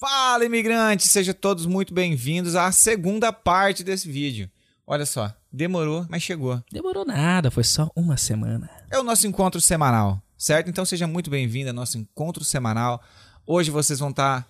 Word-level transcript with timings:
Fala, 0.00 0.44
imigrantes! 0.44 1.10
Sejam 1.10 1.34
todos 1.34 1.66
muito 1.66 1.92
bem-vindos 1.92 2.54
à 2.54 2.70
segunda 2.70 3.32
parte 3.32 3.82
desse 3.82 4.08
vídeo. 4.08 4.48
Olha 4.86 5.04
só, 5.04 5.34
demorou, 5.52 6.06
mas 6.08 6.22
chegou. 6.22 6.62
Demorou 6.70 7.04
nada, 7.04 7.50
foi 7.50 7.64
só 7.64 7.90
uma 7.96 8.16
semana. 8.16 8.70
É 8.92 8.98
o 9.00 9.02
nosso 9.02 9.26
encontro 9.26 9.60
semanal, 9.60 10.22
certo? 10.36 10.70
Então 10.70 10.84
seja 10.84 11.08
muito 11.08 11.28
bem-vindo 11.28 11.70
ao 11.70 11.74
nosso 11.74 11.98
encontro 11.98 12.44
semanal. 12.44 13.02
Hoje 13.44 13.72
vocês 13.72 13.98
vão 13.98 14.10
estar 14.10 14.48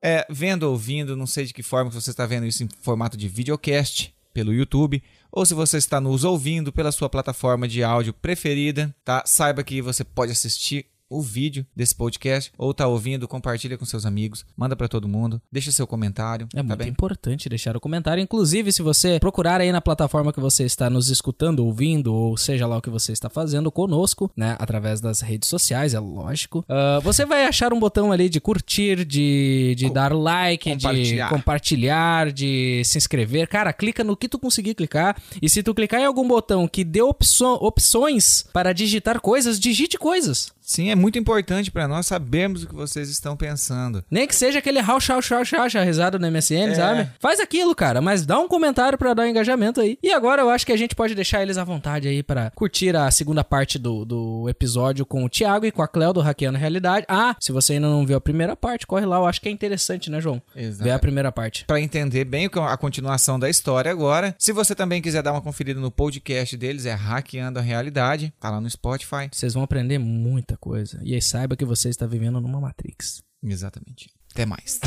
é, 0.00 0.26
vendo, 0.30 0.62
ouvindo, 0.62 1.14
não 1.14 1.26
sei 1.26 1.44
de 1.44 1.52
que 1.52 1.62
forma 1.62 1.90
você 1.90 2.08
está 2.08 2.24
vendo 2.24 2.46
isso 2.46 2.64
em 2.64 2.68
formato 2.80 3.14
de 3.14 3.28
videocast 3.28 4.14
pelo 4.32 4.54
YouTube, 4.54 5.02
ou 5.30 5.44
se 5.44 5.52
você 5.52 5.76
está 5.76 6.00
nos 6.00 6.24
ouvindo 6.24 6.72
pela 6.72 6.92
sua 6.92 7.10
plataforma 7.10 7.68
de 7.68 7.84
áudio 7.84 8.14
preferida, 8.14 8.94
tá? 9.04 9.22
Saiba 9.26 9.62
que 9.62 9.82
você 9.82 10.02
pode 10.02 10.32
assistir 10.32 10.86
o 11.10 11.22
vídeo 11.22 11.64
desse 11.74 11.94
podcast 11.94 12.52
ou 12.58 12.74
tá 12.74 12.86
ouvindo, 12.86 13.26
compartilha 13.26 13.78
com 13.78 13.84
seus 13.84 14.04
amigos, 14.04 14.44
manda 14.56 14.76
para 14.76 14.88
todo 14.88 15.08
mundo, 15.08 15.40
deixa 15.50 15.72
seu 15.72 15.86
comentário. 15.86 16.46
É 16.52 16.58
tá 16.58 16.62
muito 16.62 16.78
bem? 16.78 16.88
importante 16.88 17.48
deixar 17.48 17.76
o 17.76 17.80
comentário. 17.80 18.22
Inclusive, 18.22 18.72
se 18.72 18.82
você 18.82 19.18
procurar 19.18 19.60
aí 19.60 19.72
na 19.72 19.80
plataforma 19.80 20.32
que 20.32 20.40
você 20.40 20.64
está 20.64 20.90
nos 20.90 21.08
escutando, 21.08 21.64
ouvindo, 21.64 22.12
ou 22.12 22.36
seja 22.36 22.66
lá 22.66 22.76
o 22.76 22.82
que 22.82 22.90
você 22.90 23.12
está 23.12 23.28
fazendo 23.30 23.70
conosco, 23.72 24.30
né? 24.36 24.56
Através 24.58 25.00
das 25.00 25.20
redes 25.20 25.48
sociais, 25.48 25.94
é 25.94 26.00
lógico. 26.00 26.64
ah, 26.68 27.00
você 27.02 27.24
vai 27.24 27.44
achar 27.46 27.72
um 27.72 27.80
botão 27.80 28.12
ali 28.12 28.28
de 28.28 28.40
curtir, 28.40 29.04
de, 29.04 29.74
de 29.76 29.86
Com- 29.88 29.92
dar 29.92 30.12
like, 30.12 30.64
de 30.76 30.82
compartilhar. 30.86 31.28
compartilhar, 31.30 32.32
de 32.32 32.82
se 32.84 32.98
inscrever. 32.98 33.48
Cara, 33.48 33.72
clica 33.72 34.04
no 34.04 34.16
que 34.16 34.28
tu 34.28 34.38
conseguir 34.38 34.74
clicar. 34.74 35.20
E 35.40 35.48
se 35.48 35.62
tu 35.62 35.74
clicar 35.74 36.00
em 36.00 36.04
algum 36.04 36.26
botão 36.26 36.66
que 36.68 36.84
dê 36.84 37.00
opso- 37.02 37.58
opções 37.60 38.44
para 38.52 38.72
digitar 38.72 39.20
coisas, 39.20 39.58
digite 39.58 39.96
coisas. 39.98 40.52
Sim, 40.68 40.90
é 40.90 40.94
muito 40.94 41.18
importante 41.18 41.70
para 41.70 41.88
nós 41.88 42.06
sabermos 42.06 42.62
o 42.62 42.66
que 42.68 42.74
vocês 42.74 43.08
estão 43.08 43.34
pensando. 43.34 44.04
Nem 44.10 44.26
que 44.26 44.34
seja 44.36 44.58
aquele 44.58 44.80
rau, 44.80 45.00
chau, 45.00 45.22
chau, 45.22 45.42
chau, 45.42 45.68
chau, 45.70 45.82
risado 45.82 46.18
no 46.18 46.26
MSN, 46.30 46.72
É. 46.72 46.74
sabe? 46.74 47.08
Faz 47.18 47.40
aquilo, 47.40 47.74
cara, 47.74 48.02
mas 48.02 48.26
dá 48.26 48.38
um 48.38 48.46
comentário 48.46 48.98
pra 48.98 49.14
dar 49.14 49.22
um 49.22 49.26
engajamento 49.26 49.80
aí. 49.80 49.98
E 50.02 50.12
agora 50.12 50.42
eu 50.42 50.50
acho 50.50 50.66
que 50.66 50.72
a 50.72 50.76
gente 50.76 50.94
pode 50.94 51.14
deixar 51.14 51.40
eles 51.42 51.56
à 51.56 51.64
vontade 51.64 52.06
aí 52.06 52.22
pra 52.22 52.50
curtir 52.54 52.94
a 52.94 53.10
segunda 53.10 53.42
parte 53.42 53.78
do, 53.78 54.04
do 54.04 54.46
episódio 54.46 55.06
com 55.06 55.24
o 55.24 55.28
Thiago 55.30 55.64
e 55.64 55.72
com 55.72 55.80
a 55.80 55.88
Cleo 55.88 56.12
do 56.12 56.20
Hackeando 56.20 56.58
Realidade. 56.58 57.06
Ah, 57.08 57.34
se 57.40 57.50
você 57.50 57.72
ainda 57.72 57.88
não 57.88 58.04
viu 58.04 58.18
a 58.18 58.20
primeira 58.20 58.54
parte, 58.54 58.86
corre 58.86 59.06
lá, 59.06 59.16
eu 59.16 59.24
acho 59.26 59.40
que 59.40 59.48
é 59.48 59.52
interessante, 59.52 60.10
né, 60.10 60.20
João? 60.20 60.42
Exato. 60.54 60.84
Ver 60.84 60.90
a 60.90 60.98
primeira 60.98 61.32
parte. 61.32 61.64
Para 61.64 61.80
entender 61.80 62.26
bem 62.26 62.46
que- 62.46 62.58
a 62.58 62.76
continuação 62.76 63.38
da 63.38 63.48
história 63.48 63.90
agora. 63.90 64.34
Se 64.38 64.52
você 64.52 64.74
também 64.74 65.00
quiser 65.00 65.22
dar 65.22 65.32
uma 65.32 65.40
conferida 65.40 65.80
no 65.80 65.90
podcast 65.90 66.54
deles, 66.58 66.84
é 66.84 66.92
Hackeando 66.92 67.58
a 67.58 67.62
Realidade, 67.62 68.34
tá 68.38 68.50
lá 68.50 68.60
no 68.60 68.68
Spotify. 68.68 69.30
Vocês 69.32 69.54
vão 69.54 69.62
aprender 69.62 69.96
muita 69.96 70.57
coisa. 70.58 71.00
E 71.02 71.14
aí 71.14 71.22
saiba 71.22 71.56
que 71.56 71.64
você 71.64 71.88
está 71.88 72.06
vivendo 72.06 72.40
numa 72.40 72.60
Matrix. 72.60 73.22
Exatamente. 73.42 74.10
Até 74.32 74.44
mais. 74.44 74.80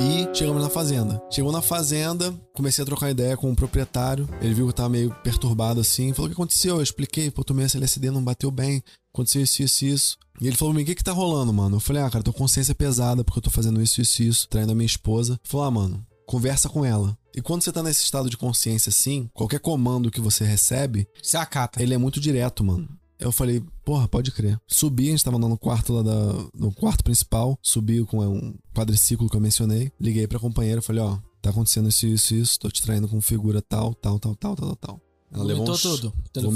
E 0.00 0.26
chegamos 0.34 0.62
na 0.62 0.70
fazenda. 0.70 1.22
Chegou 1.30 1.52
na 1.52 1.60
fazenda, 1.60 2.32
comecei 2.54 2.82
a 2.82 2.86
trocar 2.86 3.10
ideia 3.10 3.36
com 3.36 3.52
o 3.52 3.54
proprietário. 3.54 4.26
Ele 4.40 4.54
viu 4.54 4.64
que 4.64 4.70
eu 4.70 4.74
tava 4.74 4.88
meio 4.88 5.14
perturbado 5.22 5.80
assim. 5.80 6.14
Falou: 6.14 6.26
O 6.26 6.30
que 6.30 6.34
aconteceu? 6.34 6.76
Eu 6.76 6.82
expliquei: 6.82 7.30
Pô, 7.30 7.44
tomei 7.44 7.66
esse 7.66 7.76
LSD, 7.76 8.10
não 8.10 8.24
bateu 8.24 8.50
bem. 8.50 8.82
Aconteceu 9.12 9.42
isso, 9.42 9.62
isso, 9.62 9.84
isso. 9.84 10.18
E 10.40 10.46
ele 10.46 10.56
falou 10.56 10.72
pra 10.72 10.78
mim: 10.78 10.84
O 10.84 10.86
que 10.86 10.94
que 10.94 11.04
tá 11.04 11.12
rolando, 11.12 11.52
mano? 11.52 11.76
Eu 11.76 11.80
falei: 11.80 12.02
Ah, 12.02 12.10
cara, 12.10 12.24
tô 12.24 12.32
com 12.32 12.38
consciência 12.40 12.74
pesada 12.74 13.24
porque 13.24 13.38
eu 13.38 13.42
tô 13.42 13.50
fazendo 13.50 13.80
isso, 13.82 14.00
isso, 14.00 14.22
isso. 14.22 14.48
Traindo 14.48 14.72
a 14.72 14.74
minha 14.74 14.86
esposa. 14.86 15.34
Ele 15.34 15.40
falou: 15.44 15.66
Ah, 15.66 15.70
mano, 15.70 16.06
conversa 16.26 16.68
com 16.68 16.84
ela. 16.84 17.16
E 17.36 17.40
quando 17.40 17.62
você 17.62 17.70
tá 17.72 17.82
nesse 17.82 18.02
estado 18.02 18.28
de 18.28 18.36
consciência 18.36 18.90
assim, 18.90 19.28
qualquer 19.32 19.60
comando 19.60 20.10
que 20.10 20.20
você 20.20 20.44
recebe, 20.44 21.06
Se 21.22 21.36
acata. 21.36 21.80
ele 21.82 21.94
é 21.94 21.98
muito 21.98 22.20
direto, 22.20 22.64
mano. 22.64 22.88
Eu 23.20 23.30
falei, 23.30 23.62
porra, 23.84 24.08
pode 24.08 24.32
crer. 24.32 24.58
Subi, 24.66 25.08
a 25.08 25.10
gente 25.10 25.22
tava 25.22 25.36
andando 25.36 25.50
no 25.50 25.58
quarto 25.58 25.92
lá 25.92 26.02
da, 26.02 26.32
no 26.54 26.72
quarto 26.72 27.04
principal, 27.04 27.56
subi 27.62 28.02
com 28.06 28.18
um 28.26 28.54
quadriciclo 28.74 29.28
que 29.28 29.36
eu 29.36 29.40
mencionei, 29.40 29.92
liguei 30.00 30.26
pra 30.26 30.38
companheira, 30.38 30.80
falei, 30.80 31.02
ó, 31.02 31.18
tá 31.42 31.50
acontecendo 31.50 31.90
isso, 31.90 32.06
isso, 32.06 32.34
isso, 32.34 32.58
tô 32.58 32.70
te 32.70 32.80
traindo 32.80 33.06
com 33.06 33.20
figura 33.20 33.60
tal, 33.60 33.94
tal, 33.94 34.18
tal, 34.18 34.34
tal, 34.34 34.56
tal, 34.56 34.74
tal, 34.76 35.00
Ela 35.32 35.44
levou 35.44 35.62
um 35.62 35.66
cho- 35.76 35.88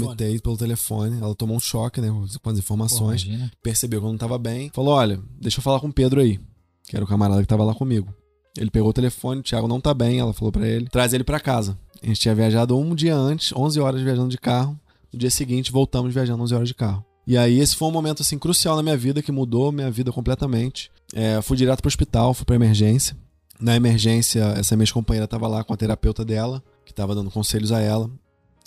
Vomitei 0.05 0.39
pelo 0.39 0.57
telefone, 0.57 1.17
ela 1.21 1.33
tomou 1.35 1.55
um 1.55 1.59
choque, 1.59 2.01
né, 2.01 2.09
com 2.41 2.49
as 2.49 2.57
informações, 2.57 3.23
imagina. 3.23 3.51
percebeu 3.63 4.01
que 4.01 4.05
eu 4.07 4.11
não 4.11 4.17
tava 4.17 4.37
bem, 4.37 4.69
falou, 4.73 4.93
olha, 4.93 5.19
deixa 5.39 5.59
eu 5.59 5.63
falar 5.63 5.79
com 5.79 5.87
o 5.87 5.93
Pedro 5.93 6.19
aí, 6.19 6.39
que 6.83 6.95
era 6.95 7.03
o 7.05 7.07
camarada 7.07 7.41
que 7.41 7.47
tava 7.47 7.63
lá 7.63 7.73
comigo. 7.73 8.13
Ele 8.57 8.69
pegou 8.69 8.89
o 8.89 8.93
telefone, 8.93 9.39
o 9.41 9.43
Thiago 9.43 9.67
não 9.67 9.79
tá 9.81 9.93
bem, 9.93 10.19
ela 10.19 10.33
falou 10.33 10.51
pra 10.51 10.67
ele, 10.67 10.87
traz 10.89 11.13
ele 11.13 11.23
pra 11.23 11.39
casa. 11.39 11.77
A 12.01 12.05
gente 12.07 12.19
tinha 12.19 12.35
viajado 12.35 12.77
um 12.77 12.93
dia 12.95 13.15
antes, 13.15 13.51
11 13.55 13.79
horas 13.79 14.01
viajando 14.01 14.29
de 14.29 14.37
carro. 14.37 14.79
No 15.11 15.19
dia 15.19 15.29
seguinte, 15.31 15.71
voltamos 15.71 16.13
viajando 16.13 16.41
11 16.43 16.53
horas 16.55 16.67
de 16.67 16.73
carro. 16.73 17.03
E 17.27 17.37
aí, 17.37 17.59
esse 17.59 17.75
foi 17.75 17.87
um 17.87 17.91
momento, 17.91 18.21
assim, 18.21 18.37
crucial 18.37 18.75
na 18.75 18.83
minha 18.83 18.95
vida, 18.95 19.21
que 19.21 19.31
mudou 19.31 19.71
minha 19.71 19.89
vida 19.89 20.11
completamente. 20.11 20.91
É, 21.13 21.41
fui 21.41 21.57
direto 21.57 21.81
pro 21.81 21.87
hospital, 21.87 22.33
fui 22.33 22.45
pra 22.45 22.55
emergência. 22.55 23.17
Na 23.59 23.75
emergência, 23.75 24.43
essa 24.57 24.75
minha 24.75 24.83
ex-companheira 24.83 25.27
tava 25.27 25.47
lá 25.47 25.63
com 25.63 25.73
a 25.73 25.77
terapeuta 25.77 26.23
dela, 26.23 26.61
que 26.85 26.93
tava 26.93 27.15
dando 27.15 27.31
conselhos 27.31 27.71
a 27.71 27.79
ela. 27.79 28.09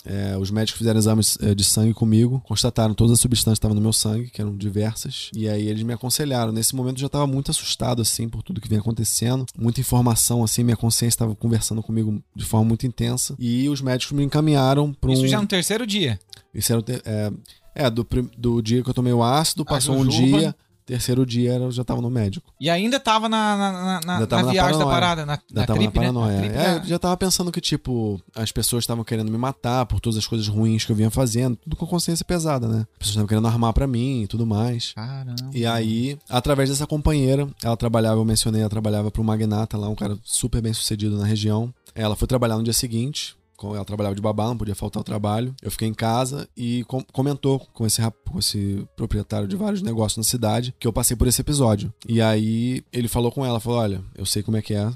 É, 0.05 0.37
os 0.37 0.49
médicos 0.49 0.77
fizeram 0.77 0.97
exames 0.97 1.37
é, 1.41 1.53
de 1.53 1.63
sangue 1.63 1.93
comigo, 1.93 2.41
constataram 2.45 2.93
todas 2.93 3.13
as 3.13 3.19
substâncias 3.19 3.57
que 3.57 3.59
estavam 3.59 3.75
no 3.75 3.81
meu 3.81 3.93
sangue, 3.93 4.29
que 4.29 4.41
eram 4.41 4.55
diversas, 4.55 5.29
e 5.35 5.47
aí 5.47 5.67
eles 5.67 5.83
me 5.83 5.93
aconselharam. 5.93 6.51
Nesse 6.51 6.75
momento 6.75 6.97
eu 6.97 7.01
já 7.01 7.07
estava 7.07 7.27
muito 7.27 7.51
assustado, 7.51 8.01
assim, 8.01 8.29
por 8.29 8.41
tudo 8.41 8.61
que 8.61 8.69
vinha 8.69 8.79
acontecendo, 8.79 9.45
muita 9.57 9.81
informação, 9.81 10.43
assim, 10.43 10.63
minha 10.63 10.77
consciência 10.77 11.15
estava 11.15 11.35
conversando 11.35 11.83
comigo 11.83 12.21
de 12.35 12.45
forma 12.45 12.65
muito 12.65 12.87
intensa, 12.87 13.35
e 13.37 13.67
os 13.69 13.81
médicos 13.81 14.15
me 14.15 14.23
encaminharam 14.23 14.93
para 14.93 15.09
um. 15.09 15.13
Isso 15.13 15.27
já 15.27 15.41
no 15.41 15.47
terceiro 15.47 15.85
dia. 15.85 16.19
Isso 16.53 16.71
era 16.71 16.83
é, 17.05 17.31
é, 17.75 17.89
do, 17.89 18.07
do 18.37 18.61
dia 18.61 18.81
que 18.81 18.89
eu 18.89 18.93
tomei 18.93 19.13
o 19.13 19.23
ácido, 19.23 19.65
passou 19.65 19.95
um 19.95 20.07
dia, 20.07 20.55
terceiro 20.89 21.23
dia 21.25 21.53
eu 21.53 21.71
já 21.71 21.83
tava 21.83 22.01
no 22.01 22.09
médico. 22.09 22.51
E 22.59 22.67
ainda 22.69 22.99
tava 22.99 23.29
na, 23.29 23.55
na, 23.55 23.71
na- 23.71 23.99
na- 24.05 24.13
Ainda 24.15 24.27
tava 24.27 24.41
na 24.41 24.45
na 24.47 24.51
viagem 24.53 24.79
da 24.79 24.85
parada, 24.85 25.25
na, 25.25 25.33
Já 25.33 25.39
na 25.61 25.65
tava 25.67 25.79
trip, 25.79 25.95
na 25.95 26.01
né? 26.01 26.07
paranoia. 26.07 26.33
Na 26.35 26.39
trip 26.41 26.55
é, 26.55 26.63
da- 26.63 26.77
eu 26.77 26.85
já 26.85 26.99
tava 26.99 27.15
pensando 27.15 27.51
que, 27.51 27.61
tipo, 27.61 28.19
as 28.35 28.51
pessoas 28.51 28.83
estavam 28.83 29.03
querendo 29.03 29.31
me 29.31 29.37
matar 29.37 29.85
por 29.85 29.99
todas 29.99 30.17
as 30.17 30.25
coisas 30.25 30.47
ruins 30.47 30.83
que 30.85 30.91
eu 30.91 30.95
vinha 30.95 31.11
fazendo, 31.11 31.55
tudo 31.57 31.75
com 31.75 31.85
consciência 31.85 32.25
pesada, 32.25 32.67
né? 32.67 32.79
As 32.79 32.97
pessoas 32.97 33.09
estavam 33.11 33.27
querendo 33.27 33.47
armar 33.47 33.71
pra 33.71 33.85
mim 33.85 34.23
e 34.23 34.27
tudo 34.27 34.45
mais. 34.47 34.93
Caramba. 34.93 35.35
E 35.53 35.65
aí, 35.65 36.17
através 36.27 36.69
dessa 36.69 36.87
companheira, 36.87 37.47
ela 37.63 37.77
trabalhava, 37.77 38.19
eu 38.19 38.25
mencionei, 38.25 38.61
ela 38.61 38.69
trabalhava 38.69 39.11
para 39.11 39.21
um 39.21 39.25
magnata 39.25 39.77
lá, 39.77 39.87
um 39.87 39.95
cara 39.95 40.17
super 40.23 40.61
bem 40.61 40.73
sucedido 40.73 41.17
na 41.17 41.25
região. 41.25 41.71
Ela 41.93 42.15
foi 42.15 42.27
trabalhar 42.27 42.55
no 42.57 42.63
dia 42.63 42.73
seguinte, 42.73 43.35
ela 43.75 43.85
trabalhava 43.85 44.15
de 44.15 44.21
babá, 44.21 44.47
não 44.47 44.57
podia 44.57 44.75
faltar 44.75 45.01
o 45.01 45.03
trabalho. 45.03 45.53
Eu 45.61 45.71
fiquei 45.71 45.87
em 45.87 45.93
casa 45.93 46.47
e 46.55 46.83
com- 46.85 47.03
comentou 47.11 47.59
com 47.73 47.85
esse, 47.85 48.01
com 48.29 48.39
esse 48.39 48.87
proprietário 48.95 49.47
de 49.47 49.55
vários 49.55 49.81
negócios 49.81 50.17
na 50.17 50.23
cidade 50.23 50.73
que 50.79 50.87
eu 50.87 50.93
passei 50.93 51.15
por 51.15 51.27
esse 51.27 51.41
episódio. 51.41 51.93
E 52.07 52.21
aí 52.21 52.83
ele 52.91 53.07
falou 53.07 53.31
com 53.31 53.45
ela, 53.45 53.59
falou: 53.59 53.79
olha, 53.79 54.03
eu 54.15 54.25
sei 54.25 54.41
como 54.43 54.57
é 54.57 54.61
que 54.61 54.73
é, 54.73 54.91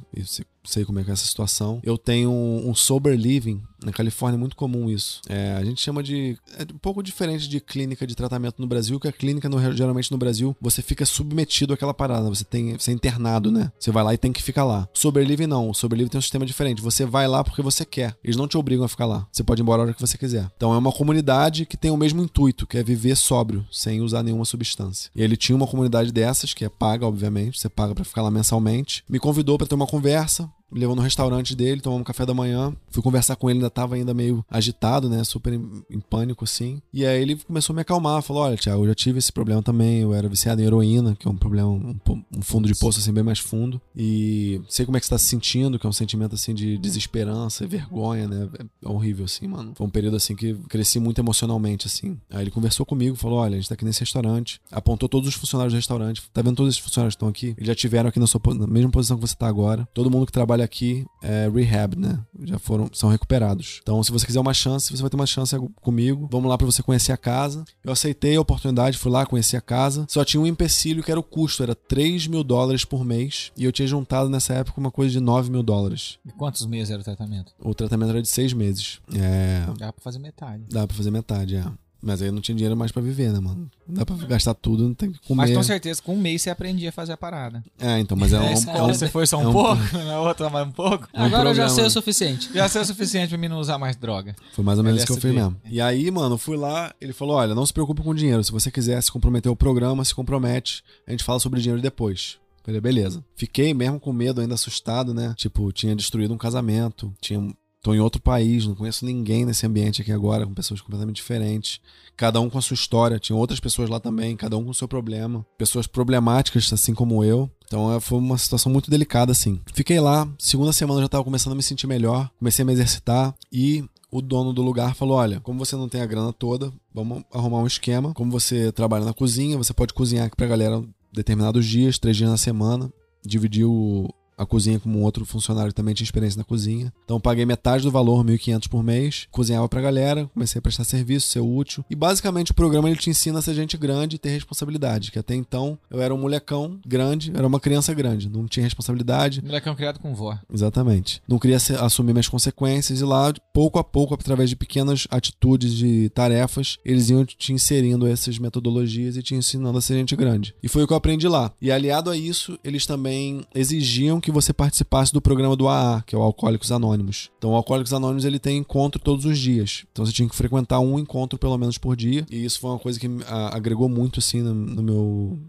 sei, 0.66 0.85
como 0.85 1.00
é 1.00 1.03
que 1.03 1.09
é 1.09 1.13
essa 1.13 1.25
situação. 1.25 1.79
Eu 1.84 1.97
tenho 1.97 2.31
um, 2.31 2.69
um 2.69 2.75
sober 2.75 3.18
living. 3.18 3.62
Na 3.84 3.91
Califórnia 3.91 4.38
é 4.38 4.40
muito 4.40 4.56
comum 4.56 4.90
isso. 4.90 5.19
É, 5.28 5.53
a 5.57 5.63
gente 5.66 5.81
chama 5.81 6.01
de. 6.01 6.38
É 6.57 6.63
um 6.74 6.78
pouco 6.78 7.03
diferente 7.03 7.50
de 7.50 7.59
clínica 7.59 8.07
de 8.07 8.16
tratamento 8.16 8.56
no 8.62 8.66
Brasil, 8.68 8.97
que 8.97 9.09
a 9.09 9.12
clínica, 9.12 9.50
no- 9.50 9.74
geralmente 9.74 10.09
no 10.09 10.18
Brasil, 10.18 10.56
você 10.62 10.81
fica 10.81 11.06
submetido 11.06 11.74
àquela 11.74 11.94
parada. 11.94 12.29
Você 12.29 12.46
tem 12.46 12.78
você 12.78 12.91
é 12.91 12.94
internado, 12.94 13.51
né? 13.51 13.72
Você 13.78 13.91
vai 13.91 14.03
lá 14.03 14.13
e 14.13 14.18
tem 14.18 14.31
que 14.31 14.41
ficar 14.41 14.63
lá. 14.63 14.88
Sober 14.94 15.25
living 15.28 15.47
não. 15.47 15.74
Sober 15.74 15.97
living 15.97 16.09
tem 16.09 16.18
um 16.19 16.22
sistema 16.22 16.46
diferente. 16.46 16.81
Você 16.81 17.06
vai 17.06 17.28
lá 17.28 17.44
porque 17.44 17.62
você 17.62 17.84
quer. 17.84 18.16
Eles 18.24 18.38
não 18.38 18.47
te 18.47 18.57
obrigam 18.57 18.85
a 18.85 18.88
ficar 18.90 19.06
lá. 19.06 19.28
Você 19.31 19.44
pode 19.44 19.62
ir 19.62 19.63
embora 19.63 19.81
a 19.81 19.85
hora 19.85 19.94
que 19.94 20.00
você 20.00 20.18
quiser. 20.18 20.50
Então 20.56 20.74
é 20.74 20.78
uma 20.78 20.91
comunidade 20.91 21.66
que 21.66 21.75
tem 21.75 21.91
o 21.91 21.97
mesmo 21.97 22.22
intuito, 22.24 22.66
que 22.66 22.78
é 22.78 22.84
viver 22.84 23.18
sóbrio, 23.18 23.66
sem 23.69 24.00
usar 24.00 24.24
nenhuma 24.24 24.45
substância. 24.45 25.12
E 25.13 25.22
ele 25.22 25.35
tinha 25.35 25.56
uma 25.57 25.68
comunidade 25.68 26.09
dessas, 26.13 26.53
que 26.53 26.63
é 26.63 26.69
paga, 26.69 27.06
obviamente. 27.06 27.59
Você 27.59 27.68
paga 27.68 27.94
pra 27.94 28.06
ficar 28.06 28.22
lá 28.22 28.31
mensalmente. 28.31 29.03
Me 29.09 29.19
convidou 29.19 29.57
pra 29.57 29.68
ter 29.68 29.75
uma 29.75 29.88
conversa. 29.88 30.50
Me 30.74 30.80
levou 30.80 30.96
no 30.96 31.02
restaurante 31.04 31.56
dele, 31.56 31.82
tomamos 31.82 32.06
café 32.06 32.26
da 32.26 32.34
manhã. 32.34 32.75
Fui 32.90 33.04
conversar 33.04 33.36
com 33.36 33.50
ele, 33.50 33.60
ainda 33.60 33.70
tava 33.70 33.96
ainda 33.96 34.14
meio 34.14 34.44
agitado, 34.50 35.08
né? 35.08 35.24
Super 35.24 35.54
em, 35.54 35.84
em 35.90 36.00
pânico, 36.00 36.44
assim. 36.44 36.81
E 36.92 37.06
aí 37.06 37.22
ele 37.22 37.36
começou 37.36 37.74
a 37.74 37.75
me 37.75 37.81
acalmar. 37.81 38.24
Falou: 38.24 38.44
Olha, 38.44 38.58
Thiago, 38.58 38.84
eu 38.84 38.88
já 38.88 38.96
tive 38.96 39.20
esse 39.20 39.31
problema 39.31 39.62
também. 39.62 40.02
Eu 40.02 40.14
era 40.14 40.28
viciado 40.28 40.62
em 40.62 40.66
heroína, 40.66 41.16
que 41.16 41.28
é 41.28 41.31
um 41.31 41.38
problema, 41.38 41.70
um, 41.70 41.96
um 42.36 42.42
fundo 42.42 42.68
de 42.68 42.74
poço, 42.75 43.00
assim, 43.00 43.14
bem 43.14 43.24
mais 43.24 43.40
fundo. 43.40 43.80
E 43.96 44.62
sei 44.68 44.86
como 44.86 44.98
é 44.98 45.00
que 45.00 45.06
você 45.06 45.12
tá 45.12 45.18
se 45.18 45.25
sentindo, 45.25 45.78
que 45.78 45.86
é 45.86 45.90
um 45.90 45.94
sentimento, 45.94 46.34
assim, 46.34 46.56
de 46.56 46.78
desesperança 46.80 47.64
e 47.64 47.68
vergonha, 47.68 48.28
né? 48.28 48.50
É 48.84 48.90
horrível, 48.90 49.26
assim, 49.26 49.48
mano. 49.48 49.74
Foi 49.76 49.86
um 49.86 49.92
período, 49.92 50.18
assim, 50.18 50.36
que 50.36 50.56
cresci 50.68 51.00
muito 51.00 51.22
emocionalmente, 51.22 51.86
assim. 51.86 52.18
Aí 52.31 52.44
ele 52.44 52.52
conversou 52.52 52.84
comigo, 52.84 53.16
falou: 53.16 53.38
Olha, 53.38 53.54
a 53.54 53.60
gente 53.60 53.69
tá 53.69 53.76
aqui 53.76 53.86
nesse 53.86 54.00
restaurante. 54.00 54.60
Apontou 54.72 55.08
todos 55.08 55.30
os 55.30 55.36
funcionários 55.36 55.74
do 55.74 55.78
restaurante. 55.78 56.24
Tá 56.34 56.42
vendo 56.42 56.56
todos 56.56 56.74
esses 56.74 56.84
funcionários 56.84 57.14
que 57.14 57.18
estão 57.18 57.30
aqui? 57.30 57.54
Eles 57.58 57.68
já 57.68 57.76
tiveram 57.76 58.10
aqui 58.10 58.19
na, 58.19 58.26
sua, 58.26 58.42
na 58.56 58.66
mesma 58.66 58.90
posição 58.90 59.18
que 59.18 59.22
você 59.22 59.36
tá 59.36 59.48
agora. 59.48 59.88
Todo 59.94 60.10
mundo 60.10 60.26
que 60.26 60.31
trabalha 60.31 60.62
aqui 60.63 61.06
é 61.21 61.50
rehab, 61.50 61.95
né? 61.98 62.19
Já 62.44 62.60
foram, 62.60 62.89
são 62.94 63.10
recuperados. 63.10 63.80
Então, 63.81 64.04
se 64.04 64.12
você 64.12 64.25
quiser 64.25 64.39
uma 64.39 64.54
chance, 64.54 64.95
você 64.95 65.01
vai 65.01 65.10
ter 65.10 65.15
uma 65.15 65.25
chance 65.25 65.56
comigo. 65.81 66.27
Vamos 66.31 66.50
lá 66.50 66.57
para 66.57 66.65
você 66.65 66.81
conhecer 66.81 67.12
a 67.12 67.18
casa. 67.18 67.63
Eu 67.83 67.92
aceitei 67.92 68.36
a 68.36 68.42
oportunidade, 68.42 68.98
fui 68.98 69.12
lá, 69.12 69.25
conheci 69.25 69.56
a 69.56 69.62
casa. 69.62 70.06
Só 70.10 70.24
tinha 70.25 70.42
um 70.42 70.48
empecilho 70.48 71.04
que 71.04 71.12
era 71.12 71.19
o 71.19 71.24
custo, 71.24 71.63
era 71.63 71.75
3 71.75 72.27
mil 72.27 72.44
dólares 72.44 72.86
por 72.86 73.06
mês. 73.06 73.51
E 73.57 73.65
eu 73.65 73.71
tinha 73.71 73.88
juntado 73.88 74.30
nessa 74.30 74.54
época 74.54 74.80
uma 74.80 74.92
coisa 74.92 75.12
de 75.12 75.19
9 75.19 75.51
mil 75.51 75.63
dólares. 75.63 76.18
E 76.25 76.31
quantos 76.31 76.66
meses 76.66 76.92
era 76.92 77.01
o 77.01 77.04
tratamento? 77.04 77.54
O 77.59 77.74
tratamento 77.74 78.09
era 78.09 78.21
de 78.21 78.30
seis 78.30 78.54
meses. 78.54 79.00
É. 79.16 79.66
Dá 79.77 79.92
pra 79.92 80.04
fazer 80.04 80.19
metade. 80.19 80.63
Dá 80.69 80.88
pra 80.88 80.95
fazer 80.95 81.12
metade, 81.12 81.56
é. 81.56 81.66
Mas 82.06 82.22
aí 82.22 82.28
eu 82.28 82.34
não 82.34 82.42
tinha 82.42 82.54
dinheiro 82.54 82.76
mais 82.76 82.92
pra 82.92 83.02
viver, 83.02 83.32
né, 83.32 83.40
mano? 83.40 83.72
Não 83.88 83.96
dá 83.96 84.06
pra 84.06 84.16
gastar 84.28 84.54
tudo, 84.54 84.84
não 84.84 84.94
tem 84.94 85.10
que 85.12 85.20
comer. 85.26 85.44
Mas 85.44 85.56
com 85.56 85.64
certeza, 85.64 86.02
com 86.02 86.16
um 86.16 86.20
mês 86.20 86.42
você 86.42 86.50
aprendia 86.50 86.90
a 86.90 86.92
fazer 86.92 87.14
a 87.14 87.18
parada. 87.18 87.64
É, 87.80 87.98
então, 88.00 88.18
mas 88.18 88.34
é 88.34 88.40
um. 88.42 88.44
É 88.44 88.82
hora 88.82 88.84
um- 88.84 88.94
você 88.94 89.08
foi 89.08 89.26
só 89.26 89.38
um, 89.38 89.44
é 89.44 89.48
um- 89.48 89.54
pouco, 89.54 89.82
na 89.98 90.20
outra 90.20 90.50
mais 90.50 90.68
um 90.68 90.72
pouco. 90.72 91.08
um 91.14 91.24
Agora 91.24 91.50
eu 91.52 91.56
já 91.56 91.70
sei 91.70 91.86
o 91.86 91.90
suficiente. 91.90 92.50
Já 92.54 92.68
sei 92.68 92.82
o 92.82 92.86
suficiente 92.86 93.30
pra 93.30 93.38
mim 93.38 93.48
não 93.48 93.58
usar 93.60 93.78
mais 93.78 93.96
droga. 93.96 94.36
Foi 94.54 94.66
mais 94.66 94.78
ou 94.78 94.84
menos 94.84 95.00
isso 95.00 95.08
que 95.08 95.14
eu 95.14 95.22
fiz 95.22 95.34
mesmo. 95.34 95.56
E 95.70 95.80
aí, 95.80 96.12
mano, 96.12 96.36
eu 96.36 96.38
fui 96.38 96.58
lá, 96.58 96.94
ele 97.00 97.14
falou: 97.14 97.38
olha, 97.38 97.56
não 97.56 97.66
se 97.66 97.72
preocupe 97.72 98.02
com 98.02 98.14
dinheiro. 98.14 98.44
Se 98.44 98.52
você 98.52 98.70
quiser 98.70 99.02
se 99.02 99.10
comprometer 99.12 99.50
ao 99.50 99.56
programa, 99.56 100.04
se 100.04 100.14
compromete. 100.14 100.84
A 101.08 101.12
gente 101.12 101.24
fala 101.24 101.40
sobre 101.40 101.62
dinheiro 101.62 101.82
depois. 101.82 102.38
Falei, 102.66 102.80
beleza. 102.82 103.24
Fiquei 103.36 103.74
mesmo 103.74 104.00
com 104.00 104.12
medo, 104.14 104.40
ainda 104.42 104.56
assustado, 104.56 105.14
né? 105.14 105.34
Tipo, 105.38 105.72
tinha 105.72 105.96
destruído 105.96 106.34
um 106.34 106.38
casamento, 106.38 107.14
tinha. 107.22 107.40
Tô 107.83 107.94
em 107.94 108.00
outro 108.00 108.21
país, 108.21 108.65
não 108.65 108.74
conheço 108.75 109.06
ninguém 109.06 109.44
nesse 109.45 109.65
ambiente 109.65 110.01
aqui 110.01 110.12
agora, 110.12 110.47
com 110.47 110.53
pessoas 110.53 110.80
completamente 110.80 111.18
diferentes. 111.18 111.81
Cada 112.15 112.39
um 112.39 112.50
com 112.50 112.57
a 112.57 112.62
sua 112.62 112.75
história. 112.75 113.19
Tinha 113.19 113.35
outras 113.35 113.59
pessoas 113.59 113.89
lá 113.89 114.00
também, 114.00 114.38
cada 114.38 114.57
um 114.57 114.63
com 114.63 114.69
o 114.69 114.74
seu 114.74 114.88
problema. 114.88 115.45
Pessoas 115.57 115.85
problemáticas, 115.85 116.71
assim 116.71 116.94
como 116.94 117.25
eu. 117.25 117.51
Então 117.68 117.94
é, 117.94 118.00
foi 118.00 118.18
uma 118.19 118.38
situação 118.38 118.71
muito 118.71 118.89
delicada, 118.89 119.33
assim. 119.33 119.59
Fiquei 119.74 120.00
lá, 120.00 120.25
segunda 120.39 120.71
semana 120.71 121.00
eu 121.00 121.03
já 121.03 121.09
tava 121.09 121.25
começando 121.25 121.51
a 121.53 121.56
me 121.57 121.63
sentir 121.63 121.85
melhor, 121.85 122.30
comecei 122.39 122.63
a 122.63 122.65
me 122.65 122.71
exercitar 122.71 123.35
e 123.51 123.83
o 124.09 124.21
dono 124.21 124.53
do 124.53 124.62
lugar 124.62 124.95
falou: 124.95 125.18
Olha, 125.18 125.41
como 125.41 125.59
você 125.59 125.75
não 125.75 125.89
tem 125.89 126.00
a 126.00 126.06
grana 126.06 126.31
toda, 126.31 126.71
vamos 126.94 127.24
arrumar 127.33 127.57
um 127.59 127.68
esquema. 127.68 128.13
Como 128.13 128.31
você 128.31 128.71
trabalha 128.71 129.03
na 129.03 129.13
cozinha, 129.13 129.57
você 129.57 129.74
pode 129.74 129.94
cozinhar 129.94 130.27
aqui 130.27 130.38
pra 130.38 130.47
galera 130.47 130.81
determinados 131.12 131.65
dias, 131.65 132.00
três 132.00 132.15
dias 132.15 132.30
na 132.30 132.38
semana. 132.38 132.89
Dividir 133.25 133.65
o- 133.65 134.07
a 134.44 134.45
cozinha 134.45 134.80
com 134.80 134.90
um 134.90 135.01
outro 135.01 135.25
funcionário 135.25 135.69
que 135.69 135.75
também 135.75 135.94
tinha 135.94 136.06
experiência 136.06 136.38
na 136.38 136.44
cozinha. 136.44 136.92
Então 137.04 137.18
eu 137.18 137.22
paguei 137.22 137.45
metade 137.45 137.84
do 137.84 137.92
valor, 137.92 138.24
1.500 138.25 138.68
por 138.68 138.84
mês, 138.84 139.28
cozinhava 139.31 139.68
pra 139.69 139.81
galera, 139.81 140.30
comecei 140.34 140.60
a 140.60 140.62
prestar 140.62 140.84
serviço, 140.84 141.28
ser 141.28 141.40
útil. 141.40 141.86
E 141.90 141.95
basicamente 141.95 142.51
o 142.51 142.56
programa 142.56 142.90
ele 142.90 143.00
te 143.00 143.10
ensina 143.10 143.40
a 143.40 143.42
ser 143.42 143.54
gente 143.54 143.78
grande 143.78 144.16
e 144.16 144.19
ter 144.19 144.30
responsabilidade, 144.30 145.12
que 145.12 145.19
até 145.19 145.36
então 145.36 145.78
eu 145.90 146.01
era 146.01 146.13
um 146.13 146.18
molecão 146.18 146.80
grande, 146.86 147.31
era 147.34 147.45
uma 147.45 147.60
criança 147.60 147.94
grande, 147.94 148.30
não 148.30 148.48
tinha 148.48 148.63
responsabilidade, 148.63 149.44
Molecão 149.44 149.75
criado 149.75 150.00
com 150.00 150.13
vó. 150.16 150.38
Exatamente. 150.51 151.22
Não 151.28 151.38
queria 151.38 151.57
assumir 151.80 152.13
minhas 152.13 152.28
consequências 152.28 153.01
e 153.01 153.04
lá, 153.04 153.34
pouco 153.54 153.78
a 153.78 153.84
pouco, 153.84 154.13
através 154.13 154.50
de 154.50 154.56
pequenas 154.56 155.07
atitudes 155.12 155.74
de 155.74 156.10
tarefas, 156.10 156.78
eles 156.84 157.10
iam 157.10 157.25
te 157.25 157.54
inserindo 157.54 158.07
essas 158.07 158.40
metodologias 158.40 159.16
e 159.16 159.24
te 159.24 159.36
ensinando 159.36 159.78
a 159.78 159.81
ser 159.81 159.95
gente 159.95 160.16
grande. 160.16 160.56
E 160.63 160.68
foi 160.68 160.84
o 160.84 160.88
que 160.88 160.94
eu 160.94 160.98
aprendi 160.98 161.28
lá. 161.28 161.51
E 161.62 161.72
aliado 161.72 162.10
a 162.10 162.18
isso, 162.18 162.57
eles 162.63 162.86
também 162.86 163.45
exigiam 163.54 164.19
que 164.19 164.31
você 164.33 164.51
participasse 164.53 165.13
do 165.13 165.21
programa 165.21 165.56
do 165.56 165.68
AA, 165.68 166.03
que 166.06 166.15
é 166.15 166.18
o 166.18 166.21
Alcoólicos 166.21 166.71
Anônimos. 166.71 167.30
Então, 167.38 167.51
o 167.51 167.56
Alcoólicos 167.56 167.94
Anônimos 167.94 168.25
ele 168.25 168.39
tem 168.39 168.57
encontro 168.57 169.00
todos 169.01 169.25
os 169.25 169.38
dias. 169.39 169.85
Então, 169.91 170.06
você 170.06 170.12
tinha 170.12 170.27
que 170.27 170.35
frequentar 170.35 170.80
um 170.80 171.00
encontro 171.00 171.39
pelo 171.39 171.57
menos 171.57 171.77
por 171.77 171.95
dia. 171.95 172.25
E 172.30 172.44
isso 172.44 172.59
foi 172.59 172.71
uma 172.71 172.80
coisa 172.80 173.00
que 173.00 173.07
ah, 173.27 173.56
agregou 173.56 173.88
muito 173.88 174.19
assim 174.19 174.41
no, 174.41 174.53
no 174.53 174.83
meu 174.83 175.39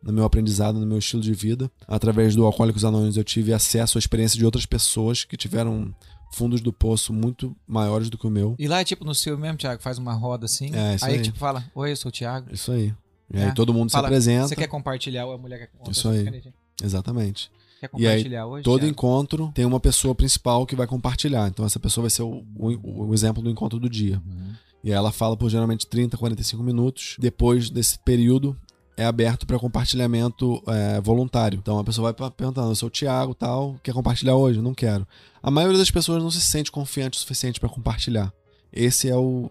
no 0.00 0.12
meu 0.12 0.24
aprendizado, 0.24 0.78
no 0.78 0.86
meu 0.86 0.98
estilo 0.98 1.20
de 1.22 1.34
vida. 1.34 1.70
Através 1.86 2.34
do 2.36 2.46
Alcoólicos 2.46 2.84
Anônimos 2.84 3.16
eu 3.16 3.24
tive 3.24 3.52
acesso 3.52 3.98
à 3.98 4.00
experiência 4.00 4.38
de 4.38 4.44
outras 4.44 4.64
pessoas 4.64 5.24
que 5.24 5.36
tiveram 5.36 5.92
fundos 6.32 6.60
do 6.60 6.72
poço 6.72 7.12
muito 7.12 7.56
maiores 7.66 8.08
do 8.08 8.16
que 8.16 8.26
o 8.26 8.30
meu. 8.30 8.54
E 8.58 8.68
lá 8.68 8.80
é 8.80 8.84
tipo 8.84 9.04
no 9.04 9.14
seu 9.14 9.36
mesmo, 9.36 9.58
Thiago, 9.58 9.82
faz 9.82 9.98
uma 9.98 10.12
roda 10.12 10.46
assim. 10.46 10.70
É, 10.74 10.94
isso 10.94 11.04
aí. 11.04 11.20
tipo 11.20 11.38
fala: 11.38 11.64
Oi, 11.74 11.90
eu 11.92 11.96
sou 11.96 12.10
o 12.10 12.12
Thiago. 12.12 12.48
Isso 12.52 12.70
aí. 12.70 12.94
E 13.32 13.38
É. 13.38 13.46
aí 13.46 13.54
todo 13.54 13.74
mundo 13.74 13.90
Fala, 13.90 14.04
se 14.04 14.06
apresenta. 14.06 14.48
Você 14.48 14.56
quer 14.56 14.68
compartilhar 14.68 15.26
ou 15.26 15.32
a 15.32 15.38
mulher 15.38 15.58
quer 15.58 15.70
uma 15.80 15.90
Isso 15.90 16.08
aí. 16.08 16.52
Exatamente. 16.82 17.50
Quer 17.80 17.90
E 17.96 18.06
aí, 18.06 18.14
compartilhar 18.16 18.46
hoje? 18.46 18.64
Todo 18.64 18.80
Thiago? 18.80 18.90
encontro 18.92 19.52
tem 19.54 19.64
uma 19.64 19.78
pessoa 19.80 20.14
principal 20.14 20.66
que 20.66 20.74
vai 20.76 20.86
compartilhar. 20.86 21.48
Então 21.48 21.64
essa 21.64 21.78
pessoa 21.78 22.02
vai 22.02 22.10
ser 22.10 22.22
o, 22.22 22.44
o- 22.56 23.06
o 23.08 23.14
exemplo 23.14 23.42
do 23.42 23.50
encontro 23.50 23.78
do 23.78 23.88
dia. 23.88 24.20
Uhum. 24.26 24.52
E 24.84 24.90
ela 24.92 25.10
fala 25.12 25.36
por 25.36 25.48
geralmente 25.50 25.86
30, 25.86 26.16
45 26.16 26.62
minutos. 26.62 27.16
Depois 27.18 27.68
desse 27.70 27.98
período, 27.98 28.56
é 28.96 29.04
aberto 29.04 29.46
para 29.46 29.58
compartilhamento 29.58 30.62
é, 30.66 31.00
voluntário. 31.00 31.58
Então 31.58 31.78
a 31.78 31.84
pessoa 31.84 32.12
vai 32.12 32.30
perguntando: 32.30 32.70
eu 32.70 32.74
sou 32.76 32.88
o 32.88 32.90
Thiago, 32.90 33.34
tal, 33.34 33.76
quer 33.82 33.92
compartilhar 33.94 34.34
hoje? 34.36 34.60
Não 34.60 34.74
quero. 34.74 35.06
A 35.42 35.50
maioria 35.50 35.78
das 35.78 35.90
pessoas 35.90 36.22
não 36.22 36.30
se 36.30 36.40
sente 36.40 36.70
confiante 36.72 37.16
o 37.16 37.20
suficiente 37.20 37.58
para 37.60 37.68
compartilhar. 37.68 38.32
Esse 38.72 39.08
é 39.08 39.16
o 39.16 39.50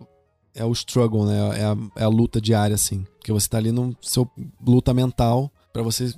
é 0.56 0.65
o 0.65 0.71
struggle, 0.71 1.25
né? 1.25 1.59
É 1.59 1.65
a, 1.65 1.77
é 1.97 2.03
a 2.03 2.09
luta 2.09 2.41
diária, 2.41 2.73
assim. 2.73 3.06
Porque 3.19 3.31
você 3.31 3.47
tá 3.47 3.57
ali 3.57 3.71
no 3.71 3.95
seu 4.01 4.30
luta 4.65 4.94
mental 4.94 5.51
para 5.71 5.83
você 5.83 6.13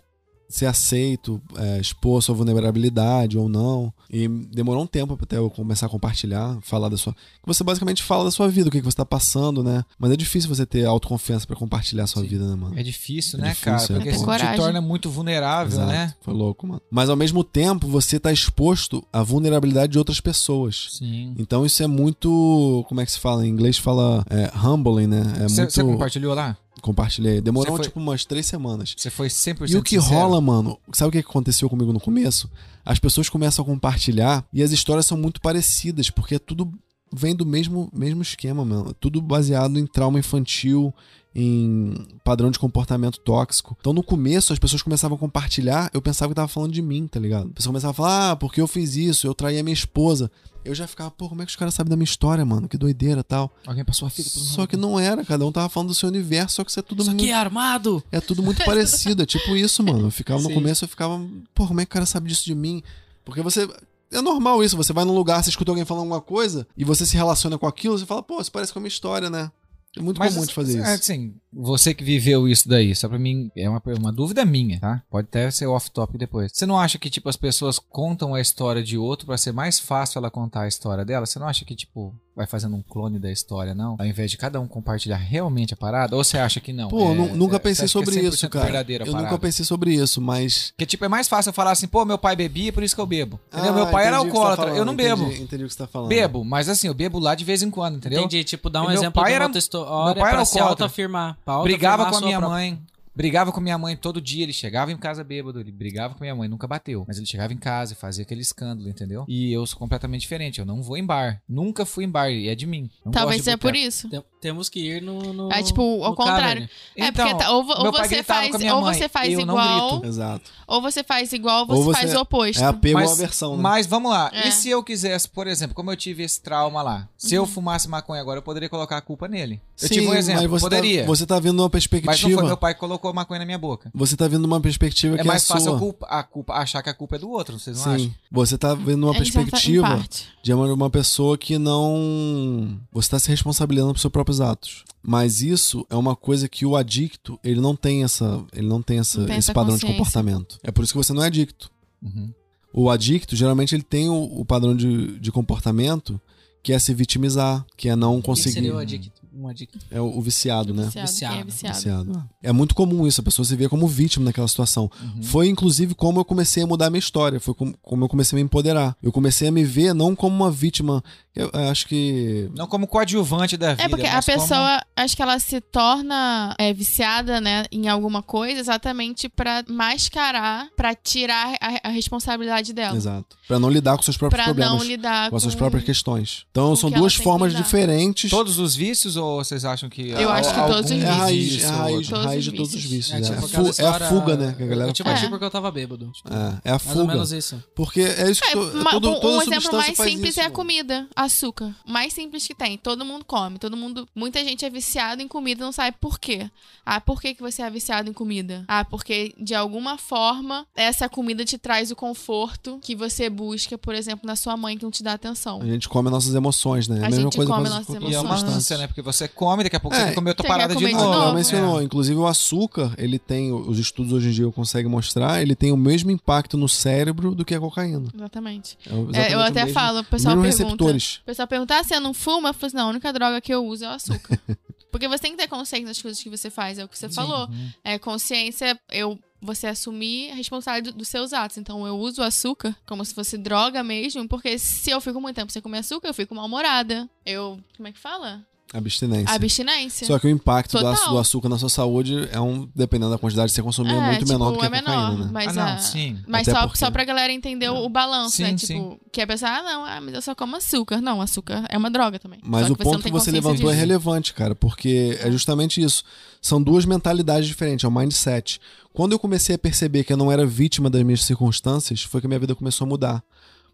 ser 0.50 0.66
aceito, 0.66 1.40
é, 1.56 1.80
expor 1.80 2.22
sua 2.24 2.34
vulnerabilidade 2.34 3.38
ou 3.38 3.48
não. 3.48 3.94
E 4.12 4.28
demorou 4.28 4.82
um 4.84 4.88
tempo 4.88 5.18
até 5.22 5.38
eu 5.38 5.48
começar 5.52 5.86
a 5.86 5.90
compartilhar, 5.90 6.58
falar 6.64 6.90
da 6.90 6.98
sua. 6.98 7.14
que 7.14 7.20
Você 7.46 7.64
basicamente 7.64 8.02
fala 8.02 8.24
da 8.24 8.32
sua 8.32 8.48
vida, 8.50 8.68
o 8.68 8.72
que, 8.72 8.80
que 8.80 8.86
você 8.86 8.98
tá 8.98 9.06
passando, 9.06 9.64
né? 9.64 9.86
Mas 10.00 10.12
é 10.12 10.16
difícil 10.18 10.50
você 10.50 10.66
ter 10.66 10.86
autoconfiança 10.86 11.46
para 11.46 11.56
compartilhar 11.56 12.06
a 12.06 12.08
sua 12.08 12.24
Sim. 12.24 12.28
vida, 12.30 12.48
né, 12.48 12.56
mano? 12.56 12.78
É 12.78 12.82
difícil, 12.82 13.38
É 13.38 13.44
né, 13.44 13.50
difícil, 13.50 13.72
cara? 13.72 13.84
é. 13.84 13.96
Porque 14.12 14.12
você 14.18 14.48
te 14.48 14.56
torna 14.56 14.82
muito 14.82 15.10
vulnerável, 15.10 15.74
Exato. 15.74 15.92
né? 15.92 16.14
Foi 16.22 16.34
louco, 16.34 16.66
mano. 16.66 16.82
Mas 16.90 17.10
ao 17.10 17.16
mesmo 17.16 17.44
tempo, 17.44 17.88
você 17.88 18.20
tá 18.20 18.32
exposto 18.32 19.06
à 19.14 19.22
vulnerabilidade 19.22 19.92
de 19.92 20.00
outras 20.00 20.20
pessoas. 20.20 20.88
Sim. 20.98 21.36
Então 21.38 21.64
isso 21.64 21.84
é 21.84 21.88
muito. 21.88 22.84
Como 22.90 23.00
é 23.02 23.06
que 23.06 23.12
se 23.12 23.20
fala? 23.20 23.46
Em 23.46 23.50
inglês 23.50 23.78
fala 23.78 24.26
é, 24.30 24.50
humbling, 24.58 25.06
né? 25.08 25.22
É 25.42 25.48
Você 25.48 25.62
muito. 25.62 25.74
você 25.74 25.84
compartilhou 25.84 26.34
lá? 26.34 26.58
Compartilhei. 26.82 27.42
Demorou 27.42 27.76
foi- 27.78 27.86
tipo 27.86 28.00
umas 28.00 28.26
três 28.26 28.46
semanas. 28.46 28.94
Você 28.98 29.10
foi 29.10 29.30
100% 29.30 29.72
E 29.72 29.78
o 29.78 29.84
que 29.84 30.00
sincero? 30.00 30.16
rola, 30.20 30.42
mano, 30.42 30.78
sabe 30.94 31.10
o 31.10 31.12
que 31.12 31.18
aconteceu 31.20 31.70
comigo 31.70 31.92
no 31.94 32.00
começo? 32.00 32.50
As 32.86 33.00
pessoas 33.00 33.30
começam 33.30 33.64
a 33.64 33.66
compartilhar 33.66 34.46
e 34.54 34.64
as 34.64 34.72
histórias 34.72 35.06
são 35.06 35.18
muito 35.18 35.42
parecidas, 35.42 36.10
porque 36.10 36.40
tudo 36.40 36.72
vem 37.14 37.36
do 37.36 37.46
mesmo, 37.46 37.90
mesmo 37.94 38.22
esquema, 38.22 38.64
mano. 38.64 38.94
Tudo 38.94 39.22
baseado 39.22 39.78
em 39.80 39.86
trauma 39.88 40.20
infantil, 40.20 40.94
em 41.34 42.08
padrão 42.24 42.50
de 42.50 42.58
comportamento 42.58 43.20
tóxico. 43.20 43.78
Então 43.80 43.94
no 43.94 44.04
começo 44.04 44.52
as 44.52 44.60
pessoas 44.60 44.82
começavam 44.82 45.16
a 45.16 45.20
compartilhar, 45.20 45.90
eu 45.94 46.02
pensava 46.02 46.32
que 46.32 46.36
tava 46.36 46.48
falando 46.48 46.74
de 46.74 46.82
mim, 46.82 47.08
tá 47.08 47.20
ligado? 47.20 47.50
A 47.52 47.54
pessoa 47.54 47.72
começava 47.72 47.92
a 47.92 47.94
falar, 47.94 48.32
ah, 48.32 48.36
porque 48.36 48.60
eu 48.60 48.68
fiz 48.68 48.96
isso, 48.96 49.28
eu 49.28 49.34
traí 49.34 49.60
a 49.60 49.64
minha 49.64 49.74
esposa. 49.74 50.32
Eu 50.66 50.76
já 50.76 50.86
ficava, 50.86 51.10
pô, 51.10 51.30
como 51.30 51.42
é 51.42 51.46
que 51.46 51.52
os 51.52 51.56
caras 51.56 51.74
sabem 51.74 51.90
da 51.90 51.96
minha 51.96 52.04
história, 52.04 52.44
mano? 52.44 52.68
Que 52.68 52.78
doideira 52.78 53.24
tal. 53.24 53.56
Alguém 53.66 53.86
passou 53.86 54.08
a 54.08 54.10
fita 54.10 54.30
Só 54.30 54.68
que 54.68 54.76
não 54.76 55.00
era, 55.00 55.24
cada 55.24 55.46
um 55.46 55.52
tava 55.52 55.70
falando 55.70 55.90
do 55.90 55.96
seu 55.96 56.10
universo, 56.10 56.58
só 56.58 56.64
que 56.64 56.70
isso 56.70 56.80
é 56.80 56.84
tudo 56.84 57.02
Isso 57.02 57.12
muito 57.12 57.22
aqui 57.22 57.32
é 57.32 57.36
armado! 57.36 58.04
é 58.12 58.20
tudo 58.20 58.44
muito 58.44 58.64
parecido, 58.66 59.24
é 59.24 59.26
tipo 59.26 59.56
isso, 59.56 59.82
mano. 59.82 60.08
Eu 60.08 60.12
ficava 60.12 60.42
no 60.42 60.50
Sim. 60.50 60.54
começo, 60.54 60.84
eu 60.84 60.90
ficava, 60.90 61.26
pô, 61.56 61.66
como 61.66 61.80
é 61.80 61.86
que 61.86 61.90
o 61.90 61.94
cara 61.94 62.06
sabe 62.06 62.28
disso 62.28 62.44
de 62.44 62.54
mim? 62.56 62.84
Porque 63.24 63.42
você. 63.42 63.70
É 64.12 64.22
normal 64.22 64.64
isso, 64.64 64.76
você 64.76 64.92
vai 64.92 65.06
num 65.06 65.14
lugar, 65.14 65.44
você 65.44 65.52
escuta 65.52 65.70
alguém 65.72 65.86
falando 65.86 66.02
alguma 66.02 66.20
coisa 66.20 66.68
e 66.76 66.84
você 66.84 67.06
se 67.06 67.16
relaciona 67.16 67.60
com 67.60 67.68
aquilo, 67.68 67.98
você 67.98 68.08
fala, 68.08 68.24
pô, 68.24 68.42
isso 68.42 68.52
parece 68.52 68.74
com 68.74 68.80
a 68.80 68.82
minha 68.82 68.88
história, 68.90 69.30
né? 69.30 69.52
É 69.98 70.02
muito 70.02 70.20
comum 70.20 70.46
de 70.46 70.54
fazer 70.54 70.78
é, 70.78 70.82
isso. 70.82 70.92
Assim, 70.92 71.36
você 71.52 71.94
que 71.94 72.04
viveu 72.04 72.48
isso 72.48 72.68
daí, 72.70 72.96
só 72.96 73.08
pra 73.10 73.18
mim, 73.20 73.52
é 73.56 73.68
uma, 73.70 73.82
uma 73.98 74.12
dúvida 74.12 74.46
minha, 74.46 74.80
tá? 74.80 75.02
Pode 75.10 75.28
até 75.28 75.50
ser 75.52 75.66
off-topic 75.68 76.18
depois. 76.18 76.52
Você 76.54 76.66
não 76.66 76.78
acha 76.80 76.98
que, 77.00 77.10
tipo, 77.10 77.28
as 77.30 77.36
pessoas 77.38 77.80
contam 77.80 78.36
a 78.36 78.42
história 78.42 78.84
de 78.84 78.98
outro 78.98 79.26
pra 79.26 79.38
ser 79.38 79.52
mais 79.52 79.80
fácil 79.80 80.20
ela 80.20 80.30
contar 80.30 80.62
a 80.64 80.68
história 80.68 81.04
dela? 81.04 81.26
Você 81.26 81.40
não 81.40 81.48
acha 81.48 81.66
que, 81.66 81.76
tipo, 81.76 82.14
vai 82.36 82.46
fazendo 82.48 82.76
um 82.76 82.82
clone 82.82 83.20
da 83.20 83.32
história, 83.32 83.74
não? 83.76 83.96
Ao 84.00 84.06
invés 84.06 84.32
de 84.32 84.38
cada 84.38 84.60
um 84.62 84.68
compartilhar 84.68 85.18
realmente 85.18 85.74
a 85.74 85.78
parada? 85.78 86.16
Ou 86.16 86.24
você 86.24 86.38
acha 86.38 86.60
que 86.62 86.72
não? 86.72 86.88
Pô, 86.88 87.12
É- 87.12 87.16
nu- 87.16 87.36
nunca 87.36 87.56
é- 87.58 87.60
pensei 87.60 87.88
você 87.88 87.98
acha 87.98 88.06
que 88.06 88.12
sobre 88.12 88.26
é 88.26 88.30
isso, 88.30 88.38
100% 88.38 88.50
cara. 88.50 88.86
Eu 89.06 89.14
nunca 89.14 89.38
pensei 89.40 89.66
sobre 89.66 89.94
isso, 89.94 90.22
mas. 90.22 90.72
Porque, 90.72 90.86
tipo, 90.86 91.04
é 91.04 91.08
mais 91.10 91.28
fácil 91.28 91.50
eu 91.50 91.54
falar 91.54 91.72
assim, 91.72 91.88
pô, 91.88 92.06
meu 92.06 92.18
pai 92.18 92.36
bebia, 92.36 92.72
por 92.72 92.82
isso 92.84 92.96
que 92.96 93.02
eu 93.02 93.06
bebo. 93.06 93.40
Entendeu? 93.52 93.72
Ah, 93.72 93.76
meu 93.76 93.88
pai 93.88 94.06
era 94.06 94.18
entendi 94.18 94.32
que 94.32 94.38
tá 94.38 94.40
alcoólatra, 94.42 94.76
eu 94.78 94.86
não 94.86 94.94
falando, 94.94 94.98
bebo. 94.98 95.24
Entendi, 95.26 95.42
entendi 95.44 95.64
o 95.64 95.68
que 95.68 95.74
você 95.74 95.80
tá 95.80 95.88
falando. 95.88 96.10
Bebo, 96.10 96.46
mas 96.46 96.70
assim, 96.70 96.88
eu 96.88 96.94
bebo 96.94 97.20
lá 97.20 97.36
de 97.36 97.44
vez 97.44 97.62
em 97.64 97.70
quando, 97.70 97.98
entendeu? 97.98 98.20
Entendi, 98.22 98.44
tipo, 98.44 98.70
dá 98.70 98.82
um 98.82 98.86
E 98.86 98.88
meu 98.90 98.96
exemplo 98.98 99.22
pai 99.22 99.32
de 99.32 99.36
era- 99.36 99.46
outra 99.46 99.60
história 99.60 99.90
meu 100.06 100.14
pai 100.16 100.30
era 100.30 100.38
pra 100.38 100.46
se 100.46 100.58
alcoólatra. 100.60 100.86
autoafirmar. 100.86 101.38
Pra 101.56 101.64
Brigava 101.64 102.06
com 102.10 102.18
a 102.18 102.22
minha 102.22 102.38
própria- 102.38 102.50
mãe. 102.60 102.80
Brigava 103.20 103.52
com 103.52 103.60
minha 103.60 103.78
mãe 103.78 103.98
todo 103.98 104.22
dia, 104.22 104.44
ele 104.44 104.54
chegava 104.54 104.94
em 104.94 104.98
casa 104.98 105.26
bêbado, 105.26 105.60
ele 105.60 105.74
brigava 105.74 106.14
com 106.14 106.22
minha 106.24 106.34
mãe, 106.34 106.48
nunca 106.48 106.66
bateu. 106.66 107.04
Mas 107.06 107.18
ele 107.18 107.26
chegava 107.26 107.52
em 107.52 107.58
casa 107.58 107.92
e 107.92 107.96
fazia 107.98 108.24
aquele 108.24 108.40
escândalo, 108.40 108.88
entendeu? 108.88 109.26
E 109.28 109.52
eu 109.52 109.66
sou 109.68 109.78
completamente 109.78 110.22
diferente, 110.22 110.60
eu 110.60 110.66
não 110.66 110.82
vou 110.82 110.96
em 110.96 111.06
bar. 111.06 111.42
Nunca 111.48 111.86
fui 111.86 112.06
em 112.06 112.10
bar, 112.10 112.30
e 112.30 112.48
é 112.48 112.56
de 112.56 112.66
mim. 112.66 112.90
Não 113.04 113.12
Talvez 113.12 113.44
seja 113.44 113.58
por 113.58 113.76
isso. 113.76 114.08
Tem- 114.08 114.24
Temos 114.40 114.70
que 114.70 114.80
ir 114.80 115.02
no. 115.02 115.34
no 115.34 115.52
É, 115.52 115.62
tipo, 115.62 115.82
ao 116.02 116.12
no 116.12 116.16
contrário. 116.16 116.62
Cavern. 116.62 116.70
É, 116.96 117.12
porque 117.12 117.36
tá- 117.36 117.52
ou 117.52 117.58
ou 117.68 117.92
você 117.92 118.24
faz- 118.24 118.50
com 118.52 118.56
a 118.56 118.60
minha 118.60 118.74
ou 118.74 118.82
você 118.82 119.10
faz 119.10 119.34
eu 119.34 119.46
não 119.46 119.54
igual- 119.56 119.92
grito. 120.00 120.08
Exato. 120.08 120.50
Ou 120.66 120.82
você 120.82 121.04
faz 121.04 121.34
igual, 121.34 121.66
ou 121.68 121.76
Ou 121.76 121.84
você, 121.84 122.00
faz 122.00 122.14
o 122.16 122.20
oposto. 122.22 122.62
É 122.64 122.66
apego 122.66 123.00
Mas- 123.00 123.12
à 123.12 123.16
versão, 123.16 123.58
né? 123.58 123.62
Mas 123.64 123.86
vamos 123.86 124.10
lá, 124.10 124.32
É. 124.34 124.48
e 124.48 124.52
se 124.54 124.70
eu 124.70 124.82
quisesse, 124.82 125.28
por 125.28 125.46
exemplo, 125.46 125.76
como 125.76 125.92
eu 125.92 125.98
tive 125.98 126.24
esse 126.24 126.42
trauma 126.42 126.82
lá, 126.82 127.10
se 127.18 127.36
Uhum. 127.38 127.44
eu 127.44 127.48
fumasse 127.48 127.90
maconha 127.90 128.22
agora, 128.22 128.38
eu 128.38 128.42
poderia 128.44 128.70
colocar 128.70 128.96
a 128.96 129.02
culpa 129.02 129.28
nele. 129.28 129.60
Eu 129.82 129.88
Sim, 129.90 129.94
tive 129.96 130.08
um 130.08 130.14
exemplo, 130.14 130.44
mas 130.44 130.52
você 130.52 130.62
poderia. 130.66 131.02
Tá, 131.02 131.08
você 131.08 131.26
tá 131.26 131.38
vendo 131.38 131.60
uma 131.60 131.70
Mas 131.74 131.84
não 131.84 131.90
foi 131.90 132.00
perspectiva. 132.00 132.44
meu 132.44 132.56
pai 132.58 132.74
que 132.74 132.80
colocou, 132.80 133.09
maconha 133.14 133.40
na 133.40 133.46
minha 133.46 133.58
boca. 133.58 133.92
Você 133.94 134.16
tá 134.18 134.28
vendo 134.28 134.46
uma 134.46 134.60
perspectiva 134.62 135.16
É 135.16 135.20
que 135.20 135.28
mais 135.28 135.44
é 135.44 135.48
fácil 135.48 135.66
sua. 135.70 135.76
a 135.76 135.80
culpa, 135.80 136.06
a 136.08 136.24
culpa- 136.24 136.54
achar 136.56 136.82
que 136.84 136.90
a 136.90 136.94
culpa 136.94 137.16
é 137.16 137.20
do 137.20 137.30
outro, 137.30 137.58
vocês 137.60 137.78
não 137.78 137.94
acham? 137.94 138.00
Sim. 138.08 138.16
Você 138.32 138.58
tá 138.58 138.74
vendo 138.74 139.04
uma 139.06 139.14
em 139.14 139.18
perspectiva 139.18 140.04
de 140.44 140.54
uma, 140.54 140.72
uma 140.74 140.90
pessoa 140.90 141.38
que 141.38 141.58
não. 141.58 142.80
Você 142.92 143.10
tá 143.10 143.20
se 143.20 143.30
responsabilizando 143.30 143.94
por 143.94 144.00
seus 144.00 144.12
próprios 144.12 144.42
atos. 144.42 144.84
Mas 145.02 145.42
isso 145.42 145.86
é 145.90 145.96
uma 145.96 146.16
coisa 146.16 146.50
que 146.50 146.66
o 146.66 146.76
adicto, 146.76 147.40
ele 147.44 147.62
não 147.62 147.76
tem 147.76 148.04
essa. 148.04 148.44
Ele 148.54 148.68
não 148.68 148.82
tem, 148.82 149.00
essa, 149.00 149.22
Não 149.22 149.34
esse 149.36 149.54
padrão 149.54 149.78
de 149.78 149.86
comportamento. 149.86 150.60
É 150.64 150.72
por 150.72 150.84
isso 150.84 150.94
que 150.94 150.98
você 150.98 151.14
não 151.14 151.24
é 151.24 151.28
adicto. 151.28 151.72
Uhum. 152.02 152.34
O 152.74 152.90
adicto, 152.90 153.36
geralmente, 153.36 153.74
ele 153.74 153.82
tem 153.84 154.10
o, 154.10 154.24
o 154.40 154.46
padrão 154.46 154.76
de, 154.76 155.18
de 155.20 155.32
comportamento 155.32 156.20
que 156.62 156.74
é 156.74 156.78
se 156.80 156.94
vitimizar, 156.94 157.66
que 157.78 157.88
é 157.90 157.96
não 157.96 158.18
O 158.18 158.22
que 158.22 158.26
conseguir. 158.26 158.54
seria 158.56 158.76
o 158.76 158.78
adicto? 158.78 159.19
Um 159.34 159.48
adicto. 159.48 159.78
É 159.92 160.02
o, 160.02 160.18
o 160.18 160.22
viciado, 160.22 160.74
né? 160.74 160.84
Viciado, 160.84 161.04
é 161.40 161.44
Viciado. 161.44 161.46
viciado. 161.46 161.76
Viciado. 162.06 162.30
É 162.42 162.52
muito 162.52 162.74
comum 162.76 163.06
isso, 163.08 163.22
a 163.22 163.24
pessoa 163.24 163.46
se 163.46 163.56
vê 163.56 163.70
como 163.70 163.88
vítima 163.88 164.26
naquela 164.26 164.48
situação. 164.48 164.90
Uhum. 165.02 165.24
Foi 165.24 165.48
inclusive 165.48 165.94
como 165.96 166.20
eu 166.20 166.26
comecei 166.26 166.64
a 166.64 166.68
mudar 166.68 166.88
a 166.88 166.90
minha 166.90 167.00
história, 167.00 167.40
foi 167.40 167.54
como, 167.54 167.76
como 167.82 168.04
eu 168.04 168.10
comecei 168.10 168.36
a 168.36 168.38
me 168.40 168.44
empoderar. 168.46 168.96
Eu 169.04 169.12
comecei 169.12 169.48
a 169.48 169.52
me 169.52 169.64
ver 169.64 169.94
não 169.94 170.16
como 170.16 170.36
uma 170.36 170.52
vítima, 170.52 171.04
eu, 171.36 171.50
eu 171.54 171.70
acho 171.70 171.88
que 171.88 172.50
Não 172.56 172.68
como 172.68 172.88
coadjuvante 172.88 173.56
da 173.56 173.72
vida. 173.74 173.84
É 173.84 173.90
porque 173.90 174.06
a 174.08 174.14
mas 174.16 174.26
como- 174.26 174.40
pessoa, 174.40 174.82
acho 174.96 175.16
que 175.16 175.22
ela 175.22 175.40
se 175.40 175.62
torna 175.62 176.56
é, 176.58 176.74
viciada, 176.74 177.40
né, 177.40 177.66
em 177.72 177.88
alguma 177.88 178.22
coisa 178.24 178.60
exatamente 178.60 179.30
pra 179.30 179.64
mascarar, 179.70 180.68
pra 180.76 180.96
tirar 180.96 181.56
a, 181.62 181.88
a 181.90 181.92
responsabilidade 181.92 182.74
dela. 182.74 182.96
exato, 182.98 183.38
Pra 183.48 183.60
não 183.60 183.70
lidar 183.70 183.96
com 183.98 184.04
seus 184.04 184.18
próprios 184.18 184.38
Pra 184.44 184.46
problemas, 184.54 184.80
não 184.80 184.84
lidar 184.88 185.30
com 185.30 185.36
as 185.36 185.42
suas 185.44 185.54
com- 185.56 185.60
próprias 185.60 185.84
questões. 185.84 186.46
Então 186.52 186.70
com 186.70 186.76
são 186.76 186.90
duas 186.92 187.16
formas 187.16 187.54
diferentes. 187.56 188.30
Todos 188.30 188.60
os 188.60 188.76
vícios 188.76 189.18
ou 189.20 189.44
vocês 189.44 189.64
acham 189.66 189.90
que. 189.90 190.10
Eu 190.10 190.30
acho 190.30 190.54
que 190.54 190.60
algum 190.60 190.74
todos 190.74 190.92
os 190.92 190.98
é 191.04 191.08
a 191.08 191.14
raiz, 191.14 191.64
é 191.64 191.68
a 191.68 191.72
raiz? 191.72 192.08
Todos 192.10 192.26
raiz 192.26 192.38
os 192.40 192.44
de 192.52 192.58
todos 192.58 192.74
os 192.76 192.82
vícios. 192.84 193.12
vícios. 193.12 193.14
É, 193.14 193.18
É, 193.34 193.36
tipo 193.36 193.46
a, 193.46 193.50
fu- 193.50 193.62
é 193.62 193.68
a 193.68 193.70
história- 193.70 194.08
fuga, 194.08 194.38
né? 194.38 194.54
Que 194.58 194.64
a 194.64 194.68
galera 194.68 194.90
Eu 194.90 194.94
te 194.94 195.04
bati 195.04 195.26
É. 195.26 195.30
porque 195.30 195.46
eu 195.46 195.52
tava 195.52 195.72
bêbado. 195.72 196.10
Tipo, 196.12 196.30
É, 196.34 196.38
é 196.66 196.70
a 196.70 196.72
mais 196.74 196.86
ou 196.88 196.94
fuga. 196.94 197.14
menos 197.14 197.32
isso. 197.32 197.64
Porque 197.76 198.02
é 198.02 198.30
isso 198.32 198.42
que 198.42 198.48
É, 198.50 198.52
to- 198.52 198.62
uma- 198.78 198.92
todo, 198.92 199.10
um- 199.12 199.20
toda 199.20 199.38
um 199.38 199.42
exemplo 199.42 199.74
mais 199.78 199.98
simples 199.98 200.30
isso. 200.32 200.40
é 200.42 200.46
a 200.46 200.52
comida, 200.52 201.08
açúcar. 201.16 201.76
Mais 201.88 202.14
simples 202.14 202.46
que 202.48 202.56
tem. 202.56 202.78
Todo 202.78 203.04
mundo 203.06 203.24
come, 203.26 203.58
todo 203.60 203.76
mundo. 203.78 204.08
Muita 204.16 204.44
gente 204.44 204.66
é 204.66 204.70
viciado 204.70 205.22
em 205.22 205.28
comida 205.28 205.62
e 205.62 205.66
não 205.66 205.72
sabe 205.72 205.96
por 206.00 206.20
quê. 206.20 206.50
Ah, 206.86 207.00
por 207.00 207.22
que, 207.22 207.34
que 207.36 207.42
você 207.42 207.62
é 207.62 207.70
viciado 207.70 208.10
em 208.10 208.14
comida? 208.14 208.64
Ah, 208.68 208.84
porque 208.86 209.34
de 209.40 209.54
alguma 209.54 209.98
forma 209.98 210.66
essa 210.76 211.08
comida 211.08 211.46
te 211.46 211.58
traz 211.58 211.92
o 211.92 211.96
conforto 211.96 212.80
que 212.82 212.96
você 212.96 213.30
busca, 213.30 213.78
por 213.78 213.94
exemplo, 213.94 214.26
na 214.26 214.36
sua 214.36 214.58
mãe 214.58 214.78
que 214.78 214.84
não 214.84 214.92
te 214.92 215.04
dá 215.04 215.14
atenção. 215.14 215.62
A 215.62 215.66
gente 215.66 215.88
come 215.88 216.10
nossas 216.10 216.34
emoções, 216.36 216.88
né? 216.88 216.98
É 217.00 217.04
a, 217.04 217.08
A 217.08 217.10
mesma 217.10 217.24
gente 217.26 217.36
coisa 217.36 217.52
come 217.52 217.62
com 217.64 217.68
as- 217.68 217.80
nossas 217.80 217.98
com 218.04 218.10
E 218.10 218.14
é 218.14 218.20
uma 218.20 218.30
emoções. 218.36 218.54
ânsia, 218.56 218.78
né? 218.78 218.88
Porque 218.88 219.02
você 219.12 219.28
come, 219.28 219.64
daqui 219.64 219.76
a 219.76 219.80
pouco 219.80 219.96
É, 219.96 220.08
você 220.08 220.14
comer 220.16 220.32
outra 220.32 220.48
parada 220.48 220.74
de 220.76 220.80
comer 220.82 220.90
de 220.90 220.96
novo. 220.96 221.14
Ah, 221.14 221.26
novo. 221.26 221.36
mencionou. 221.36 221.80
É. 221.82 221.84
Inclusive 221.84 222.18
o 222.20 222.28
açúcar, 222.28 222.94
ele 222.98 223.18
tem, 223.20 223.52
os 223.52 223.78
estudos 223.80 224.14
hoje 224.14 224.30
em 224.30 224.32
dia 224.32 224.52
conseguem 224.52 224.90
mostrar, 224.92 225.42
ele 225.42 225.56
tem 225.56 225.72
o 225.72 225.78
mesmo 225.78 226.12
impacto 226.12 226.58
no 226.58 226.68
cérebro 226.70 227.34
do 227.36 227.44
que 227.46 227.54
a 227.56 227.60
cocaína. 227.60 228.10
Exatamente. 228.14 228.78
É 228.86 228.90
É, 228.90 228.94
exatamente 229.00 229.34
eu 229.34 229.40
até 229.40 229.66
mesmo- 229.66 229.74
falo, 229.80 230.00
o 230.00 230.04
pessoal 230.04 230.36
pergunta. 230.36 230.48
receptores. 230.64 231.16
O 231.18 231.26
pessoal 231.26 231.48
pergunta, 231.48 231.76
ah, 231.80 231.84
você 231.84 232.00
não 232.00 232.14
fuma? 232.14 232.50
Eu 232.50 232.54
falo 232.54 232.68
assim, 232.68 232.78
não, 232.78 232.88
a 232.88 232.90
única 232.92 233.12
droga 233.14 233.42
que 233.42 233.54
eu 233.54 233.66
uso 233.66 233.86
é 233.86 233.88
o 233.88 233.92
açúcar. 233.92 234.40
Porque 234.92 235.08
você 235.08 235.20
tem 235.20 235.32
que 235.34 235.38
ter 235.38 235.48
consciência 235.48 235.86
das 235.88 236.02
coisas 236.02 236.22
que 236.22 236.30
você 236.32 236.50
faz, 236.50 236.80
é 236.80 236.84
o 236.84 236.88
que 236.88 236.98
você 236.98 237.08
falou. 237.10 237.48
Uhum. 237.48 237.70
É 237.84 238.00
consciência, 238.00 238.80
eu 238.92 239.20
você 239.42 239.68
assumir 239.68 240.32
a 240.32 240.36
responsabilidade 240.36 240.92
do- 240.92 240.98
dos 240.98 241.08
seus 241.08 241.32
atos. 241.32 241.58
Então 241.58 241.86
eu 241.88 241.96
uso 241.98 242.22
o 242.22 242.24
açúcar 242.26 242.76
como 242.86 243.06
se 243.06 243.14
fosse 243.14 243.38
droga 243.38 243.82
mesmo, 243.84 244.28
porque 244.28 244.58
se 244.60 244.90
eu 244.90 245.00
fico 245.00 245.22
muito 245.22 245.36
tempo 245.36 245.50
sem 245.52 245.62
comer 245.62 245.78
açúcar, 245.78 246.08
eu 246.10 246.14
fico 246.14 246.34
mal-humorada. 246.36 247.08
Eu, 247.26 247.58
como 247.78 247.88
é 247.88 247.92
que 247.94 248.00
fala? 248.00 248.42
Abstinência. 248.74 249.34
Abstinência. 249.34 250.06
Só 250.08 250.20
que 250.20 250.28
o 250.28 250.30
impacto 250.30 250.78
do, 250.78 251.18
açúcar 251.18 251.50
na 251.50 251.58
sua 251.58 251.70
saúde 251.70 252.30
é 252.32 252.40
um, 252.40 252.70
dependendo 252.76 253.12
da 253.12 253.18
quantidade 253.18 253.50
que 253.50 253.56
você 253.56 253.64
consumir, 253.64 253.94
é, 253.94 254.00
muito 254.00 254.20
tipo, 254.20 254.32
menor 254.32 254.52
do 254.52 254.60
que 254.60 254.66
é 254.66 254.68
a 254.68 254.72
cocaína, 254.82 255.26
né? 255.26 255.30
Mas, 255.34 255.58
ah, 255.58 255.66
não, 255.66 255.74
a- 255.74 255.78
sim. 255.80 256.20
mas 256.28 256.48
Até 256.48 256.58
só, 256.60 256.68
porque- 256.68 256.78
só 256.80 256.92
pra 256.92 257.04
galera 257.04 257.34
entender 257.34 257.70
o, 257.70 257.78
o 257.84 257.90
balanço, 257.90 258.36
Sim, 258.38 258.44
né? 258.44 258.58
sim. 258.58 258.68
Tipo, 258.68 259.00
que 259.12 259.22
a 259.22 259.26
pessoa, 259.28 259.50
ah, 259.52 259.64
não, 259.64 259.86
ah, 259.86 260.00
mas 260.02 260.14
eu 260.14 260.22
só 260.22 260.36
como 260.36 260.56
açúcar. 260.56 261.02
Não, 261.02 261.20
açúcar 261.22 261.66
é 261.68 261.78
uma 261.78 261.90
droga 261.90 262.20
também. 262.20 262.40
Mas 262.44 262.68
Só 262.68 262.74
o 262.74 262.78
ponto 262.78 262.94
não 262.94 263.02
que 263.02 263.12
você 263.12 263.32
levantou 263.32 263.70
é 263.70 263.74
disso. 263.74 263.80
relevante, 263.80 264.34
cara, 264.36 264.54
porque 264.54 265.18
é 265.20 265.32
justamente 265.32 265.82
isso. 265.82 266.04
São 266.42 266.62
duas 266.62 266.86
mentalidades 266.86 267.48
diferentes, 267.48 267.84
é 267.84 267.88
o 267.88 267.92
mindset. 267.92 268.62
Quando 268.94 269.14
eu 269.14 269.20
comecei 269.20 269.56
a 269.56 269.58
perceber 269.60 270.04
que 270.04 270.14
eu 270.14 270.18
não 270.18 270.32
era 270.32 270.46
vítima 270.46 270.90
das 270.90 271.02
minhas 271.04 271.24
circunstâncias, 271.24 272.04
foi 272.04 272.22
que 272.22 272.28
a 272.28 272.30
minha 272.30 272.40
vida 272.40 272.54
começou 272.56 272.86
a 272.86 272.88
mudar. 272.88 273.24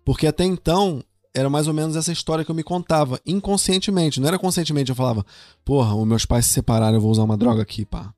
Porque 0.06 0.26
até 0.28 0.44
então, 0.46 1.04
era 1.36 1.50
mais 1.50 1.68
ou 1.68 1.74
menos 1.74 1.96
essa 1.96 2.12
história 2.12 2.44
que 2.46 2.50
eu 2.50 2.56
me 2.56 2.64
contava, 2.64 3.20
inconscientemente. 3.26 4.20
Não 4.20 4.28
era 4.28 4.40
conscientemente, 4.40 4.90
eu 4.90 4.96
falava, 4.96 5.26
porra, 5.64 5.94
os 5.94 6.08
meus 6.08 6.26
pais 6.26 6.46
se 6.46 6.54
separaram, 6.54 6.96
eu 6.96 7.02
vou 7.02 7.12
usar 7.12 7.24
uma 7.24 7.38
droga 7.38 7.62
aqui, 7.62 7.86
pá. 7.86 8.14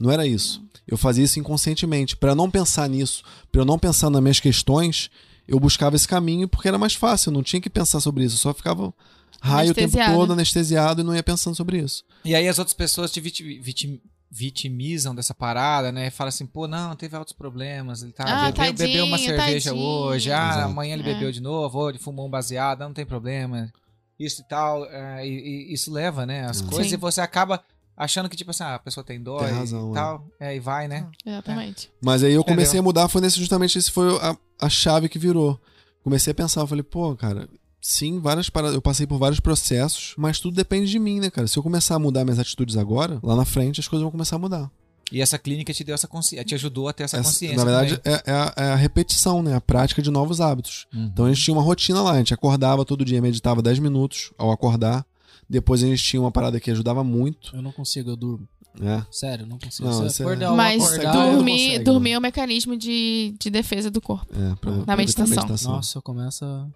Não 0.00 0.10
era 0.10 0.26
isso. 0.26 0.62
Eu 0.88 0.96
fazia 0.96 1.22
isso 1.24 1.38
inconscientemente. 1.38 2.16
Pra 2.16 2.34
não 2.34 2.50
pensar 2.50 2.88
nisso, 2.88 3.22
pra 3.52 3.60
eu 3.60 3.64
não 3.64 3.78
pensar 3.78 4.10
nas 4.10 4.20
minhas 4.22 4.40
questões, 4.40 5.10
eu 5.46 5.60
buscava 5.60 5.94
esse 5.94 6.08
caminho 6.08 6.48
porque 6.48 6.66
era 6.66 6.78
mais 6.78 6.94
fácil, 6.94 7.28
eu 7.30 7.34
não 7.34 7.42
tinha 7.42 7.60
que 7.60 7.70
pensar 7.70 8.00
sobre 8.00 8.24
isso. 8.24 8.34
Eu 8.34 8.38
só 8.40 8.54
ficava 8.54 8.92
raio 9.40 9.70
o 9.70 9.74
tempo 9.74 9.92
todo, 10.16 10.32
anestesiado 10.32 11.00
e 11.02 11.04
não 11.04 11.14
ia 11.14 11.22
pensando 11.22 11.54
sobre 11.54 11.78
isso. 11.78 12.02
E 12.24 12.34
aí 12.34 12.48
as 12.48 12.58
outras 12.58 12.74
pessoas 12.74 13.10
te 13.12 13.20
viti- 13.20 13.60
viti- 13.60 14.00
vitimizam 14.34 15.14
dessa 15.14 15.34
parada, 15.34 15.92
né? 15.92 16.08
Fala 16.10 16.28
assim, 16.28 16.46
pô, 16.46 16.66
não, 16.66 16.96
teve 16.96 17.14
altos 17.14 17.34
problemas, 17.34 18.02
ele 18.02 18.12
tá, 18.12 18.24
Ah, 18.26 18.50
bebeu, 18.50 18.72
bebeu 18.72 19.04
uma 19.04 19.18
tadinho, 19.18 19.36
cerveja 19.36 19.70
tadinho. 19.70 19.86
hoje, 19.86 20.32
ah, 20.32 20.48
Exato. 20.52 20.68
amanhã 20.70 20.94
ele 20.94 21.02
É. 21.08 21.12
bebeu 21.12 21.30
de 21.30 21.40
novo, 21.42 21.78
ou 21.78 21.90
ele 21.90 21.98
fumou 21.98 22.26
um 22.26 22.30
baseado, 22.30 22.80
não 22.80 22.94
tem 22.94 23.04
problema, 23.04 23.70
isso 24.18 24.40
e 24.40 24.44
tal, 24.48 24.86
é, 24.86 25.26
e, 25.28 25.68
e 25.70 25.74
isso 25.74 25.92
leva, 25.92 26.24
né, 26.24 26.46
as 26.48 26.56
Sim. 26.58 26.66
coisas, 26.66 26.88
Sim. 26.88 26.94
e 26.94 26.96
você 26.96 27.20
acaba 27.20 27.62
achando 27.94 28.26
que, 28.30 28.36
tipo 28.36 28.50
assim, 28.52 28.62
ah, 28.64 28.76
a 28.76 28.78
pessoa 28.78 29.04
tem 29.04 29.22
dó 29.22 29.36
Tem 29.38 29.48
e 29.48 29.52
razão, 29.52 29.90
é. 29.90 29.94
tal, 29.94 30.26
é, 30.40 30.56
e 30.56 30.60
vai, 30.60 30.88
né? 30.88 31.06
Exatamente. 31.26 31.90
Mas 32.00 32.22
aí 32.24 32.30
eu 32.32 32.40
Entendeu? 32.40 32.54
comecei 32.54 32.80
a 32.80 32.82
mudar, 32.82 33.08
foi 33.08 33.20
nesse 33.20 33.38
justamente 33.38 33.78
esse 33.78 33.90
foi 33.90 34.16
a, 34.18 34.34
a 34.62 34.68
chave 34.70 35.10
que 35.10 35.18
virou. 35.18 35.60
Comecei 36.02 36.30
a 36.30 36.34
pensar, 36.34 36.62
eu 36.62 36.66
falei, 36.66 36.82
pô, 36.82 37.14
cara, 37.14 37.46
sim, 37.82 38.18
várias 38.20 38.48
paradas, 38.48 38.74
eu 38.76 38.80
passei 38.80 39.06
por 39.06 39.18
vários 39.18 39.40
processos, 39.40 40.14
mas 40.16 40.38
tudo 40.40 40.54
depende 40.54 40.90
de 40.90 40.98
mim, 40.98 41.20
né, 41.20 41.28
cara? 41.30 41.46
Se 41.48 41.58
eu 41.58 41.62
começar 41.62 41.96
a 41.96 41.98
mudar 41.98 42.24
minhas 42.24 42.38
atitudes 42.38 42.76
agora, 42.76 43.18
lá 43.22 43.36
na 43.36 43.44
frente 43.44 43.80
as 43.80 43.88
coisas 43.88 44.02
vão 44.02 44.10
começar 44.10 44.36
a 44.36 44.38
mudar. 44.38 44.70
E 45.10 45.20
essa 45.20 45.38
clínica 45.38 45.74
te 45.74 45.84
deu 45.84 45.94
essa 45.94 46.08
consciência, 46.08 46.42
te 46.44 46.54
ajudou 46.54 46.88
a 46.88 46.92
ter 46.94 47.02
essa, 47.02 47.18
Essa- 47.18 47.28
consciência 47.28 47.56
na 47.58 47.64
verdade, 47.64 48.00
é, 48.02 48.22
é 48.24 48.32
a, 48.32 48.52
é 48.56 48.64
a 48.72 48.76
repetição, 48.76 49.42
né? 49.42 49.54
A 49.54 49.60
prática 49.60 50.00
de 50.00 50.10
novos 50.10 50.40
hábitos. 50.40 50.86
Uhum. 50.94 51.04
Então 51.12 51.26
a 51.26 51.28
gente 51.28 51.42
tinha 51.44 51.52
uma 51.54 51.62
rotina 51.62 52.00
lá, 52.00 52.12
a 52.12 52.16
gente 52.18 52.32
acordava 52.32 52.82
todo 52.84 53.04
dia, 53.04 53.20
meditava 53.20 53.60
10 53.60 53.78
minutos 53.78 54.32
ao 54.38 54.50
acordar. 54.50 55.04
Depois 55.50 55.82
a 55.82 55.86
gente 55.86 56.02
tinha 56.02 56.18
uma 56.22 56.30
parada 56.32 56.58
que 56.58 56.70
ajudava 56.70 57.04
muito, 57.04 57.54
Eu 57.54 57.60
não 57.60 57.72
consigo, 57.72 58.08
eu 58.08 58.16
durmo. 58.16 58.48
né? 58.80 59.04
Sério, 59.10 59.42
eu 59.42 59.46
não 59.48 59.58
consigo. 59.58 59.86
Não, 59.86 60.06
isso 60.06 60.22
é- 60.22 60.24
acordar, 60.24 60.46
eu 60.46 60.56
Mas 60.56 60.82
acordar, 60.82 61.12
dormir, 61.12 61.66
consegue, 61.66 61.84
dormir 61.84 62.12
é 62.12 62.18
um 62.18 62.22
mecanismo 62.22 62.74
de, 62.74 63.34
de 63.38 63.50
defesa 63.50 63.90
do 63.90 64.00
corpo. 64.00 64.32
É, 64.34 64.54
pra, 64.54 64.70
Na 64.70 64.84
pra 64.84 64.94
a 64.94 64.96
meditação. 64.96 65.46
Nossa, 65.46 65.98
eu 65.98 66.02
começo 66.02 66.42
a... 66.42 66.66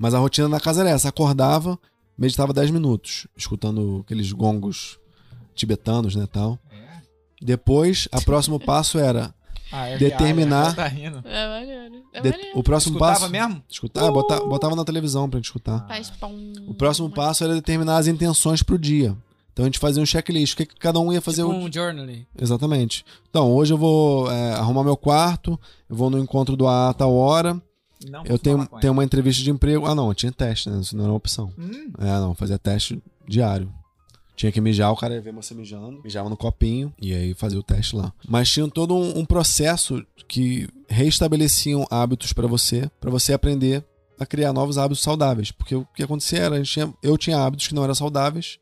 Mas 0.00 0.14
a 0.14 0.18
rotina 0.18 0.48
na 0.48 0.58
casa 0.58 0.80
era 0.80 0.90
essa: 0.90 1.08
acordava, 1.10 1.78
meditava 2.16 2.52
10 2.54 2.70
minutos, 2.70 3.26
escutando 3.36 4.00
aqueles 4.02 4.32
gongos 4.32 4.98
tibetanos, 5.54 6.16
né, 6.16 6.26
tal. 6.26 6.58
Depois, 7.40 8.08
o 8.14 8.20
próximo 8.24 8.58
passo 8.64 8.98
era 8.98 9.34
Ah, 9.72 9.86
é 9.88 9.98
determinar- 9.98 10.74
viagem, 10.74 10.76
tá 10.76 10.86
rindo. 10.88 11.22
É 11.28 11.48
maneiro. 11.48 12.04
É 12.12 12.20
de- 12.20 12.30
maneiro. 12.30 12.58
o 12.58 12.62
próximo 12.62 12.94
Escutava 12.96 13.20
passo 13.20 13.30
mesmo? 13.32 13.62
escutar, 13.68 14.10
botar, 14.10 14.40
botava 14.40 14.74
na 14.76 14.84
televisão 14.84 15.28
pra 15.28 15.38
gente 15.38 15.46
escutar. 15.46 15.86
Faz 15.86 16.10
pum. 16.10 16.52
O 16.66 16.74
próximo 16.74 17.08
passo 17.10 17.44
era 17.44 17.54
determinar 17.54 17.96
as 17.98 18.06
intenções 18.06 18.62
pro 18.62 18.78
dia. 18.78 19.16
Então 19.52 19.64
a 19.64 19.68
gente 19.68 19.78
fazia 19.78 20.02
um 20.02 20.06
checklist, 20.06 20.54
o 20.54 20.56
que, 20.56 20.66
que 20.66 20.74
cada 20.76 20.98
um 21.00 21.12
ia 21.12 21.20
fazer 21.20 21.42
Tipo 21.42 21.54
o 21.54 21.58
um 21.64 21.72
journaling. 21.72 22.24
Exatamente. 22.40 23.04
Então, 23.28 23.52
hoje 23.52 23.72
eu 23.72 23.78
vou 23.78 24.30
é, 24.30 24.52
arrumar 24.54 24.84
meu 24.84 24.96
quarto, 24.96 25.58
eu 25.88 25.96
vou 25.96 26.08
no 26.08 26.18
encontro 26.18 26.56
do 26.56 26.66
AA 26.66 26.90
a 26.90 26.94
tal 26.94 27.14
hora, 27.14 27.60
Não 28.08 28.24
eu 28.24 28.38
tenho, 28.38 28.56
tenho 28.80 28.92
uma 28.92 29.04
entrevista 29.04 29.42
de 29.42 29.50
emprego. 29.50 29.86
Ah, 29.86 29.94
não, 29.94 30.12
tinha 30.14 30.32
teste, 30.32 30.70
né? 30.70 30.80
Isso 30.80 30.96
não 30.96 31.04
era 31.04 31.12
uma 31.12 31.16
opção. 31.18 31.52
Hum, 31.58 31.90
É, 31.98 32.04
não, 32.20 32.34
fazia 32.34 32.58
teste 32.58 33.02
diário. 33.28 33.72
Tinha 34.36 34.50
que 34.50 34.60
mijar, 34.60 34.90
o 34.90 34.96
cara 34.96 35.12
ia 35.14 35.20
ver 35.20 35.34
você 35.34 35.52
mijando, 35.54 36.00
mijava 36.02 36.30
no 36.30 36.36
copinho 36.36 36.94
e 36.98 37.12
aí 37.12 37.34
fazia 37.34 37.58
o 37.58 37.62
teste 37.62 37.94
lá. 37.94 38.10
Mas 38.26 38.50
tinha 38.50 38.66
todo 38.68 38.94
um, 38.96 39.18
um 39.18 39.24
processo 39.26 40.02
que 40.26 40.66
reestabeleciam 40.88 41.86
hábitos 41.90 42.32
pra 42.32 42.46
você, 42.46 42.90
pra 43.00 43.10
você 43.10 43.32
aprender 43.34 43.84
a 44.18 44.24
criar 44.24 44.52
novos 44.52 44.78
hábitos 44.78 45.02
saudáveis. 45.02 45.50
Porque 45.50 45.74
o 45.74 45.86
que 45.94 46.02
acontecia 46.02 46.38
era, 46.38 46.62
tinha- 46.62 46.92
eu 47.02 47.18
tinha 47.18 47.38
hábitos 47.38 47.68
que 47.68 47.74
não 47.74 47.84
eram 47.84 47.94
saudáveis, 47.94 48.58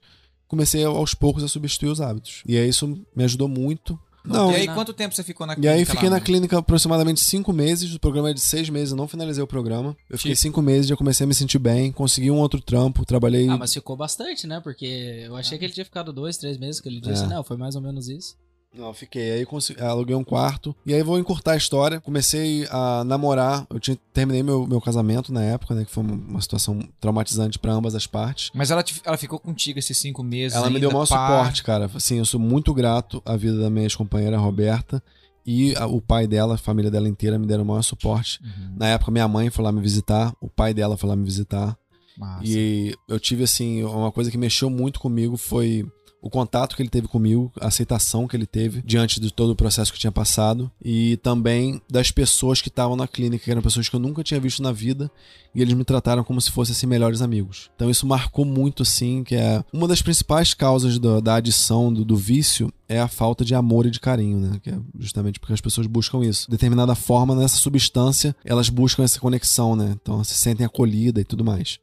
comecei 0.48 0.82
aos 0.84 1.14
poucos 1.14 1.44
a 1.44 1.48
substituir 1.48 1.90
os 1.90 2.00
hábitos. 2.00 2.42
E 2.46 2.56
aí 2.56 2.68
isso 2.68 2.86
me 3.14 3.22
ajudou 3.24 3.46
muito. 3.48 3.96
Não, 4.32 4.52
e 4.52 4.56
aí, 4.56 4.66
quanto 4.68 4.92
tempo 4.92 5.14
você 5.14 5.22
ficou 5.24 5.46
na 5.46 5.52
e 5.54 5.56
clínica? 5.56 5.74
aí 5.74 5.84
fiquei 5.84 6.08
lá, 6.08 6.14
na 6.16 6.20
né? 6.20 6.24
clínica 6.24 6.58
aproximadamente 6.58 7.20
cinco 7.20 7.52
meses. 7.52 7.94
O 7.94 7.98
programa 8.00 8.30
é 8.30 8.34
de 8.34 8.40
seis 8.40 8.68
meses, 8.68 8.90
eu 8.92 8.96
não 8.96 9.08
finalizei 9.08 9.42
o 9.42 9.46
programa. 9.46 9.96
Eu 10.10 10.18
fiquei 10.18 10.32
Tipo- 10.32 10.42
cinco 10.42 10.62
meses, 10.62 10.86
já 10.88 10.96
comecei 10.96 11.24
a 11.24 11.26
me 11.26 11.34
sentir 11.34 11.58
bem, 11.58 11.90
consegui 11.92 12.30
um 12.30 12.38
outro 12.38 12.60
trampo, 12.60 13.04
trabalhei. 13.04 13.48
Ah, 13.48 13.56
mas 13.56 13.72
ficou 13.72 13.96
bastante, 13.96 14.46
né? 14.46 14.60
Porque 14.60 14.86
eu 15.26 15.36
achei 15.36 15.58
que 15.58 15.64
ele 15.64 15.72
tinha 15.72 15.84
ficado 15.84 16.12
dois, 16.12 16.36
três 16.36 16.58
meses, 16.58 16.80
que 16.80 16.88
ele 16.88 17.00
disse, 17.00 17.24
É. 17.24 17.26
não, 17.26 17.42
foi 17.44 17.56
mais 17.56 17.74
ou 17.74 17.80
menos 17.82 18.08
isso. 18.08 18.36
Não, 18.74 18.92
fiquei. 18.92 19.32
Aí 19.32 19.46
consegui, 19.46 19.80
aluguei 19.80 20.14
um 20.14 20.22
quarto. 20.22 20.76
E 20.84 20.92
aí 20.94 21.02
vou 21.02 21.18
encurtar 21.18 21.52
a 21.52 21.56
história. 21.56 22.00
Comecei 22.00 22.66
a 22.70 23.02
namorar. 23.04 23.66
Eu 23.70 23.80
tinha, 23.80 23.96
terminei 24.12 24.42
meu, 24.42 24.66
meu 24.66 24.80
casamento 24.80 25.32
na 25.32 25.42
época, 25.42 25.74
né? 25.74 25.84
Que 25.84 25.90
foi 25.90 26.04
uma, 26.04 26.40
situação 26.40 26.78
traumatizante 27.00 27.58
pra 27.58 27.72
ambas 27.72 27.94
as 27.94 28.06
partes. 28.06 28.50
Mas 28.54 28.70
ela, 28.70 28.82
te- 28.82 29.00
ela 29.04 29.16
ficou 29.16 29.38
contigo 29.38 29.78
esses 29.78 29.96
cinco 29.96 30.22
meses. 30.22 30.54
Ela 30.56 30.66
me 30.68 30.76
ainda, 30.76 30.80
deu 30.80 30.90
o 30.90 30.92
maior 30.92 31.08
pá. 31.08 31.26
suporte, 31.28 31.62
cara. 31.64 31.90
Assim, 31.94 32.18
eu 32.18 32.24
sou 32.26 32.38
muito 32.38 32.72
grato 32.74 33.22
à 33.24 33.36
vida 33.36 33.58
da 33.58 33.70
minha 33.70 33.84
ex-companheira, 33.84 34.36
Roberta. 34.38 35.02
E 35.46 35.74
a- 35.76 35.86
o 35.86 36.00
pai 36.00 36.26
dela, 36.26 36.54
a 36.54 36.58
família 36.58 36.90
dela 36.90 37.08
inteira, 37.08 37.38
me 37.38 37.46
deram 37.46 37.64
o 37.64 37.66
maior 37.66 37.82
suporte. 37.82 38.38
Uhum. 38.44 38.74
Na 38.76 38.88
época, 38.88 39.10
minha 39.10 39.26
mãe 39.26 39.48
foi 39.50 39.64
lá 39.64 39.72
me 39.72 39.80
visitar. 39.80 40.32
O 40.42 40.48
pai 40.48 40.74
dela 40.74 40.96
foi 40.96 41.08
lá 41.08 41.16
me 41.16 41.24
visitar. 41.24 41.74
Massa. 42.18 42.42
E 42.44 42.94
eu 43.08 43.18
tive, 43.18 43.44
assim, 43.44 43.82
uma 43.82 44.12
coisa 44.12 44.30
que 44.30 44.36
mexeu 44.36 44.68
muito 44.68 45.00
comigo 45.00 45.36
foi 45.38 45.86
o 46.20 46.28
contato 46.28 46.74
que 46.74 46.82
ele 46.82 46.88
teve 46.88 47.06
comigo, 47.06 47.52
a 47.60 47.68
aceitação 47.68 48.26
que 48.26 48.36
ele 48.36 48.46
teve 48.46 48.82
diante 48.82 49.20
de 49.20 49.32
todo 49.32 49.50
o 49.50 49.56
processo 49.56 49.92
que 49.92 49.98
tinha 49.98 50.10
passado 50.10 50.70
e 50.84 51.16
também 51.18 51.80
das 51.88 52.10
pessoas 52.10 52.60
que 52.60 52.68
estavam 52.68 52.96
na 52.96 53.06
clínica, 53.06 53.44
que 53.44 53.50
eram 53.50 53.62
pessoas 53.62 53.88
que 53.88 53.94
eu 53.94 54.00
nunca 54.00 54.24
tinha 54.24 54.40
visto 54.40 54.62
na 54.62 54.72
vida 54.72 55.10
e 55.54 55.62
eles 55.62 55.74
me 55.74 55.84
trataram 55.84 56.24
como 56.24 56.40
se 56.40 56.50
fossem 56.50 56.72
assim, 56.72 56.86
melhores 56.86 57.22
amigos. 57.22 57.70
Então 57.76 57.88
isso 57.88 58.06
marcou 58.06 58.44
muito, 58.44 58.82
assim, 58.82 59.22
que 59.22 59.34
é 59.36 59.64
uma 59.72 59.86
das 59.86 60.02
principais 60.02 60.52
causas 60.54 60.98
do- 60.98 61.20
da 61.20 61.36
adição, 61.36 61.92
do, 61.92 62.04
do 62.04 62.16
vício, 62.16 62.72
é 62.88 62.98
a 63.00 63.08
falta 63.08 63.44
de 63.44 63.54
amor 63.54 63.86
e 63.86 63.90
de 63.90 64.00
carinho, 64.00 64.38
né? 64.38 64.60
Que 64.62 64.70
é 64.70 64.78
justamente 64.98 65.38
porque 65.38 65.52
as 65.52 65.60
pessoas 65.60 65.86
buscam 65.86 66.24
isso. 66.24 66.46
De 66.46 66.50
determinada 66.50 66.94
forma, 66.94 67.34
nessa 67.34 67.56
substância, 67.56 68.34
elas 68.44 68.68
buscam 68.68 69.04
essa 69.04 69.20
conexão, 69.20 69.76
né? 69.76 69.96
Então 70.02 70.22
se 70.24 70.34
sentem 70.34 70.66
acolhida 70.66 71.20
e 71.20 71.24
tudo 71.24 71.44
mais. 71.44 71.78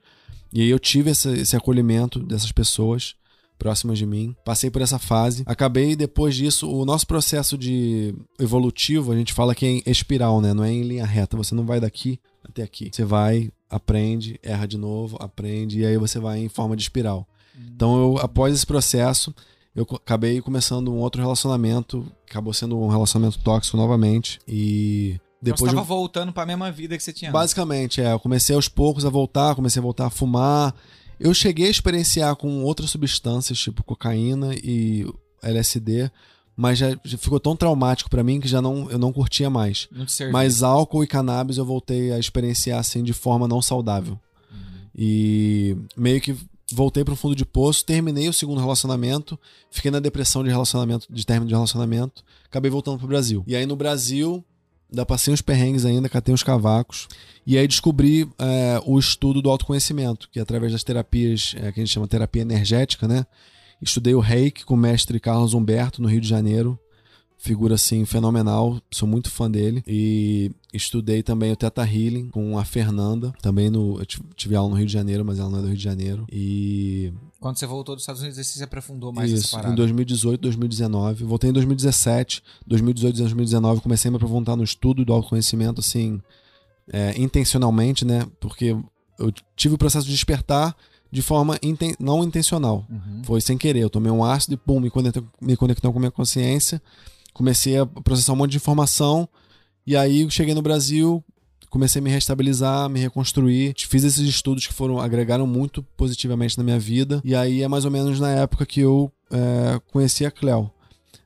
E 0.53 0.61
aí 0.61 0.69
eu 0.69 0.79
tive 0.79 1.09
esse, 1.11 1.29
esse 1.29 1.55
acolhimento 1.55 2.19
dessas 2.19 2.51
pessoas 2.51 3.15
próximas 3.57 3.97
de 3.97 4.05
mim. 4.05 4.35
Passei 4.45 4.69
por 4.69 4.81
essa 4.81 4.99
fase. 4.99 5.43
Acabei, 5.45 5.95
depois 5.95 6.35
disso, 6.35 6.69
o 6.71 6.85
nosso 6.85 7.05
processo 7.07 7.57
de 7.57 8.13
evolutivo, 8.39 9.11
a 9.11 9.15
gente 9.15 9.33
fala 9.33 9.55
que 9.55 9.65
é 9.65 9.69
em 9.69 9.83
espiral, 9.85 10.41
né? 10.41 10.53
Não 10.53 10.63
é 10.63 10.71
em 10.71 10.83
linha 10.83 11.05
reta. 11.05 11.35
Você 11.37 11.53
não 11.55 11.65
vai 11.65 11.79
daqui 11.79 12.19
até 12.43 12.61
aqui. 12.63 12.89
Você 12.91 13.03
vai, 13.03 13.51
aprende, 13.69 14.39
erra 14.43 14.65
de 14.67 14.77
novo, 14.77 15.17
aprende, 15.19 15.79
e 15.79 15.85
aí 15.85 15.97
você 15.97 16.19
vai 16.19 16.39
em 16.39 16.49
forma 16.49 16.75
de 16.75 16.83
espiral. 16.83 17.27
Então, 17.73 17.97
eu, 17.97 18.17
após 18.19 18.53
esse 18.53 18.65
processo, 18.65 19.33
eu 19.75 19.87
acabei 19.93 20.41
começando 20.41 20.91
um 20.91 20.97
outro 20.97 21.21
relacionamento. 21.21 22.05
Acabou 22.29 22.53
sendo 22.53 22.77
um 22.77 22.87
relacionamento 22.87 23.39
tóxico 23.39 23.77
novamente. 23.77 24.39
E 24.47 25.11
Então 25.41 25.53
depois 25.53 25.59
você 25.61 25.67
de 25.69 25.75
tava 25.75 25.81
um- 25.81 25.97
voltando 25.97 26.33
pra 26.33 26.45
mesma 26.45 26.71
vida 26.71 26.97
que 26.97 27.03
você 27.03 27.13
tinha. 27.13 27.31
Basicamente, 27.31 28.01
é. 28.01 28.11
Eu 28.11 28.19
comecei 28.19 28.55
aos 28.55 28.67
poucos 28.67 29.05
a 29.05 29.09
voltar, 29.09 29.55
comecei 29.55 29.79
a 29.79 29.83
voltar 29.83 30.07
a 30.07 30.09
fumar. 30.09 30.73
Eu 31.19 31.33
cheguei 31.33 31.67
a 31.67 31.71
experienciar 31.71 32.35
com 32.35 32.63
outras 32.63 32.89
substâncias, 32.89 33.59
tipo 33.59 33.83
cocaína 33.83 34.53
e 34.55 35.05
LSD, 35.41 36.11
mas 36.55 36.77
já, 36.77 36.97
já 37.03 37.17
ficou 37.17 37.39
tão 37.39 37.55
traumático 37.55 38.09
pra 38.09 38.23
mim 38.23 38.39
que 38.39 38.47
já 38.47 38.61
não, 38.61 38.89
eu 38.89 38.97
não 38.97 39.11
curtia 39.11 39.49
mais. 39.49 39.87
Não. 39.91 40.05
Mas 40.31 40.63
álcool 40.63 41.03
e 41.03 41.07
cannabis 41.07 41.57
eu 41.57 41.65
voltei 41.65 42.11
a 42.11 42.19
experienciar 42.19 42.79
assim 42.79 43.03
de 43.03 43.13
forma 43.13 43.47
não 43.47 43.61
saudável. 43.61 44.19
E 44.97 45.75
meio 45.97 46.21
que 46.21 46.35
voltei 46.71 47.03
pro 47.03 47.15
fundo 47.15 47.35
de 47.35 47.45
poço, 47.45 47.85
terminei 47.85 48.29
o 48.29 48.33
segundo 48.33 48.61
relacionamento, 48.61 49.37
fiquei 49.69 49.91
na 49.91 49.99
depressão 49.99 50.43
de 50.43 50.49
relacionamento, 50.49 51.05
de 51.09 51.25
término 51.25 51.47
de 51.47 51.53
relacionamento, 51.53 52.23
acabei 52.45 52.71
voltando 52.71 52.97
pro 52.97 53.07
Brasil. 53.07 53.43
E 53.45 53.55
aí 53.55 53.65
no 53.65 53.75
Brasil, 53.75 54.43
ainda 54.89 55.05
passei 55.05 55.33
uns 55.33 55.41
perrengues 55.41 55.85
ainda, 55.85 56.09
catei 56.09 56.33
uns 56.33 56.43
cavacos. 56.43 57.07
E 57.45 57.57
aí 57.57 57.67
descobri 57.67 58.27
é, 58.39 58.81
o 58.85 58.97
estudo 58.97 59.41
do 59.41 59.49
autoconhecimento, 59.49 60.29
que 60.31 60.39
é 60.39 60.41
através 60.41 60.71
das 60.71 60.83
terapias, 60.83 61.55
é, 61.57 61.71
que 61.71 61.79
a 61.79 61.83
gente 61.83 61.93
chama 61.93 62.07
terapia 62.07 62.41
energética, 62.41 63.07
né? 63.07 63.25
Estudei 63.81 64.15
o 64.15 64.19
reiki 64.19 64.65
com 64.65 64.73
o 64.73 64.77
mestre 64.77 65.19
Carlos 65.19 65.53
Humberto 65.53 66.01
no 66.01 66.07
Rio 66.07 66.21
de 66.21 66.27
Janeiro. 66.27 66.79
Figura 67.45 67.75
assim 67.75 68.03
fenomenal, 68.05 68.81
sou 68.91 69.07
muito 69.07 69.29
fã 69.29 69.49
dele. 69.49 69.83
E 69.87 70.51
estudei 70.73 71.21
também 71.21 71.51
o 71.51 71.55
Teta 71.55 71.83
Healing 71.83 72.29
com 72.29 72.57
a 72.57 72.65
Fernanda, 72.65 73.31
também 73.41 73.69
no. 73.69 73.99
Eu 73.99 74.05
tive- 74.35 74.55
aula 74.55 74.69
no 74.71 74.75
Rio 74.75 74.87
de 74.87 74.91
Janeiro, 74.93 75.23
mas 75.23 75.37
ela 75.37 75.49
não 75.49 75.59
é 75.59 75.61
do 75.61 75.67
Rio 75.67 75.77
de 75.77 75.83
Janeiro. 75.83 76.25
E 76.31 77.13
Quando 77.39 77.57
você 77.59 77.67
voltou 77.67 77.93
dos 77.95 78.01
Estados 78.01 78.21
Unidos, 78.21 78.37
você 78.37 78.43
se 78.57 78.63
aprofundou 78.63 79.13
mais 79.13 79.29
isso, 79.31 79.51
parada. 79.51 79.71
em 79.71 79.75
2018, 79.75 80.41
2019. 80.41 81.23
Voltei 81.23 81.51
em 81.51 81.53
2017, 81.53 82.41
2018 82.65 83.15
e 83.15 83.19
2019. 83.19 83.81
Comecei 83.81 84.09
a 84.09 84.11
me 84.11 84.15
aprofundar 84.15 84.57
no 84.57 84.63
estudo 84.63 85.05
do 85.05 85.13
autoconhecimento, 85.13 85.79
assim, 85.81 86.19
é, 86.91 87.13
intencionalmente, 87.21 88.03
né? 88.03 88.25
Porque 88.39 88.75
eu 89.19 89.31
tive 89.55 89.75
o 89.75 89.77
processo 89.77 90.07
de 90.07 90.13
despertar 90.13 90.75
de 91.11 91.21
forma 91.21 91.57
inten- 91.61 91.95
não 91.99 92.23
intencional. 92.23 92.85
Uhum. 92.89 93.21
Foi 93.23 93.39
sem 93.39 93.55
querer. 93.57 93.81
Eu 93.81 93.89
tomei 93.89 94.11
um 94.11 94.23
ácido 94.23 94.55
e, 94.55 94.57
pum, 94.57 94.79
me 94.79 94.89
conectou, 94.89 95.23
me 95.39 95.55
conectou 95.55 95.91
com 95.93 95.99
a 95.99 96.01
minha 96.01 96.11
consciência. 96.11 96.81
Comecei 97.35 97.77
a 97.77 97.85
processar 97.85 98.31
um 98.31 98.37
monte 98.37 98.51
de 98.51 98.57
informação. 98.57 99.27
E 99.85 99.93
aí, 99.93 100.25
cheguei 100.31 100.53
no 100.53 100.61
Brasil, 100.61 101.21
comecei 101.69 101.99
a 101.99 102.01
me 102.01 102.09
restabilizar, 102.09 102.89
me 102.89 103.01
reconstruir. 103.01 103.75
Fiz 103.77 104.05
esses 104.05 104.25
estudos 104.25 104.65
que 104.65 104.73
foram 104.73 105.01
agregaram 105.01 105.45
muito 105.45 105.83
positivamente 105.97 106.57
na 106.57 106.63
minha 106.63 106.79
vida. 106.79 107.21
E 107.25 107.35
aí, 107.35 107.61
é 107.61 107.67
mais 107.67 107.83
ou 107.83 107.91
menos 107.91 108.21
na 108.21 108.31
época 108.31 108.65
que 108.65 108.79
eu 108.79 109.11
é, 109.29 109.81
conheci 109.91 110.25
a 110.25 110.31
Cleo. 110.31 110.71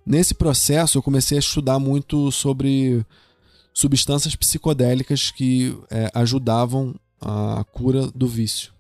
Nesse 0.04 0.34
processo, 0.34 0.98
eu 0.98 1.04
comecei 1.04 1.38
a 1.38 1.40
estudar 1.40 1.78
muito 1.78 2.32
sobre 2.32 3.06
substâncias 3.72 4.36
psicodélicas 4.36 5.30
que 5.30 5.78
é, 5.92 6.10
ajudavam 6.16 6.96
a 7.22 7.64
cura 7.72 8.08
do 8.16 8.28
vício. 8.28 8.74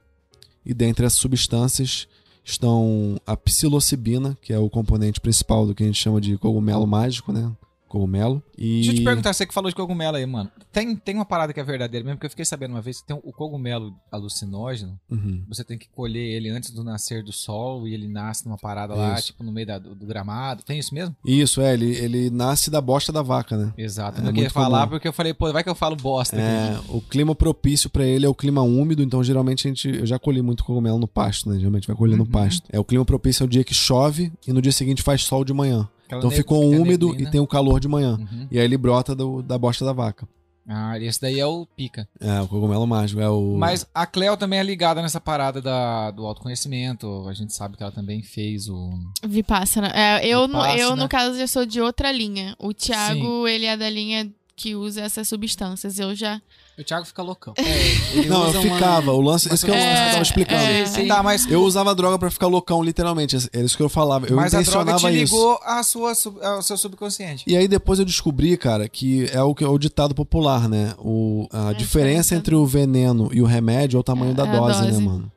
E 0.66 0.74
dentre 0.74 1.06
essas 1.06 1.20
substâncias 1.20 2.08
estão 2.44 3.20
a 3.26 3.36
psilocibina, 3.36 4.38
que 4.42 4.54
é 4.54 4.60
o 4.60 4.70
componente 4.70 5.20
principal 5.20 5.66
do 5.66 5.76
que 5.76 5.84
a 5.84 5.86
gente 5.86 6.00
chama 6.00 6.20
de 6.20 6.38
cogumelo 6.38 6.88
mágico, 6.88 7.32
né? 7.32 7.52
Cogumelo. 7.90 8.42
E... 8.58 8.76
Deixa 8.76 8.92
eu 8.92 8.96
te 8.96 9.04
perguntar, 9.04 9.34
você 9.34 9.46
que 9.46 9.54
falou 9.54 9.70
de 9.70 9.76
cogumelo 9.76 10.16
aí, 10.16 10.26
mano. 10.26 10.50
Tem, 10.72 10.96
tem 10.96 11.16
uma 11.16 11.26
parada 11.26 11.52
que 11.52 11.60
é 11.60 11.64
verdadeira 11.64 12.04
mesmo, 12.06 12.18
porque 12.18 12.28
eu 12.28 12.30
fiquei 12.30 12.46
sabendo 12.46 12.72
uma 12.72 12.82
vez 12.82 13.02
que 13.02 13.08
tem 13.08 13.18
o 13.22 13.34
cogumelo 13.34 13.94
alucinógeno, 14.12 15.00
Uhum. 15.10 15.44
você 15.48 15.64
tem 15.64 15.78
que 15.78 15.88
colher 15.90 16.22
ele 16.36 16.50
antes 16.50 16.70
do 16.72 16.84
nascer 16.84 17.24
do 17.24 17.32
sol 17.32 17.88
e 17.88 17.94
ele 17.94 18.08
nasce 18.08 18.46
numa 18.46 18.58
parada 18.58 18.94
lá, 18.94 19.16
Isso. 19.16 19.28
tipo, 19.28 19.44
no 19.44 19.52
meio 19.52 19.66
da- 19.68 19.80
do, 19.80 19.96
do 19.96 20.06
gramado. 20.06 20.64
Tem 20.64 20.78
isso 20.78 20.94
mesmo? 20.94 21.16
Isso, 21.26 21.62
é, 21.62 21.74
ele, 21.74 21.96
ele 21.96 22.30
nasce 22.30 22.70
da 22.70 22.80
bosta 22.80 23.12
da 23.12 23.22
vaca, 23.22 23.58
né? 23.58 23.74
Exato. 23.78 24.18
É 24.18 24.22
eu 24.22 24.26
não 24.26 24.32
queria 24.32 24.44
muito 24.44 24.54
falar 24.54 24.80
comum. 24.82 24.90
porque 24.92 25.08
eu 25.08 25.14
falei, 25.14 25.34
pô, 25.34 25.52
vai 25.52 25.64
que 25.64 25.70
eu 25.70 25.76
falo 25.76 25.96
bosta. 25.96 26.36
aqui. 26.36 26.46
É, 26.46 26.80
o 26.96 27.02
clima 27.02 27.34
propício 27.34 27.90
pra 27.90 28.06
ele 28.06 28.26
é 28.26 28.30
o 28.30 28.36
clima 28.36 28.62
úmido, 28.62 29.02
então 29.02 29.24
geralmente 29.24 29.68
a 29.68 29.70
gente. 29.70 29.90
Eu 29.90 30.06
já 30.06 30.20
colhi 30.20 30.42
muito 30.42 30.64
cogumelo 30.64 31.00
no 31.00 31.08
pasto, 31.08 31.50
né? 31.50 31.58
Geralmente 31.58 31.88
vai 31.88 31.96
colher 31.96 32.14
Uhum. 32.14 32.20
no 32.20 32.28
pasto. 32.28 32.64
É 32.72 32.80
o 32.80 32.84
clima 32.86 33.04
propício 33.04 33.44
é 33.44 33.46
o 33.46 33.50
dia 33.50 33.64
que 33.64 33.74
chove 33.74 34.32
e 34.48 34.54
no 34.54 34.62
dia 34.62 34.72
seguinte 34.72 35.02
faz 35.02 35.24
sol 35.24 35.44
de 35.44 35.54
manhã. 35.54 35.88
Aquela 36.10 36.20
Então 36.22 36.32
ficou 36.32 36.68
úmido 36.68 37.10
neblina. 37.10 37.30
e 37.30 37.32
tem 37.32 37.40
o 37.40 37.46
calor 37.46 37.80
de 37.80 37.88
manhã. 37.88 38.18
Uhum. 38.20 38.48
E 38.50 38.58
aí 38.58 38.66
ele 38.66 38.78
brota 38.78 39.14
do- 39.16 39.44
da 39.44 39.60
bosta 39.60 39.86
da 39.86 39.94
vaca. 39.94 40.28
Ah, 40.68 41.00
esse 41.00 41.20
daí 41.22 41.40
é 41.40 41.46
o 41.46 41.66
pica. 41.66 42.08
É, 42.20 42.42
o 42.42 42.48
cogumelo 42.48 42.86
mágico. 42.88 43.20
É 43.22 43.30
o. 43.30 43.56
Mas 43.58 43.86
a 43.94 44.06
Cleo 44.06 44.36
também 44.38 44.60
é 44.60 44.64
ligada 44.64 45.02
nessa 45.02 45.20
parada 45.20 45.62
da, 45.62 46.10
do 46.12 46.26
autoconhecimento. 46.28 47.28
A 47.28 47.34
gente 47.34 47.54
sabe 47.54 47.76
que 47.78 47.84
ela 47.84 47.92
também 47.92 48.22
fez 48.24 48.68
o. 48.70 48.92
Vipassana. 49.28 49.88
É, 49.96 50.26
eu, 50.28 50.48
no, 50.48 50.58
eu, 50.60 50.72
Vipassana. 50.72 50.96
no 50.96 51.10
caso, 51.10 51.38
já 51.40 51.48
sou 51.48 51.66
de 51.66 51.80
outra 51.82 52.12
linha. 52.12 52.56
O 52.60 52.74
Thiago, 52.74 53.48
ele 53.48 53.66
é 53.66 53.78
da 53.78 53.90
linha 53.90 54.30
que 54.56 54.76
usa 54.76 55.02
essas 55.02 55.28
substâncias. 55.28 55.98
Eu 56.00 56.14
já. 56.16 56.42
O 56.80 56.84
Thiago 56.84 57.06
fica 57.06 57.22
loucão. 57.22 57.54
Ele 57.58 58.28
Não, 58.30 58.44
eu 58.44 58.50
usa 58.50 58.60
uma- 58.62 58.74
ficava. 58.76 59.12
O 59.12 59.20
lance. 59.22 59.54
Esse 59.54 59.66
que 59.66 59.72
é 59.72 59.74
o 59.74 59.78
lance 59.78 59.90
que 59.90 60.00
eu 60.00 60.06
tava 60.06 60.18
É, 60.18 60.22
explicando. 60.22 60.62
é. 60.64 60.86
Sim. 60.86 61.08
Tá, 61.08 61.22
mas, 61.22 61.46
Eu 61.52 61.62
usava 61.64 61.94
droga 61.94 62.18
pra 62.18 62.32
ficar 62.32 62.48
loucão, 62.48 62.82
literalmente. 62.82 63.36
Era 63.52 63.66
isso 63.66 63.76
que 63.76 63.84
eu 63.84 63.90
falava. 63.90 64.28
Eu 64.28 64.36
mas 64.38 64.54
a 64.54 64.62
droga 64.62 64.92
intencionava 64.92 65.12
te 65.12 65.24
isso. 65.24 65.36
ligou 65.36 65.60
à 65.64 65.84
sua, 65.84 66.14
ao 66.44 66.62
seu 66.62 66.78
subconsciente. 66.78 67.44
E 67.46 67.58
aí 67.58 67.68
depois 67.68 68.00
eu 68.00 68.06
descobri, 68.06 68.56
cara, 68.56 68.88
que 68.88 69.30
é 69.34 69.42
o 69.42 69.54
que 69.54 69.64
é 69.64 69.68
o 69.68 69.78
ditado 69.78 70.16
popular, 70.16 70.70
né? 70.70 70.94
O, 71.00 71.48
a 71.52 71.74
diferença 71.74 71.80
diferença. 71.80 72.36
entre 72.36 72.56
o 72.56 72.66
veneno 72.66 73.30
e 73.34 73.42
o 73.42 73.46
remédio 73.46 73.98
é 73.98 74.00
o 74.00 74.04
tamanho 74.04 74.32
É, 74.32 74.36
da 74.36 74.46
é 74.46 74.50
a 74.50 74.60
dose, 74.60 74.82
né, 74.84 74.92
dose. 74.92 75.02
mano? 75.04 75.32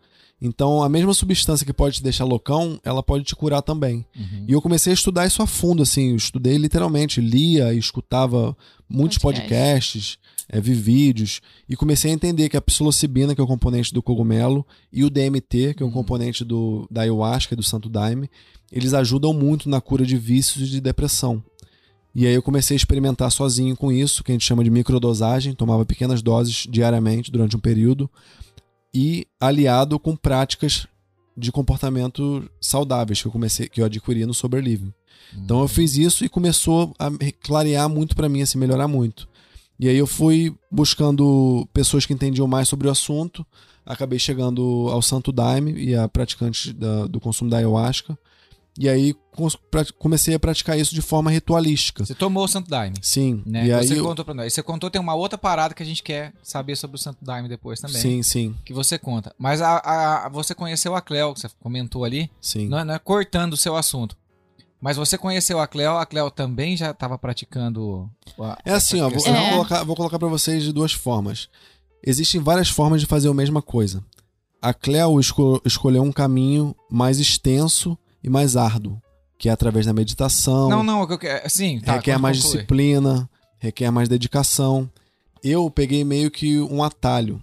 Então, 0.44 0.82
a 0.82 0.88
mesma 0.88 1.14
substância 1.14 1.64
que 1.64 1.72
pode 1.72 1.96
te 1.96 2.02
deixar 2.02 2.24
loucão, 2.24 2.78
ela 2.84 3.00
pode 3.02 3.22
te 3.24 3.34
curar 3.34 3.62
também. 3.62 4.04
Uhum. 4.16 4.44
E 4.48 4.52
eu 4.52 4.60
comecei 4.60 4.92
a 4.92 4.94
estudar 4.94 5.24
isso 5.26 5.40
a 5.42 5.46
fundo, 5.46 5.82
assim, 5.84 6.10
eu 6.10 6.16
estudei 6.16 6.56
literalmente, 6.56 7.20
lia 7.20 7.72
e 7.72 7.78
escutava 7.78 8.56
muitos 8.88 9.18
Podcast. 9.18 9.48
podcasts, 9.48 10.18
eh, 10.48 10.60
vi 10.60 10.74
vídeos, 10.74 11.40
e 11.68 11.76
comecei 11.76 12.10
a 12.10 12.14
entender 12.14 12.48
que 12.48 12.56
a 12.56 12.60
psilocibina, 12.60 13.34
que 13.34 13.40
é 13.40 13.44
o 13.44 13.46
componente 13.46 13.92
do 13.92 14.02
cogumelo, 14.02 14.66
e 14.92 15.04
o 15.04 15.10
DMT, 15.10 15.74
que 15.74 15.82
é 15.82 15.86
um 15.86 15.90
componente 15.90 16.44
do, 16.44 16.86
da 16.90 17.02
ayahuasca 17.02 17.54
e 17.54 17.56
do 17.56 17.62
santo 17.62 17.88
daime, 17.88 18.30
eles 18.70 18.94
ajudam 18.94 19.32
muito 19.32 19.68
na 19.68 19.80
cura 19.80 20.04
de 20.04 20.16
vícios 20.16 20.66
e 20.66 20.70
de 20.70 20.80
depressão. 20.80 21.42
E 22.14 22.26
aí 22.26 22.34
eu 22.34 22.42
comecei 22.42 22.74
a 22.74 22.76
experimentar 22.76 23.30
sozinho 23.30 23.76
com 23.76 23.90
isso, 23.90 24.22
que 24.22 24.32
a 24.32 24.34
gente 24.34 24.44
chama 24.44 24.62
de 24.62 24.70
microdosagem, 24.70 25.54
tomava 25.54 25.84
pequenas 25.84 26.22
doses 26.22 26.66
diariamente 26.68 27.30
durante 27.30 27.56
um 27.56 27.60
período, 27.60 28.10
e 28.94 29.26
aliado 29.40 29.98
com 29.98 30.14
práticas 30.14 30.86
de 31.36 31.50
comportamento 31.50 32.48
saudáveis 32.60 33.22
que 33.22 33.28
eu 33.28 33.32
comecei 33.32 33.66
que 33.66 33.80
eu 33.80 33.86
adquiri 33.86 34.26
no 34.26 34.34
Sober 34.34 34.62
Living. 34.62 34.92
Então 35.34 35.60
eu 35.60 35.68
fiz 35.68 35.96
isso 35.96 36.24
e 36.24 36.28
começou 36.28 36.94
a 36.98 37.10
clarear 37.42 37.88
muito 37.88 38.14
pra 38.14 38.28
mim, 38.28 38.42
assim, 38.42 38.58
melhorar 38.58 38.86
muito. 38.86 39.26
E 39.78 39.88
aí 39.88 39.96
eu 39.96 40.06
fui 40.06 40.54
buscando 40.70 41.68
pessoas 41.72 42.06
que 42.06 42.12
entendiam 42.12 42.46
mais 42.46 42.68
sobre 42.68 42.86
o 42.86 42.90
assunto, 42.90 43.44
acabei 43.84 44.18
chegando 44.18 44.86
ao 44.90 45.02
Santo 45.02 45.32
Daime 45.32 45.72
e 45.72 45.94
a 45.94 46.08
praticantes 46.08 46.72
da- 46.72 47.06
do 47.06 47.18
consumo 47.20 47.50
da 47.50 47.56
ayahuasca. 47.58 48.16
E 48.78 48.88
aí 48.88 49.14
comecei 49.98 50.34
a 50.34 50.38
praticar 50.38 50.78
isso 50.78 50.94
de 50.94 51.02
forma 51.02 51.30
ritualística. 51.30 52.06
Você 52.06 52.14
tomou 52.14 52.44
o 52.44 52.48
Santo 52.48 52.70
Daime. 52.70 52.96
Sim. 53.02 53.42
Né? 53.44 53.66
E 53.66 53.72
aí 53.72 53.86
você 53.86 53.98
eu- 53.98 54.04
contou 54.04 54.24
pra 54.24 54.32
nós. 54.32 54.52
Você 54.54 54.62
contou, 54.62 54.90
tem 54.90 55.00
uma 55.00 55.14
outra 55.14 55.36
parada 55.36 55.74
que 55.74 55.82
a 55.82 55.86
gente 55.86 56.02
quer 56.02 56.32
saber 56.42 56.76
sobre 56.76 56.96
o 56.96 56.98
Santo 56.98 57.18
Daime 57.22 57.48
depois 57.50 57.80
também. 57.80 58.00
Sim, 58.00 58.22
sim, 58.22 58.54
Que 58.64 58.72
você 58.72 58.98
conta. 58.98 59.34
Mas 59.38 59.60
a- 59.60 60.24
a- 60.24 60.28
você 60.30 60.54
conheceu 60.54 60.94
a 60.94 61.02
Cleo, 61.02 61.34
que 61.34 61.40
você 61.40 61.48
comentou 61.60 62.02
ali. 62.04 62.30
sim. 62.40 62.66
Não 62.68 62.78
é, 62.78 62.84
não 62.84 62.94
é 62.94 62.98
cortando 62.98 63.52
o 63.52 63.56
seu 63.58 63.76
assunto. 63.76 64.16
Mas 64.82 64.96
você 64.96 65.16
conheceu 65.16 65.60
a 65.60 65.66
Cleo, 65.68 65.96
a 65.96 66.04
Cleo 66.04 66.28
também 66.28 66.76
já 66.76 66.90
estava 66.90 67.16
praticando. 67.16 68.10
a- 68.38 68.58
É 68.64 68.72
assim, 68.72 69.00
ó, 69.00 69.08
vou, 69.08 69.24
É. 69.24 69.32
vou 69.40 69.50
colocar, 69.50 69.84
vou 69.84 69.96
colocar 69.96 70.18
para 70.18 70.26
vocês 70.28 70.64
de 70.64 70.72
duas 70.72 70.92
formas. 70.92 71.48
Existem 72.04 72.40
várias 72.40 72.68
formas 72.68 73.00
de 73.00 73.06
fazer 73.06 73.28
a 73.28 73.34
mesma 73.34 73.62
coisa. 73.62 74.02
A 74.60 74.74
Cleo 74.74 75.20
esco- 75.20 75.62
escolheu 75.64 76.02
um 76.02 76.10
caminho 76.10 76.74
mais 76.90 77.20
extenso 77.20 77.96
e 78.24 78.28
mais 78.28 78.56
árduo, 78.56 79.00
que 79.38 79.48
é 79.48 79.52
através 79.52 79.86
da 79.86 79.92
meditação, 79.92 80.68
Não, 80.68 80.82
não, 80.82 81.02
o 81.02 81.06
que 81.06 81.12
eu 81.12 81.18
quero. 81.18 81.48
Sim, 81.48 81.80
tá. 81.80 81.92
requer 81.94 82.18
mais 82.18 82.38
concluir. 82.38 82.52
disciplina, 82.54 83.30
requer 83.60 83.90
mais 83.92 84.08
dedicação. 84.08 84.90
Eu 85.44 85.70
peguei 85.70 86.02
meio 86.04 86.28
que 86.30 86.60
um 86.60 86.82
atalho, 86.82 87.40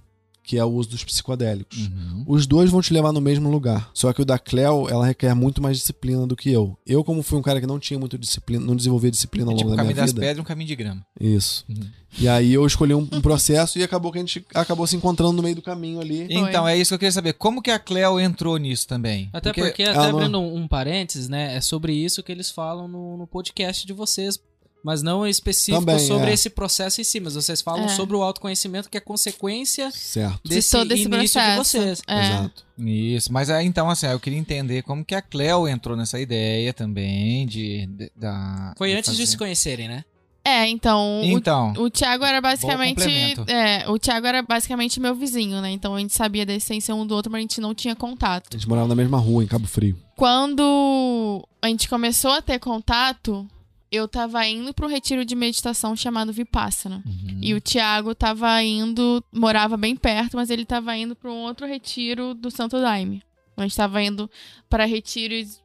que 0.49 0.57
é 0.57 0.65
o 0.65 0.67
uso 0.71 0.89
dos 0.89 1.03
psicodélicos. 1.03 1.77
Uhum. 1.77 2.23
Os 2.25 2.47
dois 2.47 2.71
vão 2.71 2.81
te 2.81 2.91
levar 2.91 3.11
no 3.13 3.21
mesmo 3.21 3.51
lugar. 3.51 3.91
Só 3.93 4.11
que 4.11 4.19
o 4.19 4.25
da 4.25 4.39
Cleo, 4.39 4.89
ela 4.89 5.05
requer 5.05 5.35
muito 5.35 5.61
mais 5.61 5.77
disciplina 5.77 6.25
do 6.25 6.35
que 6.35 6.49
eu. 6.51 6.75
Eu, 6.87 7.03
como 7.03 7.21
fui 7.21 7.37
um 7.37 7.41
cara 7.43 7.61
que 7.61 7.67
não 7.67 7.77
tinha 7.77 7.99
muito 7.99 8.17
disciplina, 8.17 8.65
não 8.65 8.75
desenvolvia 8.75 9.11
disciplina 9.11 9.51
É 9.51 9.53
ao 9.53 9.57
tipo 9.57 9.69
longo 9.69 9.73
um 9.75 9.77
da 9.77 9.83
caminho 9.83 9.95
minha 9.95 10.03
das 10.03 10.11
vida. 10.11 10.21
pedras 10.21 10.37
e 10.39 10.41
um 10.41 10.43
caminho 10.43 10.67
de 10.67 10.75
grama. 10.75 11.05
Isso. 11.21 11.63
Uhum. 11.69 11.87
E 12.17 12.27
aí 12.27 12.51
eu 12.51 12.65
escolhi 12.65 12.95
um, 12.95 13.07
um 13.11 13.21
processo 13.21 13.77
e 13.77 13.83
acabou 13.83 14.11
que 14.11 14.17
a 14.17 14.21
gente 14.21 14.43
acabou 14.55 14.87
se 14.87 14.95
encontrando 14.95 15.33
no 15.33 15.43
meio 15.43 15.55
do 15.55 15.61
caminho 15.61 16.01
ali. 16.01 16.25
Então, 16.27 16.67
é 16.67 16.75
isso 16.75 16.89
que 16.89 16.95
eu 16.95 16.99
queria 16.99 17.11
saber. 17.11 17.33
Como 17.33 17.61
que 17.61 17.69
a 17.69 17.77
Cleo 17.77 18.19
entrou 18.19 18.57
nisso 18.57 18.87
também? 18.87 19.29
Até 19.31 19.53
porque, 19.53 19.83
ela 19.83 19.91
até 19.91 20.11
não- 20.11 20.17
abrindo 20.17 20.39
um, 20.39 20.55
um 20.63 20.67
parênteses, 20.67 21.29
né? 21.29 21.55
É 21.55 21.61
sobre 21.61 21.93
isso 21.93 22.23
que 22.23 22.31
eles 22.31 22.49
falam 22.49 22.87
no, 22.87 23.17
no 23.17 23.27
podcast 23.27 23.85
de 23.85 23.93
vocês. 23.93 24.39
Mas 24.83 25.03
não 25.03 25.27
específico 25.27 25.79
Também, 25.85 25.99
sobre 25.99 26.29
é. 26.29 26.33
esse 26.33 26.49
processo 26.49 27.01
em 27.01 27.03
si. 27.03 27.19
Mas 27.19 27.35
vocês 27.35 27.61
falam 27.61 27.85
É. 27.85 27.89
sobre 27.89 28.15
o 28.15 28.23
autoconhecimento 28.23 28.89
que 28.89 28.97
é 28.97 29.01
consequência 29.01 29.91
Certo. 29.91 30.39
De 30.43 30.55
desse 30.55 30.71
todo 30.71 30.91
esse 30.93 31.03
início 31.03 31.41
processo. 31.41 31.51
de 31.51 31.57
vocês. 31.57 32.01
É. 32.07 32.19
Exato. 32.25 32.65
Isso, 32.79 33.33
mas 33.33 33.49
aí, 33.49 33.65
então, 33.65 33.89
assim, 33.89 34.07
eu 34.07 34.19
queria 34.21 34.39
entender 34.39 34.81
como 34.83 35.03
que 35.03 35.13
a 35.13 35.21
Cleo 35.21 35.67
entrou 35.67 35.97
nessa 35.97 36.17
ideia 36.19 36.73
também 36.73 37.45
de, 37.45 37.87
de- 37.87 38.11
da. 38.15 38.73
Foi 38.77 38.89
de 38.91 38.95
antes 38.95 39.11
de 39.11 39.17
fazer. 39.17 39.31
se 39.31 39.37
conhecerem, 39.37 39.87
né? 39.89 40.05
É, 40.45 40.65
então. 40.69 41.19
o- 41.19 41.25
Então, 41.25 41.73
O 41.77 41.89
Thiago 41.89 42.23
era 42.23 42.39
basicamente. 42.39 43.03
É, 43.47 43.87
o 43.89 43.99
Thiago 43.99 44.25
era 44.25 44.41
basicamente 44.41 44.97
meu 44.97 45.13
vizinho, 45.13 45.59
né? 45.61 45.69
Então 45.71 45.93
a 45.93 45.99
gente 45.99 46.15
sabia 46.15 46.45
da 46.45 46.53
essência 46.53 46.95
um 46.95 47.05
do 47.05 47.13
outro, 47.13 47.29
mas 47.29 47.39
a 47.39 47.41
gente 47.41 47.59
não 47.59 47.75
tinha 47.75 47.91
A 47.93 47.97
contato. 47.97 48.53
gente 48.53 48.67
morava 48.67 48.87
na 48.87 48.95
mesma 48.95 49.17
rua, 49.17 49.43
em 49.43 49.47
Cabo 49.47 49.67
Frio. 49.67 49.97
Quando 50.15 51.45
a 51.61 51.67
gente 51.67 51.89
começou 51.89 52.31
a 52.31 52.41
ter 52.41 52.57
contato, 52.59 53.45
eu 53.91 54.07
tava 54.07 54.45
indo 54.45 54.73
para 54.73 54.85
um 54.85 54.89
retiro 54.89 55.25
de 55.25 55.35
meditação 55.35 55.95
chamado 55.95 56.31
Vipassana. 56.31 57.03
Uhum. 57.05 57.39
E 57.41 57.53
o 57.53 57.61
Thiago 57.61 58.13
tava 58.13 58.61
indo, 58.61 59.23
morava 59.31 59.75
bem 59.75 59.95
perto, 59.95 60.37
mas 60.37 60.49
ele 60.49 60.65
tava 60.65 60.95
indo 60.95 61.15
para 61.15 61.31
um 61.31 61.43
outro 61.43 61.65
retiro 61.65 62.33
do 62.33 62.51
Santo 62.51 62.79
Daime. 62.79 63.23
A 63.57 63.63
gente 63.63 63.75
tava 63.75 64.01
indo 64.01 64.29
para 64.69 64.85
retiros 64.85 65.61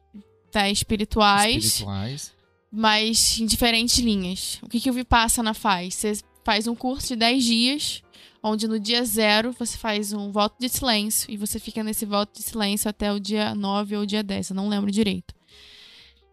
tá, 0.51 0.69
espirituais, 0.69 1.65
espirituais. 1.65 2.33
mas 2.71 3.39
em 3.39 3.45
diferentes 3.45 3.99
linhas. 3.99 4.59
O 4.61 4.67
que, 4.67 4.79
que 4.79 4.89
o 4.89 4.93
Vipassana 4.93 5.53
faz? 5.53 5.93
Você 5.93 6.19
faz 6.43 6.67
um 6.67 6.75
curso 6.75 7.09
de 7.09 7.15
10 7.15 7.43
dias, 7.43 8.03
onde 8.41 8.67
no 8.67 8.79
dia 8.79 9.03
zero 9.05 9.51
você 9.53 9.77
faz 9.77 10.13
um 10.13 10.31
voto 10.31 10.55
de 10.59 10.67
silêncio 10.67 11.31
e 11.31 11.37
você 11.37 11.59
fica 11.59 11.83
nesse 11.83 12.05
voto 12.05 12.37
de 12.37 12.43
silêncio 12.43 12.89
até 12.89 13.13
o 13.13 13.19
dia 13.19 13.55
9 13.55 13.97
ou 13.97 14.03
o 14.03 14.05
dia 14.05 14.23
10, 14.23 14.49
eu 14.49 14.55
não 14.55 14.67
lembro 14.67 14.91
direito. 14.91 15.33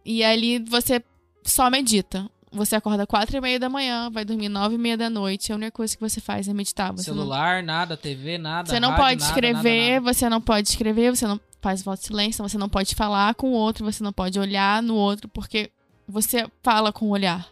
E 0.05 0.25
ali 0.25 0.59
você 0.59 1.03
só 1.45 1.71
medita. 1.71 2.29
Você 2.53 2.77
acorda 2.77 3.07
quatro 3.07 3.35
e 3.35 3.41
meia 3.41 3.59
da 3.59 3.69
manhã, 3.69 4.11
vai 4.11 4.27
dormir 4.27 4.51
nove 4.51 4.75
e 4.75 4.79
meia 4.79 4.97
da 4.97 5.09
noite. 5.09 5.53
A 5.53 5.57
única 5.57 5.73
coisa 5.73 5.97
que 5.97 6.01
você 6.03 6.21
faz 6.21 6.47
é 6.49 6.53
meditar. 6.53 6.93
Você 6.93 7.11
não 7.11 7.17
Celular, 7.19 7.63
nada, 7.63 7.97
TV, 7.97 8.37
nada. 8.37 8.69
você 8.69 8.79
não 8.79 8.91
rádio, 8.91 9.05
pode 9.05 9.23
escrever, 9.23 9.55
nada, 9.55 10.01
nada. 10.01 10.15
você 10.15 10.29
não 10.29 10.41
pode 10.41 10.69
escrever, 10.69 11.11
você 11.11 11.27
não 11.27 11.41
faz 11.63 11.83
voto 11.83 12.01
de 12.01 12.07
silêncio, 12.07 12.47
você 12.47 12.59
não 12.59 12.69
pode 12.69 12.95
falar 12.95 13.35
com 13.35 13.49
o 13.49 13.55
outro, 13.55 13.85
você 13.85 14.05
não 14.05 14.13
pode 14.13 14.39
olhar 14.39 14.83
no 14.83 14.95
outro, 14.95 15.29
porque 15.29 15.71
você 16.07 16.47
fala 16.63 16.93
com 16.93 17.07
o 17.07 17.11
olhar. 17.11 17.49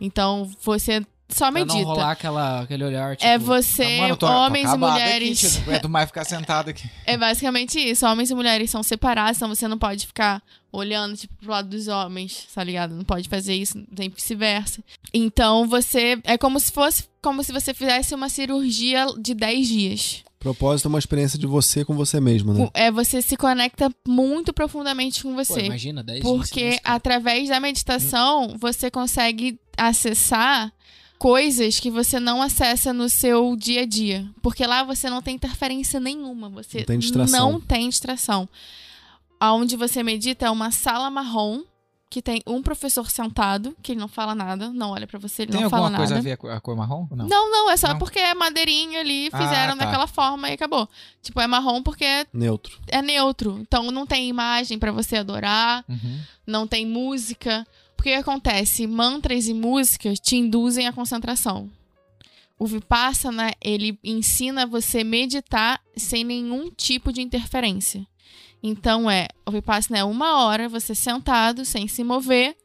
Então, 0.00 0.50
você 0.60 1.06
só 1.28 1.50
Pra 1.50 1.60
medita. 1.60 1.74
não 1.78 1.84
rolar 1.84 2.10
aquela, 2.12 2.60
aquele 2.62 2.84
olhar, 2.84 3.16
tipo... 3.16 3.26
é 3.28 3.36
você, 3.38 3.84
Tá, 3.96 4.02
mano, 4.02 4.16
tô- 4.16 4.26
tô 4.26 4.32
homens 4.32 4.64
e 4.64 4.66
acabado 4.68 4.92
mulheres. 4.92 5.44
Aqui, 5.44 5.56
não 5.56 5.62
aguento 5.72 5.88
mais 5.88 6.06
ficar 6.06 6.24
sentado 6.24 6.70
aqui. 6.70 6.88
É 7.06 7.16
basicamente 7.16 7.78
isso. 7.78 8.06
Homens 8.06 8.30
e 8.30 8.34
mulheres 8.34 8.70
são 8.70 8.82
separados, 8.82 9.36
então 9.38 9.48
você 9.48 9.66
não 9.68 9.78
pode 9.78 10.06
ficar 10.06 10.42
olhando, 10.72 11.16
tipo, 11.16 11.34
pro 11.36 11.50
lado 11.50 11.68
dos 11.68 11.88
homens, 11.88 12.46
tá 12.54 12.62
ligado? 12.62 12.94
Não 12.94 13.04
pode 13.04 13.28
fazer 13.28 13.54
isso, 13.54 13.82
nem 13.96 14.08
vice-versa. 14.08 14.82
Então 15.12 15.66
você. 15.66 16.18
É 16.24 16.36
como 16.38 16.60
se 16.60 16.70
fosse. 16.70 17.04
Como 17.22 17.42
se 17.42 17.52
você 17.52 17.74
fizesse 17.74 18.14
uma 18.14 18.28
cirurgia 18.28 19.06
de 19.18 19.34
10 19.34 19.66
dias. 19.68 20.24
Propósito 20.38 20.86
é 20.86 20.88
uma 20.90 20.98
experiência 20.98 21.36
de 21.38 21.46
você 21.46 21.84
com 21.84 21.94
você 21.96 22.20
mesmo, 22.20 22.52
né? 22.54 22.68
É, 22.72 22.88
você 22.88 23.20
se 23.20 23.36
conecta 23.36 23.90
muito 24.06 24.52
profundamente 24.52 25.22
com 25.24 25.30
Pô, 25.30 25.44
você. 25.44 25.62
imagina, 25.62 26.04
10 26.04 26.20
Porque 26.20 26.78
através 26.84 27.48
da 27.48 27.58
meditação 27.58 28.54
você 28.60 28.88
consegue 28.88 29.58
acessar 29.76 30.72
coisas 31.18 31.80
que 31.80 31.90
você 31.90 32.18
não 32.20 32.40
acessa 32.42 32.92
no 32.92 33.08
seu 33.08 33.54
dia 33.56 33.82
a 33.82 33.86
dia. 33.86 34.28
Porque 34.42 34.66
lá 34.66 34.82
você 34.84 35.08
não 35.10 35.22
tem 35.22 35.34
interferência 35.34 35.98
nenhuma. 36.00 36.48
Você 36.50 36.78
Não 36.78 36.84
tem 36.86 36.98
distração. 36.98 37.52
não 37.52 37.60
tem 37.60 37.88
distração. 37.88 38.48
Aonde 39.38 39.76
você 39.76 40.02
medita 40.02 40.46
é 40.46 40.50
uma 40.50 40.70
sala 40.70 41.10
marrom 41.10 41.62
que 42.08 42.22
tem 42.22 42.40
um 42.46 42.62
professor 42.62 43.10
sentado, 43.10 43.76
que 43.82 43.92
ele 43.92 44.00
não 44.00 44.06
fala 44.08 44.32
nada, 44.34 44.70
não 44.70 44.90
olha 44.92 45.06
pra 45.08 45.18
você, 45.18 45.42
ele 45.42 45.52
Tem 45.52 45.60
não 45.60 45.68
fala 45.68 45.86
alguma 45.86 45.98
coisa 45.98 46.14
nada. 46.14 46.26
a 46.26 46.30
ver 46.30 46.36
com 46.36 46.46
a 46.48 46.60
cor 46.60 46.76
marrom? 46.76 47.06
Não. 47.10 47.26
Não, 47.26 47.50
não, 47.50 47.70
é 47.70 47.76
só 47.76 47.88
Não? 47.88 47.98
porque 47.98 48.18
é 48.18 48.32
madeirinha 48.32 49.00
ali, 49.00 49.28
Ah, 49.32 49.38
fizeram 49.42 49.76
tá. 49.76 49.84
daquela 49.84 50.06
forma 50.06 50.48
e 50.48 50.52
acabou. 50.52 50.88
Tipo, 51.20 51.40
é 51.40 51.46
marrom 51.48 51.82
porque 51.82 52.04
é, 52.04 52.24
Neutro. 52.32 52.78
é 52.86 53.02
neutro. 53.02 53.58
Então 53.60 53.90
não 53.90 54.06
tem 54.06 54.28
imagem 54.28 54.78
pra 54.78 54.92
você 54.92 55.16
adorar 55.16 55.84
Uhum. 55.88 56.20
não 56.46 56.66
tem 56.66 56.86
música. 56.86 57.66
Porque 57.96 58.10
o 58.10 58.12
que 58.12 58.18
acontece? 58.20 58.86
Mantras 58.86 59.48
e 59.48 59.54
músicas 59.54 60.20
te 60.20 60.36
induzem 60.36 60.86
à 60.86 60.92
concentração. 60.92 61.70
O 62.58 62.66
Vipassana, 62.66 63.52
ele 63.60 63.98
ensina 64.02 64.66
você 64.66 65.00
a 65.00 65.04
meditar 65.04 65.80
sem 65.96 66.24
nenhum 66.24 66.70
tipo 66.70 67.12
de 67.12 67.20
interferência. 67.20 68.06
Então 68.62 69.10
é, 69.10 69.28
o 69.44 69.50
Vipassana 69.50 69.98
é 69.98 70.04
uma 70.04 70.42
hora 70.44 70.68
você 70.68 70.94
sentado, 70.94 71.64
sem 71.64 71.86
se 71.86 72.02
mover, 72.02 72.56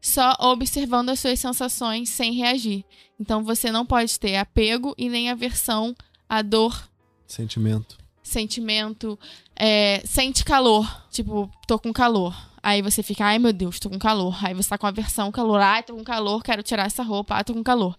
só 0.00 0.34
observando 0.40 1.10
as 1.10 1.20
suas 1.20 1.38
sensações 1.38 2.10
sem 2.10 2.32
reagir. 2.32 2.84
Então 3.18 3.44
você 3.44 3.70
não 3.70 3.86
pode 3.86 4.18
ter 4.18 4.36
apego 4.36 4.94
e 4.98 5.08
nem 5.08 5.30
aversão 5.30 5.94
à 6.28 6.42
dor, 6.42 6.88
Sentimento. 7.26 7.96
sentimento, 8.22 9.18
é, 9.54 10.02
sente 10.04 10.44
calor, 10.44 11.06
tipo, 11.10 11.50
tô 11.66 11.78
com 11.78 11.92
calor. 11.92 12.34
Aí 12.62 12.82
você 12.82 13.02
fica, 13.02 13.24
ai 13.24 13.38
meu 13.38 13.52
Deus, 13.52 13.78
tô 13.78 13.88
com 13.90 13.98
calor. 13.98 14.36
Aí 14.44 14.54
você 14.54 14.68
tá 14.68 14.78
com 14.78 14.86
aversão, 14.86 15.30
calor, 15.32 15.60
ai, 15.60 15.82
tô 15.82 15.94
com 15.94 16.04
calor, 16.04 16.42
quero 16.42 16.62
tirar 16.62 16.86
essa 16.86 17.02
roupa, 17.02 17.34
ai, 17.36 17.44
tô 17.44 17.54
com 17.54 17.62
calor. 17.62 17.96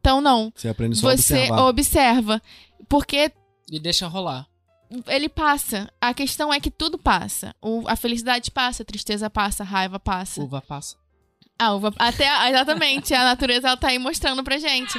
Então 0.00 0.20
não, 0.20 0.52
Você 0.54 0.68
aprende 0.68 0.96
só 0.96 1.08
você 1.10 1.34
observar. 1.34 1.62
observa, 1.66 2.42
porque 2.88 3.30
E 3.70 3.78
deixa 3.78 4.06
rolar. 4.06 4.46
ele 5.06 5.28
passa. 5.28 5.88
A 6.00 6.12
questão 6.14 6.52
é 6.52 6.58
que 6.58 6.70
tudo 6.70 6.98
passa. 6.98 7.54
O- 7.62 7.84
a 7.86 7.94
felicidade 7.96 8.50
passa, 8.50 8.82
a 8.82 8.86
tristeza 8.86 9.28
passa, 9.30 9.62
a 9.62 9.66
raiva 9.66 10.00
passa. 10.00 10.42
Uva 10.42 10.60
passa. 10.60 10.96
A 11.58 11.72
uva, 11.74 11.92
até, 11.98 12.26
exatamente, 12.48 13.12
a 13.12 13.22
natureza 13.24 13.68
ela 13.68 13.76
tá 13.76 13.88
aí 13.88 13.98
mostrando 13.98 14.42
pra 14.42 14.56
gente. 14.58 14.98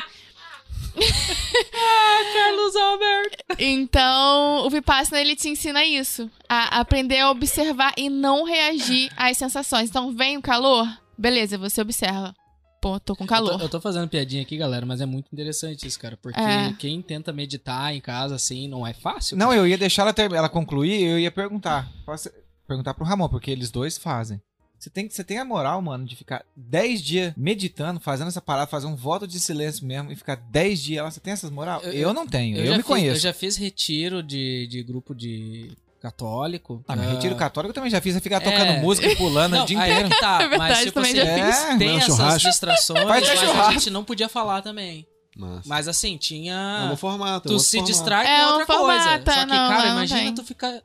Carlos 2.34 2.76
Alberto. 2.76 3.38
Então, 3.60 4.66
o 4.66 4.70
Vipassana, 4.70 5.22
ele 5.22 5.36
te 5.36 5.50
ensina 5.50 5.84
isso. 5.86 6.30
A 6.50 6.80
aprender 6.80 7.20
a 7.20 7.30
observar 7.32 7.94
e 7.98 8.10
não 8.10 8.44
reagir 8.44 9.12
às 9.16 9.38
sensações. 9.38 9.90
Então, 9.90 10.14
vem 10.16 10.38
o 10.38 10.42
calor, 10.42 10.88
beleza, 11.18 11.58
você 11.58 11.82
observa. 11.82 12.34
Pô, 12.82 13.00
tô 13.00 13.16
com 13.16 13.26
Eu 13.26 13.28
calor. 13.28 13.58
tô, 13.60 13.66
eu 13.66 13.70
tô 13.70 13.80
fazendo 13.80 14.08
piadinha 14.10 14.42
aqui, 14.42 14.58
galera, 14.58 14.86
mas 14.88 15.02
é 15.02 15.06
muito 15.06 15.28
interessante 15.32 15.86
isso, 15.86 16.00
cara. 16.00 16.18
Porque 16.18 16.40
É. 16.40 16.74
quem 16.80 17.00
tenta 17.02 17.32
meditar 17.32 17.94
em 17.94 18.02
casa, 18.02 18.36
assim, 18.36 18.68
não 18.68 18.86
é 18.88 18.92
fácil. 18.94 19.38
Não, 19.38 19.54
eu 19.54 19.68
ia 19.68 19.78
deixar 19.78 20.02
ela, 20.02 20.14
ter, 20.14 20.32
ela 20.32 20.50
concluir 20.50 21.00
eu 21.04 21.20
ia 21.20 21.30
perguntar. 21.32 21.88
Posso 22.06 22.30
perguntar 22.68 22.96
pro 22.96 23.06
Ramon, 23.06 23.30
porque 23.30 23.52
eles 23.52 23.70
dois 23.70 24.00
fazem. 24.00 24.42
Você 24.82 24.90
tem, 24.90 25.08
você 25.08 25.24
tem 25.24 25.38
a 25.38 25.46
moral, 25.46 25.80
mano, 25.80 26.06
de 26.06 26.16
ficar 26.16 26.44
10 26.56 27.02
dias 27.04 27.34
meditando, 27.38 28.00
fazendo 28.00 28.30
essa 28.30 28.42
parada, 28.42 28.66
fazer 28.66 28.88
um 28.88 28.96
voto 28.96 29.28
de 29.28 29.40
silêncio 29.40 29.86
mesmo 29.86 30.12
e 30.12 30.16
ficar 30.16 30.36
10 30.36 30.82
dias 30.82 31.04
lá. 31.04 31.12
Você 31.12 31.20
tem 31.20 31.32
essas 31.34 31.52
moral? 31.52 31.82
Eu, 31.84 31.94
Eu- 31.94 32.14
não 32.16 32.26
tenho, 32.26 32.58
eu, 32.58 32.66
já 32.66 32.72
me 32.72 32.78
fiz- 32.78 32.86
conheço. 32.86 33.16
Eu 33.18 33.20
já 33.22 33.32
fiz 33.34 33.58
retiro 33.58 34.24
de, 34.24 34.66
de 34.66 34.82
grupo 34.82 35.14
de 35.14 35.70
católico. 36.02 36.84
Ah, 36.88 36.94
Ah, 36.94 37.12
retiro 37.12 37.36
católico 37.36 37.70
eu 37.70 37.74
também 37.76 37.92
já 37.92 38.02
fiz, 38.02 38.16
é 38.16 38.20
ficar 38.20 38.38
É. 38.38 38.40
tocando 38.40 38.80
música 38.82 39.08
e 39.08 39.16
pulando 39.16 39.54
Não, 39.56 39.64
o 39.64 39.66
dia 39.68 39.80
aí 39.80 39.92
inteiro. 39.92 40.08
é 40.08 40.10
que 40.16 40.20
tá, 40.20 40.36
É 40.42 40.48
verdade, 40.50 40.72
mas 40.74 40.80
tipo 40.80 40.94
também 40.94 41.12
assim, 41.12 41.30
já 41.30 41.36
fiz. 41.68 41.78
tem 41.78 41.98
essas 41.98 42.06
churrasco. 42.16 42.50
distrações, 42.50 43.06
mas 43.06 43.30
a 43.30 43.36
churrasco. 43.36 43.72
gente 43.74 43.90
não 43.92 44.04
podia 44.04 44.28
falar 44.28 44.64
também. 44.64 45.06
Massa. 45.38 45.62
Mas 45.70 45.88
assim, 45.88 46.14
É 46.14 46.16
um 46.16 46.18
tinha... 46.18 46.94
formato. 46.98 47.48
é 47.48 47.50
tu 47.50 47.54
outro 47.54 47.60
se 47.60 47.78
formato. 47.78 47.92
distrai 47.94 48.26
É 48.26 48.40
com 48.40 48.44
um 48.46 48.50
outra 48.50 48.66
coisa. 48.66 48.80
formato, 49.04 49.32
Só 49.32 49.40
que, 49.40 49.46
não, 49.46 49.70
cara, 49.70 49.86
não 49.86 49.92
imagina 49.94 50.20
tem. 50.22 50.36
tu 50.36 50.44
ficar 50.44 50.82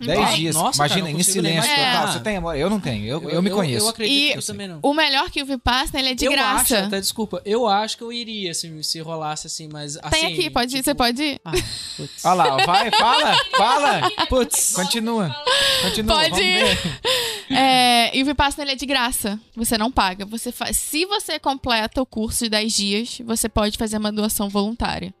10 0.00 0.18
Então, 0.18 0.34
dias. 0.34 0.54
nossa, 0.56 0.78
cara, 0.78 0.88
Imagina, 0.98 1.12
não 1.12 1.20
em 1.20 1.22
silêncio 1.22 1.70
total. 1.74 2.08
Você 2.12 2.20
tem 2.20 2.36
amor? 2.36 2.56
Eu 2.56 2.68
não 2.68 2.80
tenho. 2.80 3.06
Eu, 3.06 3.30
eu, 3.30 3.40
me 3.40 3.48
conheço. 3.50 3.86
Eu, 3.86 3.88
acredito 3.90 4.16
E- 4.28 4.32
que 4.32 4.38
eu 4.38 4.42
também 4.44 4.66
não. 4.66 4.80
O 4.82 4.92
melhor 4.92 5.30
que 5.30 5.40
o 5.42 5.46
Vipassana, 5.46 6.00
ele 6.00 6.08
é 6.10 6.14
de 6.14 6.24
eu 6.24 6.32
graça. 6.32 6.60
acho, 6.78 6.86
até 6.86 7.00
desculpa, 7.00 7.40
eu 7.44 7.68
acho 7.68 7.96
que 7.96 8.02
eu 8.02 8.12
iria 8.12 8.52
se, 8.54 8.82
se 8.82 8.98
rolasse 9.00 9.46
assim, 9.46 9.68
mas 9.72 9.96
assim... 10.02 10.10
Tem 10.10 10.32
aqui, 10.32 10.50
pode 10.50 10.72
ir, 10.74 10.78
tipo- 10.78 10.84
você 10.84 10.94
pode 10.94 11.22
ir? 11.22 11.40
Ah, 11.44 11.52
putz. 11.96 12.24
Olha 12.24 12.34
lá, 12.34 12.56
vai, 12.66 12.90
fala, 12.90 13.36
fala. 13.56 14.10
Putz. 14.28 14.72
Continua. 14.74 15.34
Continua. 15.82 16.16
Pode 16.16 16.30
vamos 16.30 16.44
ir. 16.44 16.78
É, 17.56 18.16
e 18.16 18.22
o 18.22 18.26
Vipassana 18.26 18.64
ele 18.64 18.72
é 18.72 18.74
de 18.74 18.86
graça. 18.86 19.38
Você 19.54 19.76
não 19.76 19.92
paga. 19.92 20.24
Você 20.26 20.50
fa- 20.50 20.72
Se 20.72 21.04
você 21.06 21.38
completa 21.38 22.00
o 22.00 22.06
curso 22.06 22.44
de 22.44 22.50
10 22.50 22.72
dias, 22.74 23.18
você 23.24 23.48
pode 23.48 23.76
fazer 23.76 23.98
uma 23.98 24.10
doação 24.10 24.48
voluntária. 24.48 25.14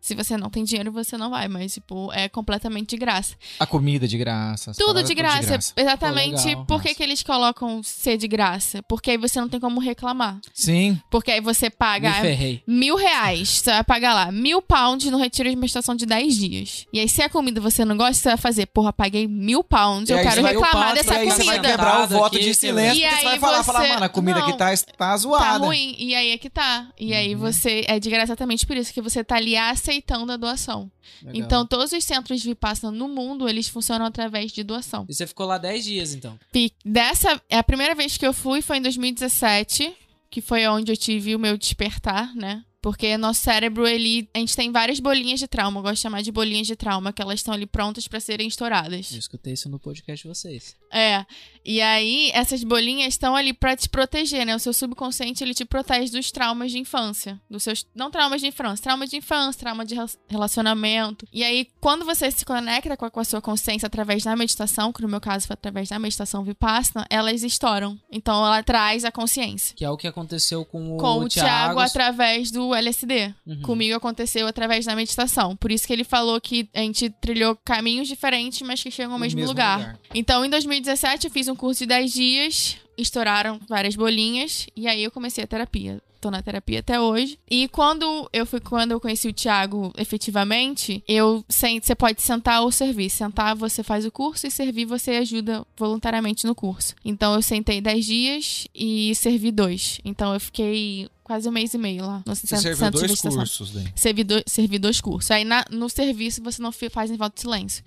Se 0.00 0.14
você 0.14 0.36
não 0.36 0.48
tem 0.48 0.64
dinheiro, 0.64 0.90
você 0.90 1.16
não 1.18 1.28
vai, 1.30 1.46
mas, 1.46 1.74
tipo, 1.74 2.10
é 2.12 2.28
completamente 2.28 2.90
de 2.90 2.96
graça. 2.96 3.34
A 3.58 3.66
comida 3.66 4.08
de 4.08 4.16
graça. 4.16 4.72
Tudo 4.72 4.86
paradas 4.86 5.08
de 5.08 5.14
graça. 5.14 5.58
Exatamente. 5.76 6.42
Pô, 6.42 6.48
legal. 6.48 6.64
Por 6.66 6.82
que, 6.82 6.94
que 6.94 7.02
eles 7.02 7.22
colocam 7.22 7.82
ser 7.82 8.16
de 8.16 8.26
graça? 8.26 8.82
Porque 8.84 9.10
aí 9.10 9.16
você 9.18 9.40
não 9.40 9.48
tem 9.48 9.60
como 9.60 9.78
reclamar. 9.80 10.38
Sim. 10.54 10.98
Porque 11.10 11.30
aí 11.30 11.40
você 11.40 11.68
paga 11.68 12.12
ferrei. 12.14 12.62
mil 12.66 12.96
reais. 12.96 13.48
Você 13.60 13.70
vai 13.70 13.84
pagar 13.84 14.14
lá 14.14 14.32
mil 14.32 14.62
pounds 14.62 15.10
no 15.10 15.18
retiro 15.18 15.50
de 15.50 15.56
meditação 15.56 15.94
de 15.94 16.06
10 16.06 16.36
dias. 16.36 16.86
E 16.92 16.98
aí, 17.00 17.08
se 17.08 17.22
a 17.22 17.28
comida 17.28 17.60
você 17.60 17.84
não 17.84 17.96
gosta, 17.96 18.14
você 18.14 18.28
vai 18.30 18.38
fazer, 18.38 18.66
porra, 18.66 18.92
paguei 18.92 19.28
mil 19.28 19.62
pounds, 19.62 20.08
E 20.08 20.12
eu 20.12 20.22
quero 20.22 20.42
reclamar 20.42 20.94
dessa 20.94 21.14
e 21.14 21.16
aí 21.18 21.30
você 21.30 21.44
vai 21.44 21.56
comida. 21.56 21.68
quebrar 21.68 22.04
o 22.04 22.08
voto 22.08 22.36
aqui, 22.36 22.44
de 22.46 22.54
silêncio. 22.54 22.98
E 22.98 23.02
porque 23.02 23.16
você 23.16 23.24
vai 23.24 23.34
aí 23.34 23.40
falar, 23.40 23.62
falar, 23.64 23.80
você- 23.82 23.88
mano, 23.88 24.04
a 24.04 24.08
comida 24.08 24.38
Não. 24.40 24.48
aqui 24.48 24.56
tá, 24.58 24.70
tá 24.74 24.84
Tá 24.96 25.16
zoada. 25.16 25.66
ruim. 25.66 25.94
E 25.98 26.14
aí 26.14 26.30
é 26.30 26.38
que 26.38 26.48
tá. 26.48 26.88
E 26.98 27.12
aí 27.12 27.34
Uhum. 27.34 27.40
você. 27.40 27.84
É 27.86 27.98
de 28.00 28.08
graça 28.08 28.30
exatamente 28.32 28.66
por 28.66 28.76
isso, 28.76 28.92
que 28.94 29.02
você 29.02 29.22
tá 29.24 29.36
ali 29.36 29.56
aceitando 29.90 30.32
a 30.32 30.36
doação. 30.36 30.90
Legal. 31.22 31.34
Então, 31.34 31.66
todos 31.66 31.92
os 31.92 32.04
centros 32.04 32.40
de 32.40 32.48
Vipassana 32.48 32.96
no 32.96 33.08
mundo, 33.08 33.48
eles 33.48 33.68
funcionam 33.68 34.06
através 34.06 34.52
de 34.52 34.62
doação. 34.62 35.04
E 35.08 35.14
você 35.14 35.26
ficou 35.26 35.46
lá 35.46 35.58
10 35.58 35.84
dias, 35.84 36.14
então. 36.14 36.38
Dessa. 36.84 37.40
É 37.48 37.58
a 37.58 37.64
primeira 37.64 37.94
vez 37.94 38.16
que 38.16 38.26
eu 38.26 38.32
fui 38.32 38.62
foi 38.62 38.78
em 38.78 38.82
2017, 38.82 39.92
que 40.30 40.40
foi 40.40 40.66
onde 40.66 40.92
eu 40.92 40.96
tive 40.96 41.34
o 41.34 41.38
meu 41.38 41.58
despertar, 41.58 42.34
né? 42.34 42.64
Porque 42.80 43.16
nosso 43.18 43.42
cérebro, 43.42 43.86
ele. 43.86 44.28
A 44.32 44.38
gente 44.38 44.56
tem 44.56 44.70
várias 44.72 45.00
bolinhas 45.00 45.40
de 45.40 45.48
trauma. 45.48 45.80
Eu 45.80 45.82
gosto 45.82 45.96
de 45.96 46.00
chamar 46.00 46.22
de 46.22 46.32
bolinhas 46.32 46.66
de 46.66 46.76
trauma, 46.76 47.12
que 47.12 47.20
elas 47.20 47.40
estão 47.40 47.52
ali 47.52 47.66
prontas 47.66 48.08
pra 48.08 48.20
serem 48.20 48.48
estouradas. 48.48 49.12
Eu 49.12 49.18
escutei 49.18 49.52
isso 49.52 49.68
no 49.68 49.78
podcast 49.78 50.26
de 50.26 50.28
vocês. 50.28 50.76
É. 50.92 51.24
E 51.62 51.78
aí, 51.82 52.30
essas 52.32 52.64
bolinhas 52.64 53.08
estão 53.08 53.36
ali 53.36 53.52
pra 53.52 53.76
te 53.76 53.86
proteger, 53.86 54.46
né? 54.46 54.56
O 54.56 54.58
seu 54.58 54.72
subconsciente, 54.72 55.44
ele 55.44 55.52
te 55.52 55.66
protege 55.66 56.10
dos 56.10 56.30
traumas 56.32 56.72
de 56.72 56.78
infância. 56.78 57.38
Dos 57.50 57.62
seus. 57.62 57.86
Não 57.94 58.10
traumas 58.10 58.40
de 58.40 58.46
infância, 58.46 58.82
traumas 58.82 59.10
de 59.10 59.18
infância, 59.18 59.60
trauma 59.60 59.84
de 59.84 59.94
rel- 59.94 60.08
relacionamento. 60.26 61.26
E 61.32 61.44
aí, 61.44 61.68
quando 61.80 62.04
você 62.04 62.30
se 62.30 62.44
conecta 62.44 62.96
com 62.96 63.04
a, 63.04 63.10
com 63.10 63.20
a 63.20 63.24
sua 63.24 63.40
consciência 63.42 63.86
através 63.86 64.22
da 64.24 64.34
meditação, 64.34 64.90
que 64.92 65.02
no 65.02 65.08
meu 65.08 65.20
caso 65.20 65.46
foi 65.46 65.54
através 65.54 65.88
da 65.90 65.98
meditação 65.98 66.42
Vipassana, 66.44 67.06
elas 67.10 67.42
estouram. 67.42 67.98
Então, 68.10 68.34
ela 68.44 68.62
traz 68.62 69.04
a 69.04 69.12
consciência. 69.12 69.74
Que 69.76 69.84
é 69.84 69.90
o 69.90 69.98
que 69.98 70.06
aconteceu 70.08 70.64
com 70.64 70.94
o, 70.94 70.98
Com 70.98 71.20
o 71.20 71.28
Tiago 71.28 71.46
Thiago. 71.74 71.80
através 71.80 72.50
do 72.50 72.74
LSD. 72.74 73.34
Uhum. 73.46 73.62
Comigo 73.62 73.94
aconteceu 73.96 74.46
através 74.46 74.86
da 74.86 74.96
meditação. 74.96 75.54
Por 75.56 75.70
isso 75.70 75.86
que 75.86 75.92
ele 75.92 76.04
falou 76.04 76.40
que 76.40 76.68
a 76.74 76.80
gente 76.80 77.10
trilhou 77.20 77.54
caminhos 77.64 78.08
diferentes, 78.08 78.62
mas 78.62 78.82
que 78.82 78.90
chegam 78.90 79.12
ao 79.12 79.18
mesmo, 79.18 79.36
mesmo 79.40 79.50
lugar. 79.50 79.78
lugar. 79.78 80.00
Então, 80.14 80.42
em 80.44 80.48
2017, 80.84 81.26
eu 81.26 81.30
fiz 81.30 81.48
um 81.48 81.54
curso 81.56 81.80
de 81.80 81.86
10 81.86 82.12
dias, 82.12 82.76
estouraram 82.96 83.60
várias 83.68 83.94
bolinhas, 83.94 84.66
e 84.74 84.86
aí 84.88 85.02
eu 85.04 85.10
comecei 85.10 85.44
a 85.44 85.46
terapia. 85.46 86.00
Tô 86.20 86.30
na 86.30 86.42
terapia 86.42 86.80
até 86.80 87.00
hoje. 87.00 87.38
E 87.50 87.66
quando 87.68 88.28
eu 88.30 88.44
fui, 88.44 88.60
quando 88.60 88.92
eu 88.92 89.00
conheci 89.00 89.26
o 89.26 89.32
Thiago 89.32 89.90
efetivamente, 89.96 91.02
eu 91.08 91.42
você 91.48 91.94
pode 91.94 92.20
sentar 92.20 92.60
ou 92.60 92.70
servir. 92.70 93.08
Sentar, 93.08 93.56
você 93.56 93.82
faz 93.82 94.04
o 94.04 94.10
curso, 94.10 94.46
e 94.46 94.50
servir, 94.50 94.84
você 94.84 95.12
ajuda 95.12 95.64
voluntariamente 95.78 96.46
no 96.46 96.54
curso. 96.54 96.94
Então, 97.02 97.34
eu 97.34 97.40
sentei 97.40 97.80
10 97.80 98.04
dias 98.04 98.66
e 98.74 99.14
servi 99.14 99.50
dois. 99.50 99.98
Então, 100.04 100.34
eu 100.34 100.40
fiquei 100.40 101.08
quase 101.24 101.48
um 101.48 101.52
mês 101.52 101.72
e 101.72 101.78
meio 101.78 102.04
lá 102.04 102.22
no 102.26 102.34
Você 102.34 102.46
centro, 102.46 102.62
serviu 102.64 102.76
centro 102.84 102.98
dois 103.06 103.20
cursos 103.20 103.70
daí. 103.70 103.86
Servi, 103.96 104.24
do- 104.24 104.42
servi 104.46 104.78
dois 104.78 105.00
cursos. 105.00 105.30
Aí 105.30 105.44
na- 105.44 105.64
no 105.70 105.88
serviço 105.88 106.42
você 106.42 106.60
não 106.60 106.70
faz 106.72 107.10
em 107.10 107.16
volta 107.16 107.34
de 107.36 107.40
silêncio. 107.40 107.82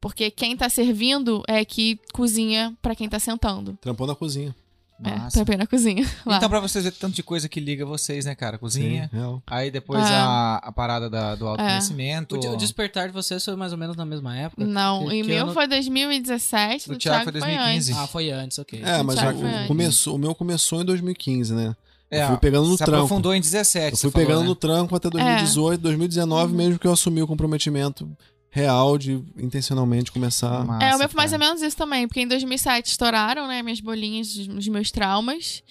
Porque 0.00 0.30
quem 0.30 0.56
tá 0.56 0.68
servindo 0.68 1.42
é 1.48 1.64
que 1.64 1.98
cozinha 2.12 2.76
pra 2.80 2.94
quem 2.94 3.08
tá 3.08 3.18
sentando. 3.18 3.76
Trampou 3.80 4.06
na 4.06 4.14
cozinha. 4.14 4.54
É, 5.04 5.56
na 5.56 5.66
cozinha. 5.66 6.04
Lá. 6.26 6.38
Então, 6.38 6.48
pra 6.48 6.58
vocês 6.58 6.82
verem 6.82 6.98
tanto 6.98 7.14
de 7.14 7.22
coisa 7.22 7.48
que 7.48 7.60
liga 7.60 7.86
vocês, 7.86 8.24
né, 8.24 8.34
cara? 8.34 8.58
Cozinha. 8.58 9.08
Sim. 9.14 9.40
Aí 9.46 9.70
depois 9.70 10.02
É. 10.04 10.12
a, 10.12 10.56
a 10.56 10.72
parada 10.72 11.08
da- 11.08 11.36
do 11.36 11.46
autoconhecimento. 11.46 12.34
O, 12.34 12.38
de- 12.40 12.48
o 12.48 12.56
despertar 12.56 13.06
de 13.06 13.14
vocês 13.14 13.44
foi 13.44 13.54
mais 13.54 13.70
ou 13.70 13.78
menos 13.78 13.96
na 13.96 14.04
mesma 14.04 14.36
época? 14.36 14.64
não, 14.64 15.06
que- 15.06 15.14
e 15.14 15.22
que 15.22 15.28
meu 15.28 15.44
ano- 15.44 15.54
foi 15.54 15.68
2017, 15.68 16.88
Do 16.88 16.94
do, 16.94 16.98
Thiago 16.98 17.30
Thiago, 17.30 17.30
foi 17.30 17.40
foi 17.40 17.50
2015. 17.56 17.92
antes. 17.92 18.02
Ah, 18.02 18.06
foi 18.08 18.30
antes, 18.30 18.58
ok. 18.58 18.82
É, 18.84 19.02
mas 19.04 19.16
já 19.16 19.32
foi 19.32 19.66
começou, 19.68 20.16
o 20.16 20.18
meu 20.18 20.34
começou 20.34 20.82
em 20.82 20.84
2015, 20.84 21.54
né? 21.54 21.76
É, 22.10 22.22
eu 22.24 22.28
fui 22.28 22.36
pegando 22.38 22.66
no 22.66 22.72
se 22.76 22.78
tranco. 22.84 22.96
aprofundou 23.04 23.34
em 23.34 23.40
17. 23.40 23.92
Eu 23.92 23.96
você 23.96 24.02
fui 24.02 24.10
falou, 24.10 24.26
pegando 24.26 24.42
né? 24.42 24.48
no 24.48 24.54
tranco 24.56 24.96
até 24.96 25.08
2018, 25.10 25.80
2019 25.80 26.50
Uhum. 26.52 26.56
mesmo 26.58 26.78
que 26.78 26.86
eu 26.88 26.92
assumi 26.92 27.22
o 27.22 27.26
comprometimento 27.26 28.10
real 28.50 28.96
de 28.98 29.22
intencionalmente 29.36 30.10
começar. 30.10 30.64
Massa, 30.64 30.84
É, 30.84 30.94
o 30.96 30.98
meu 30.98 31.08
foi 31.08 31.16
mais 31.16 31.32
ou 31.32 31.38
menos 31.38 31.62
isso 31.62 31.76
também, 31.76 32.06
porque 32.08 32.20
em 32.20 32.28
2007 32.28 32.86
estouraram, 32.86 33.46
né, 33.46 33.62
minhas 33.62 33.80
bolinhas, 33.80 34.36
os 34.36 34.68
meus 34.68 34.90
traumas. 34.90 35.62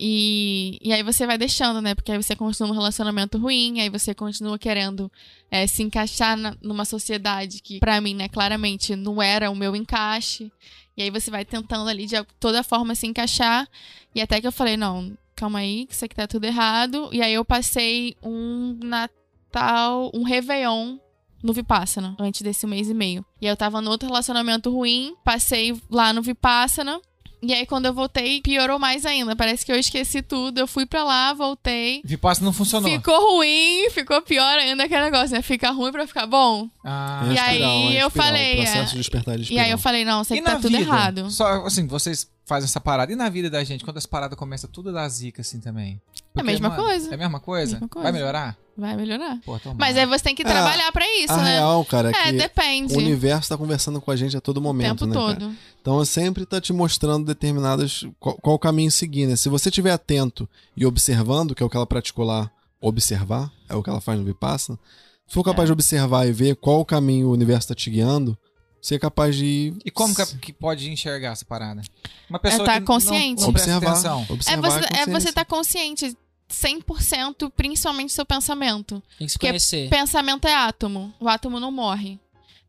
E, 0.00 0.78
e 0.80 0.92
aí 0.92 1.02
você 1.02 1.26
vai 1.26 1.36
deixando, 1.36 1.82
né? 1.82 1.92
Porque 1.92 2.12
aí 2.12 2.22
você 2.22 2.36
continua 2.36 2.68
num 2.68 2.74
relacionamento 2.74 3.36
ruim, 3.36 3.80
aí 3.80 3.88
você 3.88 4.14
continua 4.14 4.56
querendo 4.56 5.10
é, 5.50 5.66
se 5.66 5.82
encaixar 5.82 6.36
na- 6.36 6.56
numa 6.62 6.84
sociedade 6.84 7.60
que, 7.60 7.80
pra 7.80 8.00
mim, 8.00 8.14
né, 8.14 8.28
claramente 8.28 8.94
não 8.94 9.20
era 9.20 9.50
o 9.50 9.56
meu 9.56 9.74
encaixe. 9.74 10.52
E 10.96 11.02
aí 11.02 11.10
você 11.10 11.30
vai 11.32 11.44
tentando 11.44 11.88
ali 11.88 12.06
de 12.06 12.14
toda 12.38 12.62
forma 12.62 12.94
se 12.94 13.06
encaixar. 13.08 13.66
E 14.14 14.20
até 14.20 14.40
que 14.40 14.46
eu 14.46 14.52
falei, 14.52 14.76
não, 14.76 15.16
calma 15.34 15.60
aí, 15.60 15.84
que 15.86 15.94
isso 15.94 16.04
aqui 16.04 16.14
tá 16.14 16.28
tudo 16.28 16.44
errado. 16.44 17.08
E 17.12 17.20
aí 17.20 17.34
eu 17.34 17.44
passei 17.44 18.14
um 18.22 18.78
Natal, 18.84 20.10
um 20.14 20.22
Réveillon 20.22 20.98
no 21.42 21.52
Vipassana, 21.52 22.16
antes 22.18 22.42
desse 22.42 22.66
mês 22.66 22.88
e 22.88 22.94
meio. 22.94 23.24
E 23.40 23.46
aí 23.46 23.52
eu 23.52 23.56
tava 23.56 23.80
no 23.80 23.90
outro 23.90 24.08
relacionamento 24.08 24.70
ruim, 24.70 25.14
passei 25.24 25.80
lá 25.90 26.12
no 26.12 26.22
Vipassana. 26.22 27.00
E 27.40 27.54
aí, 27.54 27.64
quando 27.66 27.86
eu 27.86 27.94
voltei, 27.94 28.40
piorou 28.42 28.80
mais 28.80 29.06
ainda. 29.06 29.36
Parece 29.36 29.64
que 29.64 29.70
eu 29.70 29.76
esqueci 29.76 30.22
tudo. 30.22 30.58
Eu 30.58 30.66
fui 30.66 30.84
pra 30.84 31.04
lá, 31.04 31.32
voltei. 31.32 32.02
Vipassana 32.04 32.46
não 32.46 32.52
funcionou. 32.52 32.90
Ficou 32.90 33.36
ruim, 33.36 33.88
ficou 33.92 34.20
pior 34.22 34.58
ainda 34.58 34.82
aquele 34.82 35.04
negócio, 35.04 35.30
né? 35.36 35.40
Fica 35.40 35.70
ruim 35.70 35.92
pra 35.92 36.04
ficar 36.04 36.26
bom. 36.26 36.68
Ah, 36.84 37.22
E 37.30 37.38
aí 37.38 37.96
é 37.96 38.02
eu 38.02 38.10
falei, 38.10 38.56
Processo 38.56 38.78
é. 38.78 38.84
de 38.86 38.96
despertar 38.96 39.38
de 39.38 39.54
E 39.54 39.58
aí 39.60 39.70
eu 39.70 39.78
falei, 39.78 40.04
não, 40.04 40.22
isso 40.22 40.34
E 40.34 40.38
aqui 40.40 40.46
tá 40.46 40.56
tudo 40.56 40.70
vida? 40.76 40.80
errado. 40.80 41.30
Só, 41.30 41.64
assim, 41.64 41.86
vocês 41.86 42.28
fazem 42.44 42.64
essa 42.64 42.80
parada. 42.80 43.12
E 43.12 43.14
na 43.14 43.28
vida 43.28 43.48
da 43.48 43.62
gente, 43.62 43.84
quando 43.84 43.98
essa 43.98 44.08
parada 44.08 44.34
começa 44.34 44.66
tudo 44.66 44.92
dar 44.92 45.08
zica, 45.08 45.40
assim, 45.42 45.60
também? 45.60 46.00
É 46.36 46.40
a 46.40 46.42
mesma 46.42 46.70
mano, 46.70 46.82
coisa. 46.82 47.10
É 47.12 47.14
a 47.14 47.18
mesma 47.18 47.38
coisa? 47.38 47.72
Mesma 47.74 47.88
coisa. 47.88 48.02
Vai 48.02 48.12
melhorar? 48.12 48.56
Vai 48.78 48.96
melhorar. 48.96 49.40
Pô. 49.44 49.58
Mas 49.76 49.96
aí 49.96 50.06
você 50.06 50.22
tem 50.22 50.34
que 50.36 50.42
É, 50.42 50.44
trabalhar 50.44 50.92
pra 50.92 51.04
isso, 51.18 51.32
A 51.32 51.38
né? 51.38 51.54
real, 51.56 51.84
cara, 51.84 52.10
é 52.10 52.12
é, 52.12 52.24
que 52.26 52.32
depende. 52.38 52.94
o 52.94 52.98
universo 52.98 53.48
tá 53.48 53.56
conversando 53.58 54.00
com 54.00 54.10
a 54.12 54.14
gente 54.16 54.36
a 54.36 54.40
todo 54.40 54.58
O 54.58 54.60
momento, 54.60 55.00
tempo 55.00 55.06
né, 55.06 55.14
cara? 55.14 55.40
todo. 55.40 55.56
Então 55.82 56.04
sempre 56.04 56.46
tá 56.46 56.60
te 56.60 56.72
mostrando 56.72 57.26
determinadas 57.26 58.04
qual, 58.20 58.36
qual 58.36 58.54
o 58.54 58.58
caminho 58.58 58.90
seguir, 58.92 59.26
né? 59.26 59.34
Se 59.34 59.48
você 59.48 59.68
estiver 59.68 59.90
atento 59.90 60.48
e 60.76 60.86
observando, 60.86 61.56
que 61.56 61.62
é 61.62 61.66
o 61.66 61.68
que 61.68 61.76
ela 61.76 61.86
praticou 61.88 62.24
lá, 62.24 62.48
observar, 62.80 63.50
é 63.68 63.74
o 63.74 63.82
que 63.82 63.90
ela 63.90 64.00
faz 64.00 64.16
no 64.18 64.24
Vipassana. 64.24 64.78
Se 65.26 65.34
for 65.34 65.42
capaz 65.42 65.64
É. 65.64 65.66
de 65.66 65.72
observar 65.72 66.26
e 66.28 66.32
ver 66.32 66.54
qual 66.56 66.78
o 66.80 66.84
caminho 66.84 67.28
o 67.28 67.32
universo 67.32 67.66
tá 67.68 67.74
te 67.74 67.90
guiando, 67.90 68.38
você 68.80 68.94
é 68.94 68.98
capaz 69.00 69.34
de 69.34 69.44
ir 69.44 69.74
E 69.84 69.90
como 69.90 70.14
que, 70.14 70.24
que 70.38 70.52
pode 70.52 70.88
enxergar 70.88 71.32
essa 71.32 71.44
parada? 71.44 71.82
Uma 72.30 72.38
pessoa 72.38 72.64
tá 72.64 72.78
que 72.78 72.86
consciente. 72.86 73.40
Não, 73.40 73.48
não 73.48 73.50
observar. 73.50 74.04
É 74.04 74.32
observar 74.32 74.70
você, 74.70 74.78
é 74.78 74.82
você 74.84 75.04
consciência. 75.10 75.32
tá 75.32 75.44
consciente 75.44 76.16
100%, 76.50 77.50
principalmente 77.56 78.12
seu 78.12 78.24
pensamento. 78.26 79.02
Tem 79.18 79.26
que 79.26 79.32
se 79.32 79.38
Porque 79.38 79.48
conhecer. 79.48 79.88
Pensamento 79.90 80.46
é 80.46 80.54
átomo. 80.54 81.12
O 81.20 81.28
átomo 81.28 81.60
não 81.60 81.70
morre. 81.70 82.18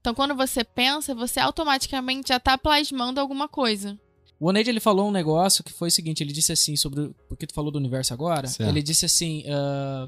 Então, 0.02 0.14
quando 0.14 0.36
você 0.36 0.64
pensa, 0.64 1.14
você 1.14 1.40
automaticamente 1.40 2.30
já 2.30 2.40
tá 2.40 2.58
plasmando 2.58 3.20
alguma 3.20 3.48
coisa. 3.48 3.98
O 4.40 4.48
Oneide, 4.48 4.70
ele 4.70 4.80
falou 4.80 5.10
um 5.10 5.12
negócio 5.12 5.64
que 5.64 5.74
foi 5.74 5.90
o 5.90 5.92
seguinte, 5.92 6.24
ele 6.24 6.32
disse 6.32 6.52
assim, 6.54 6.76
sobre... 6.78 7.02
o- 7.02 7.16
Porque 7.28 7.46
tu 7.46 7.54
falou 7.54 7.70
do 7.72 7.78
universo 7.78 8.14
agora. 8.14 8.48
Certo. 8.48 8.70
Ele 8.70 8.82
disse 8.82 9.06
assim, 9.06 9.44
ah, 9.50 10.08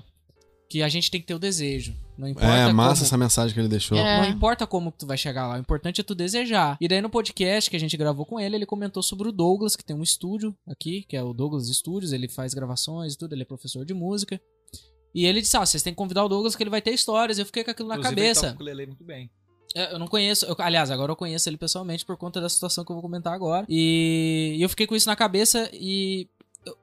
que 0.71 0.81
a 0.81 0.87
gente 0.87 1.11
tem 1.11 1.19
que 1.19 1.27
ter 1.27 1.33
o 1.35 1.39
desejo. 1.39 1.93
Não 2.17 2.29
importa 2.29 2.47
É, 2.47 2.71
massa 2.71 2.93
como... 2.95 3.05
essa 3.07 3.17
mensagem 3.17 3.53
que 3.53 3.59
ele 3.59 3.67
deixou. 3.67 3.97
É. 3.97 4.21
Não 4.21 4.29
importa 4.29 4.65
como 4.65 4.89
que 4.89 4.99
tu 4.99 5.05
vai 5.05 5.17
chegar 5.17 5.45
lá, 5.45 5.55
o 5.57 5.59
importante 5.59 5.99
é 5.99 6.03
tu 6.03 6.15
desejar. 6.15 6.77
E 6.79 6.87
daí 6.87 7.01
no 7.01 7.09
podcast 7.09 7.69
que 7.69 7.75
a 7.75 7.79
gente 7.79 7.97
gravou 7.97 8.25
com 8.25 8.39
ele, 8.39 8.55
ele 8.55 8.65
comentou 8.65 9.03
sobre 9.03 9.27
o 9.27 9.33
Douglas, 9.33 9.75
que 9.75 9.83
tem 9.83 9.93
um 9.93 10.01
estúdio 10.01 10.55
aqui, 10.65 11.03
que 11.09 11.17
é 11.17 11.21
o 11.21 11.33
Douglas 11.33 11.67
Studios, 11.67 12.13
ele 12.13 12.29
faz 12.29 12.53
gravações 12.53 13.13
e 13.13 13.17
tudo, 13.17 13.33
ele 13.33 13.41
é 13.41 13.45
professor 13.45 13.83
de 13.83 13.93
música. 13.93 14.39
E 15.13 15.25
ele 15.25 15.41
disse, 15.41 15.57
ah, 15.57 15.65
vocês 15.65 15.83
têm 15.83 15.91
que 15.91 15.97
convidar 15.97 16.23
o 16.23 16.29
Douglas 16.29 16.55
que 16.55 16.63
ele 16.63 16.69
vai 16.69 16.81
ter 16.81 16.91
histórias. 16.93 17.37
Eu 17.37 17.45
fiquei 17.45 17.65
com 17.65 17.71
aquilo 17.71 17.89
na 17.89 17.95
Inclusive, 17.95 18.21
ele 18.21 18.27
cabeça. 18.29 18.41
toca 18.47 18.53
ukulele 18.55 18.85
muito 18.85 19.03
bem. 19.03 19.29
É, 19.75 19.93
Eu 19.93 19.99
não 19.99 20.07
conheço, 20.07 20.45
eu- 20.45 20.55
aliás, 20.59 20.89
agora 20.89 21.11
eu 21.11 21.17
conheço 21.17 21.49
ele 21.49 21.57
pessoalmente 21.57 22.05
por 22.05 22.15
conta 22.15 22.39
da 22.39 22.47
situação 22.47 22.85
que 22.85 22.91
eu 22.91 22.95
vou 22.95 23.01
comentar 23.03 23.33
agora. 23.33 23.65
E 23.67 24.55
eu 24.57 24.69
fiquei 24.69 24.87
com 24.87 24.95
isso 24.95 25.07
na 25.09 25.17
cabeça 25.17 25.69
e 25.73 26.29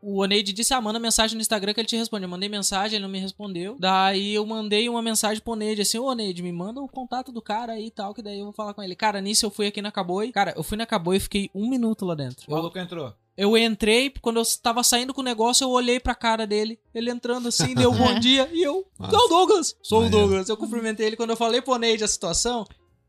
o 0.03 0.23
Oneide 0.23 0.53
disse, 0.53 0.75
ah, 0.75 0.81
manda 0.81 0.99
mensagem 0.99 1.37
no 1.37 1.41
Instagram 1.41 1.73
que 1.73 1.81
ele 1.81 1.87
te 1.89 1.97
responde. 1.97 2.25
Eu 2.25 2.29
mandei 2.29 2.49
mensagem, 2.49 2.97
ele 2.97 3.03
não 3.05 3.11
me 3.11 3.19
respondeu. 3.19 3.77
Daí 3.79 4.35
eu 4.35 4.45
mandei 4.45 4.89
uma 4.89 5.01
mensagem 5.03 5.43
pro 5.43 5.53
Oneide, 5.53 5.83
assim, 5.83 5.99
ô 5.99 6.05
Oneide, 6.07 6.43
me 6.43 6.53
manda 6.53 6.81
o 6.81 6.89
contato 6.89 7.31
do 7.31 7.41
cara 7.41 7.75
aí 7.75 7.87
e 7.87 7.91
tal, 7.91 8.13
que 8.13 8.23
daí 8.23 8.39
eu 8.39 8.45
vou 8.45 8.53
falar 8.53 8.75
com 8.75 8.83
ele. 8.83 8.97
Cara, 8.97 9.21
nisso 9.21 9.47
eu 9.47 9.51
fui 9.51 9.67
aqui 9.67 9.81
na 9.81 9.93
Caboi. 9.93 10.33
Cara, 10.33 10.53
eu 10.57 10.63
fui 10.63 10.77
na 10.77 10.87
Caboi 10.87 11.17
e 11.17 11.21
fiquei 11.21 11.51
um 11.55 11.69
minuto 11.69 12.05
lá 12.05 12.15
dentro. 12.15 12.45
O 12.49 12.53
maluco 12.53 12.79
entrou. 12.79 13.13
Eu 13.37 13.57
entrei, 13.57 14.13
quando 14.21 14.41
eu 14.41 14.43
tava 14.61 14.83
saindo 14.83 15.15
com 15.15 15.21
o 15.21 15.25
negócio, 15.25 15.65
eu 15.65 15.71
olhei 15.71 16.01
pra 16.01 16.13
cara 16.13 16.45
dele. 16.45 16.77
Ele 16.93 17.09
entrando 17.09 17.47
assim, 17.47 17.73
deu 17.73 17.93
bom 17.93 18.15
dia. 18.19 18.49
E 18.53 18.61
eu, 18.61 18.85
Nossa. 18.99 19.13
sou 19.17 19.25
o 19.25 19.29
Douglas. 19.29 19.77
Sou 19.81 20.05
o. 20.07 20.11
Douglas. 20.11 20.49
Eu 20.49 20.57
cumprimentei 20.57 21.07
ele 21.07 21.17
quando 21.17 21.31
eu 21.31 21.37
falei 21.37 21.63
pro 21.63 21.75
Oneide 21.75 22.03
a 22.03 22.09
situação. 22.09 22.67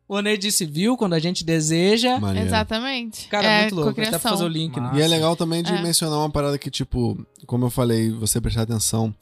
O 0.10 0.15
Oneide 0.15 0.41
disse, 0.48 0.65
viu, 0.65 0.98
quando 0.98 1.13
a 1.13 1.19
gente 1.19 1.43
deseja. 1.45 2.19
Maneiro. 2.19 2.48
Exatamente. 2.48 3.28
Cara, 3.28 3.48
é 3.48 3.62
muito 3.62 3.76
louco. 3.76 3.91
Até 4.02 4.10
pra 4.10 4.17
fazer 4.19 4.43
o 4.43 4.48
link, 4.48 4.78
né? 4.80 4.91
E 4.95 5.02
é 5.02 5.08
legal 5.08 5.36
também 5.36 5.62
de 5.62 5.72
É. 5.72 5.82
mencionar 5.84 6.17
uma 6.17 6.30
parada 6.32 6.58
que, 6.58 6.72
tipo, 6.72 7.24
como 7.45 7.65
eu 7.65 7.69
falei, 7.69 8.10
você 8.10 8.41
prestar 8.41 8.63
atenção, 8.63 9.13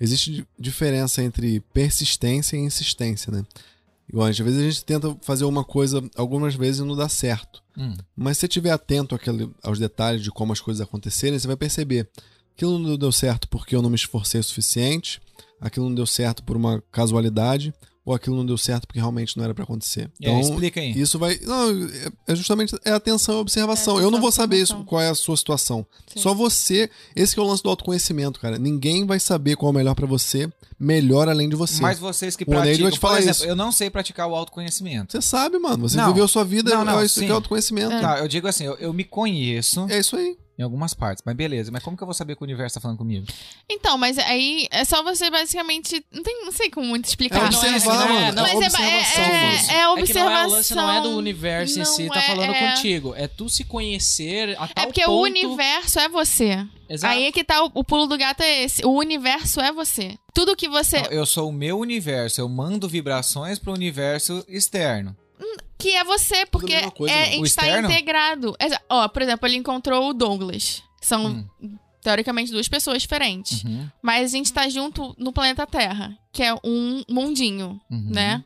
existe 0.00 0.32
di- 0.32 0.46
diferença 0.58 1.22
entre 1.22 1.60
persistência 1.72 2.56
e 2.56 2.60
insistência, 2.60 3.30
né? 3.32 3.44
Igual, 4.08 4.26
às 4.28 4.36
vezes 4.36 4.58
a 4.60 4.64
gente 4.64 4.84
tenta 4.84 5.16
fazer 5.22 5.44
uma 5.44 5.62
coisa, 5.62 6.02
algumas 6.16 6.56
vezes 6.56 6.80
não 6.80 6.96
dá 6.96 7.08
certo. 7.08 7.62
Hum. 7.78 7.94
Mas 8.16 8.36
se 8.36 8.40
você 8.40 8.46
estiver 8.46 8.70
atento 8.72 9.14
àquele- 9.14 9.48
aos 9.62 9.78
detalhes 9.78 10.22
de 10.22 10.30
como 10.32 10.52
as 10.52 10.60
coisas 10.60 10.80
acontecerem, 10.80 11.38
você 11.38 11.46
vai 11.46 11.56
perceber. 11.56 12.08
Aquilo 12.56 12.80
não 12.80 12.96
deu 12.98 13.12
certo 13.12 13.46
porque 13.48 13.76
eu 13.76 13.80
não 13.80 13.88
me 13.88 13.94
esforcei 13.96 14.40
o 14.40 14.44
suficiente, 14.44 15.20
aquilo 15.60 15.86
não 15.88 15.94
deu 15.94 16.04
certo 16.04 16.42
por 16.42 16.56
uma 16.56 16.82
casualidade, 16.90 17.72
ou 18.04 18.12
aquilo 18.14 18.36
não 18.36 18.44
deu 18.44 18.58
certo 18.58 18.86
porque 18.86 18.98
realmente 18.98 19.36
não 19.36 19.44
era 19.44 19.54
pra 19.54 19.64
acontecer. 19.64 20.10
E 20.20 20.26
aí, 20.28 20.40
explica 20.40 20.80
aí. 20.80 20.90
Isso 20.98 21.18
vai. 21.18 21.38
Não, 21.42 21.70
é- 21.70 22.32
é 22.32 22.34
justamente 22.34 22.76
é 22.84 22.90
atenção 22.90 23.36
e 23.36 23.40
observação. 23.40 24.00
É 24.00 24.02
eu 24.04 24.10
não 24.10 24.20
vou 24.20 24.32
saber 24.32 24.60
isso, 24.60 24.82
qual 24.84 25.00
é 25.00 25.08
a 25.08 25.14
sua 25.14 25.36
situação. 25.36 25.86
Sim. 26.12 26.20
Só 26.20 26.34
você. 26.34 26.90
Esse 27.14 27.34
que 27.34 27.40
é 27.40 27.42
o 27.42 27.46
lance 27.46 27.62
do 27.62 27.68
autoconhecimento, 27.70 28.40
cara. 28.40 28.58
Ninguém 28.58 29.06
vai 29.06 29.20
saber 29.20 29.56
qual 29.56 29.70
é 29.70 29.72
o 29.72 29.76
melhor 29.76 29.94
pra 29.94 30.06
você, 30.06 30.50
melhor 30.78 31.28
além 31.28 31.48
de 31.48 31.54
você. 31.56 31.80
Mas 31.80 31.98
vocês 31.98 32.34
que 32.34 32.42
O 32.42 32.46
praticam, 32.46 32.82
vai 32.82 32.90
te 32.92 32.94
por 32.98 33.08
falar 33.08 33.18
exemplo, 33.20 33.36
isso. 33.42 33.44
eu 33.46 33.54
não 33.56 33.70
sei 33.70 33.88
praticar 33.88 34.26
o 34.28 34.34
autoconhecimento. 34.34 35.12
Você 35.12 35.22
sabe, 35.22 35.58
mano. 35.58 35.88
Você 35.88 35.96
Não. 35.96 36.08
viveu 36.08 36.26
sua 36.26 36.44
vida, 36.44 36.74
Não, 36.74 36.84
não, 36.84 37.00
é 37.00 37.04
isso 37.06 37.20
sim. 37.20 37.26
que 37.26 37.30
é 37.30 37.34
autoconhecimento. 37.34 37.90
Não, 37.90 38.16
eu 38.16 38.26
digo 38.28 38.48
assim, 38.48 38.64
eu, 38.64 38.74
eu 38.78 38.92
me 38.92 39.04
conheço 39.04 39.86
É 39.88 39.98
isso 40.00 40.16
aí. 40.16 40.36
Em 40.58 40.62
algumas 40.62 40.92
partes, 40.94 41.22
mas 41.26 41.34
beleza. 41.34 41.70
Mas 41.72 41.82
como 41.82 41.96
que 41.96 42.02
eu 42.02 42.06
vou 42.06 42.14
saber 42.14 42.36
que 42.36 42.42
o 42.42 42.44
universo 42.44 42.74
tá 42.74 42.80
falando 42.80 42.98
comigo? 42.98 43.26
Então, 43.68 43.96
mas 43.96 44.18
aí 44.18 44.66
é 44.70 44.84
só 44.84 45.02
você 45.02 45.30
basicamente. 45.30 46.04
Não, 46.12 46.22
tem, 46.22 46.44
não 46.44 46.52
sei 46.52 46.70
como 46.70 46.86
muito 46.86 47.06
É 47.06 47.08
explicar. 47.08 47.44
observar, 47.46 47.94
não 48.08 48.16
é- 48.16 48.20
mano. 48.20 48.36
não, 48.36 48.46
É 48.46 48.54
mas 48.54 48.62
é, 48.62 48.66
observação, 48.66 49.24
é, 49.24 49.28
mano. 49.28 49.42
é, 49.42 49.46
é 49.46 49.52
É 49.52 49.56
que 49.56 49.74
não 49.74 49.80
é, 49.80 49.88
observação. 49.88 50.46
o 50.48 50.50
lance 50.52 50.74
não 50.74 50.90
é 50.90 51.00
do 51.00 51.10
universo 51.16 51.80
em 51.80 51.84
si, 51.84 52.08
tá 52.08 52.18
é- 52.22 52.26
falando 52.26 52.54
é- 52.54 52.68
contigo. 52.74 53.14
É 53.16 53.26
tu 53.26 53.48
se 53.48 53.64
conhecer 53.64 54.50
a 54.58 54.68
tal 54.68 54.84
É 54.84 54.86
porque 54.86 55.04
ponto... 55.04 55.12
o 55.14 55.22
universo 55.22 55.98
é 55.98 56.08
você. 56.08 56.64
Exato. 56.88 57.14
Aí 57.14 57.24
é 57.24 57.32
que 57.32 57.42
tá 57.42 57.64
o, 57.64 57.70
o 57.74 57.82
pulo 57.84 58.06
do 58.06 58.18
gato 58.18 58.42
é 58.42 58.64
esse. 58.64 58.84
O 58.84 58.90
universo 58.90 59.60
é 59.60 59.72
você. 59.72 60.16
Tudo 60.34 60.54
que 60.54 60.68
você. 60.68 61.00
Não, 61.00 61.10
eu 61.10 61.24
sou 61.24 61.48
o 61.48 61.52
meu 61.52 61.78
universo, 61.78 62.40
eu 62.40 62.48
mando 62.48 62.86
vibrações 62.88 63.58
pro 63.58 63.72
universo 63.72 64.44
externo. 64.48 65.16
Que 65.78 65.90
é 65.96 66.04
você, 66.04 66.46
porque 66.46 66.90
coisa, 66.92 67.12
é, 67.14 67.18
mano. 67.20 67.28
a 67.28 67.30
gente 67.46 67.54
tá 67.54 67.62
externo? 67.66 67.90
integrado. 67.90 68.56
Exa- 68.60 68.80
Ó, 68.88 69.08
por 69.08 69.22
exemplo, 69.22 69.48
ele 69.48 69.56
encontrou 69.56 70.10
o 70.10 70.12
Douglas. 70.14 70.82
São, 71.00 71.26
Hum. 71.60 71.76
teoricamente, 72.00 72.52
duas 72.52 72.68
pessoas 72.68 73.02
diferentes. 73.02 73.64
Uhum, 73.64 73.88
Mas 74.00 74.32
a 74.32 74.36
gente 74.36 74.52
tá 74.52 74.68
junto 74.68 75.14
no 75.18 75.32
planeta 75.32 75.66
Terra, 75.66 76.16
que 76.32 76.42
é 76.42 76.54
um 76.64 77.02
mundinho, 77.08 77.80
uhum. 77.90 78.08
né? 78.10 78.44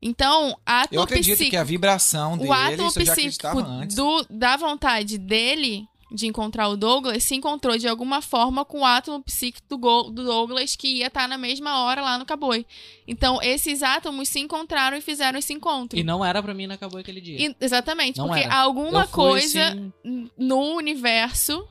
Então, 0.00 0.56
a 0.64 0.86
Eu 0.92 1.02
acredito 1.02 1.38
que 1.50 1.56
a 1.56 1.64
vibração 1.64 2.36
dele, 2.38 2.48
o 2.48 2.52
átomo 2.52 2.92
psíquico 2.92 3.62
do, 3.96 4.24
da 4.30 4.56
vontade 4.56 5.18
dele 5.18 5.88
de 6.10 6.26
encontrar 6.26 6.68
o 6.68 6.76
Douglas 6.76 7.22
se 7.24 7.34
encontrou 7.34 7.76
de 7.76 7.86
alguma 7.86 8.22
forma 8.22 8.64
com 8.64 8.80
o 8.80 8.84
átomo 8.84 9.22
psíquico 9.22 9.66
do, 9.68 9.76
do 10.04 10.24
Douglas 10.24 10.74
que 10.74 10.88
ia 10.98 11.08
estar 11.08 11.28
na 11.28 11.36
mesma 11.36 11.80
hora 11.82 12.00
lá 12.00 12.18
no 12.18 12.24
Caboi. 12.24 12.64
Então, 13.06 13.38
esses 13.42 13.82
átomos 13.82 14.28
se 14.28 14.40
encontraram 14.40 14.96
e 14.96 15.00
fizeram 15.00 15.38
esse 15.38 15.52
encontro. 15.52 15.98
E 15.98 16.02
não 16.02 16.24
era 16.24 16.42
pra 16.42 16.54
mim 16.54 16.66
na 16.66 16.74
acabou 16.74 16.98
aquele 17.00 17.20
dia. 17.20 17.48
E- 17.48 17.56
exatamente, 17.60 18.18
Não 18.18 18.26
porque 18.26 18.44
era. 18.44 18.54
alguma 18.54 19.06
coisa 19.06 19.92
no 20.36 20.74
universo, 20.76 21.66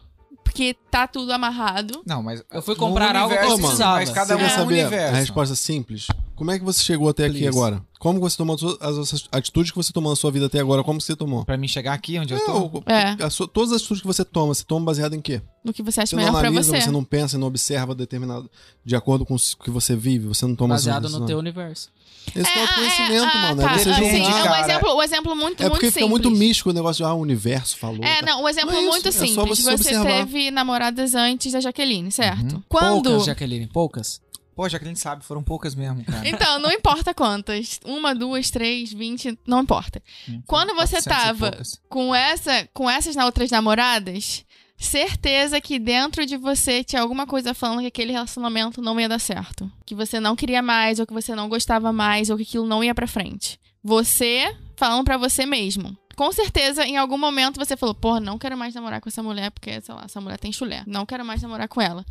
porque 0.48 0.76
tá 0.90 1.08
tudo 1.08 1.32
amarrado. 1.32 2.02
Não, 2.06 2.24
mas 2.24 2.44
Eu 2.52 2.62
fui 2.62 2.76
comprar 2.76 3.16
algo 3.16 3.30
que 3.34 3.40
eu 3.40 3.42
universo, 3.48 3.62
precisava. 3.62 3.96
Mas 3.98 4.10
cada 4.10 4.36
um 4.36 4.40
é 4.40 4.50
saber 4.50 4.82
universo. 4.86 5.16
a 5.16 5.20
resposta 5.20 5.56
simples? 5.56 6.08
Como 6.36 6.52
é 6.52 6.60
que 6.60 6.64
você 6.66 6.84
chegou 6.84 7.10
até 7.10 7.26
aqui 7.26 7.40
Please. 7.40 7.48
agora? 7.58 7.82
Como 8.00 8.20
você 8.20 8.38
tomou 8.38 8.56
as, 8.56 8.64
as 8.80 9.28
atitudes 9.32 9.72
que 9.72 9.78
você 9.78 9.92
tomou 9.92 10.12
na 10.12 10.16
sua 10.16 10.30
vida 10.32 10.46
até 10.46 10.60
agora? 10.60 10.84
Como 10.84 11.02
você 11.02 11.16
tomou? 11.16 11.44
Pra 11.46 11.58
mim 11.58 11.68
chegar 11.68 11.94
aqui 11.94 12.20
onde 12.20 12.34
eu 12.34 12.38
É, 12.38 12.46
tô. 12.46 12.84
É. 12.86 13.24
a 13.24 13.30
sua- 13.30 13.48
todas 13.48 13.72
as 13.72 13.78
atitudes 13.78 14.02
que 14.02 14.08
você 14.08 14.24
toma, 14.24 14.54
você 14.54 14.64
toma 14.64 14.86
baseado 14.86 15.14
em 15.16 15.22
quê? 15.22 15.42
No 15.66 15.74
que 15.74 15.82
você 15.82 16.02
acha 16.02 16.12
Você 16.12 16.16
não 16.16 16.24
melhor 16.24 16.40
pra 16.40 16.48
analisa, 16.50 16.72
você. 16.72 16.82
você 16.82 16.92
não 16.92 17.04
pensa, 17.04 17.38
não 17.40 17.48
observa 17.48 17.96
determinado 17.96 18.50
de 18.86 18.96
acordo 18.96 19.26
com 19.26 19.34
o 19.36 19.40
que 19.64 19.72
você 19.72 19.96
vive, 19.96 20.28
você 20.28 20.46
não 20.46 20.56
toma 20.56 20.76
as 20.76 20.86
baseado 20.86 21.10
no 21.10 21.26
teu 21.26 21.40
universo. 21.40 21.90
Esse 22.36 22.50
é, 22.52 22.62
ah, 22.62 22.66
o 22.66 22.76
conhecimento, 22.76 23.24
ah, 23.34 23.38
mano. 23.42 23.62
tá. 23.64 23.74
É 23.74 23.78
você 23.80 23.90
Depende, 23.90 24.08
Assim, 24.08 24.24
julgar. 24.26 24.46
é 24.46 24.52
um 24.62 24.64
exemplo, 24.64 24.96
um 24.96 25.02
exemplo 25.02 25.36
muito, 25.36 25.64
É 25.64 25.64
muito 25.64 25.72
porque 25.74 25.86
simples. 25.88 25.94
fica 25.94 26.08
muito 26.08 26.30
místico 26.32 26.70
o 26.70 26.74
negócio 26.74 26.98
de, 27.04 27.10
ah, 27.10 27.14
o 27.14 27.20
universo 27.20 27.78
falou. 27.78 28.04
É, 28.04 28.20
tá? 28.22 28.26
não, 28.28 28.44
um 28.44 28.50
exemplo 28.50 28.72
Não 28.72 28.78
é 28.78 28.82
isso, 28.82 28.92
muito 28.92 29.08
é 29.08 29.12
só 29.12 29.26
simples. 29.26 29.60
você 29.64 29.78
Você, 29.78 30.04
teve 30.04 30.52
namoradas 30.52 31.16
antes 31.16 31.52
da 31.54 31.60
Jaqueline, 31.62 32.12
certo? 32.12 32.56
Uhum. 32.56 32.64
Quando. 32.70 33.04
Poucas, 33.10 33.26
Jaqueline, 33.26 33.68
poucas. 33.68 34.22
Pô, 34.56 34.68
já 34.68 34.80
que 34.80 34.86
a 34.86 34.88
gente 34.88 35.00
sabe, 35.00 35.24
foram 35.24 35.42
poucas 35.44 35.74
mesmo, 35.76 36.04
cara. 36.04 36.22
Então, 36.28 36.60
não 36.60 36.72
importa 36.72 37.14
quantas. 37.14 37.80
Uma, 37.86 38.14
duas, 38.16 38.50
três, 38.50 38.92
vinte, 38.92 39.38
não 39.48 39.62
importa. 39.62 40.02
Quando 40.48 40.74
você 40.76 41.00
400 41.02 41.04
tava 41.06 41.58
com, 41.88 42.14
essa, 42.14 42.68
com 42.74 42.90
essas 42.90 43.16
na- 43.16 43.26
outras 43.26 43.52
namoradas, 43.52 44.44
certeza 44.78 45.60
que 45.60 45.80
dentro 45.80 46.26
de 46.26 46.38
você 46.38 46.84
tinha 46.84 47.02
alguma 47.02 47.26
coisa 47.26 47.54
falando 47.54 47.82
que 47.82 47.88
aquele 47.88 48.12
relacionamento 48.12 48.82
não 48.82 49.00
ia 49.00 49.10
dar 49.10 49.20
certo. 49.20 49.72
Que 49.86 49.96
você 49.96 50.20
não 50.20 50.36
queria 50.36 50.62
mais, 50.62 51.00
ou 51.00 51.08
que 51.08 51.14
você 51.14 51.34
não 51.36 51.50
gostava 51.50 51.92
mais, 51.92 52.30
ou 52.30 52.38
que 52.38 52.44
aquilo 52.44 52.66
não 52.66 52.84
ia 52.84 52.94
pra 52.94 53.08
frente. 53.08 53.60
Você 53.84 54.56
falando 54.76 55.04
pra 55.04 55.18
você 55.18 55.46
mesmo. 55.46 55.98
Com 56.16 56.32
certeza, 56.32 56.84
em 56.84 56.98
algum 56.98 57.18
momento 57.18 57.60
você 57.60 57.78
falou, 57.78 57.94
porra, 57.94 58.20
não 58.20 58.40
quero 58.40 58.58
mais 58.58 58.74
namorar 58.74 59.00
com 59.00 59.08
essa 59.08 59.22
mulher, 59.22 59.52
porque, 59.52 59.80
sei 59.82 59.94
lá, 59.94 60.04
essa 60.06 60.20
mulher 60.20 60.40
tem 60.40 60.52
chulé. 60.52 60.84
Não 60.88 61.06
quero 61.06 61.24
mais 61.24 61.44
namorar 61.44 61.68
com 61.68 61.80
ela. 61.80 62.04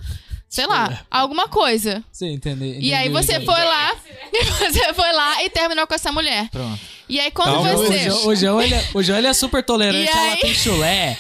Sei 0.49 0.65
lá, 0.65 1.05
alguma 1.11 1.49
coisa. 1.49 2.05
Você 2.13 2.31
entende? 2.31 2.79
E 2.81 2.95
aí 2.95 3.09
você 3.09 3.41
foi 3.41 3.65
lá, 3.65 3.97
e 4.33 4.45
você 4.71 4.95
foi 4.95 5.13
lá 5.13 5.43
e 5.43 5.51
terminou 5.51 5.89
com 5.89 5.95
essa 5.95 6.13
mulher. 6.13 6.49
Pronto. 6.51 6.96
E 7.09 7.21
aí 7.21 7.31
quando 7.31 7.53
Talvez. 7.53 7.75
O 7.75 7.85
você. 7.85 7.99
João, 8.11 8.27
o, 8.27 8.35
João, 8.35 8.62
ele 8.62 8.75
é, 8.75 8.85
o 8.95 9.03
João 9.03 9.19
ele 9.19 9.27
é 9.29 9.33
super 9.33 9.62
tolerante, 9.62 10.05
E 10.05 10.09
aí? 10.19 10.27
ela 10.29 10.37
tem 10.38 10.55
chulé. 10.55 11.16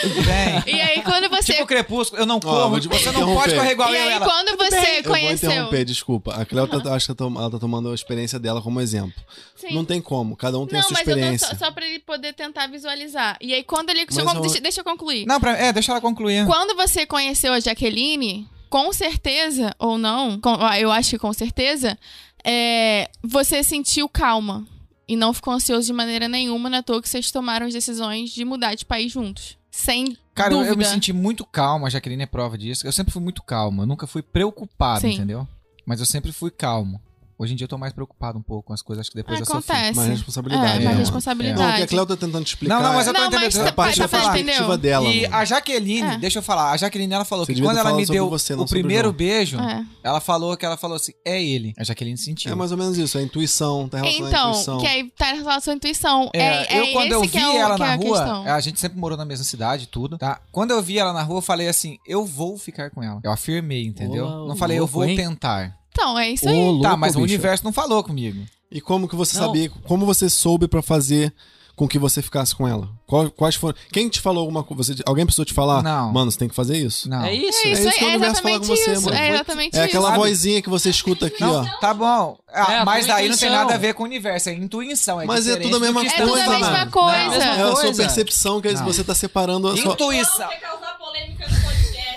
Tudo 0.00 0.14
bem. 0.22 0.74
E 0.74 0.80
aí 0.80 1.02
quando 1.02 1.28
você. 1.28 1.52
Tipo 1.52 1.66
crepúsculo, 1.66 2.22
eu 2.22 2.26
não 2.26 2.40
vou 2.40 2.80
te 2.80 2.88
você 2.88 3.10
não 3.12 3.34
pode 3.34 3.54
correr 3.54 3.72
igual 3.72 3.92
e 3.92 3.96
eu 3.96 4.02
aí 4.02 4.12
ela. 4.14 4.24
quando 4.26 4.56
você 4.56 4.76
Eu 4.98 5.02
vou 5.02 5.12
conheceu. 5.12 5.50
interromper, 5.50 5.84
desculpa. 5.84 6.34
A 6.34 6.44
Cleo 6.46 6.66
tá, 6.66 6.94
acho 6.94 7.06
que 7.08 7.14
tá 7.14 7.24
ela 7.24 7.50
tá 7.50 7.58
tomando 7.58 7.90
a 7.90 7.94
experiência 7.94 8.38
dela 8.38 8.62
como 8.62 8.80
exemplo. 8.80 9.12
Sim. 9.56 9.74
Não 9.74 9.84
tem 9.84 10.00
como, 10.00 10.34
cada 10.36 10.58
um 10.58 10.66
tem 10.66 10.78
a 10.78 10.82
Não, 10.82 10.88
sua 10.88 10.94
mas 10.98 11.06
eu 11.06 11.12
tô 11.14 11.18
experiência. 11.20 11.48
só, 11.48 11.66
só 11.66 11.70
pra 11.70 11.86
ele 11.86 11.98
poder 11.98 12.32
tentar 12.32 12.66
visualizar. 12.68 13.36
E 13.42 13.52
aí, 13.52 13.62
quando 13.62 13.90
ele. 13.90 14.06
Mas 14.10 14.16
eu- 14.16 14.40
deixa, 14.40 14.60
deixa 14.60 14.80
eu 14.80 14.84
concluir. 14.84 15.26
Não, 15.26 15.38
pra... 15.38 15.56
é, 15.58 15.70
deixa 15.72 15.92
ela 15.92 16.00
concluir. 16.00 16.46
Quando 16.46 16.74
você 16.74 17.04
conheceu 17.04 17.52
a 17.52 17.60
Jaqueline, 17.60 18.48
com 18.70 18.90
certeza, 18.90 19.74
ou 19.78 19.98
não, 19.98 20.40
com- 20.40 20.56
ah, 20.60 20.80
eu 20.80 20.90
acho 20.90 21.10
que 21.10 21.18
com 21.18 21.32
certeza, 21.34 21.98
é, 22.42 23.10
você 23.22 23.62
sentiu 23.62 24.08
calma. 24.08 24.66
E 25.10 25.16
não 25.16 25.34
ficou 25.34 25.52
ansioso 25.52 25.88
de 25.88 25.92
maneira 25.92 26.28
nenhuma, 26.28 26.70
na 26.70 26.84
toa 26.84 27.02
que 27.02 27.08
vocês 27.08 27.32
tomaram 27.32 27.66
as 27.66 27.72
decisões 27.72 28.30
de 28.30 28.44
mudar 28.44 28.76
de 28.76 28.84
país 28.84 29.10
juntos. 29.10 29.58
Sem 29.68 30.16
Cara, 30.32 30.52
eu, 30.52 30.58
dúvida. 30.58 30.72
eu 30.72 30.76
me 30.78 30.84
senti 30.84 31.12
muito 31.12 31.44
calmo, 31.44 31.84
a 31.84 31.90
Jaqueline 31.90 32.22
é 32.22 32.26
prova 32.26 32.56
disso. 32.56 32.86
Eu 32.86 32.92
sempre 32.92 33.12
fui 33.12 33.20
muito 33.20 33.42
calmo, 33.42 33.82
eu 33.82 33.86
nunca 33.86 34.06
fui 34.06 34.22
preocupado, 34.22 35.00
Sim. 35.00 35.14
entendeu? 35.14 35.48
Mas 35.84 35.98
eu 35.98 36.06
sempre 36.06 36.30
fui 36.30 36.48
calmo. 36.48 37.02
Hoje 37.40 37.54
em 37.54 37.56
dia 37.56 37.64
eu 37.64 37.68
tô 37.68 37.78
mais 37.78 37.94
preocupado 37.94 38.38
um 38.38 38.42
pouco 38.42 38.66
com 38.66 38.74
as 38.74 38.82
coisas, 38.82 39.00
acho 39.00 39.10
que 39.10 39.16
depois 39.16 39.40
eu 39.40 39.46
sofri. 39.46 39.72
Acontece. 39.72 39.96
Mais 39.96 40.08
É, 40.08 40.12
responsabilidade. 40.12 40.66
mais 40.66 40.78
né, 40.80 40.84
mano? 40.84 40.98
responsabilidade. 40.98 41.58
Não, 41.62 41.70
o 41.72 41.76
que 41.76 41.82
a 41.82 41.86
Cleo 41.86 42.04
tá 42.06 42.16
tentando 42.16 42.44
te 42.44 42.48
explicar 42.48 42.74
Não, 42.74 42.82
não, 42.82 42.94
mas 42.94 43.06
eu 43.06 43.14
tô 43.14 43.18
Não, 43.20 43.26
entendendo. 43.28 43.44
mas 43.46 43.56
a 43.58 43.64
tá- 43.64 43.72
parte 43.72 43.96
tá- 43.98 44.02
da 44.06 44.08
tá- 44.08 44.30
perspectiva. 44.32 44.76
dela. 44.76 45.08
E 45.08 45.22
mano. 45.22 45.34
a 45.36 45.44
Jaqueline, 45.46 46.06
É. 46.06 46.18
deixa 46.18 46.38
eu 46.38 46.42
falar, 46.42 46.70
a 46.72 46.76
Jaqueline 46.76 47.14
ela 47.14 47.24
falou 47.24 47.46
Você 47.46 47.54
que 47.54 47.62
quando 47.62 47.78
ela 47.78 47.94
me 47.94 48.04
deu 48.04 48.28
você, 48.28 48.52
o 48.52 48.66
primeiro 48.66 49.10
beijo, 49.10 49.58
É. 49.58 49.82
ela 50.04 50.20
falou 50.20 50.54
que 50.54 50.66
ela 50.66 50.76
falou 50.76 50.96
assim, 50.96 51.12
é 51.24 51.42
ele. 51.42 51.72
A 51.78 51.82
Jaqueline 51.82 52.18
sentiu. 52.18 52.52
É 52.52 52.54
mais 52.54 52.72
ou 52.72 52.76
menos 52.76 52.98
isso, 52.98 53.16
a 53.16 53.22
intuição, 53.22 53.88
tá 53.88 53.96
relacionado 53.98 54.26
à 54.26 54.28
Então, 54.28 54.50
intuição. 54.50 54.78
que 54.78 54.86
aí 54.86 55.10
tá 55.16 55.30
em 55.30 55.36
relação 55.38 55.56
à 55.56 55.60
sua 55.62 55.72
intuição. 55.74 56.30
É, 56.34 56.40
É, 56.40 56.76
é 56.76 56.80
eu 56.80 56.92
quando 56.92 57.06
esse 57.06 57.14
eu 57.14 57.20
que 57.22 57.28
vi 57.28 57.38
é 57.38 57.56
ela 57.56 57.74
é 57.74 57.78
na 57.78 57.92
a 57.92 57.94
rua, 57.96 58.54
a 58.54 58.60
gente 58.60 58.78
sempre 58.78 58.98
morou 58.98 59.16
na 59.16 59.24
mesma 59.24 59.44
cidade 59.46 59.84
e 59.84 59.86
tudo, 59.86 60.18
tá? 60.18 60.40
Quando 60.52 60.72
eu 60.72 60.82
vi 60.82 60.98
ela 60.98 61.14
na 61.14 61.22
rua, 61.22 61.38
eu 61.38 61.42
falei 61.42 61.68
assim, 61.68 61.96
eu 62.06 62.26
vou 62.26 62.58
ficar 62.58 62.90
com 62.90 63.02
ela. 63.02 63.18
Eu 63.24 63.32
afirmei, 63.32 63.86
entendeu? 63.86 64.28
Não 64.46 64.54
falei, 64.56 64.78
eu 64.78 64.86
vou 64.86 65.06
tentar. 65.06 65.79
Então, 65.92 66.18
é 66.18 66.30
isso 66.30 66.46
Ô, 66.46 66.48
aí. 66.50 66.56
louco, 66.56 66.82
tá, 66.82 66.96
mas 66.96 67.14
o 67.14 67.18
bicho. 67.20 67.24
universo 67.34 67.64
não 67.64 67.72
falou 67.72 68.02
comigo. 68.02 68.44
E 68.70 68.80
como 68.80 69.08
que 69.08 69.16
você 69.16 69.38
Não. 69.38 69.46
sabia, 69.46 69.68
como 69.84 70.06
você 70.06 70.30
soube 70.30 70.68
pra 70.68 70.80
fazer 70.82 71.32
com 71.74 71.88
que 71.88 71.98
você 71.98 72.20
ficasse 72.22 72.54
com 72.54 72.68
ela? 72.68 72.88
Quais 73.36 73.56
foram? 73.56 73.76
Quem 73.92 74.08
te 74.08 74.20
falou 74.20 74.42
alguma 74.42 74.62
coisa? 74.62 74.94
Você- 74.94 75.02
Alguém 75.04 75.24
precisou 75.24 75.44
te 75.44 75.52
falar? 75.54 75.82
Não. 75.82 76.12
Mano, 76.12 76.30
você 76.30 76.38
tem 76.38 76.48
que 76.48 76.54
fazer 76.54 76.76
isso. 76.76 77.08
Não. 77.08 77.24
É 77.24 77.34
isso. 77.34 77.58
É 77.66 77.70
É 77.70 77.72
isso 77.72 77.80
isso 77.80 77.88
aí, 77.88 77.94
que 77.94 78.04
o 78.04 78.06
é 78.06 78.10
universo 78.10 78.42
fala 78.42 78.58
com 78.60 78.66
você, 78.66 78.92
isso. 78.92 79.02
mano. 79.06 79.16
É 79.16 79.30
exatamente 79.34 79.74
É 79.74 79.78
isso. 79.80 79.88
aquela 79.88 80.08
sabe? 80.10 80.18
vozinha 80.18 80.62
que 80.62 80.68
você 80.68 80.90
escuta 80.90 81.26
aqui, 81.26 81.40
Não, 81.40 81.62
ó. 81.62 81.78
tá 81.80 81.92
bom. 81.92 82.38
Ah, 82.52 82.72
É, 82.74 82.78
a 82.80 82.84
mas 82.84 83.06
daí 83.06 83.28
não 83.28 83.36
tem 83.36 83.50
nada 83.50 83.74
a 83.74 83.78
ver 83.78 83.94
com 83.94 84.02
o 84.04 84.06
universo, 84.06 84.50
é 84.50 84.52
intuição. 84.52 85.20
É 85.20 85.24
Mas 85.24 85.46
é 85.46 85.56
diferente 85.56 85.64
tudo 85.72 85.76
a 85.76 85.80
mesma 85.80 86.00
que 86.02 86.06
É 86.06 86.10
tudo 86.12 86.22
a 86.34 86.44
coisa, 86.44 86.48
mesma 86.70 86.86
coisa. 86.86 87.38
Não, 87.38 87.46
É 87.46 87.62
a 87.62 87.66
sua 87.74 87.80
coisa. 87.80 88.02
percepção 88.04 88.60
que 88.60 88.72
Não. 88.72 88.84
você 88.84 89.02
tá 89.02 89.14
separando 89.14 89.66
a 89.68 89.76
sua. 89.76 89.92
Intuição. 89.94 90.48
Você 90.48 90.56
causar 90.56 90.98
polêmica 90.98 91.30
no 91.32 91.36
podcast. 91.38 91.39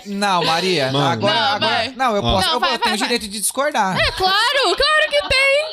Não, 0.06 0.44
Maria, 0.44 0.92
Mano. 0.92 1.08
agora. 1.08 1.34
Não, 1.34 1.42
agora 1.42 1.60
vai. 1.76 1.94
não, 1.96 2.16
eu 2.16 2.22
posso. 2.22 2.48
Não, 2.48 2.54
eu, 2.54 2.60
vai, 2.60 2.74
eu 2.74 2.80
tenho 2.80 2.96
vai, 2.96 2.96
o 2.96 2.98
direito 3.08 3.28
de 3.28 3.40
discordar. 3.40 3.98
É 3.98 4.12
claro, 4.12 4.76
claro 4.76 5.10
que 5.10 5.28
tem. 5.30 5.64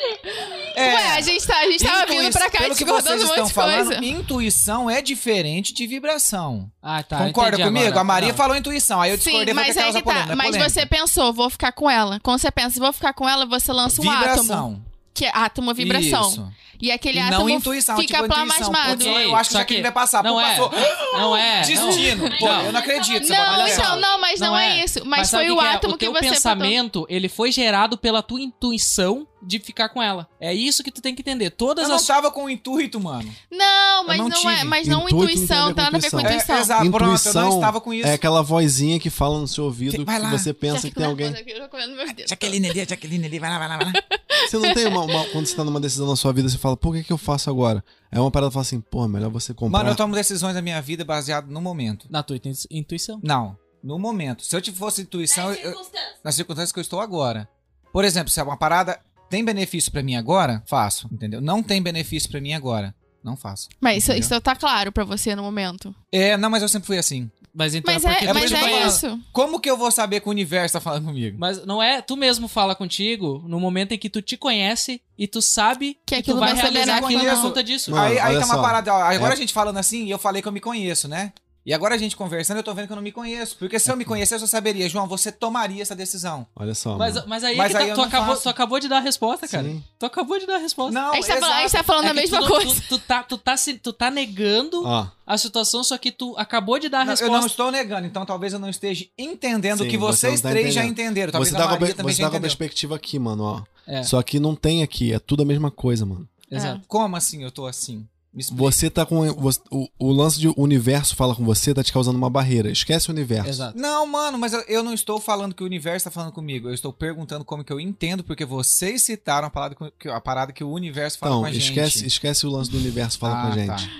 É. 0.75 0.93
Ué, 0.95 1.11
a 1.17 1.21
gente, 1.21 1.45
tá, 1.45 1.57
a 1.59 1.65
gente 1.65 1.83
tava 1.83 2.05
vindo 2.05 2.31
pra 2.31 2.49
cá 2.49 2.59
pelo 2.59 2.75
que 2.75 2.85
vocês 2.85 3.21
um 3.21 3.25
estão 3.25 3.49
falando, 3.49 3.87
coisa. 3.87 4.05
intuição 4.05 4.89
é 4.89 5.01
diferente 5.01 5.73
de 5.73 5.85
vibração. 5.85 6.71
Ah, 6.81 7.03
tá. 7.03 7.17
Concorda 7.17 7.57
comigo? 7.57 7.85
agora. 7.87 8.01
A 8.01 8.03
Maria 8.03 8.29
Não. 8.29 8.35
falou 8.35 8.55
intuição, 8.55 9.01
aí 9.01 9.11
eu 9.11 9.17
discordei 9.17 9.47
Sim, 9.47 9.53
mas 9.53 9.73
que 9.73 9.79
aí 9.79 9.83
causa 9.83 9.99
que 9.99 10.05
tá. 10.05 10.11
polêmica, 10.11 10.35
Mas 10.35 10.47
polêmica. 10.47 10.69
você 10.69 10.85
pensou, 10.85 11.33
vou 11.33 11.49
ficar 11.49 11.71
com 11.71 11.89
ela. 11.89 12.19
Quando 12.21 12.39
você 12.39 12.51
pensa, 12.51 12.79
vou 12.79 12.93
ficar 12.93 13.13
com 13.13 13.27
ela, 13.27 13.45
você 13.45 13.71
lança 13.73 14.01
um 14.01 14.09
átomo. 14.09 14.27
Vibração. 14.27 14.81
Que 15.13 15.25
é 15.25 15.31
átomo 15.33 15.73
vibração. 15.73 16.29
Isso. 16.29 16.51
E 16.81 16.91
aquele 16.91 17.19
E 17.19 17.21
átomo 17.21 17.41
não 17.41 17.49
intuição, 17.49 17.95
fica 17.97 18.13
tipo 18.23 18.25
intuição. 18.25 18.71
plasmado. 18.71 19.05
Putz, 19.05 19.05
eu 19.23 19.35
acho 19.35 19.49
que 19.51 19.57
aqui 19.57 19.75
que- 19.75 19.81
vai 19.81 19.91
passar. 19.91 20.23
não 20.23 20.33
Pô, 20.33 20.41
é. 20.41 20.49
passou. 20.49 20.71
Não 21.13 21.35
é. 21.35 21.61
Destino. 21.61 22.29
Não. 22.29 22.37
Pô, 22.37 22.45
Não. 22.47 22.61
eu 22.63 22.71
não 22.71 22.79
acredito. 22.79 23.27
você 23.27 23.33
Não, 23.33 23.67
então, 23.67 23.99
não, 23.99 24.19
mas 24.21 24.39
não, 24.39 24.57
é. 24.57 24.83
isso. 24.83 25.01
Mas, 25.05 25.29
sabe 25.29 25.43
foi 25.45 25.51
o 25.53 25.59
que 25.59 25.65
é? 25.65 25.69
átomo 25.69 25.93
o 25.93 25.97
que 25.97 26.05
teu 26.05 26.13
você 26.13 26.29
pensamento, 26.29 27.05
ele 27.09 27.27
foi 27.27 27.51
gerado 27.51 27.97
pela 27.97 28.23
tua 28.23 28.39
intuição 28.41 29.27
de 29.43 29.59
ficar 29.59 29.89
com 29.89 30.01
ela. 30.01 30.27
É 30.39 30.53
isso 30.53 30.83
que 30.83 30.91
tu 30.91 31.01
tem 31.01 31.13
que 31.15 31.21
entender. 31.21 31.49
Todas 31.51 31.83
Eu 31.83 31.89
não 31.89 31.95
as 31.95 32.05
tava 32.05 32.29
com 32.31 32.45
o 32.45 32.49
intuito, 32.49 32.99
mano. 32.99 33.29
Não, 33.51 34.05
mas 34.05 34.17
não 34.17 34.29
não, 34.29 34.49
é. 34.49 34.63
Mas 34.63 34.87
não 34.87 34.99
Intuito 35.09 35.15
não 35.15 35.23
intuição, 35.31 35.47
tem 35.47 35.57
a 35.57 35.67
ver 35.67 35.73
tá 35.75 35.81
nada 35.83 35.97
a 35.97 35.99
ver 35.99 36.11
com 36.11 36.17
com 36.17 36.27
É, 36.27 36.31
intuição. 36.35 36.57
exato, 36.59 36.81
pronto, 36.91 36.95
eu 37.03 37.07
não 37.07 37.15
Intuição 37.15 37.49
estava 37.55 37.81
com 37.81 37.93
isso. 37.93 38.07
é 38.07 38.13
aquela 38.13 38.41
vozinha 38.43 38.99
que 38.99 39.09
fala 39.09 39.39
no 39.39 39.47
seu 39.47 39.63
ouvido 39.65 40.05
que 40.05 40.17
lá. 40.19 40.29
você 40.31 40.53
pensa 40.53 40.87
que 40.89 40.95
tem 40.95 41.05
alguém. 41.05 41.33
Aqui. 41.33 42.25
Jaqueline 42.27 42.69
ali, 42.69 42.85
Jaqueline 42.87 43.25
ali, 43.25 43.39
vai 43.39 43.49
lá, 43.49 43.59
vai 43.59 43.67
lá, 43.67 43.77
vai 43.77 43.85
lá. 43.87 43.93
Você 44.49 44.57
não 44.57 44.73
tem 44.73 44.87
uma, 44.87 45.01
uma- 45.03 45.25
Quando 45.25 45.45
você 45.45 45.55
tá 45.55 45.63
numa 45.63 45.79
decisão 45.79 46.07
na 46.07 46.15
sua 46.15 46.33
vida, 46.33 46.49
você 46.49 46.57
fala, 46.57 46.75
pô, 46.75 46.89
o 46.89 46.93
que, 46.93 47.03
que 47.03 47.13
eu 47.13 47.17
faço 47.17 47.49
agora? 47.49 47.83
É 48.11 48.19
uma 48.19 48.31
parada 48.31 48.49
que 48.49 48.53
fala 48.53 48.63
assim, 48.63 48.81
pô, 48.81 49.05
é 49.05 49.07
melhor 49.07 49.29
você 49.29 49.53
comprar. 49.53 49.79
Mano, 49.79 49.91
eu 49.91 49.95
tomo 49.95 50.15
decisões 50.15 50.55
da 50.55 50.61
minha 50.61 50.81
vida 50.81 51.05
baseado 51.05 51.47
no 51.47 51.61
momento. 51.61 52.07
na 52.09 52.23
tua 52.23 52.35
intu- 52.37 52.49
intuição. 52.71 53.19
Não, 53.21 53.55
no 53.83 53.99
momento. 53.99 54.43
Se 54.43 54.55
eu 54.55 54.61
te 54.61 54.71
fosse 54.71 55.01
intuição, 55.03 55.49
Nas 55.49 55.57
eu- 55.57 55.63
eu- 55.63 55.69
circunstâncias. 55.71 56.13
nas 56.23 56.35
circunstâncias 56.35 56.71
que 56.71 56.79
eu 56.79 56.81
estou 56.81 56.99
agora. 57.01 57.47
Por 57.93 58.03
exemplo, 58.03 58.31
se 58.31 58.39
é 58.39 58.43
uma 58.43 58.57
parada 58.57 58.99
tem 59.31 59.43
benefício 59.45 59.91
pra 59.91 60.03
mim 60.03 60.15
agora, 60.15 60.61
faço, 60.67 61.09
entendeu? 61.11 61.39
Não 61.41 61.63
tem 61.63 61.81
benefício 61.81 62.29
pra 62.29 62.41
mim 62.41 62.53
agora, 62.53 62.93
não 63.23 63.35
faço. 63.37 63.69
Mas 63.79 63.99
isso, 64.03 64.11
Entendeu? 64.11 64.27
isso 64.29 64.41
tá 64.41 64.55
claro 64.55 64.91
pra 64.91 65.03
você 65.03 65.33
no 65.35 65.41
momento. 65.41 65.95
É, 66.11 66.35
não, 66.37 66.49
mas 66.49 66.61
eu 66.61 66.69
sempre 66.69 66.85
fui 66.87 66.97
assim. 66.97 67.31
Mas 67.53 67.75
então 67.75 67.93
Mas 67.93 68.05
é 68.05 68.09
porque 68.11 68.25
é, 68.27 68.33
mas 68.33 68.51
é 68.51 68.57
falando. 68.57 68.87
isso. 68.87 69.19
Como 69.33 69.59
que 69.59 69.69
eu 69.69 69.75
vou 69.75 69.91
saber 69.91 70.21
que 70.21 70.27
o 70.27 70.31
universo 70.31 70.71
tá 70.73 70.79
falando 70.79 71.05
comigo? 71.05 71.35
Mas 71.37 71.65
não 71.65 71.83
é, 71.83 72.01
tu 72.01 72.15
mesmo 72.15 72.47
fala 72.47 72.73
contigo 72.75 73.43
no 73.45 73.59
momento 73.59 73.91
em 73.91 73.97
que 73.97 74.09
tu 74.09 74.21
te 74.21 74.37
conhece 74.37 75.01
e 75.17 75.27
tu 75.27 75.41
sabe 75.41 75.95
Que 76.05 76.15
que, 76.15 76.15
aquilo 76.15 76.37
tu 76.37 76.39
vai, 76.39 76.53
realizar 76.53 76.71
benéfico. 76.79 77.05
aquilo 77.07 77.19
por 77.19 77.25
Conheço. 77.27 77.41
conta 77.41 77.63
disso. 77.63 77.91
Mano, 77.91 78.03
aí 78.03 78.17
aí 78.19 78.39
tá 78.39 78.45
uma 78.45 78.55
só. 78.55 78.61
parada, 78.61 78.93
ó, 78.93 79.01
agora 79.03 79.33
É. 79.33 79.35
a 79.35 79.37
gente 79.37 79.51
falando 79.51 79.77
assim, 79.77 80.09
eu 80.09 80.17
falei 80.17 80.41
que 80.41 80.47
eu 80.47 80.51
me 80.53 80.61
conheço, 80.61 81.09
né? 81.09 81.33
E 81.63 81.73
agora 81.75 81.93
a 81.93 81.97
gente 81.97 82.15
conversando, 82.15 82.57
eu 82.57 82.63
tô 82.63 82.73
vendo 82.73 82.87
que 82.87 82.91
eu 82.91 82.95
não 82.95 83.03
me 83.03 83.11
conheço. 83.11 83.55
Porque 83.57 83.77
se 83.77 83.91
eu 83.91 83.95
me 83.95 84.03
conhecesse, 84.03 84.43
eu 84.43 84.47
saberia, 84.47 84.89
João, 84.89 85.07
você 85.07 85.31
tomaria 85.31 85.81
essa 85.81 85.95
decisão. 85.95 86.47
Olha 86.55 86.73
só. 86.73 86.97
Mas, 86.97 87.13
mano. 87.13 87.27
mas 87.27 87.43
aí, 87.43 87.55
Mas 87.55 87.67
que 87.67 87.73
tá- 87.73 87.83
aí 87.83 87.89
eu 87.89 87.95
tu, 87.95 88.01
acabou, 88.01 88.29
faço. 88.29 88.43
tu 88.43 88.49
acabou 88.49 88.79
de 88.79 88.87
dar 88.87 88.97
a 88.97 89.01
resposta, 89.01 89.47
cara. 89.47 89.63
Sim. 89.63 89.83
Tu 89.99 90.05
acabou 90.07 90.39
de 90.39 90.47
dar 90.47 90.55
a 90.55 90.57
resposta. 90.57 90.91
Não, 90.99 91.11
A 91.11 91.15
gente, 91.17 91.27
tá 91.27 91.37
falando, 91.39 91.53
a 91.53 91.61
gente 91.61 91.71
tá 91.71 91.83
falando 91.83 92.05
É 92.05 92.09
a 92.09 92.13
mesma 92.15 92.39
tu, 92.41 92.47
coisa. 92.47 92.75
Tu, 92.75 92.81
tu 92.87 92.99
tá, 92.99 93.21
tu, 93.23 93.37
tá, 93.37 93.55
se- 93.57 93.75
tu 93.75 93.93
tá 93.93 94.09
negando 94.09 94.83
Ó, 94.83 95.07
a 95.27 95.37
situação, 95.37 95.83
só 95.83 95.97
que 95.99 96.11
tu 96.11 96.33
acabou 96.35 96.79
de 96.79 96.89
dar 96.89 97.01
a 97.01 97.05
Não, 97.05 97.11
eu 97.13 97.17
resposta. 97.17 97.39
não 97.39 97.45
estou 97.45 97.71
negando, 97.71 98.07
então 98.07 98.25
talvez 98.25 98.53
eu 98.53 98.59
não 98.59 98.69
esteja 98.69 99.05
entendendo 99.15 99.81
o 99.81 99.87
que 99.87 99.97
você 99.97 100.29
vocês 100.29 100.41
tá 100.41 100.49
três 100.49 100.73
já 100.73 100.83
entenderam. 100.83 101.31
Talvez 101.31 101.49
você 101.49 101.55
a 101.55 101.59
tá, 101.59 101.67
com 101.67 101.75
a, 101.75 101.79
Maria 101.79 101.93
também 101.95 102.15
você 102.15 102.21
já 102.23 102.27
tá 102.27 102.29
entendeu. 102.37 102.41
perspectiva 102.49 102.95
aqui, 102.95 103.19
mano, 103.19 103.43
ó. 103.43 103.61
É. 103.85 104.01
Só 104.01 104.19
que 104.23 104.39
não 104.39 104.55
tem 104.55 104.81
aqui, 104.81 105.13
é 105.13 105.19
tudo 105.19 105.43
a 105.43 105.45
mesma 105.45 105.69
coisa, 105.69 106.07
mano. 106.07 106.27
Exato. 106.49 106.81
Como 106.87 107.15
assim 107.15 107.43
eu 107.43 107.51
tô 107.51 107.67
assim? 107.67 108.07
Me 108.33 108.39
explica. 108.41 108.63
Você 108.63 108.89
tá 108.89 109.05
com. 109.05 109.25
você- 109.33 109.59
o, 109.69 109.89
o 109.99 110.11
lance 110.11 110.39
de 110.39 110.47
universo 110.55 111.15
fala 111.15 111.35
com 111.35 111.43
você, 111.43 111.73
tá 111.73 111.83
te 111.83 111.91
causando 111.91 112.17
uma 112.17 112.29
barreira. 112.29 112.71
Esquece 112.71 113.09
o 113.09 113.11
universo. 113.11 113.49
Exato. 113.49 113.77
Não, 113.77 114.07
mano, 114.07 114.37
mas 114.37 114.53
eu, 114.53 114.61
eu 114.69 114.83
não 114.83 114.93
estou 114.93 115.19
falando 115.19 115.53
que 115.53 115.61
o 115.63 115.65
universo 115.65 116.05
tá 116.05 116.11
falando 116.11 116.31
comigo. 116.31 116.69
Eu 116.69 116.73
estou 116.73 116.93
perguntando 116.93 117.43
como 117.43 117.61
que 117.63 117.73
eu 117.73 117.79
entendo, 117.79 118.23
porque 118.23 118.45
vocês 118.45 119.01
citaram 119.03 119.47
a 119.47 119.49
parada 119.49 119.75
que, 119.99 120.07
a 120.07 120.21
parada 120.21 120.53
que 120.53 120.63
o 120.63 120.69
universo 120.71 121.17
fala 121.19 121.31
Então, 121.33 121.41
com 121.41 121.47
a 121.47 121.51
gente. 121.51 121.63
esquece, 121.67 122.05
esquece 122.05 122.45
o 122.47 122.49
lance 122.49 122.71
do 122.71 122.77
universo 122.77 123.19
fala 123.19 123.37
Ah, 123.37 123.41
com 123.41 123.47
a 123.47 123.55
gente. 123.57 123.67
tá. 123.67 123.93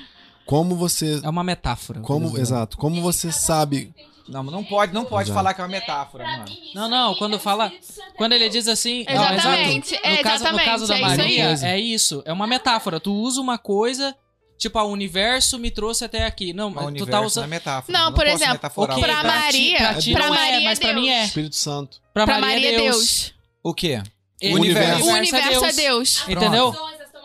Como 0.45 0.75
você. 0.75 1.19
É 1.23 1.29
uma 1.29 1.43
metáfora. 1.43 1.99
Como, 1.99 2.37
exato. 2.37 2.77
Como 2.77 3.01
você 3.01 3.31
sabe. 3.33 3.93
Não, 4.31 4.43
mas 4.43 4.53
não 4.53 4.63
pode, 4.63 4.93
não 4.93 5.03
pode 5.05 5.29
Exato. 5.29 5.35
falar 5.35 5.53
que 5.53 5.61
é 5.61 5.63
uma 5.63 5.69
metáfora, 5.69 6.23
Pra 6.23 6.33
mano. 6.37 6.49
isso 6.49 6.73
Não, 6.75 6.87
não, 6.89 7.15
quando 7.15 7.35
é 7.35 7.39
fala- 7.39 7.69
Santo, 7.81 8.13
Quando 8.15 8.31
é 8.31 8.35
ele 8.35 8.45
Deus. 8.49 8.53
diz 8.65 8.67
assim. 8.67 9.05
Exatamente, 9.07 9.91
não, 10.03 10.11
exato. 10.11 10.17
No 10.17 10.23
caso, 10.23 10.51
no 10.51 10.59
caso 10.65 10.87
da 10.87 10.95
é 10.95 10.97
isso. 11.01 11.17
Maria, 11.17 11.55
é 11.63 11.79
isso. 11.79 12.23
É 12.25 12.31
uma 12.33 12.47
metáfora. 12.47 12.99
Tu 12.99 13.13
usa 13.13 13.41
uma 13.41 13.57
coisa. 13.57 14.15
Tipo, 14.57 14.77
ah, 14.77 14.83
o 14.83 14.91
universo 14.91 15.57
me 15.57 15.71
trouxe 15.71 16.05
até 16.05 16.23
aqui. 16.23 16.53
Não, 16.53 16.67
O 16.67 16.71
mas 16.71 16.83
tu 16.83 16.87
universo 16.89 17.11
tá 17.11 17.17
não 17.17 17.23
é 17.23 17.27
usando. 17.27 17.47
metáfora. 17.47 17.97
Não, 17.97 18.05
eu 18.09 18.13
por 18.13 18.23
posso 18.23 18.35
exemplo, 18.35 18.53
metaforar 18.53 18.97
Ok, 18.97 19.03
o- 19.03 19.07
pra 19.11 19.21
pra 19.21 19.31
ti- 19.31 19.37
Maria- 19.45 19.77
pra 19.77 19.93
ti 19.95 20.13
pra 20.13 20.27
não 20.27 20.35
é, 20.35 20.37
Maria 20.39 20.61
mas 20.61 20.79
pra 20.79 20.89
Deus. 20.93 21.01
mim 21.01 21.09
é. 21.09 21.23
Espírito 21.25 21.55
Santo. 21.55 21.97
Pra, 22.13 22.25
Pra 22.25 22.39
Maria, 22.39 22.73
é 22.73 22.75
Deus. 22.77 23.33
O 23.63 23.73
quê? 23.73 24.01
O 24.43 24.53
universo. 24.53 25.03
O 25.03 25.13
universo 25.13 25.65
é 25.65 25.71
Deus. 25.73 26.23
Entendeu? 26.27 26.75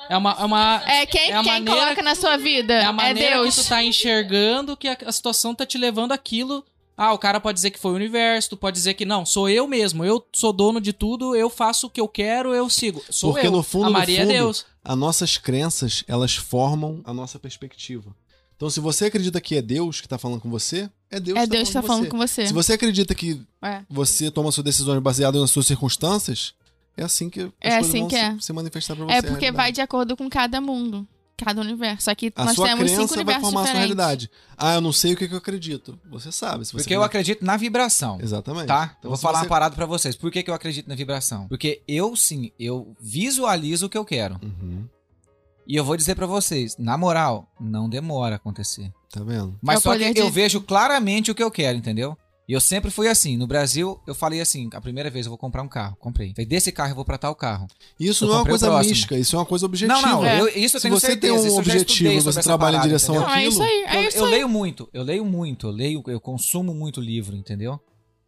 É 0.09 0.17
uma, 0.17 0.37
é 0.39 0.45
uma, 0.45 0.83
É 0.87 1.05
quem, 1.05 1.31
É 1.31 1.35
a 1.37 1.43
quem 1.43 1.53
maneira 1.53 1.81
coloca 1.81 2.03
na 2.03 2.15
sua 2.15 2.37
vida. 2.39 2.73
é 2.75 2.85
a 2.87 2.89
É, 2.89 2.93
maneira 2.93 3.37
Deus. 3.37 3.57
que 3.57 3.63
tu 3.65 3.69
tá 3.69 3.83
enxergando 3.83 4.77
que 4.77 4.89
a, 4.89 4.97
a 5.05 5.13
situação 5.13 5.55
tá 5.55 5.67
te 5.67 5.77
levando 5.77 6.13
aquilo. 6.13 6.65
Ah, 6.97 7.13
o 7.13 7.19
cara 7.19 7.39
pode 7.39 7.57
dizer 7.57 7.71
que 7.71 7.79
foi 7.79 7.93
o 7.93 7.95
universo, 7.97 8.51
tu 8.51 8.57
pode 8.57 8.75
dizer 8.75 8.95
que 8.95 9.05
não, 9.05 9.27
sou 9.27 9.49
eu 9.51 9.69
mesmo, 9.69 10.03
eu 10.05 10.27
sou 10.35 10.51
dono 10.53 10.81
de 10.81 10.93
tudo, 10.95 11.37
eu 11.37 11.51
faço 11.51 11.89
o 11.89 11.91
que 11.91 12.01
eu 12.01 12.09
quero, 12.09 12.55
eu 12.55 12.71
sigo. 12.71 13.03
Sou 13.11 13.33
Porque 13.33 13.47
eu. 13.47 13.51
no 13.51 13.63
fundo, 13.63 13.85
a 13.85 13.89
no 13.89 13.93
Maria 13.93 14.21
fundo, 14.21 14.31
é 14.31 14.35
Deus. 14.35 14.65
As 14.83 14.97
nossas 14.97 15.37
crenças, 15.37 16.05
elas 16.09 16.35
formam 16.35 17.03
a 17.05 17.13
nossa 17.13 17.39
perspectiva. 17.39 18.15
Então, 18.57 18.71
se 18.71 18.81
você 18.81 19.05
acredita 19.05 19.39
que 19.39 19.57
é 19.57 19.61
Deus 19.61 20.01
que 20.01 20.09
tá 20.09 20.17
falando 20.17 20.41
com 20.41 20.49
você, 20.49 20.89
é 21.11 21.21
Deus 21.21 21.37
É 21.37 21.43
que 21.43 21.49
tá 21.49 21.57
Deus 21.57 21.69
que 21.69 21.75
tá 21.75 21.83
falando 21.83 21.99
falando 21.99 22.11
com 22.13 22.17
você. 22.17 22.43
você. 22.43 22.47
Se 22.47 22.55
você 22.55 22.73
acredita 22.73 23.15
que 23.15 23.43
É. 23.63 23.83
você 23.91 24.31
toma 24.31 24.51
suas 24.51 24.65
decisões 24.65 24.99
baseadas 25.03 25.39
nas 25.39 25.51
suas 25.51 25.67
circunstâncias, 25.67 26.55
é 26.97 27.03
assim 27.05 27.29
que 27.29 27.41
as 27.41 27.51
É 27.61 27.71
coisas 27.73 27.89
assim 27.91 27.99
vão 28.01 28.09
que 28.09 28.17
se, 28.17 28.23
é. 28.23 28.37
se 28.41 28.53
manifestar 28.55 28.97
pra 28.97 29.05
você. 29.05 29.13
É 29.13 29.21
porque 29.21 29.53
vai 29.53 29.71
de 29.71 29.83
acordo 29.83 30.17
com 30.17 30.31
cada 30.31 30.59
mundo. 30.63 31.07
Cada 31.37 31.61
universo. 31.61 32.11
Aqui 32.11 32.33
A 32.35 32.45
nós 32.47 32.55
sua 32.55 32.67
temos 32.69 32.91
cinco 32.91 32.97
crença 33.09 33.15
vai 33.15 33.23
universos 33.25 33.43
formar 33.51 33.61
a 33.61 33.65
sua 33.65 33.73
diferentes. 33.75 33.97
realidade. 33.99 34.31
Ah, 34.57 34.75
eu 34.75 34.81
não 34.81 34.93
sei 34.93 35.13
o 35.13 35.17
que, 35.17 35.29
que 35.29 35.35
eu 35.35 35.39
acredito. 35.39 35.99
Você 36.09 36.33
sabe. 36.33 36.65
Se 36.65 36.73
você 36.73 36.79
Porque 36.79 36.95
eu 36.97 37.03
acredito 37.03 37.45
na 37.45 37.57
vibração. 37.57 38.19
Exatamente. 38.23 38.67
Tá? 38.69 38.97
Então, 38.99 39.11
Vou 39.11 39.17
se 39.17 39.23
falar 39.23 39.39
você- 39.41 39.45
uma 39.45 39.49
parada 39.51 39.75
pra 39.77 39.85
vocês. 39.87 40.17
Por 40.17 40.31
que, 40.31 40.43
que 40.43 40.51
eu 40.51 40.55
acredito 40.55 40.89
na 40.89 40.95
vibração? 40.95 41.47
Porque 41.49 41.83
eu 41.87 42.17
sim, 42.17 42.51
eu 42.59 42.97
visualizo 43.01 43.87
o 43.87 43.89
que 43.91 43.99
eu 43.99 44.05
quero. 44.05 44.41
Uhum, 44.43 44.87
E 45.69 45.75
eu 45.77 45.85
vou 45.85 45.97
dizer 45.97 46.15
pra 46.15 46.27
vocês, 46.27 46.77
na 46.79 46.97
moral, 46.97 47.49
não 47.61 47.89
demora 47.89 48.35
a 48.35 48.37
acontecer. 48.37 48.91
tá 49.11 49.23
vendo? 49.25 49.59
Mas 49.63 49.79
É 49.79 49.81
só 49.83 49.97
que 49.97 50.13
de- 50.15 50.21
eu 50.21 50.31
vejo 50.31 50.61
claramente 50.61 51.31
o 51.31 51.35
que 51.35 51.43
eu 51.43 51.51
quero, 51.51 51.77
entendeu? 51.77 52.17
E 52.49 52.53
eu 52.53 52.61
sempre 52.61 52.93
fui 52.93 53.09
assim. 53.09 53.37
No 53.37 53.47
Brasil, 53.47 54.01
eu 54.07 54.15
falei 54.15 54.41
assim: 54.41 54.71
a 54.73 54.81
primeira 54.81 55.11
vez 55.11 55.27
eu 55.27 55.31
vou 55.31 55.39
comprar 55.39 55.63
um 55.63 55.69
carro. 55.69 55.97
Comprei. 55.99 56.31
Falei, 56.31 56.47
desse 56.47 56.71
carro 56.71 56.91
eu 56.93 56.95
vou 56.95 57.05
pra 57.05 57.19
tal 57.19 57.35
carro. 57.35 57.67
Isso 57.99 58.25
Eu 58.25 58.29
não 58.29 58.35
é 58.37 58.39
uma 58.39 58.47
coisa 58.47 58.79
mística, 58.79 59.19
isso 59.19 59.35
é 59.35 59.39
uma 59.41 59.45
coisa 59.47 59.67
objetiva. 59.67 60.01
Não, 60.01 60.09
não, 60.23 60.25
É. 60.27 60.41
eu- 60.41 60.49
isso 60.49 60.77
eu 60.77 60.81
Se 60.81 60.83
tenho 60.83 60.95
você 60.95 61.07
certeza. 61.09 61.33
tem 61.35 61.43
um 61.43 61.47
eu 61.53 61.59
objetivo, 61.59 62.21
você 62.33 62.41
trabalha 62.43 62.75
em 62.75 62.79
parada, 62.79 62.89
direção 62.89 63.15
entendeu? 63.17 63.29
Não, 63.31 63.37
é 63.37 63.47
isso 63.49 63.63
aí. 63.63 63.81
Eu, 63.83 63.89
É 63.89 64.09
isso 64.09 64.19
eu 64.19 64.25
aí. 64.27 64.31
leio 64.31 64.49
muito, 64.49 64.89
eu 64.93 65.03
leio 65.03 65.25
muito, 65.25 65.67
eu 65.67 65.71
leio, 65.73 66.05
eu 66.07 66.21
consumo 66.21 66.73
muito 66.73 67.01
livro, 67.01 67.35
entendeu? 67.37 67.81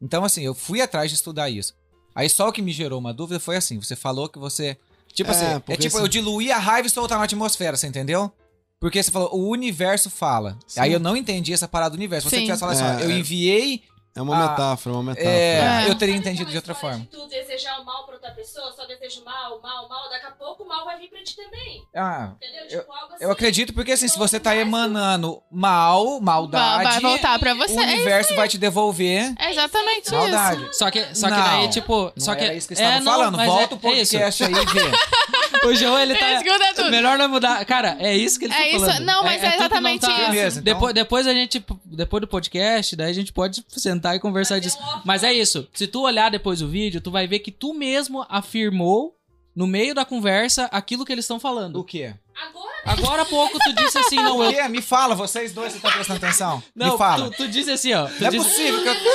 Então, 0.02 0.24
assim, 0.24 0.42
eu 0.42 0.54
fui 0.54 0.80
atrás 0.80 1.10
de 1.10 1.16
estudar 1.16 1.48
isso. 1.48 1.74
Aí 2.14 2.28
só 2.28 2.48
o 2.48 2.52
que 2.52 2.60
me 2.62 2.72
gerou 2.72 2.98
uma 2.98 3.14
dúvida 3.14 3.38
foi 3.38 3.56
assim: 3.56 3.78
você 3.80 3.94
falou 3.94 4.28
que 4.28 4.38
você. 4.38 4.76
Tipo 5.14 5.30
É, 5.30 5.32
assim, 5.32 5.44
é 5.68 5.76
tipo 5.76 5.86
esse- 5.86 5.96
eu 5.96 6.08
diluir 6.08 6.54
a 6.54 6.58
raiva 6.58 6.86
e 6.86 6.90
soltar 6.90 7.18
na 7.18 7.24
atmosfera, 7.24 7.76
você 7.76 7.86
entendeu? 7.86 8.32
Porque 8.80 9.00
você 9.02 9.10
falou, 9.10 9.30
o 9.34 9.48
universo 9.48 10.10
fala. 10.10 10.56
Sim. 10.66 10.80
Aí 10.80 10.92
eu 10.92 11.00
não 11.00 11.16
entendi 11.16 11.52
essa 11.52 11.66
parada 11.66 11.90
do 11.90 11.96
universo. 11.96 12.28
Se 12.28 12.30
você 12.30 12.36
Sim. 12.40 12.42
tivesse 12.44 12.60
falado 12.60 12.74
assim, 12.76 12.84
É, 12.84 13.06
ó, 13.06 13.08
eu 13.08 13.10
é. 13.10 13.18
enviei, 13.18 13.82
É 14.18 14.22
uma 14.22 14.34
Ah, 14.36 14.48
metáfora, 14.50 14.94
é 14.94 14.98
uma 14.98 15.02
metáfora. 15.04 15.32
é, 15.32 15.84
É. 15.86 15.90
eu 15.90 15.94
teria 15.94 16.16
entendido 16.16 16.50
de 16.50 16.56
outra 16.56 16.74
forma. 16.74 16.98
de 16.98 17.06
tu 17.06 17.26
desejar 17.28 17.80
o 17.80 17.84
mal 17.84 18.04
pra 18.04 18.14
outra 18.14 18.30
pessoa, 18.32 18.72
só 18.72 18.84
desejo 18.84 19.22
mal, 19.24 19.60
mal, 19.62 19.88
mal, 19.88 20.10
daqui 20.10 20.26
a 20.26 20.30
pouco 20.32 20.64
o 20.64 20.68
mal 20.68 20.84
vai 20.84 20.98
vir 20.98 21.08
pra 21.08 21.22
ti 21.22 21.36
também. 21.36 21.82
Ah, 21.94 22.32
Entendeu? 22.36 22.62
Eu- 22.68 22.80
tipo, 22.80 22.92
algo 22.92 23.14
assim. 23.14 23.24
eu 23.24 23.30
acredito 23.30 23.72
porque 23.72 23.92
assim, 23.92 24.08
se 24.08 24.18
você 24.18 24.40
tá 24.40 24.56
emanando 24.56 25.40
mal, 25.50 26.20
maldade, 26.20 26.84
Vai 26.84 27.00
voltar 27.00 27.38
pra 27.38 27.54
você. 27.54 27.74
o 27.74 27.80
É 27.80 27.84
isso 27.84 27.92
universo 27.94 28.34
vai 28.34 28.48
te 28.48 28.58
devolver 28.58 29.32
É 29.38 29.50
exatamente 29.52 30.06
isso. 30.06 30.14
maldade. 30.16 30.76
Só 30.76 30.90
que, 30.90 31.00
só 31.14 31.28
que 31.28 31.34
Não, 31.36 31.42
daí, 31.44 31.68
tipo. 31.68 32.04
Não 32.04 32.12
só 32.16 32.34
que, 32.34 32.44
era 32.44 32.54
isso 32.54 32.66
que 32.66 32.74
é, 32.74 32.76
estavam 32.76 33.00
não, 33.04 33.12
falando. 33.12 33.36
mas 33.36 33.46
Volta 33.48 33.74
é, 33.74 33.76
o 33.76 33.80
podcast 33.80 34.44
aí 34.44 34.52
e 34.52 34.66
vê. 34.66 34.80
O 35.64 35.74
João, 35.74 35.98
ele 35.98 36.14
tá. 36.14 36.34
Escuta. 36.34 36.88
Melhor 36.88 37.18
não 37.18 37.28
mudar. 37.28 37.64
Cara, 37.64 37.96
é 37.98 38.16
isso 38.16 38.38
que 38.38 38.44
ele 38.44 38.54
É 38.54 38.56
tá 38.56 38.66
isso- 38.68 38.86
falando. 38.86 39.04
não, 39.04 39.24
mas 39.24 39.42
é 39.42 39.48
que 39.50 39.56
exatamente 39.56 40.06
isso. 40.06 40.16
Beleza, 40.30 40.60
então. 40.60 40.74
Depois, 40.74 40.94
depois 40.94 41.26
a 41.26 41.32
gente, 41.34 41.64
depois 41.84 42.20
do 42.20 42.28
podcast, 42.28 42.94
daí 42.94 43.10
a 43.10 43.12
gente 43.14 43.32
pode 43.32 43.64
sentar 43.70 44.07
e 44.16 44.20
conversar 44.20 44.58
disso. 44.58 44.78
Mas 45.04 45.22
é 45.22 45.32
isso. 45.32 45.66
Se 45.72 45.86
tu 45.86 46.02
olhar 46.02 46.30
depois 46.30 46.60
o 46.62 46.68
vídeo, 46.68 47.00
tu 47.00 47.10
vai 47.10 47.26
ver 47.26 47.38
que 47.40 47.50
tu 47.50 47.72
mesmo 47.74 48.24
afirmou 48.28 49.14
no 49.54 49.66
meio 49.66 49.94
da 49.94 50.04
conversa 50.04 50.66
aquilo 50.66 51.04
que 51.04 51.12
eles 51.12 51.24
estão 51.24 51.38
O 51.38 51.40
falando. 51.40 51.82
quê? 51.82 52.14
Agora, 52.40 52.68
Agora 52.84 53.22
há 53.22 53.24
pouco 53.24 53.58
tu 53.58 53.72
disse 53.74 53.98
assim, 53.98 54.16
não, 54.16 54.38
O 54.40 54.52
quê? 54.52 54.68
Me 54.68 54.80
fala, 54.80 55.16
vocês 55.16 55.52
dois, 55.52 55.72
vocês 55.72 55.76
estão 55.76 55.90
prestando 55.90 56.24
atenção? 56.24 56.62
Não, 56.76 56.92
Me 56.92 56.98
fala. 56.98 57.28
Tu, 57.30 57.36
tu 57.38 57.48
disse 57.48 57.70
assim, 57.72 57.92
ó. 57.92 58.08
Não 58.20 58.28
é 58.28 58.30
disse, 58.30 58.48
possível 58.48 58.82
que 58.82 58.88
eu... 58.88 58.94
carro. 58.94 59.08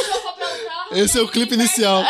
Esse 0.91 1.17
é 1.17 1.21
o 1.21 1.27
clipe 1.29 1.53
inicial. 1.53 2.03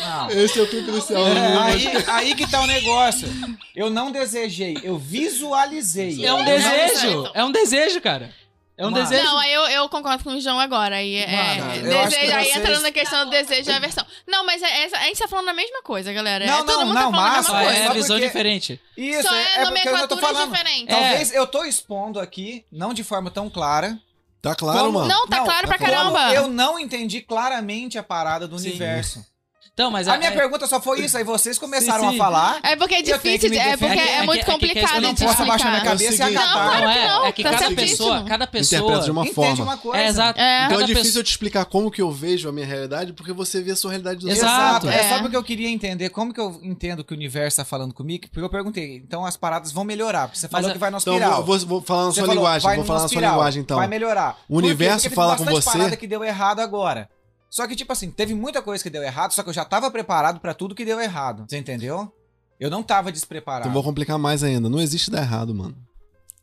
Não. 0.00 0.30
Esse 0.30 0.58
é 0.58 0.62
o 0.62 0.66
clipe 0.66 0.88
inicial. 0.88 1.22
Aí, 1.62 1.86
aí 2.06 2.34
que 2.34 2.50
tá 2.50 2.62
o 2.62 2.66
negócio. 2.66 3.28
Eu 3.76 3.90
não 3.90 4.10
desejei, 4.10 4.78
eu 4.82 4.96
visualizei. 4.98 6.24
é 6.24 6.32
um 6.32 6.44
desejo. 6.44 7.30
É 7.34 7.44
um 7.44 7.52
desejo, 7.52 8.00
cara. 8.00 8.32
É 8.78 8.86
um 8.86 8.92
desejo. 8.92 9.24
Não, 9.24 9.36
aí 9.38 9.52
eu, 9.52 9.62
eu 9.62 9.88
concordo 9.88 10.22
com 10.22 10.30
o 10.30 10.40
João 10.40 10.60
agora. 10.60 10.96
Aí, 10.96 11.16
é, 11.16 11.58
eu 11.78 11.82
desejo, 12.04 12.36
aí 12.36 12.44
vocês- 12.44 12.56
entrando 12.56 12.82
na 12.82 12.92
questão 12.92 13.24
do 13.24 13.30
desejo 13.32 13.68
e 13.68 13.72
aversão. 13.74 14.06
Não, 14.24 14.46
mas 14.46 14.62
é- 14.62 14.84
é- 14.84 14.96
a 14.98 15.02
gente 15.06 15.18
tá 15.18 15.26
falando 15.26 15.46
da 15.46 15.52
mesma 15.52 15.82
coisa, 15.82 16.12
galera. 16.12 16.46
Não, 16.46 16.54
é, 16.54 16.64
todo 16.64 16.68
não, 16.78 16.86
mundo 16.86 16.94
não, 16.94 17.10
tá 17.10 17.16
falando 17.18 17.26
a 17.28 17.36
mesma 17.38 17.60
é 17.60 17.64
coisa. 17.64 17.86
Só 17.88 17.92
visão 17.94 18.16
porque- 18.16 18.26
diferente. 18.28 18.80
Isso, 18.96 19.22
Só 19.28 19.34
é, 19.34 19.42
é, 19.42 19.62
é 19.62 19.66
porque 19.66 19.88
eu 19.88 20.08
tô 20.08 20.16
falando. 20.18 20.50
diferentes. 20.52 20.86
Talvez 20.94 21.34
eu 21.34 21.46
tô 21.48 21.64
expondo 21.64 22.20
aqui, 22.20 22.64
não 22.70 22.94
de 22.94 23.02
forma 23.02 23.30
tão 23.32 23.50
clara. 23.50 23.98
Tá 24.40 24.54
claro, 24.54 24.78
Como- 24.86 24.92
mano? 25.00 25.08
Não, 25.08 25.26
tá 25.26 25.40
claro 25.40 25.66
pra 25.66 25.76
como 25.78 25.90
caramba. 25.90 26.32
Eu 26.32 26.46
não 26.46 26.78
entendi 26.78 27.20
claramente 27.20 27.98
a 27.98 28.02
parada 28.04 28.46
do 28.46 28.56
Sim. 28.60 28.68
universo. 28.68 29.26
Então, 29.78 29.92
mas 29.92 30.08
A 30.08 30.16
é- 30.16 30.18
minha 30.18 30.30
é- 30.30 30.34
pergunta 30.34 30.66
só 30.66 30.80
foi 30.80 31.02
isso, 31.02 31.16
aí 31.16 31.22
vocês 31.22 31.56
começaram 31.56 32.06
Sim, 32.06 32.10
sim. 32.10 32.14
a 32.16 32.24
falar. 32.24 32.58
É 32.64 32.74
porque 32.74 32.96
é 32.96 33.00
difícil, 33.02 33.54
é 33.54 33.76
porque 33.76 33.96
É 33.96 34.08
é, 34.08 34.14
é 34.16 34.22
muito 34.26 34.40
é 34.40 34.44
que 34.44 34.50
complicado 34.50 34.90
eu 34.90 34.96
Eu 34.96 35.00
não 35.02 35.14
posso 35.14 35.42
abaixar 35.44 35.70
minha 35.70 35.84
cabeça 35.84 36.28
e 36.28 36.34
É 36.34 36.36
acatar. 36.36 36.54
Não, 36.56 36.80
Não, 36.80 36.90
é, 36.90 37.08
não, 37.08 37.26
é 37.26 37.30
que 37.32 37.42
tá 37.44 37.50
cada 37.50 37.66
certíssimo. 37.68 37.88
pessoa, 38.08 38.24
cada 38.24 38.46
pessoa. 38.48 38.78
Interpreta 38.80 39.04
de 39.04 39.10
uma 39.12 39.22
Entende 39.22 39.34
forma. 39.36 39.62
uma 39.62 39.76
coisa. 39.76 39.98
É 40.02 40.08
exato. 40.08 40.40
É. 40.40 40.64
Então 40.64 40.80
é 40.80 40.82
difícil 40.82 41.04
pessoa- 41.04 41.20
eu 41.20 41.24
te 41.24 41.30
explicar 41.30 41.64
como 41.66 41.92
que 41.92 42.02
eu 42.02 42.10
vejo 42.10 42.48
a 42.48 42.52
minha 42.52 42.66
realidade, 42.66 43.12
porque 43.12 43.32
você 43.32 43.62
vê 43.62 43.70
a 43.70 43.76
sua 43.76 43.92
realidade 43.92 44.18
do 44.18 44.28
Exato. 44.28 44.88
Exato. 44.88 44.88
É. 44.88 44.98
É. 45.00 45.08
só 45.10 45.20
porque 45.20 45.36
eu 45.36 45.44
queria 45.44 45.68
entender 45.68 46.08
como 46.08 46.34
que 46.34 46.40
eu 46.40 46.58
entendo 46.60 47.04
que 47.04 47.12
o 47.12 47.16
universo 47.16 47.58
tá 47.58 47.64
falando 47.64 47.94
comigo, 47.94 48.26
porque 48.32 48.40
eu 48.44 48.50
perguntei, 48.50 48.96
então 48.96 49.24
as 49.24 49.36
paradas 49.36 49.70
vão 49.70 49.84
melhorar, 49.84 50.26
porque 50.26 50.40
você 50.40 50.48
falou 50.48 50.72
que 50.72 50.76
vai 50.78 50.90
no 50.90 50.98
Então 50.98 51.14
espiral. 51.14 51.38
eu 51.38 51.44
vou, 51.46 51.56
vou 51.60 51.82
falar 51.82 52.06
na 52.06 52.08
Você 52.08 52.14
sua 52.14 52.22
falou, 52.26 52.34
linguagem, 52.34 52.74
vou 52.74 52.84
falar 52.84 53.02
na 53.02 53.08
sua 53.08 53.20
linguagem 53.20 53.62
então. 53.62 53.76
Vai 53.76 53.86
melhorar. 53.86 54.38
O 54.48 54.56
universo 54.56 55.08
fala 55.10 55.36
com 55.36 55.44
você- 55.44 55.70
parada 55.70 55.96
que 55.96 56.08
deu 56.08 56.24
errado 56.24 56.58
agora. 56.58 57.08
Só 57.50 57.66
que, 57.66 57.74
tipo 57.76 57.92
assim, 57.92 58.10
teve 58.10 58.34
muita 58.34 58.60
coisa 58.60 58.82
que 58.82 58.90
deu 58.90 59.02
errado, 59.02 59.32
só 59.32 59.42
que 59.42 59.48
eu 59.48 59.54
já 59.54 59.64
tava 59.64 59.90
preparado 59.90 60.38
pra 60.40 60.52
tudo 60.54 60.74
que 60.74 60.84
deu 60.84 61.00
errado. 61.00 61.44
Você 61.48 61.56
entendeu? 61.58 62.12
Eu 62.60 62.70
não 62.70 62.82
tava 62.82 63.10
despreparado. 63.12 63.62
Então 63.68 63.72
vou 63.72 63.82
complicar 63.82 64.18
mais 64.18 64.42
ainda. 64.42 64.68
Não 64.68 64.80
existe 64.80 65.10
dar 65.10 65.22
errado, 65.22 65.54
mano. 65.54 65.76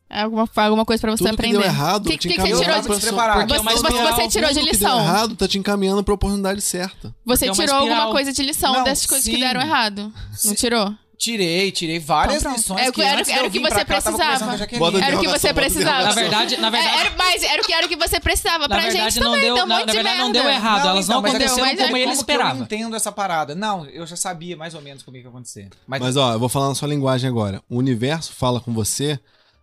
É 0.08 0.22
alguma, 0.22 0.48
alguma 0.54 0.84
coisa 0.84 1.00
pra 1.00 1.10
você 1.10 1.24
Tudo 1.24 1.30
que 1.30 1.34
aprender. 1.34 1.58
deu 1.58 1.66
errado, 1.66 2.06
O 2.06 2.10
que, 2.10 2.16
te 2.16 2.28
que, 2.28 2.34
que 2.34 2.40
você 2.40 2.62
tirou 2.64 2.80
de... 2.80 2.88
despreparado. 2.88 3.52
Você, 3.54 3.58
você, 3.62 4.02
você 4.12 4.28
tirou 4.28 4.48
de 4.50 4.54
Tudo 4.60 4.70
que 4.70 4.76
deu 4.78 4.88
lição. 4.88 5.00
errado 5.00 5.36
tá 5.36 5.48
te 5.48 5.58
encaminhando 5.58 6.04
pra 6.04 6.14
oportunidade 6.14 6.60
certa. 6.60 7.14
Você 7.24 7.50
tirou 7.50 7.74
alguma 7.76 8.10
coisa 8.12 8.32
de 8.32 8.42
lição 8.42 8.72
Não, 8.72 8.84
dessas 8.84 9.04
coisas 9.06 9.26
que 9.26 9.34
sim. 9.34 9.40
deram 9.40 9.60
errado. 9.60 10.12
Não 10.44 10.54
tirou? 10.54 10.94
Tirei, 11.18 11.72
tirei 11.72 11.98
várias 11.98 12.42
Então, 12.42 12.52
lições 12.52 12.80
É, 12.88 12.92
que 12.92 13.00
era- 13.02 13.14
antes 13.20 13.32
de 13.32 13.38
era 13.38 13.48
o 13.48 13.50
que 13.50 13.58
você 13.58 13.74
cá, 13.76 13.84
precisava. 13.86 14.54
Era 15.02 15.16
o 15.16 15.20
que 15.20 15.28
você 15.28 15.54
precisava. 15.54 16.02
Na 16.04 16.12
verdade, 16.12 16.56
na 16.58 16.68
verdade, 16.70 16.94
É, 16.94 17.00
era, 17.00 17.10
mas 17.16 17.42
era 17.42 17.62
o 17.62 17.64
que 17.64 17.72
era 17.72 17.86
o 17.86 17.88
que 17.88 17.96
você 17.96 18.20
precisava. 18.20 18.68
na 18.68 18.68
pra 18.68 18.80
verdade 18.80 19.14
gente 19.14 19.20
não 19.24 19.32
também, 19.32 19.40
deu, 19.54 19.54
um 19.64 19.66
na, 19.66 19.78
na 19.78 19.84
de 19.86 19.92
verdade 19.92 20.18
não 20.18 20.24
merda. 20.30 20.42
deu 20.42 20.50
errado, 20.50 20.88
elas 20.88 21.08
não 21.08 21.20
então, 21.20 21.22
mas 21.22 21.32
é- 21.32 21.36
aconteceram 21.36 21.66
mas 21.66 21.80
é 21.80 21.84
como 21.84 21.96
ele 21.96 22.04
como 22.04 22.14
que 22.24 22.30
eu 22.32 22.34
esperava. 22.36 22.58
entendo 22.58 22.96
essa 22.96 23.10
parada? 23.12 23.54
Não, 23.54 23.86
eu 23.86 24.06
já 24.06 24.14
sabia 24.16 24.56
mais 24.56 24.74
ou 24.74 24.82
menos 24.82 25.02
como 25.02 25.16
é 25.16 25.20
que 25.20 25.26
ia 25.26 25.30
acontecer. 25.30 25.68
Mas, 25.86 26.00
Mas 26.02 26.16
ó, 26.16 26.34
eu 26.34 26.38
vou 26.38 26.48
falar 26.50 26.68
na 26.68 26.74
sua 26.74 26.88
linguagem 26.88 27.28
agora. 27.30 27.62
O 27.68 27.78
universo 27.78 28.32
fala 28.34 28.60
com 28.60 28.72
você 28.74 29.18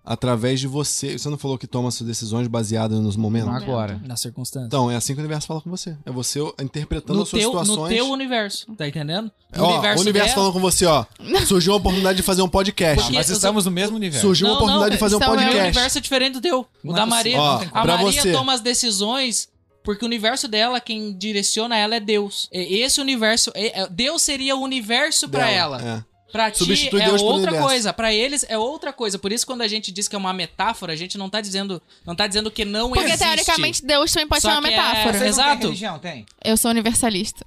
através 0.06 0.60
de 0.60 0.68
você. 0.68 1.18
Você 1.18 1.30
não 1.30 1.38
falou 1.38 1.58
que 1.58 1.66
toma 1.66 1.89
suas 1.91 2.08
decisões 2.08 2.47
baseadas 2.47 2.99
nos 2.99 3.16
momentos? 3.16 3.49
não 3.49 3.56
agora. 3.56 4.01
Na 4.06 4.16
circunstância. 4.18 4.66
Então, 4.68 4.91
é 4.91 4.95
assim 4.95 5.14
que 5.14 5.20
o 5.20 5.24
universo 5.24 5.47
fala 5.47 5.62
com 5.62 5.70
você. 5.70 5.95
É 6.06 6.12
você 6.12 6.39
interpretando 6.62 7.16
no 7.18 7.24
as 7.24 7.30
suas 7.30 7.41
teu, 7.41 7.54
no 7.54 7.60
situações. 7.66 7.95
teu 7.95 8.10
universo, 8.10 8.74
tá 8.76 8.88
entendendo? 8.88 9.32
Ó, 9.58 9.66
o 9.66 9.72
universo 9.74 10.12
dela- 10.12 10.28
falando 10.30 10.54
com 10.54 10.60
você, 10.60 10.86
ó. 10.86 11.06
Surgiu 11.47 11.74
a 11.74 11.78
oportunidade 11.78 12.18
de 12.18 12.24
fazer 12.24 12.41
um 12.41 12.49
podcast. 12.49 13.01
Porque- 13.04 13.16
Nós 13.18 13.30
estamos 13.30 13.66
no 13.66 13.72
mesmo 13.72 13.95
universo. 13.95 14.26
Surgiu 14.28 14.47
a 14.47 14.49
Não, 14.49 14.56
oportunidade 14.58 14.89
não, 14.89 14.95
de 14.95 14.99
fazer 14.99 15.16
um 15.16 15.18
então 15.20 15.28
é 15.28 15.32
o 15.32 15.34
O 15.34 15.38
meu 15.39 15.45
podcast. 15.47 15.68
universo 15.78 15.97
é 15.97 16.01
diferente 16.01 16.34
do 16.34 16.41
teu. 16.41 16.60
O 16.62 16.68
Não 16.88 16.93
da 16.93 17.01
é 17.04 17.06
Maria. 17.06 17.39
Ó, 17.39 17.64
a 17.72 17.86
Maria 17.86 18.22
você. 18.22 18.32
toma 18.32 18.54
as 18.54 18.62
decisões 18.62 19.47
porque 19.84 20.06
o 20.06 20.08
universo 20.08 20.47
dela, 20.47 20.80
quem 20.80 21.14
direciona 21.18 21.78
ela 21.78 21.95
é 21.95 21.99
Deus. 21.99 22.47
E- 22.54 22.80
Esse 22.82 23.01
universo, 23.01 23.51
é- 23.54 23.86
Deus 23.89 24.22
seria 24.22 24.56
o 24.56 24.62
universo 24.62 25.28
pra 25.28 25.45
Dela, 25.45 25.78
ela. 25.82 25.97
é. 25.97 26.12
Pra 26.34 26.50
ti 26.50 26.58
Substitui 26.58 27.00
é 27.00 27.06
Deus 27.06 27.22
outra 27.22 27.62
coisa, 27.62 27.94
pra 27.94 28.12
eles 28.12 28.44
é 28.50 28.58
outra 28.58 28.92
coisa. 28.92 29.20
Por 29.20 29.32
isso 29.32 29.46
quando 29.46 29.62
a 29.62 29.68
gente 29.68 29.92
diz 29.92 30.08
que 30.08 30.16
é 30.16 30.18
uma 30.18 30.34
metáfora, 30.34 30.92
a 30.92 30.96
gente 30.96 31.16
não 31.16 31.30
tá 31.30 31.40
dizendo, 31.40 31.80
não 32.06 32.16
tá 32.16 32.26
dizendo 32.26 32.50
que 32.50 32.66
não 32.66 32.90
Porque 32.90 33.04
existe. 33.06 33.24
teoricamente 33.24 33.86
Deus 33.86 34.12
também 34.12 34.28
pode 34.28 34.42
Só 34.42 34.50
ser 34.52 34.58
uma 34.58 34.68
é- 34.68 34.72
metáfora. 34.72 35.20
Não 35.20 35.26
Exato. 35.28 35.52
têm 35.60 35.68
religião, 35.68 36.00
tem? 36.00 36.26
Eu 36.44 36.58
sou 36.58 36.72
universalista. 36.72 37.46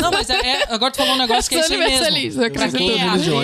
Não, 0.00 0.10
mas 0.12 0.28
é, 0.30 0.34
é- 0.36 0.72
agora 0.74 0.92
tu 0.92 0.96
falou 0.98 1.14
um 1.14 1.18
negócio 1.18 1.48
que 1.48 1.56
é 1.56 1.58
Eu 1.58 1.60
isso 1.62 1.68
sou 1.72 1.76
aí 1.76 1.80
mesmo. 1.90 1.96
universalista, 2.06 2.42
eu 2.44 2.50
Pra 2.52 2.68
quem 2.70 2.88
em 2.90 2.98
é 3.00 3.08
ateu. 3.08 3.38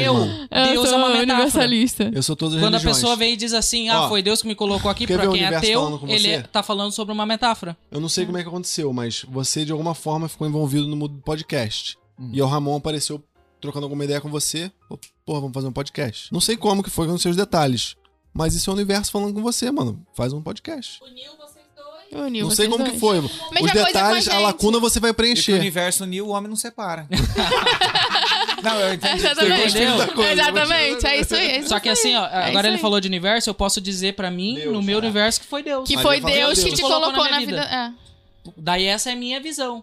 Deus 0.72 0.92
é 0.92 0.96
uma 0.96 1.08
metáfora. 1.08 1.22
universalista. 1.22 2.10
Eu 2.14 2.22
sou 2.22 2.36
todas 2.36 2.54
as 2.56 2.60
Quando 2.60 2.74
a 2.76 2.80
pessoa 2.80 3.16
vem 3.16 3.32
e 3.32 3.36
diz 3.36 3.52
assim, 3.54 3.88
ah, 3.88 4.02
Ó, 4.02 4.08
foi 4.08 4.22
Deus 4.22 4.42
que 4.42 4.46
me 4.46 4.54
colocou 4.54 4.90
aqui, 4.90 5.04
quer 5.06 5.18
pra 5.18 5.26
quem 5.32 5.42
é 5.42 5.46
ateu, 5.56 5.80
falando 5.82 5.98
com 5.98 6.06
ele 6.08 6.42
tá 6.44 6.62
falando 6.62 6.92
sobre 6.92 7.12
uma 7.12 7.26
metáfora. 7.26 7.76
Eu 7.90 8.00
não 8.00 8.08
sei 8.08 8.24
como 8.26 8.38
é 8.38 8.42
que 8.42 8.48
aconteceu, 8.48 8.92
mas 8.92 9.24
você 9.28 9.64
de 9.64 9.72
alguma 9.72 9.94
forma 9.96 10.28
ficou 10.28 10.46
envolvido 10.46 10.86
no 10.86 10.94
mundo 10.94 11.14
do 11.14 11.22
podcast. 11.22 11.96
Hum. 12.20 12.30
E 12.32 12.40
o 12.40 12.46
Ramon 12.46 12.76
apareceu 12.76 13.20
trocando 13.64 13.86
alguma 13.86 14.04
ideia 14.04 14.20
com 14.20 14.28
você. 14.30 14.70
Pô, 14.88 14.98
Porra, 15.24 15.40
vamos 15.40 15.54
fazer 15.54 15.66
um 15.66 15.72
podcast. 15.72 16.30
Não 16.32 16.40
sei 16.40 16.56
como 16.56 16.82
que 16.82 16.90
foi, 16.90 17.06
não 17.06 17.16
sei 17.18 17.30
os 17.30 17.36
detalhes. 17.36 17.96
Mas 18.32 18.54
isso 18.54 18.68
é 18.68 18.72
o 18.72 18.74
universo 18.74 19.10
falando 19.10 19.32
com 19.32 19.42
você, 19.42 19.70
mano. 19.70 20.04
Faz 20.14 20.32
um 20.34 20.42
podcast. 20.42 21.00
Uniu 21.02 21.30
vocês 21.38 21.64
dois. 21.76 22.24
Uniu 22.26 22.46
não 22.46 22.54
sei 22.54 22.66
como 22.68 22.78
dois. 22.84 22.92
que 22.92 22.98
foi. 23.00 23.20
Mesma 23.20 23.32
Os 23.62 23.70
a 23.70 23.72
detalhes, 23.72 24.28
a 24.28 24.32
gente. 24.32 24.42
lacuna 24.42 24.78
você 24.80 25.00
vai 25.00 25.10
E 25.10 25.14
que 25.14 25.14
o 25.14 25.16
preencher. 25.16 25.54
universo 25.54 26.04
uniu, 26.04 26.26
o 26.26 26.30
homem 26.30 26.48
não 26.48 26.56
separa. 26.56 27.06
não, 28.62 28.80
eu 28.80 28.94
entendi. 28.94 29.14
Exatamente. 29.24 30.14
coisa, 30.14 30.32
Exatamente. 30.32 31.06
É 31.06 31.20
isso 31.20 31.34
aí. 31.34 31.46
é 31.46 31.58
isso 31.60 31.68
Só 31.68 31.80
que 31.80 31.88
aí. 31.88 31.92
assim, 31.92 32.14
ó, 32.16 32.24
É 32.26 32.48
agora 32.48 32.66
ele 32.66 32.76
aí. 32.76 32.82
falou 32.82 33.00
de 33.00 33.08
universo, 33.08 33.48
eu 33.50 33.54
posso 33.54 33.80
dizer 33.80 34.14
pra 34.14 34.30
mim, 34.30 34.56
Deus, 34.56 34.72
no 34.74 34.82
meu 34.82 34.96
é. 34.98 35.02
universo, 35.02 35.40
que 35.40 35.46
foi 35.46 35.62
Deus. 35.62 35.88
Que 35.88 35.96
foi 35.98 36.20
Deus 36.20 36.58
Deus. 36.58 36.64
que 36.64 36.72
te 36.74 36.82
Colocou 36.82 37.02
colocou 37.12 37.24
na 37.24 37.30
na 37.30 37.38
vida. 37.40 37.62
vida. 37.62 37.62
É. 37.64 38.50
Daí 38.56 38.84
essa 38.84 39.10
é 39.10 39.12
a 39.12 39.16
minha 39.16 39.40
visão. 39.40 39.82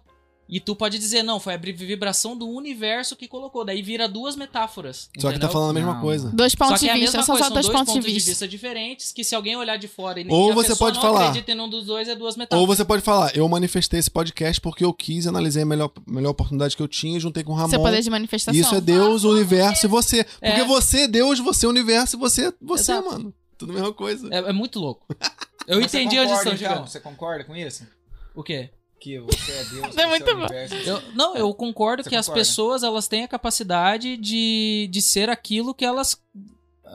E 0.53 0.59
tu 0.59 0.75
pode 0.75 0.99
dizer, 0.99 1.23
não, 1.23 1.39
foi 1.39 1.53
a 1.53 1.57
vibração 1.57 2.35
do 2.37 2.45
universo 2.49 3.15
que 3.15 3.25
colocou. 3.25 3.63
Daí 3.63 3.81
vira 3.81 4.05
duas 4.05 4.35
metáforas. 4.35 5.03
Só 5.03 5.09
que 5.13 5.21
tá 5.21 5.29
entendeu? 5.29 5.49
falando 5.49 5.69
a 5.69 5.73
mesma 5.73 5.93
Não. 5.93 6.01
coisa. 6.01 6.29
Dois 6.33 6.51
Só 6.51 6.57
pontos 6.65 6.81
que 6.81 6.89
é 6.89 6.93
de 6.93 6.97
a 6.97 7.01
vista. 7.01 7.17
mesma 7.19 7.25
São 7.25 7.35
coisa, 7.35 7.47
só 7.47 7.53
dois 7.53 7.69
pontos 7.69 7.93
de 7.93 8.01
vista. 8.01 8.47
diferentes, 8.47 9.13
que 9.13 9.23
se 9.23 9.33
alguém 9.33 9.55
olhar 9.55 9.77
de 9.77 9.87
fora 9.87 10.19
e, 10.19 10.27
Ou 10.29 10.51
a 10.51 10.55
você 10.55 10.75
pode 10.75 10.95
não 10.97 11.01
falar. 11.01 11.27
acredita 11.29 11.53
em 11.53 11.59
um 11.61 11.69
dos 11.69 11.85
dois, 11.85 12.09
é 12.09 12.15
duas 12.15 12.35
Ou 12.35 12.39
metáforas. 12.39 12.67
você 12.77 12.83
pode 12.83 13.01
falar, 13.01 13.33
eu 13.33 13.47
manifestei 13.47 13.97
esse 14.01 14.11
podcast 14.11 14.59
porque 14.59 14.83
eu 14.83 14.93
quis, 14.93 15.25
analisei 15.25 15.63
a 15.63 15.65
melhor, 15.65 15.89
melhor 16.05 16.31
oportunidade 16.31 16.75
que 16.75 16.83
eu 16.83 16.87
tinha, 16.89 17.17
juntei 17.17 17.45
com 17.45 17.53
o 17.53 17.55
Ramon. 17.55 17.69
Seu 17.69 17.79
poder 17.79 18.01
de 18.01 18.09
manifestação. 18.09 18.59
Isso 18.59 18.75
é 18.75 18.81
Deus, 18.81 19.23
o 19.23 19.31
universo 19.31 19.85
e 19.85 19.89
você. 19.89 20.25
Porque 20.25 20.45
É. 20.47 20.65
você 20.65 20.99
é 21.03 21.07
Deus, 21.07 21.39
você 21.39 21.65
é 21.65 21.69
o 21.69 21.71
universo 21.71 22.17
e 22.17 22.19
você 22.19 22.47
é 22.47 22.53
você, 22.61 22.91
Exato. 22.91 23.09
mano. 23.09 23.33
Tudo 23.57 23.71
a 23.71 23.75
mesma 23.75 23.93
coisa. 23.93 24.27
É, 24.31 24.37
é 24.49 24.51
muito 24.53 24.79
louco. 24.79 25.05
Eu 25.65 25.79
você 25.81 25.99
entendi 26.01 26.19
onde 26.19 26.27
concorda, 26.27 26.33
estão 26.33 26.53
então? 26.53 26.69
chegando. 26.69 26.87
Você 26.89 26.99
concorda 26.99 27.43
com 27.45 27.55
isso? 27.55 27.87
O 28.35 28.43
quê? 28.43 28.69
Que 29.01 29.19
você 29.19 29.51
é 29.51 29.63
Deus, 29.65 29.97
É 29.97 30.05
muito 30.07 30.29
é 30.29 30.33
o 30.33 30.37
bom. 30.37 30.47
Eu, 30.85 31.01
não, 31.15 31.35
eu 31.35 31.53
concordo 31.55 32.03
Você 32.03 32.09
que 32.09 32.15
as 32.15 32.27
concorda? 32.27 32.39
pessoas 32.47 32.83
elas 32.83 33.07
têm 33.07 33.23
a 33.23 33.27
capacidade 33.27 34.15
de, 34.15 34.87
de 34.91 35.01
ser 35.01 35.27
aquilo 35.27 35.73
que 35.73 35.83
elas 35.83 36.15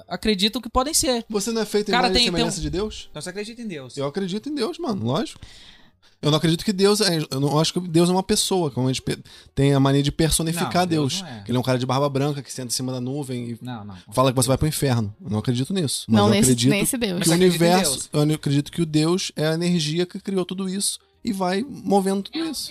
acreditam 0.09 0.61
que 0.63 0.69
podem 0.69 0.95
ser. 0.95 1.25
Você 1.29 1.51
não 1.51 1.63
é 1.63 1.65
feito 1.65 1.89
em 1.89 1.93
Cara, 1.93 2.07
imagem 2.09 2.15
tem- 2.15 2.25
tem 2.27 2.33
semelhança 2.39 2.61
de 2.61 2.71
Deus? 2.71 3.09
Então 3.11 3.21
você 3.21 3.31
acredita 3.31 3.61
em 3.63 3.67
Deus. 3.67 3.97
Eu 3.97 4.07
acredito 4.07 4.49
em 4.49 4.55
Deus, 4.55 4.79
mano, 4.79 5.05
lógico. 5.05 5.41
Eu 6.23 6.31
não 6.31 6.39
acredito 6.39 6.65
que 6.65 6.73
Deus 6.73 7.01
é. 7.01 7.19
Eu 7.31 7.41
não 7.41 7.59
acho 7.59 7.73
que 7.75 7.81
Deus 7.81 8.09
é 8.09 8.13
uma 8.13 8.23
pessoa, 8.23 8.71
como 8.71 8.89
a 8.89 8.93
gente 8.93 9.03
tem 9.55 9.75
a 9.75 9.81
mania 9.81 10.03
de 10.03 10.11
personificar 10.11 10.83
Não, 10.83 10.87
Deus 10.87 11.13
Deus. 11.15 11.23
não 11.23 11.29
é. 11.29 11.45
Ele 11.47 11.57
é 11.57 11.61
um 11.61 11.63
cara 11.63 11.79
de 11.79 11.85
barba 11.87 12.09
branca 12.09 12.43
que 12.43 12.53
senta 12.53 12.69
em 12.69 12.71
cima 12.75 12.91
da 12.93 13.01
nuvem 13.01 13.51
e 13.51 13.59
Não, 13.61 13.85
não. 13.85 13.95
fala 14.13 14.31
que 14.33 14.37
você 14.37 14.49
vai 14.49 14.57
pro 14.57 14.67
inferno. 14.67 15.15
Eu 15.23 15.31
não 15.31 15.39
acredito 15.39 15.75
nisso. 15.75 16.05
Mas 16.09 16.19
Não, 16.19 16.27
eu 16.29 16.31
nesse, 16.31 16.51
acredito 16.53 16.71
nesse 16.71 16.97
Deus. 16.97 17.23
Que 17.23 17.29
o 17.29 17.33
universo. 17.33 18.09
Eu 18.13 18.21
acredito 18.35 18.73
que 18.73 18.83
o 18.83 18.87
Deus 18.87 19.31
é 19.37 19.47
a 19.49 19.55
energia 19.55 20.07
que 20.07 20.19
criou 20.21 20.45
tudo 20.45 20.69
isso 20.69 20.99
e 21.27 21.33
vai 21.33 21.63
movendo 21.69 22.23
tudo 22.23 22.39
É 22.39 22.51
isso. 22.51 22.71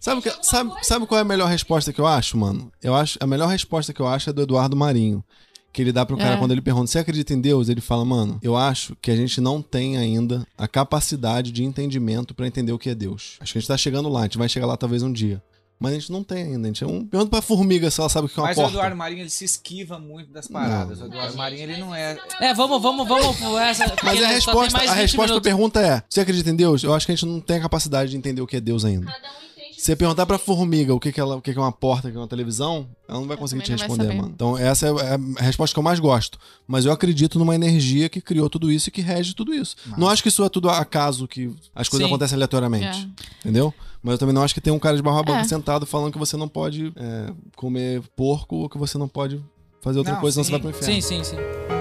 Sabe, 0.00 0.22
que- 0.22 0.32
sabe, 0.46 0.70
sabe 0.86 1.06
qual 1.06 1.18
é 1.18 1.22
a 1.22 1.24
melhor 1.24 1.48
resposta 1.48 1.92
que 1.92 2.00
eu 2.00 2.06
acho, 2.06 2.38
mano? 2.38 2.72
Eu 2.82 2.94
acho 2.94 3.18
a 3.20 3.26
melhor 3.26 3.48
resposta 3.48 3.92
que 3.92 4.00
eu 4.00 4.06
acho 4.06 4.30
é 4.30 4.32
do 4.32 4.42
Eduardo 4.42 4.76
Marinho. 4.76 5.24
Que 5.72 5.82
ele 5.82 5.92
dá 5.92 6.06
pro 6.06 6.16
cara 6.16 6.34
É. 6.34 6.36
quando 6.38 6.52
ele 6.52 6.62
pergunta: 6.62 6.86
Você 6.86 6.98
acredita 6.98 7.34
em 7.34 7.40
Deus? 7.40 7.68
Ele 7.68 7.80
fala, 7.80 8.04
mano, 8.04 8.38
eu 8.42 8.56
acho 8.56 8.96
que 9.02 9.10
a 9.10 9.16
gente 9.16 9.40
não 9.40 9.60
tem 9.60 9.98
ainda 9.98 10.46
a 10.56 10.66
capacidade 10.66 11.52
de 11.52 11.62
entendimento 11.62 12.34
pra 12.34 12.46
entender 12.46 12.72
o 12.72 12.78
que 12.78 12.88
é 12.88 12.94
Deus. 12.94 13.36
Acho 13.40 13.52
que 13.52 13.58
a 13.58 13.60
gente 13.60 13.68
tá 13.68 13.76
chegando 13.76 14.08
lá, 14.08 14.20
a 14.20 14.22
gente 14.22 14.38
vai 14.38 14.48
chegar 14.48 14.66
lá 14.66 14.76
talvez 14.76 15.02
um 15.02 15.12
dia. 15.12 15.42
Mas 15.80 15.92
a 15.92 15.94
gente 15.94 16.10
não 16.10 16.24
tem 16.24 16.42
ainda. 16.42 16.66
A 16.66 16.70
gente 16.70 16.82
é 16.82 16.86
um. 16.86 17.04
Pergunta 17.06 17.30
pra 17.30 17.40
formiga 17.40 17.90
se 17.90 18.00
ela 18.00 18.08
sabe 18.08 18.26
o 18.26 18.28
que 18.28 18.38
é 18.38 18.42
uma 18.42 18.48
Mas 18.48 18.58
o 18.58 18.60
porta. 18.62 18.74
Eduardo 18.76 18.96
Marinho 18.96 19.20
ele 19.22 19.30
se 19.30 19.44
esquiva 19.44 19.98
muito 19.98 20.32
das 20.32 20.48
paradas. 20.48 21.00
O 21.00 21.04
Eduardo 21.06 21.36
Marinho 21.36 21.62
ele 21.62 21.76
não 21.76 21.94
é. 21.94 22.18
É, 22.40 22.52
vamos, 22.52 22.82
vamos, 22.82 23.06
vamos 23.06 23.36
por 23.38 23.60
essa. 23.60 23.84
Mas 24.02 24.22
a 24.22 24.26
resposta, 24.28 24.76
a 24.76 24.80
20 24.80 24.88
resposta 24.90 25.16
pra 25.16 25.26
minutos. 25.26 25.42
pergunta 25.42 25.80
é: 25.80 26.02
Você 26.08 26.20
acredita 26.20 26.50
em 26.50 26.56
Deus? 26.56 26.82
Eu 26.82 26.92
acho 26.94 27.06
que 27.06 27.12
a 27.12 27.14
gente 27.14 27.26
não 27.26 27.40
tem 27.40 27.58
a 27.58 27.60
capacidade 27.60 28.10
de 28.10 28.16
entender 28.16 28.40
o 28.40 28.46
que 28.46 28.56
é 28.56 28.60
Deus 28.60 28.84
ainda. 28.84 29.06
Cada 29.06 29.28
um. 29.28 29.47
Se 29.78 29.84
você 29.84 29.96
perguntar 29.96 30.26
pra 30.26 30.38
formiga 30.38 30.92
o 30.92 30.98
que, 30.98 31.12
que, 31.12 31.20
ela, 31.20 31.36
o 31.36 31.40
que, 31.40 31.52
que 31.52 31.58
é 31.58 31.62
uma 31.62 31.70
porta, 31.70 32.08
o 32.08 32.10
que 32.10 32.16
é 32.16 32.20
uma 32.20 32.26
televisão, 32.26 32.88
ela 33.08 33.20
não 33.20 33.28
vai 33.28 33.36
Eu 33.36 33.38
conseguir 33.38 33.62
te 33.62 33.70
responder, 33.70 34.12
mano. 34.12 34.32
Então, 34.34 34.58
essa 34.58 34.88
é 34.88 34.90
a 35.38 35.42
resposta 35.42 35.72
que 35.72 35.78
eu 35.78 35.84
mais 35.84 36.00
gosto. 36.00 36.36
Mas 36.66 36.84
eu 36.84 36.90
acredito 36.90 37.38
numa 37.38 37.54
energia 37.54 38.08
que 38.08 38.20
criou 38.20 38.50
tudo 38.50 38.72
isso 38.72 38.88
e 38.88 38.92
que 38.92 39.00
rege 39.00 39.34
tudo 39.34 39.54
isso. 39.54 39.76
Não 39.96 40.08
acho 40.08 40.20
que 40.20 40.28
isso 40.30 40.42
é 40.42 40.48
tudo 40.48 40.68
acaso, 40.68 41.28
que 41.28 41.54
as 41.76 41.88
coisas 41.88 42.08
Sim. 42.08 42.12
acontecem 42.12 42.34
aleatoriamente. 42.34 43.08
É. 43.22 43.38
Entendeu? 43.44 43.72
Mas 44.02 44.14
eu 44.14 44.18
também 44.18 44.34
não 44.34 44.42
acho 44.42 44.52
que 44.52 44.60
tem 44.60 44.72
um 44.72 44.80
cara 44.80 44.96
de 44.96 45.02
barba 45.02 45.22
branca 45.22 45.42
É. 45.42 45.44
sentado 45.44 45.86
falando 45.86 46.12
que 46.12 46.18
você 46.18 46.36
não 46.36 46.48
pode 46.48 46.92
é, 46.96 47.32
comer 47.54 48.02
porco 48.16 48.56
ou 48.56 48.68
que 48.68 48.76
você 48.76 48.98
não 48.98 49.06
pode 49.06 49.40
fazer 49.80 49.98
outra 49.98 50.14
Não, 50.14 50.20
coisa, 50.20 50.42
senão 50.42 50.44
sim. 50.44 50.50
você 50.50 50.52
vai 50.52 50.60
pro 50.60 50.70
inferno. 50.70 51.02
Sim, 51.02 51.22
sim, 51.22 51.22
sim. 51.22 51.77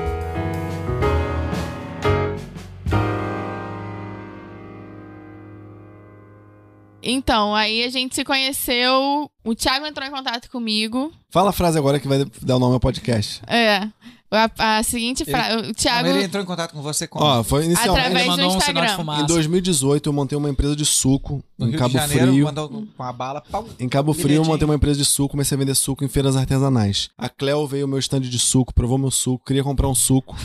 Então, 7.01 7.53
aí 7.53 7.83
a 7.83 7.89
gente 7.89 8.15
se 8.15 8.23
conheceu. 8.23 9.29
O 9.43 9.55
Thiago 9.55 9.85
entrou 9.85 10.07
em 10.07 10.11
contato 10.11 10.49
comigo. 10.49 11.11
Fala 11.29 11.51
a 11.51 11.53
frase 11.53 11.77
agora 11.77 11.99
que 11.99 12.07
vai 12.07 12.25
dar 12.41 12.55
o 12.55 12.59
nome 12.59 12.73
ao 12.73 12.79
podcast. 12.79 13.41
É. 13.47 13.87
A, 14.29 14.79
a 14.79 14.83
seguinte 14.83 15.23
frase. 15.23 15.69
O 15.69 15.73
Thiago. 15.73 16.09
Ele 16.09 16.23
entrou 16.23 16.43
em 16.43 16.45
contato 16.45 16.73
com 16.73 16.81
você 16.81 17.07
como? 17.07 17.23
Ó, 17.23 17.43
foi 17.43 17.63
inicialmente. 17.63 18.07
Através 18.07 18.25
Ele 18.25 18.35
do 18.35 18.41
mandou 18.43 18.57
um 18.57 18.61
sinal 18.61 18.85
de 18.85 18.95
fumaça. 18.95 19.23
Em 19.23 19.25
2018, 19.25 20.09
eu 20.09 20.13
montei 20.13 20.37
uma 20.37 20.49
empresa 20.49 20.75
de 20.75 20.85
suco 20.85 21.41
no 21.57 21.67
em 21.67 21.69
Rio 21.69 21.79
Cabo 21.79 21.91
de 21.91 21.97
Janeiro, 21.97 22.27
Frio. 22.27 22.45
mandou 22.45 22.69
com 22.69 23.03
a 23.03 23.13
bala. 23.13 23.41
Pau. 23.49 23.65
Em 23.79 23.87
Cabo 23.87 24.13
Frio, 24.13 24.41
eu 24.41 24.45
montei 24.45 24.65
uma 24.65 24.75
empresa 24.75 24.97
de 24.97 25.05
suco, 25.05 25.29
comecei 25.29 25.55
a 25.55 25.59
vender 25.59 25.75
suco 25.75 26.03
em 26.03 26.09
feiras 26.09 26.35
artesanais. 26.35 27.09
A 27.17 27.29
Cleo 27.29 27.65
veio 27.67 27.85
ao 27.85 27.87
meu 27.87 27.99
stand 27.99 28.21
de 28.21 28.39
suco, 28.39 28.73
provou 28.73 28.97
meu 28.97 29.11
suco, 29.11 29.45
queria 29.45 29.63
comprar 29.63 29.87
um 29.87 29.95
suco, 29.95 30.35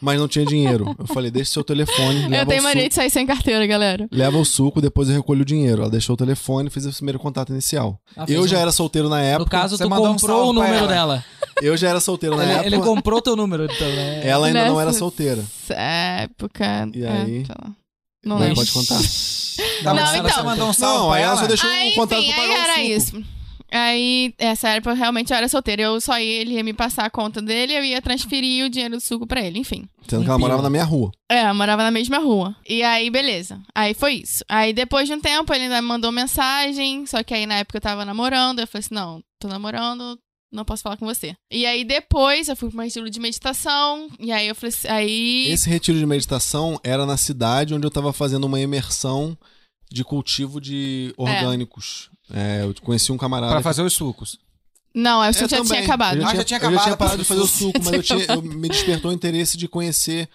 mas 0.00 0.18
não 0.18 0.28
tinha 0.28 0.44
dinheiro. 0.44 0.94
Eu 0.98 1.06
falei, 1.06 1.30
deixa 1.30 1.52
seu 1.52 1.64
telefone, 1.64 2.28
leva 2.28 2.36
Eu 2.42 2.46
tenho 2.46 2.60
o 2.60 2.64
mania 2.64 2.82
suco. 2.82 2.88
de 2.90 2.94
sair 2.94 3.10
sem 3.10 3.26
carteira, 3.26 3.66
galera. 3.66 4.06
Leva 4.12 4.36
o 4.38 4.44
suco, 4.44 4.80
depois 4.80 5.08
eu 5.08 5.14
recolho 5.16 5.42
o 5.42 5.44
dinheiro. 5.44 5.82
Ela 5.82 5.90
deixou 5.90 6.14
o 6.14 6.16
telefone, 6.16 6.70
fiz 6.70 6.84
o 6.86 6.92
primeiro 6.92 7.18
contato 7.18 7.50
inicial. 7.52 7.98
Ah, 8.16 8.26
fez 8.26 8.38
eu 8.38 8.44
um- 8.44 8.48
já 8.48 8.58
era 8.58 8.70
solteiro 8.72 9.08
na 9.08 9.16
No 9.18 9.22
época. 9.22 9.50
caso, 9.50 9.76
você 9.76 9.84
tu 9.84 9.90
mandou 9.90 10.06
um 10.08 10.12
comprou 10.12 10.36
salve 10.38 10.50
o 10.50 10.52
número 10.52 10.74
ela. 10.76 10.86
dela. 10.88 11.24
Eu 11.62 11.76
já 11.76 11.88
era 11.90 12.00
solteiro 12.00 12.36
na 12.36 12.42
Ele, 12.42 12.52
época. 12.52 12.66
ele 12.66 12.78
comprou 12.80 13.22
teu 13.22 13.36
número, 13.36 13.64
então, 13.64 13.88
né? 13.88 14.20
Ela 14.26 14.48
ainda 14.48 14.66
não 14.66 14.80
era 14.80 14.86
Nessa 14.88 14.98
solteira. 14.98 15.44
época. 15.68 16.88
E 16.92 17.04
é, 17.04 17.08
aí? 17.08 17.44
lá. 17.48 17.70
Não 18.24 18.36
Não, 18.36 18.38
lembro. 18.38 18.56
pode 18.56 18.72
contar. 18.72 18.98
Tá, 19.84 19.94
Não, 19.94 20.02
mas 20.02 20.14
então. 20.16 20.30
Você 20.30 20.42
mandou 20.42 20.68
um 20.68 20.72
salve 20.72 20.98
Não, 20.98 21.06
pra 21.10 21.16
aí 21.16 21.22
ela 21.22 21.36
só 21.36 21.46
deixou 21.46 21.70
Aí, 21.70 21.92
um 21.92 21.94
contato 21.94 22.20
enfim, 22.20 22.32
pra 22.32 22.42
aí 22.42 22.48
o 22.48 22.52
era 22.52 22.74
suco. 22.74 22.86
isso. 22.88 23.24
Aí, 23.74 24.32
essa 24.38 24.68
época 24.68 24.94
realmente 24.94 25.32
eu 25.32 25.36
era 25.36 25.48
solteira. 25.48 25.82
Eu 25.82 26.00
só 26.00 26.16
ia, 26.18 26.40
ele 26.40 26.54
ia 26.54 26.62
me 26.62 26.72
passar 26.72 27.04
a 27.04 27.10
conta 27.10 27.42
dele, 27.42 27.72
eu 27.72 27.84
ia 27.84 28.00
transferir 28.00 28.64
o 28.64 28.70
dinheiro 28.70 28.94
do 28.94 29.00
suco 29.00 29.26
pra 29.26 29.42
ele, 29.42 29.58
enfim. 29.58 29.88
Sendo 30.08 30.22
que 30.22 30.28
ela 30.28 30.38
morava 30.38 30.62
na 30.62 30.70
minha 30.70 30.84
rua. 30.84 31.10
É, 31.28 31.48
eu 31.48 31.54
morava 31.54 31.82
na 31.82 31.90
mesma 31.90 32.18
rua. 32.18 32.54
E 32.68 32.84
aí, 32.84 33.10
beleza. 33.10 33.60
Aí 33.74 33.92
foi 33.92 34.14
isso. 34.14 34.44
Aí 34.48 34.72
depois 34.72 35.08
de 35.08 35.14
um 35.14 35.20
tempo, 35.20 35.52
ele 35.52 35.64
ainda 35.64 35.82
me 35.82 35.88
mandou 35.88 36.12
mensagem. 36.12 37.04
Só 37.04 37.22
que 37.24 37.34
aí 37.34 37.46
na 37.46 37.56
época 37.56 37.78
eu 37.78 37.82
tava 37.82 38.04
namorando. 38.04 38.60
Eu 38.60 38.66
falei 38.68 38.84
assim: 38.84 38.94
não, 38.94 39.20
tô 39.40 39.48
namorando, 39.48 40.16
não 40.52 40.64
posso 40.64 40.84
falar 40.84 40.96
com 40.96 41.06
você. 41.06 41.34
E 41.50 41.66
aí 41.66 41.84
depois 41.84 42.48
eu 42.48 42.54
fui 42.54 42.70
pra 42.70 42.80
um 42.80 42.84
estilo 42.84 43.10
de 43.10 43.18
meditação. 43.18 44.08
E 44.20 44.30
aí 44.30 44.46
eu 44.46 44.54
falei 44.54 44.68
assim: 44.68 44.88
aí. 44.88 45.48
Esse 45.48 45.68
retiro 45.68 45.98
de 45.98 46.06
meditação 46.06 46.78
era 46.84 47.04
na 47.04 47.16
cidade 47.16 47.74
onde 47.74 47.84
eu 47.84 47.90
tava 47.90 48.12
fazendo 48.12 48.44
uma 48.44 48.60
imersão 48.60 49.36
de 49.90 50.04
cultivo 50.04 50.60
de 50.60 51.12
orgânicos. 51.16 52.10
É, 52.32 52.62
eu 52.64 52.74
conheci 52.82 53.12
um 53.12 53.16
camarada. 53.16 53.52
Pra 53.52 53.60
que- 53.60 53.64
fazer 53.64 53.82
os 53.82 53.92
sucos. 53.92 54.38
Não, 54.94 55.22
eu 55.24 55.30
É, 55.30 55.32
já 55.32 55.48
também. 55.48 55.64
tinha 55.64 55.80
acabado. 55.80 56.16
Eu 56.18 56.22
Ah, 56.26 56.30
já, 56.30 56.36
já 56.36 56.44
tinha, 56.44 56.58
tinha 56.60 56.70
eu 56.70 56.74
já 56.74 56.82
tinha 56.82 56.94
acabado 56.94 56.98
parado 56.98 57.22
de 57.22 57.28
fazer 57.28 57.40
o 57.40 57.46
suco, 57.46 57.78
mas 57.82 57.92
eu 57.94 58.02
Já 58.02 58.16
tinha, 58.16 58.26
eu- 58.36 58.42
me 58.42 58.68
despertou 58.68 59.10
o 59.10 59.14
interesse 59.14 59.56
de 59.56 59.66
conhecer 59.68 60.28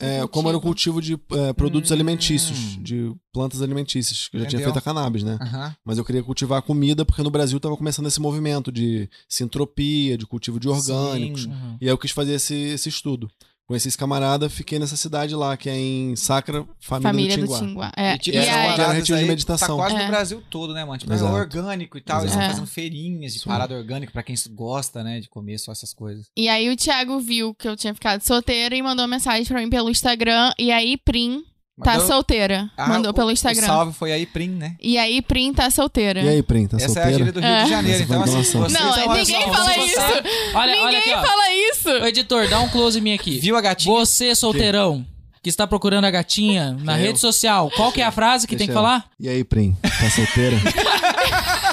é, 0.00 0.26
como 0.26 0.48
era 0.48 0.58
o 0.58 0.60
cultivo. 0.60 1.00
de 1.00 1.14
é, 1.30 1.52
produtos 1.52 1.90
Hum. 1.92 1.94
alimentícios, 1.94 2.58
de 2.82 3.14
plantas 3.32 3.62
alimentícias, 3.62 4.26
que 4.26 4.36
eu 4.36 4.40
já 4.40 4.46
tinha 4.46 4.58
Entendeu? 4.58 4.74
feito 4.74 4.78
a 4.78 4.92
cannabis, 4.92 5.22
né? 5.22 5.38
Mas 5.84 5.96
eu 5.98 6.04
queria 6.04 6.22
cultivar 6.24 6.58
a 6.58 6.62
comida 6.62 7.04
porque 7.04 7.22
no 7.22 7.30
Brasil 7.30 7.60
tava 7.60 7.76
começando 7.76 8.06
esse 8.08 8.20
movimento 8.20 8.72
de 8.72 9.08
sintropia, 9.28 10.18
de 10.18 10.26
cultivo 10.26 10.58
de 10.58 10.68
orgânicos. 10.68 11.42
Sim. 11.44 11.50
Uhum. 11.50 11.76
E 11.80 11.84
aí 11.84 11.90
eu 11.92 11.98
quis 11.98 12.10
fazer 12.10 12.32
esse, 12.34 12.54
esse 12.54 12.88
estudo. 12.88 13.30
Conheci 13.66 13.88
esse 13.88 13.96
camarada, 13.96 14.50
fiquei 14.50 14.78
nessa 14.78 14.96
cidade 14.96 15.34
lá, 15.34 15.56
que 15.56 15.70
é 15.70 15.76
em 15.76 16.16
Sacra, 16.16 16.66
família, 16.80 17.10
Família 17.10 17.38
do 17.38 17.46
do 17.46 17.58
Tinguá. 17.58 17.92
É. 17.96 18.14
E, 18.14 18.18
tipo, 18.18 18.36
E 18.36 18.40
aí, 18.40 18.46
era 18.48 18.62
paradas 18.72 18.96
retiro 18.96 19.16
de 19.18 19.22
aí 19.22 19.28
meditação. 19.28 19.68
Tá 19.68 19.82
quase 19.84 19.96
É. 19.96 20.02
no 20.02 20.08
Brasil 20.08 20.42
todo, 20.50 20.74
né, 20.74 20.84
mano? 20.84 20.98
Tipo, 20.98 21.12
é 21.12 21.14
Exato. 21.14 21.32
orgânico 21.32 21.96
e 21.96 22.00
tal. 22.00 22.20
Eles 22.20 22.32
Exato. 22.32 22.42
estão 22.42 22.56
fazendo 22.64 22.74
feirinhas 22.74 23.32
de 23.32 23.38
Sim. 23.38 23.48
parada 23.48 23.74
orgânica 23.74 24.12
pra 24.12 24.22
quem 24.22 24.34
gosta, 24.50 25.02
né, 25.04 25.20
de 25.20 25.28
comer 25.28 25.58
só 25.58 25.72
essas 25.72 25.94
coisas. 25.94 26.26
E 26.36 26.48
aí 26.48 26.68
o 26.70 26.76
Thiago 26.76 27.18
viu 27.20 27.54
que 27.54 27.66
eu 27.68 27.76
tinha 27.76 27.94
ficado 27.94 28.20
solteira 28.22 28.74
e 28.74 28.82
mandou 28.82 29.06
mensagem 29.06 29.44
pra 29.46 29.60
mim 29.60 29.70
pelo 29.70 29.88
Instagram. 29.90 30.52
E 30.58 30.70
aí, 30.72 30.96
Prim 30.98 31.42
tá 31.82 31.92
Mandou- 31.92 32.06
solteira. 32.06 32.70
Ah, 32.76 32.88
mandou 32.88 33.10
o- 33.10 33.14
pelo 33.14 33.28
O 33.28 33.32
Instagram. 33.32 33.66
salve 33.66 33.92
foi 33.92 34.12
aí, 34.12 34.24
Prim, 34.26 34.48
né? 34.50 34.76
E 34.80 34.96
aí, 34.98 35.20
Prim 35.22 35.52
tá 35.52 35.70
solteira. 35.70 36.20
E 36.20 36.28
aí, 36.28 36.42
Prim, 36.42 36.66
tá 36.66 36.76
Essa 36.76 36.84
é 36.84 36.86
a 36.86 36.88
solteira? 36.94 37.18
gíria 37.18 37.32
do 37.32 37.40
Rio 37.40 37.48
É. 37.48 37.64
de 37.64 37.70
Janeiro. 37.70 38.06
Foi 38.06 38.16
Então, 38.16 38.22
assim, 38.24 38.42
vocês, 38.42 38.72
Não, 38.72 38.90
olha 38.92 39.06
ninguém 39.24 39.42
só, 39.42 39.52
fala 39.52 39.76
isso. 39.76 40.00
Olha, 40.00 40.54
olha 40.54 40.84
Ninguém 40.84 40.98
aqui, 40.98 41.14
ó. 41.14 41.22
fala 41.22 41.54
isso. 41.54 41.88
Ô, 41.90 42.06
editor, 42.06 42.48
dá 42.48 42.60
um 42.60 42.68
close 42.68 42.98
em 42.98 43.02
mim 43.02 43.12
aqui. 43.14 43.38
Viu 43.38 43.56
a 43.56 43.60
gatinha? 43.60 43.94
Você, 43.94 44.34
solteirão, 44.34 45.04
que 45.42 45.48
está 45.48 45.66
procurando 45.66 46.04
a 46.04 46.10
gatinha 46.10 46.76
na 46.82 46.98
Eu. 46.98 47.06
rede 47.06 47.18
social, 47.18 47.70
qual 47.74 47.90
que 47.90 48.00
é 48.00 48.04
a 48.04 48.10
frase 48.12 48.46
que 48.46 48.54
tem 48.56 48.66
que 48.66 48.72
Deixa 48.72 48.78
eu- 48.78 48.82
falar? 48.82 49.04
E 49.18 49.28
aí, 49.28 49.42
Prim, 49.42 49.76
tá 49.82 50.10
solteira? 50.10 50.56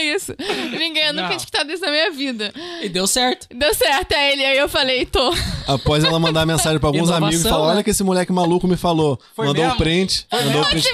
Isso. 0.00 0.34
Ninguém, 0.70 1.06
eu 1.06 1.12
nunca 1.12 1.28
tinha 1.28 1.36
escutado 1.38 1.70
isso 1.70 1.82
na 1.82 1.90
minha 1.90 2.10
vida. 2.10 2.52
E 2.82 2.88
deu 2.88 3.06
certo. 3.06 3.46
Deu 3.54 3.74
certo, 3.74 4.12
é 4.12 4.32
ele. 4.32 4.44
Aí 4.44 4.58
eu 4.58 4.68
falei, 4.68 5.06
tô. 5.06 5.32
Após 5.66 6.04
ela 6.04 6.18
mandar 6.18 6.46
mensagem 6.46 6.78
pra 6.78 6.88
alguns 6.88 7.08
Inovação, 7.08 7.26
amigos 7.26 7.44
e 7.44 7.48
falar: 7.48 7.66
né? 7.66 7.72
Olha 7.74 7.84
que 7.84 7.90
esse 7.90 8.02
moleque 8.02 8.32
maluco 8.32 8.66
me 8.66 8.76
falou. 8.76 9.20
Foi 9.34 9.46
mandou 9.46 9.64
um 9.64 9.66
mesmo? 9.66 9.78
print. 9.80 10.26
mandou 10.32 10.62
um 10.62 10.64
print. 10.64 10.88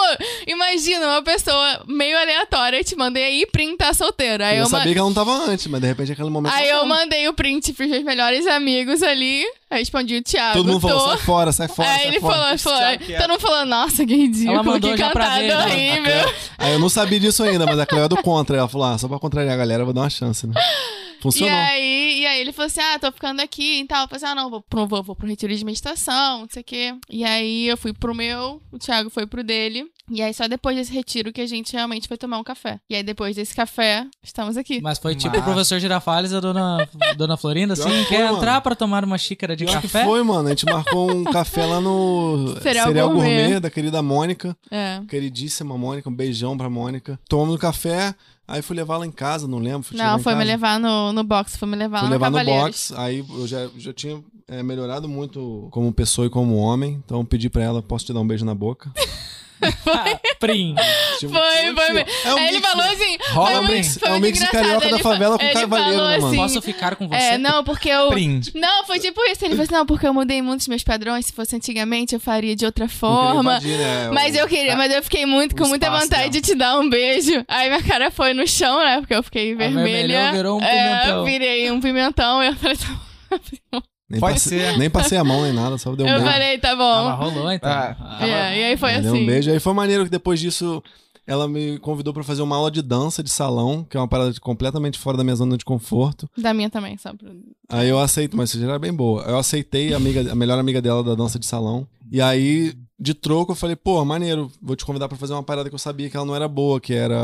Pô, 0.00 0.24
imagina 0.46 1.06
uma 1.06 1.22
pessoa 1.22 1.82
meio 1.86 2.18
aleatória, 2.18 2.82
te 2.82 2.96
mandei 2.96 3.22
aí, 3.24 3.46
Prim 3.46 3.76
tá 3.76 3.92
solteira. 3.92 4.46
Aí 4.46 4.56
eu 4.56 4.64
eu, 4.64 4.70
ma- 4.70 4.78
sabia 4.78 4.92
que 4.94 4.98
ela 4.98 5.08
não 5.08 5.14
tava 5.14 5.32
antes, 5.32 5.66
mas 5.66 5.80
de 5.80 5.86
repente 5.86 6.12
aquele 6.12 6.30
momento. 6.30 6.54
Aí 6.54 6.68
eu 6.70 6.86
mandei 6.86 7.28
o 7.28 7.34
print 7.34 7.72
pros 7.74 7.88
meus 7.88 8.02
melhores 8.04 8.46
amigos 8.46 9.02
ali. 9.02 9.44
Respondi 9.70 10.16
o 10.16 10.22
Thiago. 10.22 10.56
Todo 10.58 10.66
mundo 10.72 10.80
tô. 10.80 10.88
falou: 10.88 11.08
sai 11.08 11.16
fora, 11.18 11.52
sai 11.52 11.68
fora. 11.68 11.88
Aí 11.90 11.98
sai 11.98 12.06
ele 12.08 12.20
fora. 12.20 12.34
falou, 12.34 12.58
falou 12.58 12.78
Thiago 12.78 13.04
quieto. 13.04 13.20
todo 13.20 13.30
mundo 13.30 13.40
falou, 13.40 13.66
nossa, 13.66 14.06
que 14.06 14.14
ridículo, 14.16 14.54
Ela 14.54 14.62
mandou 14.62 14.90
que 14.94 14.96
ver, 14.96 15.14
né? 15.14 15.64
horrível. 15.64 16.34
Aí 16.58 16.72
eu 16.72 16.78
não 16.78 16.88
sabia 16.88 17.20
disso 17.20 17.42
ainda, 17.44 17.66
mas 17.66 17.78
a 17.78 17.86
Cleo 17.86 18.04
é 18.04 18.08
do 18.08 18.16
contra. 18.22 18.56
Ela 18.56 18.68
falou: 18.68 18.86
ah, 18.86 18.98
só 18.98 19.06
pra 19.06 19.18
contrariar 19.18 19.54
a 19.54 19.58
galera, 19.58 19.82
eu 19.82 19.86
vou 19.86 19.94
dar 19.94 20.00
uma 20.02 20.10
chance, 20.10 20.46
né? 20.46 20.54
E 21.20 21.22
Funcionou. 21.22 21.54
aí, 21.54 22.20
e 22.20 22.26
aí 22.26 22.40
ele 22.40 22.52
falou 22.52 22.66
assim: 22.66 22.80
ah, 22.80 22.98
tô 22.98 23.12
ficando 23.12 23.40
aqui 23.40 23.80
e 23.80 23.84
tal. 23.86 24.02
Eu 24.04 24.08
falei 24.08 24.16
assim: 24.24 24.32
ah, 24.32 24.34
não, 24.34 24.50
vou 24.50 24.62
pro, 24.62 24.86
vou, 24.86 25.02
vou 25.02 25.14
pro 25.14 25.26
retiro 25.28 25.54
de 25.54 25.64
meditação, 25.64 26.40
não 26.40 26.48
sei 26.50 26.62
o 26.62 26.64
quê. 26.64 26.94
E 27.08 27.24
aí 27.24 27.66
eu 27.68 27.76
fui 27.76 27.92
pro 27.92 28.14
meu, 28.14 28.60
o 28.72 28.78
Thiago 28.78 29.10
foi 29.10 29.26
pro 29.26 29.44
dele. 29.44 29.84
E 30.12 30.20
aí 30.22 30.34
só 30.34 30.48
depois 30.48 30.76
desse 30.76 30.92
retiro 30.92 31.32
que 31.32 31.40
a 31.40 31.46
gente 31.46 31.72
realmente 31.72 32.08
foi 32.08 32.16
tomar 32.16 32.38
um 32.38 32.42
café. 32.42 32.80
E 32.90 32.96
aí 32.96 33.02
depois 33.02 33.36
desse 33.36 33.54
café, 33.54 34.04
estamos 34.22 34.56
aqui. 34.56 34.80
Mas 34.80 34.98
foi 34.98 35.14
tipo 35.14 35.30
Mas- 35.36 35.40
o 35.40 35.44
professor 35.44 35.78
Girafales 35.78 36.32
e 36.32 36.36
a 36.36 36.40
dona, 36.40 36.88
dona 37.16 37.36
Florinda, 37.36 37.74
assim, 37.74 37.84
que 37.84 37.96
foi, 37.96 38.04
quer 38.06 38.24
mano. 38.24 38.38
entrar 38.38 38.60
pra 38.60 38.74
tomar 38.74 39.04
uma 39.04 39.16
xícara 39.18 39.54
de 39.54 39.64
Pior 39.66 39.76
que 39.80 39.86
café? 39.88 40.04
foi, 40.04 40.22
mano. 40.24 40.46
A 40.48 40.50
gente 40.50 40.64
marcou 40.66 41.12
um 41.12 41.22
café 41.24 41.64
lá 41.64 41.80
no 41.80 42.56
Cereal 42.60 42.92
Gourmet. 42.92 43.60
da 43.60 43.70
querida 43.70 44.02
Mônica. 44.02 44.56
É. 44.68 45.00
Queridíssima 45.08 45.78
Mônica, 45.78 46.08
um 46.08 46.14
beijão 46.14 46.56
pra 46.58 46.68
Mônica. 46.68 47.18
Tomamos 47.28 47.54
um 47.54 47.58
café, 47.58 48.12
aí 48.50 48.60
fui 48.60 48.76
levar 48.76 48.96
ela 48.96 49.06
em 49.06 49.10
casa, 49.10 49.46
não 49.46 49.58
lembro. 49.58 49.88
Não, 49.92 50.18
foi 50.18 50.34
me 50.34 50.44
levar 50.44 50.78
no, 50.78 51.12
no 51.12 51.22
box, 51.22 51.56
foi 51.56 51.68
me 51.68 51.76
levar 51.76 52.00
Fui 52.00 52.08
lá 52.08 52.12
levar 52.12 52.30
no 52.30 52.44
box, 52.44 52.92
aí 52.96 53.24
eu 53.28 53.46
já, 53.46 53.68
já 53.78 53.92
tinha 53.92 54.22
é, 54.48 54.62
melhorado 54.62 55.08
muito 55.08 55.68
como 55.70 55.92
pessoa 55.92 56.26
e 56.26 56.30
como 56.30 56.56
homem, 56.56 57.00
então 57.04 57.20
eu 57.20 57.24
pedi 57.24 57.48
pra 57.48 57.62
ela, 57.62 57.80
posso 57.80 58.04
te 58.04 58.12
dar 58.12 58.20
um 58.20 58.26
beijo 58.26 58.44
na 58.44 58.54
boca? 58.54 58.92
Ah, 59.62 60.18
Prim. 60.38 60.74
Foi, 60.76 61.18
tipo, 61.18 61.32
foi. 61.32 62.04
É 62.24 62.34
um 62.34 62.38
aí 62.38 62.48
ele 62.48 62.60
falou 62.60 62.84
né? 62.86 62.92
assim. 62.92 63.18
Rola 63.32 63.50
foi 63.50 63.58
um 63.60 63.68
mix. 63.68 63.98
foi 63.98 64.08
É 64.08 64.12
um 64.12 64.20
muito 64.20 64.38
mix 64.40 64.50
carioca 64.50 64.80
da 64.88 64.94
Ele 64.94 65.02
favela 65.02 65.38
com 65.38 65.52
cavaleiro, 65.52 65.96
né, 65.96 66.18
mano? 66.18 66.26
assim, 66.28 66.36
Posso 66.36 66.62
ficar 66.62 66.96
com 66.96 67.08
você? 67.08 67.16
É, 67.22 67.38
não, 67.38 67.62
porque 67.64 67.88
eu. 67.88 68.08
Prim. 68.08 68.40
Não, 68.54 68.84
foi 68.86 68.98
tipo 68.98 69.20
isso. 69.24 69.44
Ele 69.44 69.50
falou 69.54 69.64
assim: 69.64 69.74
não, 69.74 69.86
porque 69.86 70.06
eu 70.06 70.14
mudei 70.14 70.40
muitos 70.40 70.66
meus 70.68 70.82
padrões. 70.82 71.26
Se 71.26 71.32
fosse 71.32 71.54
antigamente, 71.56 72.14
eu 72.14 72.20
faria 72.20 72.56
de 72.56 72.64
outra 72.64 72.88
forma. 72.88 73.52
invadir, 73.58 73.76
né, 73.78 74.10
Mas 74.12 74.34
o- 74.34 74.38
eu 74.38 74.48
queria, 74.48 74.76
mas 74.76 74.92
eu 74.92 75.02
fiquei 75.02 75.26
muito 75.26 75.52
o 75.52 75.56
com 75.56 75.68
muita 75.68 75.86
espaço 75.86 76.04
vontade 76.04 76.22
dela. 76.30 76.32
de 76.32 76.40
te 76.40 76.54
dar 76.54 76.78
um 76.78 76.88
beijo. 76.88 77.44
Aí 77.48 77.68
minha 77.68 77.82
cara 77.82 78.10
foi 78.10 78.32
no 78.32 78.46
chão, 78.46 78.78
né? 78.84 78.98
Porque 79.00 79.14
eu 79.14 79.22
fiquei 79.22 79.54
vermelha. 79.54 79.84
vermelhou, 80.08 80.32
virou 80.32 80.58
um 80.60 80.62
É, 80.64 80.68
pimentão. 80.98 81.18
eu 81.18 81.24
virei 81.24 81.70
um 81.70 81.80
pimentão. 81.80 82.42
E 82.42 82.46
eu 82.46 82.54
falei, 82.56 82.76
tá 83.30 83.40
bom. 83.72 83.82
Nem 84.10 84.20
Pode 84.20 84.34
passei, 84.34 84.58
ser. 84.58 84.78
Nem 84.78 84.90
passei 84.90 85.16
a 85.18 85.24
mão 85.24 85.42
nem 85.42 85.52
nada, 85.52 85.78
só 85.78 85.94
deu 85.94 86.04
um 86.04 86.08
eu 86.08 86.16
beijo. 86.18 86.32
falei, 86.32 86.58
tá 86.58 86.72
Ah, 86.72 86.76
bom. 86.76 87.04
mas 87.24 87.34
rolou, 87.34 87.52
então. 87.52 87.70
Ah, 87.70 87.96
Ah, 88.00 88.26
É, 88.26 88.58
e 88.60 88.64
aí 88.64 88.76
foi 88.76 88.90
Aí 88.94 89.00
deu 89.02 89.12
assim. 89.12 89.22
um 89.22 89.26
beijo. 89.26 89.50
Aí 89.50 89.60
foi 89.60 89.72
maneiro 89.72 90.04
que 90.04 90.10
depois 90.10 90.40
disso 90.40 90.82
ela 91.26 91.46
me 91.46 91.78
convidou 91.78 92.12
pra 92.12 92.24
fazer 92.24 92.42
uma 92.42 92.56
aula 92.56 92.72
de 92.72 92.82
dança 92.82 93.22
de 93.22 93.30
salão, 93.30 93.86
que 93.88 93.96
é 93.96 94.00
uma 94.00 94.08
parada 94.08 94.32
de- 94.32 94.40
completamente 94.40 94.98
fora 94.98 95.16
da 95.16 95.22
minha 95.22 95.36
zona 95.36 95.56
de 95.56 95.64
conforto. 95.64 96.28
Da 96.36 96.52
minha 96.52 96.68
também, 96.68 96.98
só 96.98 97.12
pra... 97.14 97.30
Aí 97.68 97.88
eu 97.88 98.00
aceito, 98.00 98.36
mas 98.36 98.50
já 98.50 98.64
era 98.66 98.78
bem 98.80 98.92
boa. 98.92 99.22
Eu 99.22 99.38
aceitei 99.38 99.94
a, 99.94 99.96
amiga, 99.96 100.32
a 100.32 100.34
melhor 100.34 100.58
amiga 100.58 100.82
dela 100.82 101.04
da 101.04 101.14
dança 101.14 101.38
de 101.38 101.46
salão. 101.46 101.86
E 102.10 102.20
aí, 102.20 102.74
de 102.98 103.14
troco, 103.14 103.52
eu 103.52 103.56
falei, 103.56 103.76
pô, 103.76 104.04
maneiro, 104.04 104.50
vou 104.60 104.74
te 104.74 104.84
convidar 104.84 105.06
pra 105.06 105.16
fazer 105.16 105.32
uma 105.34 105.42
parada 105.44 105.68
que 105.68 105.74
eu 105.74 105.78
sabia 105.78 106.10
que 106.10 106.16
ela 106.16 106.26
não 106.26 106.34
era 106.34 106.48
boa, 106.48 106.80
que 106.80 106.92
era. 106.92 107.14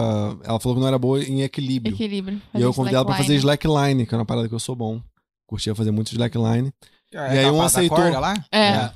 Ela 0.44 0.60
falou 0.60 0.76
que 0.76 0.80
não 0.80 0.86
era 0.86 0.98
boa 1.00 1.20
em 1.24 1.42
equilíbrio. 1.42 1.92
Equilíbrio. 1.92 2.40
E 2.54 2.60
eu 2.62 2.72
convidei 2.72 2.94
ela 2.96 3.04
pra 3.04 3.16
fazer 3.16 3.34
slackline, 3.34 4.06
que 4.06 4.14
é 4.14 4.18
uma 4.18 4.24
parada 4.24 4.48
que 4.48 4.54
eu 4.54 4.60
sou 4.60 4.76
bom. 4.76 5.00
Curtia 5.46 5.74
fazer 5.74 5.90
muito 5.90 6.12
slackline. 6.12 6.72
É, 7.14 7.34
E 7.34 7.38
aí 7.38 7.50
um 7.50 7.62
aceitou. 7.62 7.96
corda 7.96 8.18
lá? 8.18 8.34
É. 8.52 8.90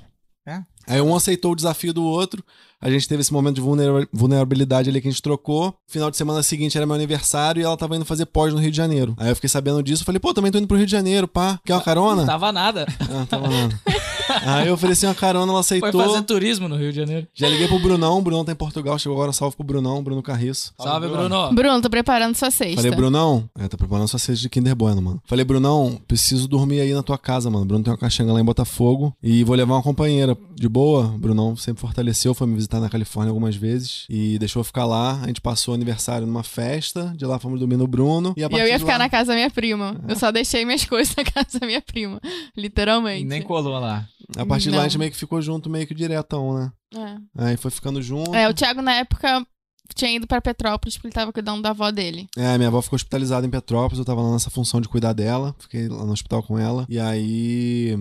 Aí 0.86 1.00
um 1.00 1.14
aceitou 1.14 1.52
o 1.52 1.54
desafio 1.54 1.92
do 1.92 2.02
outro. 2.02 2.42
A 2.80 2.90
gente 2.90 3.06
teve 3.06 3.20
esse 3.20 3.32
momento 3.32 3.56
de 3.56 3.60
vulnera- 3.60 4.08
vulnerabilidade 4.12 4.88
ali 4.90 5.00
que 5.00 5.06
a 5.06 5.10
gente 5.10 5.22
trocou. 5.22 5.72
Final 5.86 6.10
de 6.10 6.16
semana 6.16 6.42
seguinte 6.42 6.76
era 6.76 6.84
meu 6.86 6.96
aniversário 6.96 7.60
e 7.60 7.64
ela 7.64 7.76
tava 7.76 7.94
indo 7.94 8.04
fazer 8.04 8.26
pós 8.26 8.52
no 8.52 8.58
Rio 8.58 8.70
de 8.72 8.76
Janeiro. 8.76 9.14
Aí 9.18 9.28
eu 9.28 9.34
fiquei 9.36 9.48
sabendo 9.48 9.82
disso, 9.82 10.04
falei, 10.04 10.18
pô, 10.18 10.34
também 10.34 10.50
tô 10.50 10.58
indo 10.58 10.66
pro 10.66 10.76
Rio 10.76 10.86
de 10.86 10.90
Janeiro, 10.92 11.28
pá. 11.28 11.60
Quer 11.64 11.74
uma 11.74 11.82
carona? 11.82 12.22
Não 12.22 12.26
tava 12.26 12.50
nada. 12.50 12.86
Ah, 13.00 13.26
tava 13.28 13.48
nada. 13.48 13.80
Aí 14.46 14.68
eu 14.68 14.74
ofereci 14.74 15.06
uma 15.06 15.14
carona, 15.14 15.52
ela 15.52 15.62
Foi 15.62 15.78
aceitou. 15.78 16.02
fazer 16.04 16.22
turismo 16.22 16.68
no 16.68 16.76
Rio 16.76 16.90
de 16.92 16.96
Janeiro. 16.98 17.26
Já 17.34 17.48
liguei 17.48 17.66
pro 17.68 17.78
Brunão, 17.78 18.18
o 18.18 18.22
Brunão 18.22 18.44
tá 18.44 18.52
em 18.52 18.56
Portugal, 18.56 18.98
chegou 18.98 19.16
agora, 19.16 19.32
salve 19.32 19.56
pro 19.56 19.64
Brunão, 19.64 20.02
Bruno 20.02 20.22
Carriço. 20.22 20.72
Salve, 20.80 21.08
Bruno. 21.08 21.52
Bruno, 21.52 21.80
tô 21.82 21.90
preparando 21.90 22.34
sua 22.34 22.50
sexta. 22.50 22.76
Falei, 22.82 22.90
Brunão, 22.96 23.48
é, 23.58 23.68
tá 23.68 23.76
preparando 23.76 24.08
sua 24.08 24.18
cesta 24.18 24.40
de 24.42 24.48
Kinder 24.48 24.74
Bueno, 24.74 25.00
mano. 25.02 25.22
Falei, 25.26 25.44
Brunão, 25.44 26.00
preciso 26.06 26.46
dormir 26.48 26.80
aí 26.80 26.92
na 26.94 27.02
tua 27.02 27.18
casa, 27.18 27.50
mano. 27.50 27.64
Bruno 27.64 27.82
tem 27.84 27.92
uma 27.92 27.98
caixanga 27.98 28.32
lá 28.32 28.40
em 28.40 28.44
Botafogo 28.44 29.14
e 29.22 29.42
vou 29.44 29.56
levar 29.56 29.74
uma 29.74 29.82
companheira. 29.82 30.36
De 30.54 30.68
boa, 30.68 31.04
Brunão 31.18 31.56
sempre 31.56 31.80
fortaleceu, 31.80 32.34
foi 32.34 32.46
me 32.46 32.54
visitar 32.54 32.80
na 32.80 32.88
Califórnia 32.90 33.30
algumas 33.30 33.56
vezes 33.56 34.04
e 34.10 34.38
deixou 34.38 34.60
eu 34.60 34.64
ficar 34.64 34.84
lá. 34.84 35.18
A 35.22 35.26
gente 35.26 35.40
passou 35.40 35.72
o 35.72 35.74
aniversário 35.74 36.26
numa 36.26 36.42
festa, 36.42 37.14
de 37.16 37.24
lá 37.24 37.38
fomos 37.38 37.58
dormir 37.58 37.76
no 37.78 37.86
Bruno. 37.86 38.34
E, 38.36 38.44
a 38.44 38.48
E 38.50 38.58
eu 38.58 38.66
ia 38.66 38.78
ficar 38.78 38.92
lá- 38.92 38.98
na 38.98 39.08
casa 39.08 39.28
da 39.28 39.34
minha 39.34 39.50
prima. 39.50 39.96
Eu 40.06 40.16
só 40.16 40.30
deixei 40.30 40.64
minhas 40.66 40.84
coisas 40.86 41.14
na 41.16 41.24
casa 41.24 41.58
da 41.58 41.66
minha 41.66 41.80
prima. 41.80 42.20
Literalmente. 42.56 43.24
Nem 43.24 43.42
colou 43.42 43.78
lá. 43.78 44.06
A 44.36 44.44
partir 44.46 44.64
de 44.64 44.70
lá 44.70 44.78
a 44.78 44.80
Não. 44.82 44.88
gente 44.90 44.98
meio 44.98 45.10
que 45.10 45.16
ficou 45.16 45.40
junto, 45.42 45.68
meio 45.70 45.86
que 45.86 45.94
diretão, 45.94 46.54
né? 46.54 46.72
É. 46.94 47.44
Aí 47.46 47.56
foi 47.56 47.70
ficando 47.70 48.00
junto. 48.02 48.34
É, 48.34 48.48
o 48.48 48.54
Thiago 48.54 48.82
na 48.82 48.94
época 48.94 49.44
tinha 49.94 50.12
ido 50.16 50.26
pra 50.26 50.40
Petrópolis 50.40 50.96
porque 50.96 51.08
ele 51.08 51.14
tava 51.14 51.32
cuidando 51.32 51.62
da 51.62 51.70
avó 51.70 51.90
dele. 51.90 52.28
É, 52.36 52.56
minha 52.56 52.68
avó 52.68 52.80
ficou 52.80 52.96
hospitalizada 52.96 53.46
em 53.46 53.50
Petrópolis, 53.50 53.98
eu 53.98 54.04
tava 54.04 54.22
lá 54.22 54.32
nessa 54.32 54.50
função 54.50 54.80
de 54.80 54.88
cuidar 54.88 55.12
dela, 55.12 55.54
fiquei 55.58 55.88
lá 55.88 56.04
no 56.04 56.12
hospital 56.12 56.42
com 56.42 56.58
ela. 56.58 56.86
E 56.88 56.98
aí. 56.98 57.96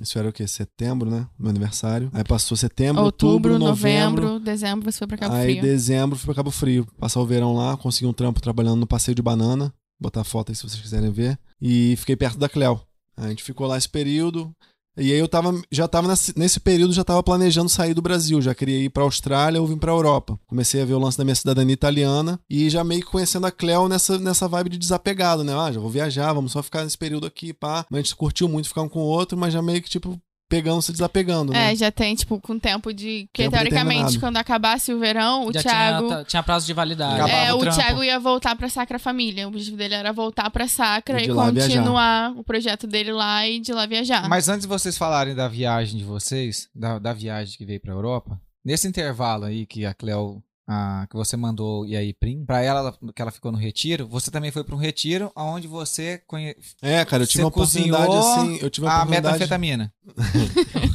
Isso 0.00 0.18
era 0.18 0.30
o 0.30 0.32
quê? 0.32 0.46
Setembro, 0.48 1.10
né? 1.10 1.26
Meu 1.38 1.50
aniversário. 1.50 2.10
Aí 2.14 2.24
passou 2.24 2.56
setembro, 2.56 3.02
Outubro, 3.02 3.52
outubro, 3.52 3.58
novembro. 3.58 4.22
novembro, 4.24 4.44
dezembro 4.44 4.90
você 4.90 4.98
foi 4.98 5.06
pra 5.06 5.18
Cabo 5.18 5.34
aí 5.34 5.50
Frio. 5.50 5.62
dezembro 5.62 6.18
fui 6.18 6.24
pra 6.26 6.34
Cabo 6.34 6.50
Frio. 6.50 6.86
Passar 6.98 7.20
o 7.20 7.26
verão 7.26 7.54
lá, 7.54 7.76
consegui 7.76 8.06
um 8.06 8.12
trampo 8.12 8.40
trabalhando 8.40 8.80
no 8.80 8.86
passeio 8.86 9.14
de 9.14 9.20
banana. 9.22 9.72
Botar 10.00 10.24
foto 10.24 10.50
aí 10.50 10.56
se 10.56 10.62
vocês 10.62 10.80
quiserem 10.80 11.10
ver. 11.12 11.38
E 11.60 11.94
fiquei 11.98 12.16
perto 12.16 12.38
da 12.38 12.48
Cleo. 12.48 12.80
A 13.16 13.28
gente 13.28 13.44
ficou 13.44 13.66
lá 13.66 13.76
esse 13.76 13.88
período. 13.88 14.50
E 14.96 15.12
aí 15.12 15.18
eu 15.18 15.28
tava, 15.28 15.58
já 15.70 15.88
tava 15.88 16.08
nesse, 16.36 16.60
período, 16.60 16.92
já 16.92 17.02
tava 17.02 17.22
planejando 17.22 17.68
sair 17.68 17.94
do 17.94 18.02
Brasil. 18.02 18.40
Já 18.42 18.54
queria 18.54 18.78
ir 18.78 18.90
pra 18.90 19.04
Austrália 19.04 19.60
ou 19.60 19.66
vir 19.66 19.78
pra 19.78 19.92
Europa. 19.92 20.38
Comecei 20.46 20.82
a 20.82 20.84
ver 20.84 20.94
o 20.94 20.98
lance 20.98 21.16
da 21.16 21.24
minha 21.24 21.34
cidadania 21.34 21.72
italiana 21.72 22.38
e 22.48 22.68
já 22.68 22.84
meio 22.84 23.00
que 23.00 23.10
conhecendo 23.10 23.46
a 23.46 23.50
Cleo 23.50 23.88
nessa, 23.88 24.18
nessa 24.18 24.46
vibe 24.46 24.70
de 24.70 24.78
desapegado, 24.78 25.42
né? 25.42 25.54
Ah, 25.54 25.72
já 25.72 25.80
vou 25.80 25.90
viajar, 25.90 26.32
vamos 26.32 26.52
só 26.52 26.62
ficar 26.62 26.84
nesse 26.84 26.98
período 26.98 27.26
aqui, 27.26 27.52
pá. 27.52 27.86
Mas 27.90 27.98
a 27.98 28.02
gente 28.02 28.16
curtiu 28.16 28.48
muito 28.48 28.68
ficar 28.68 28.82
um 28.82 28.88
com 28.88 29.00
o 29.00 29.06
outro, 29.06 29.36
mas 29.38 29.52
já 29.52 29.62
meio 29.62 29.80
que, 29.80 29.88
tipo, 29.88 30.20
pegando, 30.52 30.82
se 30.82 30.92
desapegando, 30.92 31.50
né? 31.50 31.72
É, 31.72 31.74
já 31.76 31.90
tem, 31.90 32.14
tipo, 32.14 32.38
com 32.38 32.58
tempo 32.58 32.92
de. 32.92 33.24
Porque 33.32 33.44
Tempo 33.44 33.56
teoricamente, 33.56 34.18
quando 34.18 34.36
acabasse 34.36 34.92
o 34.92 34.98
verão, 34.98 35.46
o 35.46 35.52
Já 35.52 35.62
Thiago. 35.62 36.08
tinha, 36.08 36.24
tinha 36.24 36.42
prazo 36.42 36.66
de 36.66 36.74
validade. 36.74 37.14
Acabava 37.14 37.32
É, 37.32 37.54
o 37.54 37.56
o. 37.56 37.70
Thiago 37.70 38.04
ia 38.04 38.20
voltar 38.20 38.54
pra 38.54 38.68
Sacra 38.68 38.98
Família. 38.98 39.46
O 39.46 39.48
objetivo 39.48 39.78
dele 39.78 39.94
era 39.94 40.12
voltar 40.12 40.50
pra 40.50 40.68
Sacra 40.68 41.22
E 41.22 41.24
e, 41.24 41.28
continuar 41.34 42.32
o 42.36 42.44
projeto 42.44 42.86
dele 42.86 43.12
lá 43.12 43.48
e 43.48 43.60
de 43.60 43.72
lá 43.72 43.86
viajar. 43.86 44.28
Mas 44.28 44.48
antes 44.48 44.62
de 44.62 44.68
vocês 44.68 44.98
falarem 44.98 45.34
da 45.34 45.48
viagem 45.48 45.96
de 45.98 46.04
vocês, 46.04 46.68
da, 46.74 46.98
da 46.98 47.12
viagem 47.14 47.56
que 47.56 47.64
veio 47.64 47.80
pra 47.80 47.92
Europa, 47.94 48.38
nesse 48.62 48.86
intervalo 48.86 49.44
aí 49.46 49.64
que 49.64 49.86
a 49.86 49.94
Cleo, 49.94 50.42
a, 50.68 51.06
que 51.10 51.16
você 51.16 51.36
mandou 51.36 51.84
e 51.86 51.96
aí 51.96 52.12
Prim, 52.12 52.44
pra 52.44 52.62
ela, 52.62 52.94
que 53.14 53.20
ela 53.22 53.30
ficou 53.30 53.50
no 53.50 53.58
retiro, 53.58 54.06
você 54.06 54.30
também 54.30 54.50
foi 54.50 54.62
pra 54.64 54.74
um 54.74 54.78
retiro 54.78 55.32
onde 55.34 55.66
você 55.66 56.22
conhe... 56.26 56.54
É, 56.80 57.04
cara, 57.04 57.22
eu 57.22 57.26
tive 57.26 57.38
Você 57.38 57.42
uma 57.42 57.48
oportunidade 57.48 58.16
assim. 58.16 58.58
Eu 58.60 58.70
tive 58.70 58.86
uma 58.86 58.92
a 58.92 58.96
oportunidade. 58.98 59.32
metanfetamina. 59.34 59.92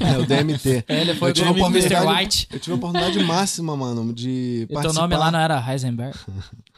É, 0.02 0.18
o 0.18 0.26
DMT. 0.26 0.84
Ele 0.88 1.16
foi 1.16 1.30
Eu 1.30 1.34
tive 1.34 1.48
o 1.50 1.54
uma 1.54 1.68
Mr. 1.68 1.86
oportunidade- 1.96 2.24
White. 2.24 2.48
Eu 2.52 2.60
tive 2.60 2.72
a 2.74 2.76
oportunidade 2.76 3.20
máxima, 3.24 3.76
mano, 3.76 4.14
de 4.14 4.30
E 4.64 4.66
teu 4.68 4.74
participar. 4.76 5.02
nome 5.02 5.16
lá 5.16 5.32
não 5.32 5.40
era 5.40 5.64
Heisenberg? 5.72 6.18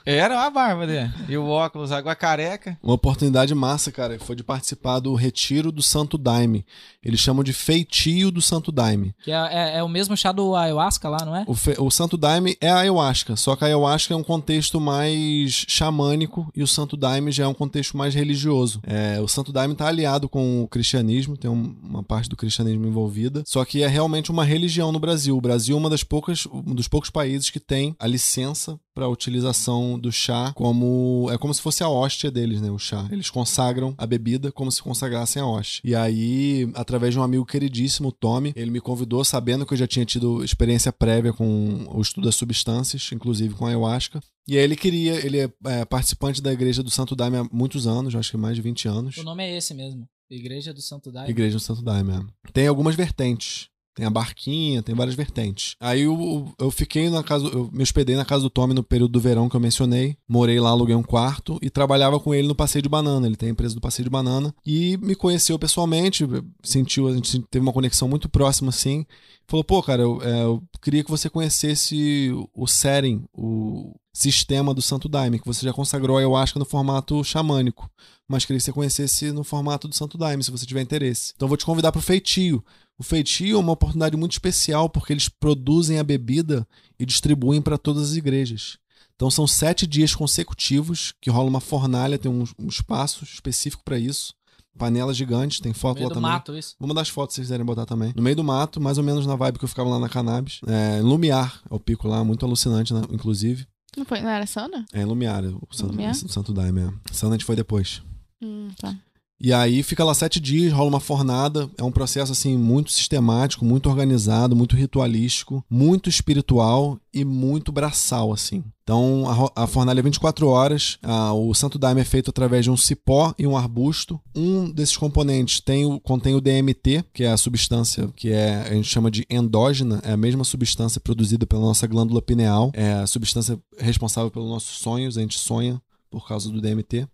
Era 0.05 0.33
uma 0.37 0.49
barba 0.49 0.87
dele. 0.87 1.11
E 1.27 1.37
o 1.37 1.45
óculos, 1.49 1.91
água 1.91 2.15
careca. 2.15 2.75
Uma 2.81 2.95
oportunidade 2.95 3.53
massa, 3.53 3.91
cara, 3.91 4.17
foi 4.17 4.35
de 4.35 4.43
participar 4.43 4.99
do 4.99 5.13
Retiro 5.13 5.71
do 5.73 5.83
Santo 5.83 6.17
Daime. 6.17 6.65
Eles 7.03 7.19
chamam 7.19 7.43
de 7.43 7.53
Feitio 7.53 8.31
do 8.31 8.41
Santo 8.41 8.71
Daime. 8.71 9.13
Que 9.23 9.29
é, 9.31 9.35
é- 9.35 9.77
é 9.77 9.83
o 9.83 9.89
mesmo 9.89 10.17
chá 10.17 10.31
do 10.31 10.55
ayahuasca 10.55 11.07
lá, 11.09 11.23
não 11.23 11.35
é? 11.35 11.43
O, 11.45 11.53
fe- 11.53 11.75
o 11.77 11.91
Santo 11.91 12.17
Daime 12.17 12.57
é 12.59 12.69
a 12.69 12.77
ayahuasca, 12.79 13.35
só 13.35 13.55
que 13.55 13.63
a 13.63 13.67
ayahuasca 13.67 14.13
é 14.13 14.17
um 14.17 14.23
contexto 14.23 14.79
mais 14.79 15.65
xamânico 15.67 16.49
e 16.55 16.63
o 16.63 16.67
Santo 16.67 16.97
Daime 16.97 17.31
já 17.31 17.43
é 17.43 17.47
um 17.47 17.53
contexto 17.53 17.95
mais 17.95 18.15
religioso. 18.15 18.79
É, 18.87 19.19
o 19.21 19.27
Santo 19.27 19.51
Daime 19.51 19.75
tá 19.75 19.85
aliado 19.87 20.27
com 20.27 20.63
o 20.63 20.67
cristianismo, 20.67 21.37
tem 21.37 21.51
um- 21.51 21.75
uma 21.83 22.01
parte 22.01 22.18
do 22.27 22.35
cristianismo 22.35 22.87
envolvida, 22.87 23.43
só 23.45 23.63
que 23.63 23.83
é 23.83 23.87
realmente 23.87 24.31
uma 24.31 24.43
religião 24.43 24.91
no 24.91 24.99
Brasil. 24.99 25.37
O 25.37 25.41
Brasil 25.41 25.75
é 25.75 25.79
uma 25.79 25.89
das 25.89 26.03
poucas, 26.03 26.45
um 26.47 26.73
dos 26.75 26.87
poucos 26.87 27.09
países 27.09 27.49
que 27.49 27.59
tem 27.59 27.95
a 27.99 28.07
licença 28.07 28.79
para 28.93 29.05
a 29.05 29.09
utilização 29.09 29.97
do 29.97 30.11
chá 30.11 30.51
como 30.53 31.29
é 31.31 31.37
como 31.37 31.53
se 31.53 31.61
fosse 31.61 31.83
a 31.83 31.89
hóstia 31.89 32.29
deles, 32.29 32.59
né, 32.59 32.69
o 32.69 32.77
chá. 32.77 33.07
Eles 33.09 33.29
consagram 33.29 33.93
a 33.97 34.05
bebida 34.05 34.51
como 34.51 34.71
se 34.71 34.83
consagrassem 34.83 35.41
a 35.41 35.45
hóstia. 35.45 35.81
E 35.85 35.95
aí, 35.95 36.69
através 36.73 37.13
de 37.13 37.19
um 37.19 37.23
amigo 37.23 37.45
queridíssimo, 37.45 38.09
o 38.09 38.11
Tommy, 38.11 38.51
ele 38.55 38.71
me 38.71 38.81
convidou 38.81 39.23
sabendo 39.23 39.65
que 39.65 39.73
eu 39.73 39.77
já 39.77 39.87
tinha 39.87 40.05
tido 40.05 40.43
experiência 40.43 40.91
prévia 40.91 41.31
com 41.31 41.87
o 41.89 42.01
estudo 42.01 42.25
das 42.25 42.35
substâncias, 42.35 43.09
inclusive 43.13 43.53
com 43.53 43.65
a 43.65 43.69
ayahuasca. 43.69 44.19
E 44.47 44.57
aí 44.57 44.63
ele 44.63 44.75
queria, 44.75 45.13
ele 45.25 45.39
é, 45.39 45.49
é, 45.65 45.85
participante 45.85 46.41
da 46.41 46.51
igreja 46.51 46.81
do 46.81 46.89
Santo 46.89 47.15
Daime 47.15 47.37
há 47.37 47.43
muitos 47.51 47.85
anos, 47.85 48.15
acho 48.15 48.31
que 48.31 48.37
mais 48.37 48.55
de 48.55 48.61
20 48.61 48.87
anos. 48.87 49.17
O 49.17 49.23
nome 49.23 49.43
é 49.43 49.55
esse 49.55 49.73
mesmo. 49.73 50.07
Igreja 50.29 50.73
do 50.73 50.81
Santo 50.81 51.11
Daime. 51.11 51.29
Igreja 51.29 51.57
do 51.57 51.59
Santo 51.59 51.81
Daime, 51.81 52.11
é. 52.11 52.51
Tem 52.51 52.67
algumas 52.67 52.95
vertentes. 52.95 53.69
Tem 53.95 54.05
a 54.05 54.09
barquinha, 54.09 54.81
tem 54.81 54.95
várias 54.95 55.13
vertentes. 55.13 55.75
Aí 55.77 56.03
eu, 56.03 56.53
eu 56.57 56.71
fiquei 56.71 57.09
na 57.09 57.21
casa, 57.21 57.47
eu 57.47 57.69
me 57.73 57.83
hospedei 57.83 58.15
na 58.15 58.23
casa 58.23 58.43
do 58.43 58.49
Tommy 58.49 58.73
no 58.73 58.81
período 58.81 59.11
do 59.11 59.19
verão 59.19 59.49
que 59.49 59.57
eu 59.57 59.59
mencionei. 59.59 60.15
Morei 60.25 60.57
lá, 60.57 60.69
aluguei 60.69 60.95
um 60.95 61.03
quarto 61.03 61.59
e 61.61 61.69
trabalhava 61.69 62.17
com 62.17 62.33
ele 62.33 62.47
no 62.47 62.55
Passeio 62.55 62.81
de 62.81 62.87
Banana. 62.87 63.27
Ele 63.27 63.35
tem 63.35 63.49
a 63.49 63.51
empresa 63.51 63.75
do 63.75 63.81
Passeio 63.81 64.05
de 64.05 64.09
Banana. 64.09 64.55
E 64.65 64.95
me 64.97 65.15
conheceu 65.15 65.59
pessoalmente, 65.59 66.25
sentiu, 66.63 67.09
a 67.09 67.13
gente 67.13 67.41
teve 67.51 67.61
uma 67.61 67.73
conexão 67.73 68.07
muito 68.07 68.29
próxima 68.29 68.69
assim. 68.69 69.05
Falou, 69.47 69.65
pô, 69.65 69.83
cara, 69.83 70.03
eu, 70.03 70.21
é, 70.21 70.43
eu 70.43 70.63
queria 70.81 71.03
que 71.03 71.11
você 71.11 71.29
conhecesse 71.29 72.31
o 72.53 72.67
setting, 72.67 73.25
o 73.33 73.95
sistema 74.13 74.73
do 74.73 74.81
Santo 74.81 75.09
Daime, 75.09 75.39
que 75.39 75.47
você 75.47 75.65
já 75.65 75.73
consagrou 75.73 76.15
a 76.15 76.19
ayahuasca 76.21 76.57
no 76.57 76.65
formato 76.65 77.21
xamânico 77.21 77.89
mas 78.29 78.45
queria 78.45 78.59
que 78.59 78.63
você 78.65 78.71
conhecesse 78.71 79.31
no 79.31 79.43
formato 79.43 79.87
do 79.87 79.95
Santo 79.95 80.17
Daime, 80.17 80.43
se 80.43 80.51
você 80.51 80.65
tiver 80.65 80.81
interesse. 80.81 81.33
Então 81.35 81.47
vou 81.47 81.57
te 81.57 81.65
convidar 81.65 81.91
para 81.91 81.99
o 81.99 82.01
feitio. 82.01 82.63
O 82.97 83.03
feitio 83.03 83.57
é 83.57 83.59
uma 83.59 83.71
oportunidade 83.73 84.15
muito 84.15 84.33
especial 84.33 84.87
porque 84.89 85.11
eles 85.11 85.27
produzem 85.27 85.97
a 85.99 86.03
bebida 86.03 86.67
e 86.99 87.05
distribuem 87.05 87.61
para 87.61 87.77
todas 87.77 88.11
as 88.11 88.15
igrejas. 88.15 88.77
Então 89.15 89.31
são 89.31 89.47
sete 89.47 89.87
dias 89.87 90.13
consecutivos 90.15 91.13
que 91.19 91.29
rola 91.29 91.49
uma 91.49 91.59
fornalha, 91.59 92.17
tem 92.17 92.31
um, 92.31 92.43
um 92.57 92.67
espaço 92.67 93.23
específico 93.23 93.83
para 93.83 93.97
isso. 93.97 94.33
Panela 94.77 95.13
gigante, 95.13 95.61
tem 95.61 95.71
No 95.71 95.77
foto 95.77 95.95
meio 95.97 96.07
lá 96.07 96.13
do 96.13 96.15
também. 96.15 96.31
mato, 96.31 96.57
isso. 96.57 96.75
Vou 96.79 96.87
mandar 96.87 97.01
as 97.01 97.09
fotos 97.09 97.33
se 97.33 97.37
vocês 97.37 97.47
quiserem 97.47 97.65
botar 97.65 97.85
também. 97.85 98.13
No 98.15 98.21
meio 98.21 98.35
do 98.35 98.43
mato, 98.43 98.79
mais 98.79 98.97
ou 98.97 99.03
menos 99.03 99.25
na 99.25 99.35
vibe 99.35 99.59
que 99.59 99.65
eu 99.65 99.69
ficava 99.69 99.89
lá 99.89 99.99
na 99.99 100.07
Cannabis. 100.07 100.61
É, 100.67 101.01
Lumiar 101.01 101.61
é 101.69 101.73
o 101.75 101.79
pico 101.79 102.07
lá, 102.07 102.23
muito 102.23 102.45
alucinante, 102.45 102.93
né, 102.93 103.01
inclusive. 103.11 103.67
Não, 103.97 104.05
foi, 104.05 104.21
não 104.21 104.29
era 104.29 104.45
Sana? 104.45 104.85
É, 104.93 105.03
Lumiar, 105.03 105.43
o 105.43 105.67
Santo, 105.75 105.91
Lumiar? 105.91 106.13
Santo 106.15 106.53
Daime. 106.53 106.81
É. 106.81 106.93
Sana 107.11 107.33
a 107.33 107.37
gente 107.37 107.45
foi 107.45 107.55
depois. 107.57 108.01
Hum, 108.41 108.69
tá. 108.79 108.95
E 109.41 109.53
aí 109.53 109.81
fica 109.83 110.03
lá 110.03 110.13
sete 110.13 110.37
dias, 110.37 110.73
rola 110.73 110.89
uma 110.89 110.99
fornada. 110.99 111.69
É 111.77 111.83
um 111.83 111.91
processo 111.91 112.33
assim 112.33 112.57
muito 112.57 112.91
sistemático, 112.91 113.63
muito 113.63 113.89
organizado, 113.89 114.53
muito 114.53 114.75
ritualístico, 114.75 115.63
muito 115.69 116.09
espiritual 116.09 116.99
e 117.13 117.23
muito 117.23 117.71
braçal 117.71 118.33
assim. 118.33 118.65
Então 118.83 119.51
a, 119.55 119.63
a 119.63 119.67
fornalha 119.67 119.99
é 119.99 120.03
24 120.03 120.45
horas. 120.47 120.97
ah, 121.01 121.31
o 121.33 121.53
Santo 121.53 121.79
Daime 121.79 122.01
é 122.01 122.03
feito 122.03 122.29
através 122.29 122.65
de 122.65 122.71
um 122.71 122.75
cipó 122.75 123.33
e 123.39 123.47
um 123.47 123.55
arbusto. 123.55 124.19
Um 124.35 124.69
desses 124.69 124.97
componentes 124.97 125.61
tem 125.61 125.85
o, 125.85 126.01
contém 126.01 126.35
o 126.35 126.41
DMT, 126.41 127.05
que 127.13 127.23
é 127.23 127.31
a 127.31 127.37
substância 127.37 128.09
que 128.17 128.33
é, 128.33 128.67
a 128.69 128.73
gente 128.73 128.89
chama 128.89 129.09
de 129.09 129.25
endógena, 129.29 130.01
é 130.03 130.11
a 130.11 130.17
mesma 130.17 130.43
substância 130.43 130.99
produzida 130.99 131.47
pela 131.47 131.61
nossa 131.61 131.87
glândula 131.87 132.21
pineal, 132.21 132.71
é 132.73 132.91
a 132.93 133.07
substância 133.07 133.57
responsável 133.77 134.29
pelos 134.29 134.49
nossos 134.49 134.79
sonhos, 134.79 135.17
a 135.17 135.21
gente 135.21 135.39
sonha 135.39 135.81
por 136.09 136.27
causa 136.27 136.51
do 136.51 136.59
DMT. 136.59 137.07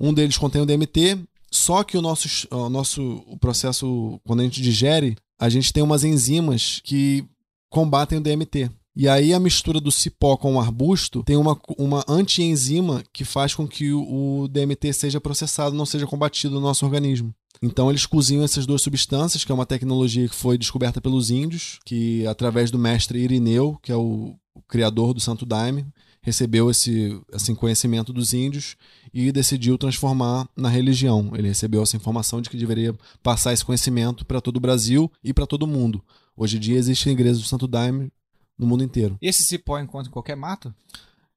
Um 0.00 0.14
deles 0.14 0.38
contém 0.38 0.62
o 0.62 0.66
DMT, 0.66 1.18
só 1.50 1.84
que 1.84 1.98
o 1.98 2.02
nosso, 2.02 2.48
o 2.50 2.68
nosso 2.68 3.22
o 3.26 3.36
processo, 3.38 4.20
quando 4.24 4.40
a 4.40 4.44
gente 4.44 4.62
digere, 4.62 5.16
a 5.38 5.48
gente 5.48 5.72
tem 5.72 5.82
umas 5.82 6.04
enzimas 6.04 6.80
que 6.82 7.24
combatem 7.68 8.18
o 8.18 8.20
DMT. 8.20 8.70
E 8.96 9.08
aí 9.08 9.32
a 9.32 9.40
mistura 9.40 9.80
do 9.80 9.90
cipó 9.90 10.36
com 10.36 10.54
o 10.54 10.60
arbusto 10.60 11.22
tem 11.22 11.36
uma, 11.36 11.58
uma 11.78 12.04
antienzima 12.08 13.02
que 13.12 13.24
faz 13.24 13.54
com 13.54 13.66
que 13.66 13.92
o, 13.92 14.42
o 14.42 14.48
DMT 14.48 14.92
seja 14.92 15.20
processado, 15.20 15.76
não 15.76 15.86
seja 15.86 16.06
combatido 16.06 16.54
no 16.54 16.60
nosso 16.60 16.84
organismo. 16.84 17.32
Então 17.62 17.90
eles 17.90 18.06
cozinham 18.06 18.44
essas 18.44 18.66
duas 18.66 18.82
substâncias, 18.82 19.44
que 19.44 19.52
é 19.52 19.54
uma 19.54 19.66
tecnologia 19.66 20.28
que 20.28 20.34
foi 20.34 20.56
descoberta 20.58 21.00
pelos 21.00 21.30
índios, 21.30 21.78
que 21.84 22.26
através 22.26 22.70
do 22.70 22.78
mestre 22.78 23.20
Irineu, 23.20 23.78
que 23.82 23.92
é 23.92 23.96
o, 23.96 24.34
o 24.54 24.62
criador 24.62 25.14
do 25.14 25.20
Santo 25.20 25.46
Daime, 25.46 25.86
recebeu 26.22 26.70
esse 26.70 27.20
assim, 27.32 27.54
conhecimento 27.54 28.12
dos 28.12 28.32
índios 28.32 28.76
e 29.12 29.32
decidiu 29.32 29.78
transformar 29.78 30.48
na 30.56 30.68
religião. 30.68 31.32
Ele 31.34 31.48
recebeu 31.48 31.82
essa 31.82 31.96
informação 31.96 32.40
de 32.40 32.50
que 32.50 32.56
deveria 32.56 32.94
passar 33.22 33.52
esse 33.52 33.64
conhecimento 33.64 34.24
para 34.24 34.40
todo 34.40 34.56
o 34.56 34.60
Brasil 34.60 35.10
e 35.24 35.32
para 35.32 35.46
todo 35.46 35.66
mundo. 35.66 36.02
Hoje 36.36 36.56
em 36.56 36.60
dia 36.60 36.78
existem 36.78 37.12
igrejas 37.12 37.38
do 37.38 37.46
Santo 37.46 37.66
Daime 37.66 38.12
no 38.58 38.66
mundo 38.66 38.84
inteiro. 38.84 39.16
E 39.20 39.28
esse 39.28 39.42
cipó 39.42 39.78
encontra 39.78 40.08
em 40.08 40.12
qualquer 40.12 40.36
mato? 40.36 40.74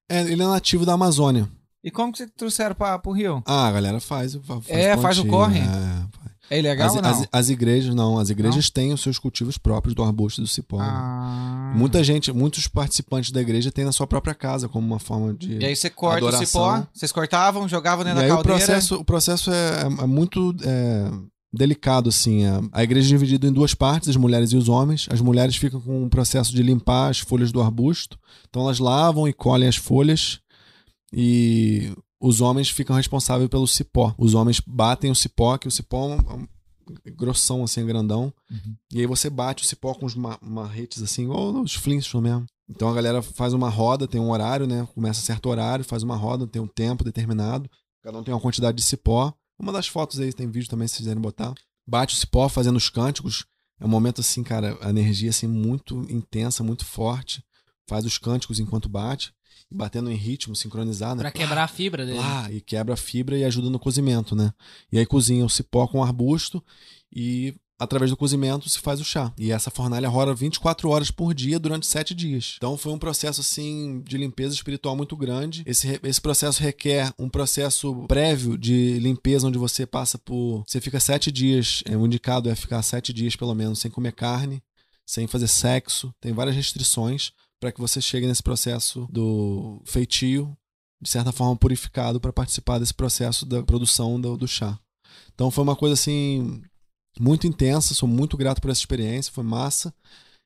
É, 0.10 0.22
ele 0.22 0.44
é 0.44 0.48
nativo 0.48 0.86
da 0.86 0.94
Amazônia. 0.94 1.50
E 1.84 1.92
como 1.92 2.12
que 2.12 2.20
vocês 2.20 2.32
trouxeram 2.36 2.76
pra, 2.76 2.98
pro 2.98 3.12
Rio? 3.12 3.44
Ah, 3.46 3.68
a 3.68 3.72
galera 3.72 4.00
faz. 4.00 4.36
faz 4.36 4.70
É, 4.70 4.96
faz 4.98 5.18
o 5.20 5.26
corre. 5.26 5.60
é, 5.60 5.64
faz. 5.64 6.34
É 6.56 6.60
ilegal 6.60 6.88
As, 6.88 6.96
ou 6.96 7.02
não? 7.02 7.10
as- 7.10 7.28
as 7.32 7.50
igrejas, 7.50 7.96
não. 7.96 8.20
As 8.20 8.30
igrejas 8.30 8.70
têm 8.70 8.94
os 8.94 9.02
seus 9.02 9.18
cultivos 9.18 9.58
próprios 9.58 9.96
do 9.96 10.04
arbusto 10.04 10.42
e 10.42 10.44
do 10.44 10.48
cipó. 10.48 10.78
né? 10.78 10.86
Ah. 10.88 11.74
Muita 11.76 12.04
gente, 12.04 12.32
muitos 12.32 12.68
participantes 12.68 13.32
da 13.32 13.42
igreja 13.42 13.72
têm 13.72 13.86
na 13.86 13.92
sua 13.92 14.06
própria 14.06 14.36
casa 14.36 14.70
como 14.70 14.86
uma 14.86 15.00
forma 15.00 15.34
de. 15.34 15.58
E 15.58 15.66
aí 15.66 15.76
você 15.76 15.90
corta 15.90 16.24
o 16.26 16.28
Adoração. 16.28 16.46
cipó, 16.46 16.88
vocês 16.94 17.12
cortavam, 17.12 17.68
jogavam 17.68 18.04
E 18.04 18.06
dentro 18.10 18.22
aí 18.22 18.28
da 18.28 18.34
o 18.36 18.38
caldeira. 18.38 18.58
processo, 18.66 18.96
o 18.96 19.04
processo 19.04 19.52
é, 19.52 19.82
é- 19.82 20.04
é 20.04 20.08
muito 20.08 20.56
é, 20.64 21.10
delicado, 21.52 22.10
assim. 22.10 22.44
é. 22.46 22.60
A 22.72 22.84
igreja 22.84 23.08
é 23.08 23.10
dividida 23.18 23.48
em 23.48 23.52
duas 23.52 23.74
partes, 23.74 24.10
as 24.10 24.16
mulheres 24.16 24.52
e 24.52 24.56
os 24.58 24.70
homens. 24.70 25.08
As 25.12 25.22
mulheres 25.22 25.56
ficam 25.56 25.82
com 25.82 26.04
o 26.06 26.10
processo 26.10 26.54
de 26.54 26.62
limpar 26.62 27.10
as 27.10 27.20
folhas 27.20 27.52
do 27.52 27.62
arbusto. 27.62 28.18
Então 28.50 28.62
elas 28.64 28.78
lavam 28.80 29.28
e 29.28 29.34
colhem 29.34 29.68
as 29.68 29.76
folhas. 29.76 30.40
E 31.12 31.92
os 32.26 32.40
homens 32.42 32.70
ficam 32.70 32.96
responsáveis 32.96 33.50
pelo 33.50 33.68
cipó. 33.68 34.16
Os 34.18 34.34
homens 34.34 34.60
batem 34.66 35.12
o 35.12 35.16
cipó, 35.16 35.58
que 35.58 35.68
o 35.68 35.72
cipó 35.72 36.10
é 36.14 36.16
um- 36.16 36.30
é 36.30 36.34
um 36.34 36.48
grossão, 37.16 37.64
assim, 37.64 37.86
grandão. 37.86 38.34
Uhum. 38.50 38.76
E 38.92 39.00
aí 39.00 39.06
você 39.06 39.30
bate 39.30 39.64
o 39.64 39.68
cipó 39.68 39.94
com 39.94 40.06
os 40.06 40.16
ma- 40.16 40.40
marretes, 40.42 41.02
assim, 41.02 41.24
igual 41.24 41.62
os 41.62 41.74
Flintstones 41.76 42.24
mesmo. 42.32 42.46
Então 42.70 42.88
a 42.90 42.94
galera 42.94 43.22
faz 43.22 43.54
uma 43.54 43.70
roda, 43.70 44.08
tem 44.08 44.22
um 44.22 44.30
horário, 44.32 44.66
né? 44.66 44.88
Começa 44.96 45.20
a 45.20 45.24
certo 45.24 45.48
horário, 45.50 45.84
faz 45.84 46.02
uma 46.04 46.16
roda, 46.16 46.48
tem 46.48 46.62
um 46.62 46.68
tempo 46.68 47.04
determinado. 47.04 47.70
Cada 48.02 48.18
um 48.18 48.24
tem 48.24 48.34
uma 48.34 48.40
quantidade 48.40 48.78
de 48.78 48.84
cipó. 48.84 49.34
Uma 49.60 49.72
das 49.72 49.88
fotos 49.88 50.20
aí, 50.20 50.32
tem 50.34 50.50
vídeo 50.50 50.70
também, 50.70 50.88
se 50.88 50.98
quiserem 50.98 51.22
botar. 51.22 51.54
Bate 51.88 52.16
o 52.16 52.18
cipó 52.18 52.48
fazendo 52.50 52.78
os 52.78 52.90
cânticos. 52.90 53.46
É 53.80 53.86
um 53.86 53.90
momento 53.90 54.22
assim, 54.22 54.44
cara, 54.44 54.78
a 54.82 54.90
energia 54.90 55.30
assim 55.30 55.48
muito 55.48 56.06
intensa, 56.10 56.64
muito 56.64 56.86
forte. 56.86 57.44
Faz 57.88 58.06
os 58.06 58.18
cânticos 58.18 58.60
enquanto 58.60 58.88
bate. 58.90 59.34
Batendo 59.74 60.12
em 60.12 60.16
ritmo, 60.16 60.56
sincronizado. 60.56 61.20
Pra 61.20 61.30
né? 61.30 61.32
quebrar 61.32 61.64
a 61.64 61.68
fibra 61.68 62.06
dele. 62.06 62.20
Lá, 62.20 62.52
e 62.52 62.62
quebra 62.62 62.94
a 62.94 62.98
fibra 62.98 63.38
e 63.38 63.44
ajuda 63.44 63.70
no 63.70 63.80
cozimento, 63.80 64.36
né? 64.36 64.54
E 64.92 65.00
aí 65.00 65.06
cozinha 65.06 65.46
o 65.46 65.50
cipó 65.50 65.88
com 65.88 66.00
o 66.00 66.04
arbusto 66.04 66.64
e 67.16 67.56
através 67.84 68.10
do 68.10 68.18
cozimento 68.18 68.70
se 68.70 68.80
faz 68.80 69.00
o 69.00 69.04
chá. 69.04 69.32
E 69.38 69.52
essa 69.52 69.70
fornalha 69.70 70.08
roda 70.08 70.34
24 70.34 70.90
horas 70.90 71.12
por 71.12 71.34
dia 71.34 71.60
durante 71.60 71.86
7 71.86 72.14
dias. 72.14 72.56
Então 72.58 72.78
foi 72.78 72.92
um 72.92 72.98
processo 72.98 73.42
assim 73.42 74.02
de 74.02 74.18
limpeza 74.18 74.56
espiritual 74.56 74.96
muito 74.96 75.16
grande. 75.16 75.64
Esse, 75.66 76.00
esse 76.04 76.22
processo 76.22 76.62
requer 76.62 77.14
um 77.20 77.30
processo 77.30 78.06
prévio 78.08 78.58
de 78.58 79.00
limpeza 79.00 79.48
onde 79.48 79.58
você 79.58 79.86
passa 79.86 80.18
por, 80.18 80.64
você 80.66 80.80
fica 80.80 81.00
7 81.00 81.32
dias, 81.32 81.84
é, 81.86 81.98
o 81.98 82.06
indicado 82.06 82.50
é 82.50 82.56
ficar 82.56 82.82
7 82.82 83.12
dias 83.12 83.36
pelo 83.36 83.54
menos 83.54 83.80
sem 83.80 83.92
comer 83.92 84.14
carne, 84.14 84.64
sem 85.06 85.28
fazer 85.28 85.48
sexo, 85.48 86.14
tem 86.22 86.32
várias 86.32 86.56
restrições 86.56 87.34
para 87.64 87.72
que 87.72 87.80
você 87.80 88.02
chegue 88.02 88.28
nesse 88.28 88.44
processo 88.44 89.08
do 89.10 89.82
feitio 89.86 90.54
de 91.02 91.10
certa 91.10 91.32
forma 91.32 91.56
purificado 91.56 92.20
para 92.20 92.34
participar 92.34 92.78
desse 92.78 92.94
processo 92.94 93.46
da 93.46 93.64
produção 93.64 94.20
do, 94.20 94.36
do 94.36 94.46
chá. 94.48 94.78
Então 95.34 95.50
foi 95.50 95.64
uma 95.64 95.76
coisa 95.78 95.94
assim 95.94 96.62
muito 97.18 97.48
intensa, 97.48 97.94
sou 97.94 98.08
muito 98.10 98.36
grato 98.36 98.60
por 98.62 98.70
essa 98.70 98.82
experiência, 98.82 99.32
foi 99.32 99.46
massa. 99.46 99.94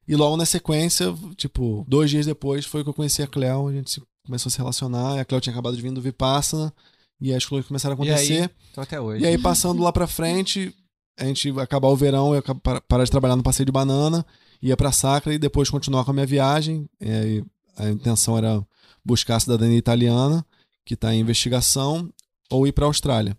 E 0.08 0.16
logo 0.16 0.38
na 0.38 0.46
sequência, 0.46 1.12
tipo, 1.36 1.84
dois 1.88 2.12
dias 2.12 2.28
depois 2.28 2.66
foi 2.68 2.84
que 2.84 2.90
eu 2.90 2.94
conheci 2.94 3.24
a 3.24 3.28
Cleo, 3.28 3.68
a 3.68 3.74
gente 3.74 4.00
começou 4.26 4.50
a 4.50 4.52
se 4.52 4.58
relacionar, 4.60 5.18
e 5.18 5.20
a 5.20 5.26
Cleo 5.26 5.42
tinha 5.42 5.54
acabado 5.54 5.76
de 5.76 5.82
vir 5.82 5.92
do 5.92 6.02
Vipassana, 6.02 6.72
e 7.20 7.34
as 7.34 7.44
coisas 7.46 7.68
começaram 7.68 7.96
a 8.00 8.06
E 8.06 8.10
aí? 8.10 8.14
acontecer. 8.16 8.52
Até 8.78 9.02
hoje. 9.02 9.24
E 9.24 9.28
aí, 9.28 9.38
passando 9.40 9.82
lá 9.82 9.92
pra 9.92 10.06
frente, 10.06 10.72
a 11.20 11.26
gente 11.26 11.50
acabar 11.60 11.88
o 11.88 11.96
verão, 11.96 12.36
eu 12.36 12.44
para- 12.56 12.80
parar 12.82 13.04
de 13.06 13.10
trabalhar 13.12 13.36
no 13.36 13.44
passeio 13.44 13.66
de 13.66 13.72
banana, 13.72 14.24
ia 14.62 14.76
pra 14.78 14.92
Sacra 14.92 15.34
e 15.34 15.38
depois 15.38 15.70
continuar 15.70 16.04
com 16.06 16.12
a 16.12 16.14
minha 16.14 16.26
viagem. 16.26 16.88
Aí, 17.02 17.44
a 17.78 17.90
intenção 17.90 18.38
era 18.38 18.62
buscar 19.06 19.36
a 19.36 19.40
cidadania 19.40 19.78
italiana, 19.78 20.46
que 20.86 20.96
tá 20.96 21.14
em 21.14 21.20
investigação, 21.20 22.10
ou 22.50 22.66
ir 22.68 22.72
pra 22.72 22.86
Austrália. 22.86 23.38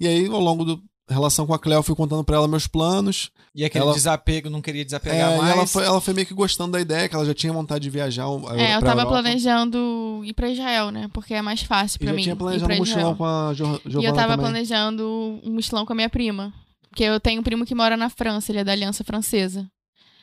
E 0.00 0.06
aí, 0.08 0.26
ao 0.26 0.40
longo 0.40 0.64
da 0.64 0.76
relação 1.08 1.46
com 1.46 1.52
a 1.54 1.58
Cleo, 1.58 1.76
eu 1.78 1.82
fui 1.82 1.94
contando 1.94 2.24
pra 2.24 2.36
ela 2.36 2.48
meus 2.48 2.66
planos. 2.66 3.30
E 3.54 3.64
aquele 3.64 3.84
ela- 3.84 3.92
desapego, 3.94 4.48
não 4.50 4.60
queria 4.62 4.84
desapegar 4.84 5.32
É, 5.32 5.36
mais. 5.36 5.50
ela 5.54 5.66
foi, 5.66 5.84
ela 5.84 6.00
foi 6.00 6.14
meio 6.14 6.26
que 6.26 6.32
gostando 6.34 6.72
da 6.72 6.80
ideia, 6.80 7.08
que 7.08 7.14
ela 7.14 7.24
já 7.26 7.34
tinha 7.34 7.52
vontade 7.52 7.82
de 7.82 7.90
viajar. 7.90 8.24
É, 8.56 8.74
eu 8.74 8.80
tava 8.80 9.02
Europa. 9.02 9.08
planejando 9.08 10.22
ir 10.24 10.32
pra 10.32 10.48
Israel, 10.50 10.90
né? 10.90 11.08
Porque 11.12 11.34
é 11.34 11.42
mais 11.42 11.60
fácil 11.62 11.98
pra 11.98 12.08
já 12.08 12.14
mim. 12.14 12.22
tinha 12.22 12.32
ir 12.34 12.36
planejado 12.38 12.72
um 12.72 12.76
mochilão 12.78 13.00
Israel. 13.12 13.16
com 13.16 13.24
a 13.24 13.52
Jo- 13.54 13.80
Giovana 13.84 14.02
E 14.02 14.04
eu 14.06 14.12
tava 14.14 14.32
também. 14.32 14.38
planejando 14.46 15.40
um 15.44 15.52
mochilão 15.52 15.84
com 15.86 15.92
a 15.92 15.96
minha 15.96 16.08
prima. 16.08 16.52
Porque 16.88 17.04
eu 17.04 17.20
tenho 17.20 17.40
um 17.40 17.44
primo 17.44 17.66
que 17.66 17.74
mora 17.74 17.96
na 17.96 18.08
França, 18.08 18.50
ele 18.50 18.60
é 18.60 18.64
da 18.64 18.72
Aliança 18.72 19.04
Francesa. 19.04 19.66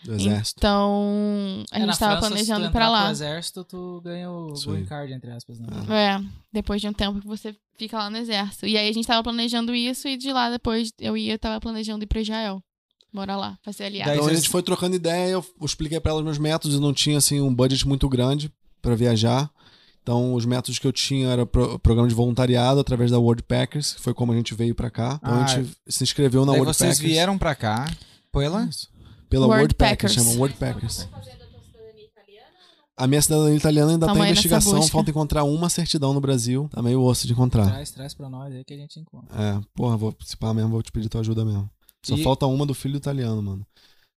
Do 0.03 0.13
exército. 0.15 0.57
Então, 0.59 1.63
a 1.71 1.77
É, 1.77 1.81
gente 1.85 1.99
tava 1.99 2.13
França, 2.13 2.27
planejando 2.29 2.59
se 2.61 2.65
ir 2.65 2.69
tu 2.69 2.71
pra 2.71 2.81
entrar 2.85 2.89
lá. 2.89 3.01
pro 3.03 3.11
exército, 3.11 3.63
tu 3.63 4.01
ganha 4.03 4.31
o 4.31 4.53
Isso 4.53 4.71
green 4.71 4.85
card, 4.85 5.13
entre 5.13 5.31
aspas, 5.31 5.59
né? 5.59 5.67
Ah. 5.87 5.93
É, 5.95 6.21
depois 6.51 6.81
de 6.81 6.87
um 6.87 6.93
tempo 6.93 7.19
que 7.21 7.27
você 7.27 7.55
fica 7.77 7.97
lá 7.97 8.09
no 8.09 8.17
exército. 8.17 8.65
E 8.65 8.77
aí 8.77 8.89
a 8.89 8.91
gente 8.93 9.05
tava 9.07 9.21
planejando 9.23 9.75
isso 9.75 10.07
e 10.07 10.17
de 10.17 10.31
lá 10.33 10.49
depois 10.49 10.91
eu 10.99 11.15
ia, 11.15 11.37
tava 11.37 11.59
planejando 11.61 12.03
ir 12.03 12.07
pra 12.07 12.19
Israel. 12.21 12.61
Morar 13.13 13.35
lá, 13.35 13.57
fazer 13.61 13.83
aliado. 13.85 14.09
Daí 14.09 14.17
Então 14.17 14.25
a 14.25 14.29
vocês- 14.29 14.39
gente 14.43 14.49
foi 14.49 14.63
trocando 14.63 14.95
ideia, 14.95 15.31
eu 15.33 15.45
expliquei 15.61 15.99
pra 15.99 16.11
ela 16.11 16.19
os 16.21 16.25
meus 16.25 16.37
métodos, 16.37 16.75
eu 16.75 16.81
não 16.81 16.93
tinha 16.93 17.17
assim 17.17 17.41
um 17.41 17.53
budget 17.53 17.85
muito 17.87 18.07
grande 18.07 18.49
pra 18.81 18.95
viajar. 18.95 19.51
Então 20.01 20.33
os 20.33 20.45
métodos 20.45 20.79
que 20.79 20.87
eu 20.87 20.91
tinha 20.93 21.27
era 21.27 21.45
pro, 21.45 21.77
programa 21.77 22.07
de 22.07 22.15
voluntariado 22.15 22.79
através 22.79 23.11
da 23.11 23.19
Worldpackers, 23.19 23.93
que 23.95 24.01
foi 24.01 24.13
como 24.15 24.31
a 24.31 24.35
gente 24.35 24.55
veio 24.55 24.73
pra 24.73 24.89
cá. 24.89 25.19
Então 25.21 25.33
Ah, 25.35 25.43
a 25.43 25.47
gente 25.47 25.69
se 25.87 26.03
inscreveu 26.03 26.43
na 26.45 26.53
Daí 26.53 26.61
Worldpackers. 26.61 26.97
vocês 26.97 27.11
vieram 27.11 27.37
pra 27.37 27.53
cá. 27.53 27.85
Pela? 28.31 28.67
Pela 29.31 29.47
Worldpackers. 29.47 30.15
Worldpackers, 30.15 30.35
chama 30.35 30.39
Worldpackers. 30.39 30.97
Tá 30.97 31.07
fazendo 31.17 31.41
a 31.41 31.47
tua 31.47 31.61
cidadania 31.63 32.05
italiana? 32.05 32.47
A 32.97 33.07
minha 33.07 33.21
cidadania 33.21 33.55
italiana 33.55 33.91
ainda 33.93 34.05
Tamo 34.05 34.19
tá 34.19 34.25
em 34.25 34.27
aí 34.29 34.35
nessa 34.35 34.47
investigação, 34.47 34.87
falta 34.89 35.09
encontrar 35.09 35.43
uma 35.45 35.69
certidão 35.69 36.13
no 36.13 36.21
Brasil. 36.21 36.69
Tá 36.71 36.81
meio 36.83 37.01
osso 37.01 37.25
de 37.25 37.33
encontrar. 37.33 37.65
Traz, 37.67 37.89
traz 37.91 38.13
pra 38.13 38.29
nós 38.29 38.53
aí 38.53 38.63
que 38.63 38.73
a 38.73 38.77
gente 38.77 38.99
encontra. 38.99 39.35
É, 39.35 39.59
porra, 39.73 39.97
vou 39.97 40.11
participar 40.11 40.53
mesmo, 40.53 40.69
vou 40.69 40.83
te 40.83 40.91
pedir 40.91 41.09
tua 41.09 41.21
ajuda 41.21 41.43
mesmo. 41.43 41.67
Só 42.03 42.15
E- 42.15 42.23
falta 42.23 42.45
uma 42.45 42.65
do 42.65 42.73
filho 42.75 42.97
italiano, 42.97 43.41
mano. 43.41 43.65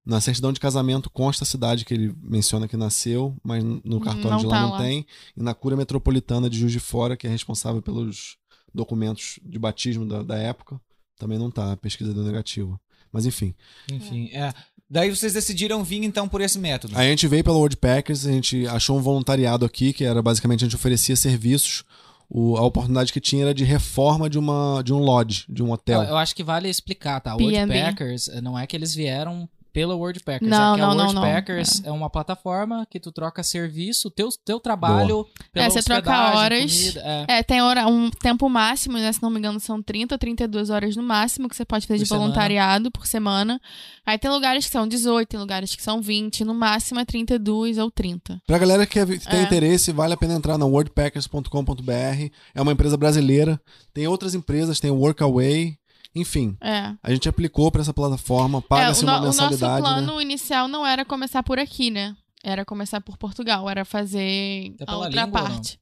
Na 0.07 0.21
certidão 0.21 0.53
de 0.53 0.61
casamento 0.61 1.09
consta 1.09 1.45
a 1.45 1.47
cidade 1.47 1.83
que 1.85 1.95
ele 1.95 2.15
menciona 2.23 2.69
que 2.69 2.77
nasceu, 2.77 3.35
mas 3.43 3.65
no 3.65 3.99
cartório 4.01 4.33
Não 4.33 4.39
de 4.39 4.47
lá 4.47 4.57
tá 4.57 4.61
não 4.63 4.71
lá. 4.73 4.79
tem. 4.79 5.07
E 5.35 5.43
na 5.43 5.55
cura 5.55 5.77
metropolitana 5.77 6.51
de 6.51 6.59
Juiz 6.59 6.73
de 6.73 6.81
Fora, 6.81 7.17
que 7.17 7.27
é 7.27 7.31
responsável 7.31 7.81
pelos 7.81 8.37
documentos 8.75 9.39
de 9.43 9.59
batismo 9.59 10.05
da, 10.07 10.23
da 10.23 10.37
época, 10.37 10.79
também 11.19 11.39
não 11.39 11.51
tá. 11.51 11.73
A 11.73 11.77
pesquisa 11.77 12.13
deu 12.13 12.23
negativo. 12.23 12.79
Mas 13.11 13.25
enfim. 13.25 13.55
Enfim, 13.91 14.29
é. 14.35 14.53
Daí 14.91 15.11
vocês 15.11 15.33
decidiram 15.33 15.83
vir 15.83 16.05
então 16.05 16.29
por 16.29 16.41
esse 16.41 16.59
método. 16.59 16.97
Aí 16.97 17.07
a 17.07 17.11
gente 17.11 17.27
veio 17.27 17.43
pela 17.43 17.57
Worldpackers, 17.57 18.27
a 18.27 18.31
gente 18.33 18.67
achou 18.69 18.99
um 18.99 19.01
voluntariado 19.03 19.65
aqui, 19.65 19.93
que 19.93 20.05
era 20.05 20.23
basicamente 20.23 20.61
a 20.63 20.67
gente 20.67 20.77
oferecia 20.77 21.17
serviços. 21.17 21.85
O- 22.29 22.57
a 22.57 22.63
oportunidade 22.63 23.13
que 23.13 23.21
tinha 23.21 23.43
era 23.45 23.55
de 23.55 23.65
reforma 23.65 24.29
de, 24.31 24.39
uma, 24.39 24.83
de 24.83 24.93
um 24.93 24.99
lodge, 24.99 25.45
de 25.49 25.63
um 25.63 25.71
hotel. 25.71 26.03
Eu, 26.03 26.11
eu 26.11 26.17
acho 26.17 26.35
que 26.35 26.43
vale 26.45 26.69
explicar, 26.69 27.21
tá? 27.21 27.37
B&B. 27.37 27.53
Wordpackers 27.59 28.29
eh, 28.29 28.41
não 28.41 28.59
é 28.59 28.67
que 28.67 28.75
eles 28.77 28.95
vieram 28.95 29.49
pela 29.75 29.95
Wordpackers. 29.97 30.49
Não, 30.49 30.75
é 30.75 30.77
que 30.77 30.83
a 30.83 30.87
não, 30.87 30.95
não, 30.95 31.13
não. 31.13 31.23
Wordpackers 31.23 31.83
é. 31.85 31.91
uma 31.91 32.09
plataforma 32.09 32.87
que 32.89 33.01
tu 33.01 33.11
troca 33.11 33.43
serviço, 33.43 34.09
teu, 34.09 34.29
teu 34.45 34.61
trabalho 34.61 35.27
pela 35.53 35.67
É, 35.67 35.69
você 35.71 35.83
troca 35.83 36.11
horas. 36.37 36.73
comida, 36.73 37.03
é. 37.05 37.39
É, 37.39 37.43
tem 37.43 37.61
hora, 37.61 37.87
um 37.89 38.09
tempo 38.09 38.49
máximo, 38.49 38.97
né? 38.97 39.13
Se 39.13 39.21
não 39.21 39.29
me 39.31 39.39
engano, 39.41 39.59
são 39.59 39.83
30 39.83 40.15
ou 40.15 40.19
32 40.19 40.71
horas 40.71 40.95
no 40.97 41.03
máximo 41.03 41.49
que 41.49 41.57
você 41.57 41.65
pode 41.65 41.87
fazer 41.89 41.99
Por 41.99 42.03
de 42.05 42.09
semana. 42.09 42.25
voluntariado 42.27 42.91
por 42.93 43.05
semana. 43.07 43.61
Aí 44.07 44.17
tem 44.17 44.31
lugares 44.31 44.65
que 44.67 44.71
são 44.71 44.87
18, 44.87 45.29
tem 45.29 45.41
lugares 45.41 45.75
que 45.75 45.83
são 45.83 46.01
20, 46.01 46.45
no 46.45 46.55
máximo 46.55 47.01
é 47.01 47.05
32 47.05 47.77
ou 47.77 47.91
30. 47.91 48.41
Pra 48.47 48.59
galera 48.59 48.87
que 48.87 48.93
quer- 48.93 49.19
que 49.19 49.29
tem 49.29 49.41
É. 49.41 49.43
interesse, 49.43 49.91
vale 49.91 50.15
a 50.15 50.17
pena 50.17 50.35
entrar 50.35 50.57
na 50.57 50.67
wordpackers.com.br. 50.67 52.31
É 52.55 52.63
uma 52.63 52.73
empresa 52.73 52.97
brasileira. 52.97 53.61
Tem 53.93 54.07
outras 54.07 54.35
empresas, 54.37 54.79
tem 54.79 54.91
o 54.91 54.97
Workaway. 54.97 55.77
Enfim, 56.15 56.57
É. 56.61 56.93
a 57.03 57.11
gente 57.11 57.29
aplicou 57.29 57.71
pra 57.73 57.81
essa 57.81 57.93
plataforma, 57.93 58.59
É, 58.59 58.63
paga-se 58.63 59.05
o, 59.05 59.09
uma 59.09 59.17
no- 59.17 59.23
o 59.23 59.27
nosso 59.27 59.41
mensalidade. 59.43 59.83
plano 59.83 60.17
né? 60.17 60.23
inicial 60.23 60.69
não 60.69 60.87
era 60.87 61.05
começar 61.05 61.43
por 61.43 61.59
aqui, 61.59 61.91
né? 61.91 62.17
Era 62.43 62.65
começar 62.65 63.01
por 63.01 63.17
Portugal, 63.17 63.69
era 63.69 63.85
fazer 63.85 64.75
É 64.79 64.85
a 64.87 64.97
outra 64.97 65.25
língua 65.25 65.27
não? 65.27 65.49
parte. 65.49 65.81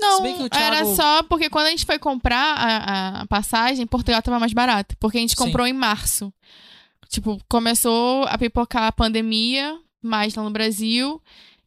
Não, 0.00 0.16
Se 0.16 0.22
bem 0.22 0.34
que 0.36 0.42
o 0.42 0.48
era 0.50 0.76
Thiago- 0.76 0.96
só 0.96 1.22
porque 1.24 1.50
quando 1.50 1.66
a 1.66 1.70
gente 1.70 1.84
foi 1.84 1.98
comprar 1.98 2.54
a, 2.56 3.20
a 3.20 3.26
passagem, 3.26 3.86
Portugal 3.86 4.22
tava 4.22 4.38
mais 4.40 4.52
barato. 4.54 4.96
Porque 4.98 5.18
a 5.18 5.20
gente 5.20 5.36
Sim. 5.36 5.44
comprou 5.44 5.66
em 5.66 5.74
março. 5.74 6.32
Tipo, 7.08 7.38
começou 7.48 8.24
a 8.24 8.38
pipocar 8.38 8.84
a 8.84 8.92
pandemia, 8.92 9.76
mais 10.02 10.34
lá 10.34 10.42
no 10.42 10.50
Brasil. 10.50 11.20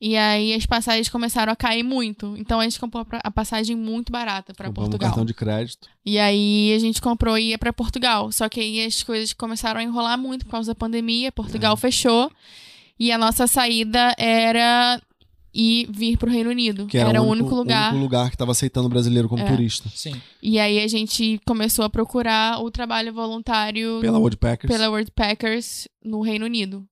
E 0.06 0.18
aí 0.18 0.54
as 0.54 0.66
passagens 0.66 1.08
começaram 1.08 1.54
a 1.54 1.56
cair 1.56 1.82
muito. 1.82 2.36
Então 2.38 2.60
a 2.60 2.64
gente 2.66 2.78
comprou 2.78 3.06
a 3.24 3.32
passagem 3.32 3.74
muito 3.74 4.12
barata 4.12 4.54
pra 4.54 4.66
Compramos 4.68 4.90
um 4.90 4.92
Portugal. 4.92 5.10
cartão 5.12 5.26
de 5.26 5.34
crédito. 5.34 5.88
E 6.06 6.20
aí 6.20 6.74
a 6.74 6.80
gente 6.80 7.02
comprou 7.02 7.38
e 7.38 7.52
ia 7.52 7.58
pra 7.58 7.72
Portugal. 7.72 8.30
Só 8.30 8.50
que 8.50 8.60
aí 8.60 8.84
as 8.86 9.02
coisas 9.02 9.32
começaram 9.32 9.80
a 9.80 9.84
enrolar 9.84 10.18
muito 10.18 10.44
por 10.46 10.52
causa 10.52 10.72
da 10.72 10.76
pandemia. 10.76 11.30
É. 11.30 11.32
Portugal 11.32 11.78
fechou. 11.78 12.30
E 13.00 13.14
a 13.14 13.18
nossa 13.18 13.48
saída 13.48 14.14
era 14.18 15.02
ir 15.54 15.88
vir 15.90 16.18
pro 16.18 16.30
Reino 16.30 16.50
Unido. 16.50 16.86
Que 16.88 16.98
era, 16.98 17.12
era 17.12 17.22
o 17.22 17.26
o 17.26 17.30
único 17.30 17.56
lugar. 17.56 17.92
único 17.92 18.04
lugar 18.04 18.28
que 18.28 18.36
estava 18.36 18.52
aceitando 18.52 18.88
o 18.88 18.90
brasileiro 18.90 19.30
como 19.30 19.42
É. 19.44 19.48
turista. 19.48 19.88
Sim. 19.96 20.22
E 20.42 20.60
aí 20.60 20.80
a 20.84 20.88
gente 20.90 21.40
começou 21.46 21.86
a 21.86 21.90
procurar 21.90 22.60
o 22.62 22.70
trabalho 22.70 23.14
voluntário 23.14 24.00
Pela 24.02 24.20
Worldpackers. 24.20 24.70
pela 24.70 24.90
Worldpackers 24.90 25.88
no 26.04 26.20
Reino 26.22 26.44
Unido. 26.46 26.86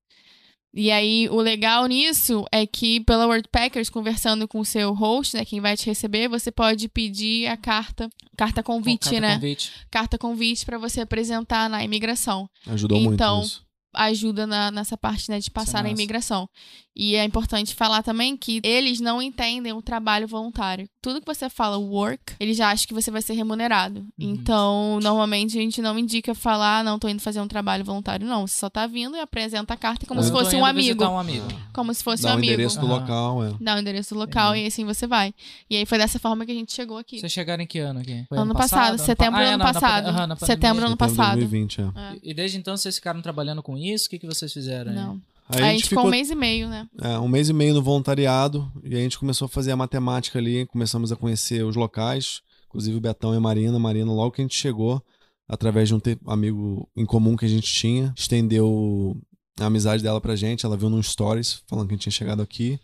E 0.74 0.90
aí, 0.90 1.28
o 1.30 1.36
legal 1.42 1.86
nisso 1.86 2.46
é 2.52 2.66
que 2.66 3.02
pela 3.02 3.26
Wordpackers, 3.28 3.90
conversando 3.90 4.48
com 4.48 4.60
o 4.62 4.66
seu 4.66 4.94
host, 4.94 5.36
né, 5.36 5.44
quem 5.44 5.60
vai 5.60 5.76
te 5.76 5.86
receber, 5.86 6.30
você 6.30 6.50
pode 6.50 6.88
pedir 6.88 7.48
a 7.48 7.58
carta, 7.58 8.10
carta 8.38 8.64
convite, 8.64 9.10
Carta 9.10 9.20
né? 9.20 9.34
convite. 9.36 9.72
Carta 9.92 10.18
convite 10.18 10.66
para 10.66 10.78
você 10.78 11.02
apresentar 11.02 11.70
na 11.70 11.84
imigração. 11.84 12.50
Ajudou 12.68 12.98
Então, 12.98 13.38
muito 13.38 13.48
isso. 13.48 13.66
Ajuda 13.94 14.48
na- 14.48 14.72
nessa 14.72 14.98
parte, 14.98 15.30
né, 15.30 15.40
de 15.40 15.52
passar 15.52 15.80
é 15.80 15.84
na 15.84 15.90
imigração. 15.90 16.48
E 16.96 17.16
é 17.16 17.24
importante 17.24 17.74
falar 17.74 18.04
também 18.04 18.36
que 18.36 18.60
eles 18.64 19.00
não 19.00 19.22
entendem 19.22 19.72
o 19.72 19.82
trabalho 19.82 20.28
voluntário. 20.28 20.90
Tudo 21.02 21.22
que 21.22 21.26
você 21.26 21.50
fala 21.50 21.78
work, 21.78 22.34
eles 22.40 22.58
já 22.58 22.70
acham 22.70 22.86
que 22.86 22.94
você 22.94 23.10
vai 23.10 23.22
ser 23.22 23.34
remunerado. 23.34 24.02
Uhum. 24.02 24.08
Então, 24.20 25.00
normalmente 25.02 25.58
a 25.58 25.62
gente 25.62 25.82
não 25.82 25.98
indica 25.98 26.36
falar, 26.36 26.80
ah, 26.80 26.84
não, 26.84 27.00
tô 27.00 27.08
indo 27.08 27.22
fazer 27.22 27.40
um 27.40 27.48
trabalho 27.48 27.84
voluntário. 27.86 28.28
Não, 28.28 28.46
você 28.46 28.56
só 28.60 28.70
tá 28.70 28.86
vindo 28.88 29.16
e 29.16 29.20
apresenta 29.22 29.74
a 29.74 29.78
carta 29.78 30.06
como 30.06 30.20
Eu 30.20 30.24
se 30.26 30.32
fosse 30.32 30.56
um 30.56 30.66
amigo. 30.66 31.04
um 31.06 31.18
amigo. 31.18 31.48
Como 31.74 31.94
se 31.94 32.04
fosse 32.04 32.24
Dá 32.24 32.30
um 32.30 32.32
o 32.34 32.36
amigo. 32.38 32.54
endereço 32.54 32.80
do 32.80 32.86
Aham. 32.88 32.96
local, 33.00 33.44
é. 33.46 33.54
Dá 33.62 33.76
o 33.76 33.80
endereço 33.80 34.14
do 34.14 34.20
local 34.20 34.56
e 34.56 34.66
assim 34.68 34.84
você 34.86 35.08
vai. 35.08 35.34
E 35.70 35.78
aí 35.78 35.86
foi 35.86 35.98
dessa 35.98 36.20
forma 36.20 36.46
que 36.46 36.52
a 36.52 36.56
gente 36.56 36.74
chegou 36.74 36.98
aqui. 36.98 37.20
Vocês 37.20 37.32
chegaram 37.32 37.64
em 37.64 37.68
que 37.68 37.80
ano 37.80 38.02
aqui? 38.02 38.26
Foi 38.28 38.38
Ano 38.38 38.54
passado, 38.54 38.98
setembro 39.00 39.40
do 39.40 39.46
pa- 39.46 39.50
ano 39.54 39.64
passado. 39.64 40.12
na. 40.12 40.36
Setembro 40.36 40.82
do 40.82 40.86
ano 40.88 40.90
Setembro 40.90 40.90
de 40.90 40.98
passado. 40.98 41.38
2020, 41.40 41.82
é. 41.82 41.84
É. 41.84 42.18
E 42.22 42.34
desde 42.34 42.58
então 42.58 42.76
vocês 42.76 42.96
ficaram 42.96 43.22
trabalhando 43.22 43.64
com 43.64 43.78
isso? 43.78 44.08
O 44.08 44.10
que, 44.10 44.20
que 44.20 44.28
vocês 44.28 44.52
fizeram? 44.52 44.92
aí? 44.92 44.98
Não. 44.98 45.14
Aí 45.14 45.20
a 45.52 45.74
gente 45.74 45.90
ficou 45.90 46.06
um 46.06 46.10
mês 46.10 46.30
e 46.30 46.36
meio, 46.36 46.70
né? 46.70 46.88
É, 47.02 47.18
um 47.20 47.28
mês 47.28 47.50
e 47.50 47.54
meio 47.54 47.74
no 47.74 47.82
voluntariado 47.82 48.72
e 48.84 48.96
a 48.96 49.00
gente 49.00 49.18
começou 49.20 49.46
a 49.46 49.50
fazer 49.50 49.72
a 49.72 49.76
matemática 49.76 50.40
ali, 50.40 50.66
começamos 50.68 51.12
a 51.12 51.16
conhecer 51.16 51.64
os 51.64 51.76
locais, 51.76 52.42
inclusive 52.68 52.98
o 52.98 53.02
Betão 53.02 53.34
e 53.34 53.38
a 53.38 53.42
Marina. 53.42 53.78
A 53.78 53.80
Marina, 53.80 54.12
logo 54.12 54.32
que 54.32 54.42
a 54.42 54.44
gente 54.44 54.56
chegou, 54.56 55.04
através 55.48 55.90
de 55.90 55.96
um 55.96 56.02
amigo 56.28 56.88
em 56.96 57.06
comum 57.06 57.36
que 57.36 57.46
a 57.46 57.50
gente 57.50 57.72
tinha, 57.72 58.14
estendeu 58.18 59.18
a 59.60 59.66
amizade 59.66 60.02
dela 60.02 60.22
pra 60.22 60.36
gente. 60.36 60.66
Ela 60.66 60.78
viu 60.78 60.90
num 60.90 61.04
stories 61.04 61.62
falando 61.68 61.88
que 61.88 61.94
a 61.94 61.96
gente 61.96 62.04
tinha 62.04 62.12
chegado 62.12 62.42
aqui. 62.42 62.80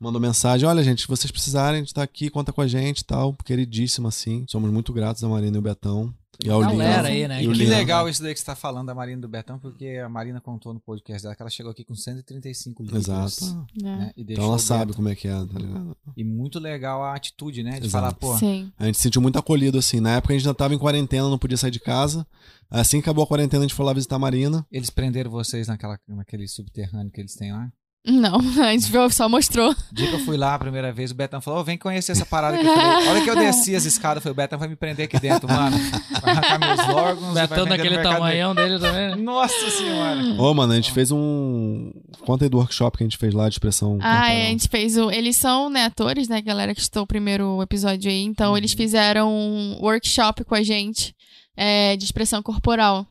Mandou 0.00 0.20
mensagem: 0.20 0.68
Olha, 0.68 0.82
gente, 0.82 1.02
se 1.02 1.08
vocês 1.08 1.30
precisarem, 1.30 1.80
a 1.80 1.82
gente 1.82 1.94
tá 1.94 2.02
aqui, 2.02 2.30
conta 2.30 2.52
com 2.52 2.60
a 2.60 2.66
gente 2.66 3.00
e 3.00 3.04
tal. 3.04 3.34
Queridíssima, 3.44 4.08
assim. 4.08 4.44
Somos 4.48 4.70
muito 4.70 4.92
gratos 4.92 5.22
a 5.22 5.28
Marina 5.28 5.56
e 5.56 5.60
o 5.60 5.62
Betão. 5.62 6.14
E 6.44 6.48
ao 6.48 6.60
Galera 6.60 7.02
Leandro. 7.02 7.06
aí, 7.06 7.28
né? 7.28 7.42
E 7.42 7.48
o 7.48 7.52
Que 7.52 7.64
legal 7.64 8.08
isso 8.08 8.22
daí 8.22 8.32
que 8.32 8.38
você 8.38 8.46
tá 8.46 8.54
falando 8.54 8.86
da 8.86 8.94
Marina 8.94 9.20
do 9.20 9.28
Betão, 9.28 9.58
porque 9.58 10.00
a 10.04 10.08
Marina 10.08 10.40
contou 10.40 10.72
no 10.72 10.78
podcast 10.78 11.22
dela 11.22 11.34
que 11.34 11.42
ela 11.42 11.50
chegou 11.50 11.72
aqui 11.72 11.84
com 11.84 11.96
135 11.96 12.82
livros. 12.82 13.08
Exato. 13.08 13.66
né? 13.80 14.12
E 14.16 14.22
Então 14.22 14.44
ela 14.44 14.58
sabe 14.58 14.92
como 14.92 15.08
é 15.08 15.16
que 15.16 15.26
é, 15.26 15.32
tá 15.32 15.58
ligado? 15.58 15.96
E 16.16 16.22
muito 16.22 16.60
legal 16.60 17.02
a 17.02 17.14
atitude, 17.14 17.62
né? 17.64 17.80
De 17.80 17.86
Exato. 17.86 17.90
falar, 17.90 18.12
pô, 18.14 18.38
Sim. 18.38 18.72
A 18.78 18.86
gente 18.86 18.96
se 18.96 19.02
sentiu 19.02 19.20
muito 19.20 19.38
acolhido, 19.38 19.78
assim. 19.78 19.98
Na 19.98 20.16
época 20.16 20.32
a 20.32 20.36
gente 20.36 20.46
ainda 20.46 20.56
tava 20.56 20.74
em 20.74 20.78
quarentena, 20.78 21.28
não 21.28 21.38
podia 21.38 21.56
sair 21.56 21.72
de 21.72 21.80
casa. 21.80 22.26
Assim 22.70 22.98
que 22.98 23.08
acabou 23.08 23.24
a 23.24 23.26
quarentena, 23.26 23.64
a 23.64 23.66
gente 23.66 23.74
foi 23.74 23.84
lá 23.84 23.92
visitar 23.92 24.16
a 24.16 24.18
Marina. 24.20 24.64
eles 24.70 24.90
prenderam 24.90 25.30
vocês 25.30 25.66
naquela, 25.66 25.98
naquele 26.06 26.46
subterrâneo 26.46 27.10
que 27.10 27.20
eles 27.20 27.34
têm 27.34 27.52
lá. 27.52 27.72
Não, 28.06 28.38
a 28.64 28.72
gente 28.72 28.90
viu- 28.90 29.10
só 29.10 29.28
mostrou. 29.28 29.70
O 29.70 29.76
dia 29.94 30.06
que 30.08 30.14
eu 30.14 30.20
fui 30.20 30.36
lá 30.36 30.54
a 30.54 30.58
primeira 30.58 30.90
vez, 30.92 31.10
o 31.10 31.14
Betão 31.14 31.40
falou: 31.40 31.60
"Ô, 31.60 31.64
vem 31.64 31.76
conhecer 31.76 32.12
essa 32.12 32.24
parada 32.24 32.56
aqui. 32.56 32.66
Eu 32.66 32.74
falei, 32.74 33.06
A 33.06 33.10
hora 33.10 33.20
que 33.22 33.28
eu 33.30 33.36
desci 33.36 33.74
as 33.74 33.84
escadas, 33.84 34.22
falei: 34.22 34.32
o 34.32 34.36
Betão 34.36 34.58
vai 34.58 34.68
me 34.68 34.76
prender 34.76 35.04
aqui 35.06 35.18
dentro, 35.20 35.46
mano. 35.48 35.76
Vai 36.22 36.32
arrancar 36.32 36.58
meus 36.58 36.80
órgãos. 36.88 37.34
Betão 37.34 37.66
daquele 37.66 37.98
tamanhão 37.98 38.54
dele 38.54 38.78
também. 38.78 39.08
negro." 39.08 39.22
Nossa 39.22 39.70
senhora. 39.70 40.20
Ô, 40.40 40.54
mano, 40.54 40.72
a 40.72 40.76
gente 40.76 40.92
fez 40.92 41.10
um. 41.10 41.90
Conta 42.20 42.44
aí 42.44 42.48
do 42.48 42.56
workshop 42.58 42.96
que 42.96 43.04
a 43.04 43.06
gente 43.06 43.18
fez 43.18 43.34
lá 43.34 43.48
de 43.48 43.56
expressão. 43.56 43.98
Ah, 44.00 44.12
corporal. 44.20 44.30
é, 44.30 44.46
a 44.46 44.50
gente 44.50 44.68
fez 44.68 44.96
o. 44.96 45.10
Eles 45.10 45.36
são, 45.36 45.68
né, 45.68 45.84
atores, 45.84 46.28
né, 46.28 46.40
galera 46.40 46.74
que 46.74 46.80
estou 46.80 47.02
o 47.02 47.06
primeiro 47.06 47.60
episódio 47.62 48.10
aí. 48.10 48.22
Então, 48.22 48.56
eles 48.56 48.72
fizeram 48.72 49.30
um 49.30 49.76
workshop 49.82 50.44
com 50.44 50.54
a 50.54 50.62
gente 50.62 51.14
é, 51.56 51.96
de 51.96 52.04
expressão 52.04 52.42
corporal. 52.42 53.06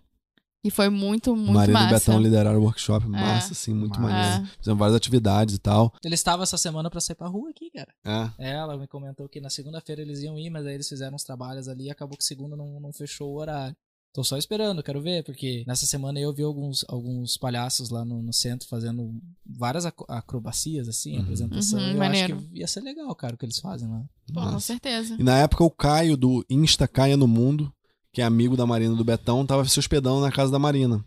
E 0.67 0.71
foi 0.71 0.89
muito, 0.89 1.35
muito 1.35 1.53
Marina 1.53 1.79
e 1.79 1.83
massa. 1.83 1.95
Betão 2.11 2.21
lideraram 2.21 2.59
o 2.59 2.63
workshop. 2.63 3.07
Massa, 3.07 3.53
assim, 3.53 3.73
muito 3.73 3.99
Massa. 3.99 4.13
maneiro. 4.39 4.51
Fizemos 4.59 4.79
várias 4.79 4.95
atividades 4.97 5.55
e 5.55 5.59
tal. 5.59 5.93
Ele 6.03 6.15
estava 6.15 6.43
essa 6.43 6.57
semana 6.57 6.89
pra 6.89 6.99
sair 7.01 7.15
pra 7.15 7.27
rua 7.27 7.49
aqui, 7.49 7.69
cara. 7.71 7.93
É. 8.37 8.49
É, 8.49 8.51
Ela 8.57 8.77
me 8.77 8.87
comentou 8.87 9.27
que 9.29 9.39
na 9.39 9.49
segunda-feira 9.49 10.01
eles 10.01 10.19
iam 10.21 10.37
ir, 10.37 10.49
mas 10.49 10.65
aí 10.65 10.73
eles 10.75 10.89
fizeram 10.89 11.15
uns 11.15 11.23
trabalhos 11.23 11.67
ali 11.67 11.85
e 11.85 11.89
acabou 11.89 12.17
que 12.17 12.23
segunda 12.23 12.55
não, 12.55 12.79
não 12.79 12.91
fechou 12.91 13.31
o 13.33 13.37
horário. 13.39 13.75
Tô 14.13 14.23
só 14.23 14.35
esperando, 14.35 14.81
quero 14.81 14.99
ver, 14.99 15.23
porque 15.23 15.63
nessa 15.67 15.85
semana 15.85 16.19
eu 16.19 16.33
vi 16.33 16.41
alguns, 16.41 16.83
alguns 16.87 17.37
palhaços 17.37 17.91
lá 17.91 18.03
no, 18.03 18.23
no 18.23 18.33
centro 18.33 18.67
fazendo 18.67 19.13
várias 19.45 19.85
acrobacias, 19.85 20.87
assim, 20.87 21.17
Uhum. 21.17 21.21
apresentação. 21.23 21.79
Uhum, 21.79 21.87
e 21.87 21.91
eu 21.91 21.97
maneiro. 21.97 22.37
acho 22.37 22.47
que 22.49 22.59
ia 22.59 22.67
ser 22.67 22.81
legal, 22.81 23.13
cara, 23.15 23.35
o 23.35 23.37
que 23.37 23.45
eles 23.45 23.59
fazem 23.59 23.87
lá. 23.87 24.03
Pô, 24.33 24.41
com 24.41 24.59
certeza. 24.59 25.15
E 25.19 25.23
na 25.23 25.37
época 25.37 25.63
o 25.63 25.69
Caio 25.69 26.17
do 26.17 26.43
Insta 26.49 26.87
Caia 26.87 27.15
no 27.15 27.27
Mundo, 27.27 27.71
que 28.17 28.21
é 28.21 28.25
amigo 28.25 28.57
da 28.57 28.65
Marina 28.65 28.95
do 28.95 29.03
Betão, 29.03 29.45
tava 29.45 29.63
se 29.65 29.77
hospedando 29.77 30.19
na 30.21 30.31
casa 30.31 30.51
da 30.51 30.57
Marina. 30.57 31.05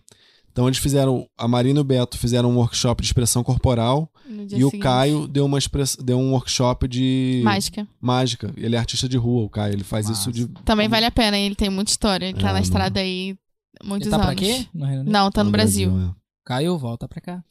Então 0.53 0.69
eles 0.69 0.79
fizeram, 0.79 1.27
a 1.37 1.49
Marina 1.49 1.81
e 1.81 1.83
o 1.83 1.85
Beto 1.85 2.17
fizeram 2.17 2.53
um 2.53 2.57
workshop 2.59 3.03
de 3.03 3.09
expressão 3.09 3.43
corporal 3.43 4.09
No 4.25 4.43
e 4.45 4.63
o 4.65 4.69
seguinte. 4.71 4.79
Caio 4.79 5.27
deu, 5.27 5.45
uma 5.45 5.59
express, 5.59 5.97
deu 5.97 6.17
um 6.21 6.31
workshop 6.31 6.87
de 6.87 7.41
Mágica. 7.43 7.85
mágica. 8.01 8.55
Ele 8.57 8.77
é 8.77 8.79
artista 8.79 9.09
de 9.09 9.17
rua, 9.17 9.43
o 9.43 9.51
Caio. 9.51 9.73
Ele 9.73 9.83
faz 9.83 10.07
Massa. 10.09 10.21
isso 10.21 10.31
de. 10.33 10.47
Também 10.65 10.89
vale 10.89 11.05
a 11.05 11.11
pena, 11.11 11.37
ele 11.37 11.57
tem 11.57 11.69
muita 11.69 11.91
história. 11.91 12.27
Ele 12.27 12.35
tá 12.39 12.43
É, 12.51 12.53
na 12.53 12.53
não. 12.53 12.61
estrada 12.61 13.01
aí 13.01 13.37
muitos 13.83 14.07
Ele 14.07 14.11
tá 14.17 14.23
anos. 14.23 14.27
pra 14.27 14.35
quê? 14.37 14.67
No 14.73 14.87
Unido? 14.87 15.11
Não, 15.11 15.31
tá 15.33 15.43
no, 15.43 15.51
Brasil. 15.51 15.91
é. 15.99 16.15
Caio, 16.45 16.79
volta 16.79 17.09
pra 17.09 17.21
cá. 17.21 17.43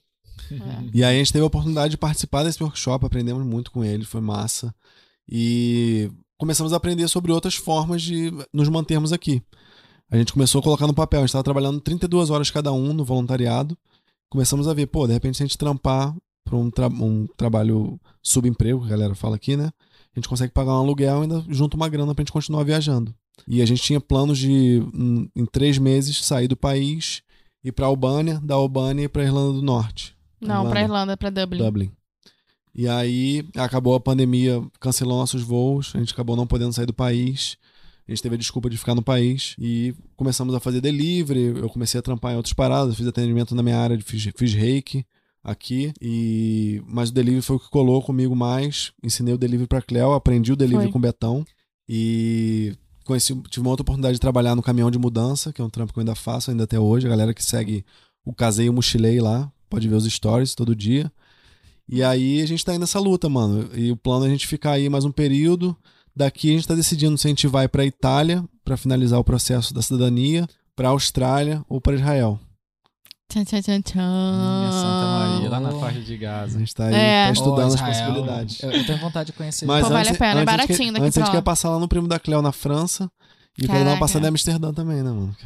É. 0.50 0.56
E 0.94 1.04
aí 1.04 1.16
a 1.18 1.20
gente 1.20 1.34
teve 1.34 1.44
a 1.44 1.48
oportunidade 1.48 1.92
de 1.92 1.98
participar 1.98 2.44
desse 2.44 2.64
workshop, 2.64 3.06
aprendemos 3.06 3.46
muito 3.46 3.72
com 3.72 3.84
ele, 3.84 4.06
foi 4.06 4.22
massa. 4.22 4.74
E 5.28 6.10
começamos 6.40 6.74
a 6.74 6.78
aprender 6.78 7.08
sobre 7.08 7.32
outras 7.32 7.54
formas 7.56 8.02
de 8.02 8.32
nos 8.52 8.68
mantermos 8.70 9.14
aqui. 9.14 9.44
A 10.10 10.18
gente 10.18 10.34
começou 10.34 10.60
a 10.60 10.64
colocar 10.64 10.88
no 10.88 10.94
papel, 10.94 11.20
a 11.20 11.22
gente 11.24 11.30
estava 11.30 11.44
trabalhando 11.44 11.80
32 11.80 12.32
horas 12.32 12.50
cada 12.50 12.72
um 12.74 12.94
no 12.94 13.06
voluntariado. 13.06 13.78
Começamos 14.32 14.68
a 14.68 14.74
ver, 14.74 14.88
pô, 14.88 15.06
de 15.06 15.14
repente 15.14 15.38
se 15.38 15.44
a 15.44 15.46
gente 15.46 15.58
trampar 15.58 16.16
para 16.44 16.56
um, 16.58 16.72
tra- 16.72 16.88
um 16.88 17.28
trabalho 17.38 18.00
subemprego, 18.24 18.80
que 18.82 18.88
a 18.88 18.90
galera 18.90 19.14
fala 19.14 19.36
aqui, 19.36 19.56
né? 19.56 19.70
A 20.16 20.20
gente 20.20 20.28
consegue 20.28 20.52
pagar 20.52 20.72
um 20.74 20.78
aluguel 20.80 21.20
e 21.20 21.22
ainda 21.24 21.46
junta 21.50 21.76
uma 21.78 21.88
grana 21.88 22.16
pra 22.16 22.24
gente 22.24 22.32
continuar 22.32 22.64
viajando. 22.64 23.14
E 23.48 23.62
a 23.62 23.66
gente 23.66 23.82
tinha 23.84 24.00
planos 24.02 24.38
de, 24.40 24.50
em, 24.94 25.30
em 25.36 25.46
três 25.46 25.78
meses, 25.78 26.26
sair 26.26 26.48
do 26.48 26.58
país, 26.58 27.22
ir 27.64 27.72
pra 27.72 27.86
Albânia, 27.86 28.40
da 28.44 28.56
Albânia 28.56 29.08
pra 29.08 29.24
Irlanda 29.24 29.54
do 29.54 29.62
Norte. 29.62 30.16
Não, 30.42 30.70
pra 30.70 30.82
Irlanda, 30.82 31.16
pra 31.16 31.30
Dublin. 31.30 31.60
Dublin. 31.60 31.92
E 32.74 32.88
aí 32.88 33.46
acabou 33.56 33.96
a 33.96 34.00
pandemia, 34.00 34.62
cancelou 34.80 35.18
nossos 35.18 35.42
voos, 35.42 35.92
a 35.96 36.00
gente 36.00 36.14
acabou 36.14 36.36
não 36.36 36.48
podendo 36.48 36.74
sair 36.74 36.86
do 36.86 36.94
país. 36.94 37.58
A 38.08 38.12
gente 38.12 38.24
teve 38.24 38.36
a 38.36 38.38
desculpa 38.38 38.70
de 38.70 38.78
ficar 38.78 38.96
no 38.96 39.04
país 39.04 39.56
e 39.60 39.94
começamos 40.16 40.56
a 40.56 40.60
fazer 40.60 40.82
delivery. 40.82 41.60
Eu 41.60 41.70
comecei 41.70 42.00
a 42.00 42.02
trampar 42.02 42.34
em 42.34 42.38
outras 42.38 42.54
paradas, 42.54 42.96
fiz 42.96 43.06
atendimento 43.06 43.54
na 43.54 43.62
minha 43.62 43.78
área, 43.78 43.96
de 43.96 44.04
fiz, 44.04 44.28
fiz 44.36 44.54
reiki 44.54 45.06
aqui. 45.44 45.94
E 46.02 46.82
mas 46.88 47.10
o 47.10 47.14
delivery 47.14 47.44
foi 47.44 47.58
o 47.58 47.60
que 47.60 47.70
colou 47.70 48.02
comigo 48.02 48.36
mais. 48.36 48.92
Ensinei 49.04 49.34
o 49.34 49.38
delivery 49.38 49.68
para 49.68 49.82
Cleo, 49.82 50.14
aprendi 50.14 50.52
o 50.52 50.56
delivery 50.56 50.86
Foi. 50.86 50.92
com 50.92 50.98
o 50.98 51.02
Betão 51.02 51.46
e 51.88 52.76
conheci, 53.10 53.36
tive 53.50 53.62
uma 53.62 53.72
outra 53.72 53.82
oportunidade 53.82 54.14
de 54.14 54.20
trabalhar 54.20 54.56
no 54.56 54.62
caminhão 54.62 54.92
de 54.92 55.00
mudança, 55.00 55.52
que 55.52 55.60
é 55.60 55.64
um 55.64 55.70
trampo 55.70 55.92
que 55.92 56.00
eu 56.00 56.02
ainda 56.02 56.16
faço 56.16 56.52
ainda 56.52 56.64
até 56.64 56.80
hoje. 56.80 57.08
A 57.08 57.10
galera 57.10 57.34
que 57.34 57.44
segue 57.44 57.84
o 58.24 58.34
Casei 58.34 58.68
e 58.68 58.70
o 58.70 58.74
Mochilei 58.74 59.20
lá, 59.20 59.52
pode 59.68 59.88
ver 59.88 59.96
os 59.96 60.06
stories 60.06 60.54
todo 60.54 60.76
dia. 60.76 61.12
E 61.92 62.04
aí 62.04 62.42
a 62.42 62.46
gente 62.46 62.64
tá 62.64 62.72
aí 62.72 62.78
nessa 62.80 63.00
luta, 63.00 63.28
mano. 63.28 63.70
E 63.76 63.92
o 63.92 63.98
plano 63.98 64.26
é 64.26 64.28
a 64.28 64.32
gente 64.32 64.46
ficar 64.48 64.72
aí 64.74 64.88
mais 64.90 65.06
um 65.06 65.12
período. 65.12 65.76
Daqui 66.16 66.50
a 66.50 66.54
gente 66.54 66.68
tá 66.68 66.76
decidindo 66.76 67.18
se 67.18 67.28
a 67.28 67.30
gente 67.30 67.48
vai 67.48 67.68
pra 67.68 67.86
Itália 67.86 68.44
pra 68.64 68.78
finalizar 68.78 69.20
o 69.20 69.24
processo 69.24 69.74
da 69.74 69.82
cidadania, 69.82 70.48
pra 70.76 70.90
Austrália 70.90 71.64
ou 71.68 71.82
pra 71.82 71.96
Israel. 71.96 72.40
Tchan, 73.32 73.44
tchan, 73.44 73.62
tchan, 73.62 73.82
tchan. 73.82 74.00
Minha 74.00 74.72
Santa 74.72 75.06
Maria, 75.06 75.50
lá 75.50 75.60
na 75.60 75.70
Oh. 75.70 75.80
faixa 75.80 76.00
de 76.02 76.14
A 76.16 76.18
Gaza. 76.18 76.60
gente 76.60 76.74
tá 76.76 76.86
aí 76.88 76.94
É. 76.96 77.26
tá 77.28 77.32
estudando 77.34 77.72
Ó, 77.72 77.76
as 77.76 77.82
possibilidades. 77.82 78.62
Eu, 78.64 78.72
eu 78.72 78.86
tenho 78.86 78.98
vontade 79.00 79.28
de 79.28 79.34
conhecer. 79.34 79.66
Mas 79.66 79.84
Pô, 79.84 79.90
vale 79.94 80.10
antes, 80.10 80.16
a 80.22 80.26
pena, 80.26 80.40
é 80.40 80.44
a 80.44 80.46
baratinho 80.46 80.94
daqui 80.94 81.06
Antes 81.06 81.18
a 81.18 81.22
gente 81.22 81.28
lá. 81.30 81.36
quer 81.36 81.42
passar 81.44 81.70
lá 81.70 81.80
no 81.80 81.88
primo 81.88 82.08
da 82.08 82.20
Cleo 82.20 82.42
na 82.42 82.52
França. 82.52 83.10
E 83.60 83.66
eu 83.66 83.68
quero 83.68 83.72
dar 83.72 83.76
uma 83.80 83.84
Caraca. 83.86 84.00
passada 84.00 84.26
em 84.26 84.30
Amsterdã 84.30 84.74
também, 84.74 85.04
né, 85.04 85.12
mano? 85.12 85.36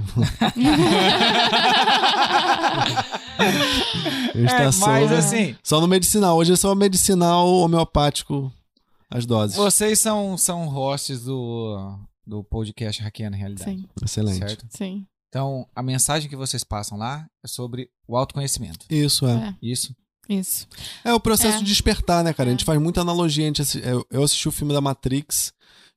É, 4.36 4.72
só, 4.72 4.88
mas 4.88 5.12
assim, 5.12 5.56
só 5.64 5.80
no 5.82 5.88
medicinal. 5.88 6.38
Hoje 6.38 6.54
é 6.54 6.56
só 6.56 6.74
medicinal 6.74 7.48
homeopático 7.48 8.52
as 9.10 9.26
doses. 9.26 9.56
vocês 9.56 10.00
são, 10.00 10.38
são 10.38 10.68
hosts 10.68 11.24
do, 11.24 11.98
do 12.26 12.44
podcast 12.44 13.02
Hackeando 13.02 13.38
Realidade. 13.38 13.72
Sim, 13.72 13.86
Excelente. 14.04 14.40
Certo? 14.40 14.66
sim. 14.70 15.06
Então, 15.30 15.68
a 15.76 15.82
mensagem 15.82 16.30
que 16.30 16.36
vocês 16.36 16.64
passam 16.64 16.98
lá 16.98 17.26
é 17.44 17.48
sobre 17.48 17.90
o 18.08 18.16
autoconhecimento. 18.16 18.86
Isso, 18.90 19.26
é. 19.28 19.34
É, 19.34 19.56
Isso. 19.62 19.96
isso. 20.30 20.68
É 21.04 21.12
o 21.14 21.20
processo 21.20 21.58
É. 21.58 21.60
de 21.60 21.66
despertar, 21.66 22.24
né, 22.24 22.34
cara? 22.34 22.50
A 22.50 22.52
gente 22.52 22.62
É. 22.64 22.66
faz 22.66 22.80
muita 22.80 23.02
analogia. 23.02 23.44
A 23.44 23.48
gente 23.48 23.64
eu 24.12 24.24
assisti 24.24 24.48
o 24.48 24.52
filme 24.52 24.74
da 24.74 24.82
Matrix, 24.82 25.52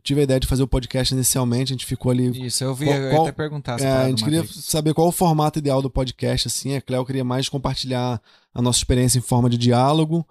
tive 0.06 0.20
a 0.20 0.24
ideia 0.24 0.40
de 0.40 0.46
fazer 0.46 0.62
o 0.62 0.68
podcast 0.68 1.12
inicialmente, 1.12 1.72
a 1.72 1.74
gente 1.74 1.84
ficou 1.84 2.10
ali. 2.10 2.46
Isso, 2.46 2.64
eu 2.64 2.74
vi, 2.74 2.86
Qual- 2.86 2.96
eu 2.96 3.04
ia 3.04 3.10
qual- 3.10 3.22
até 3.24 3.32
perguntar 3.32 3.80
É, 3.80 3.86
a 3.88 4.08
gente 4.08 4.24
queria 4.24 4.40
Matrix. 4.40 4.64
saber 4.64 4.94
qual 4.94 5.08
o 5.08 5.12
formato 5.12 5.58
ideal 5.58 5.82
do 5.82 5.90
podcast, 5.90 6.48
assim. 6.48 6.74
A 6.76 6.80
Cleo 6.80 7.04
queria 7.04 7.24
mais 7.24 7.48
compartilhar 7.48 8.20
a 8.54 8.62
nossa 8.62 8.78
experiência 8.78 9.18
em 9.18 9.22
forma 9.22 9.50
de 9.50 9.58
diálogo. 9.58 10.26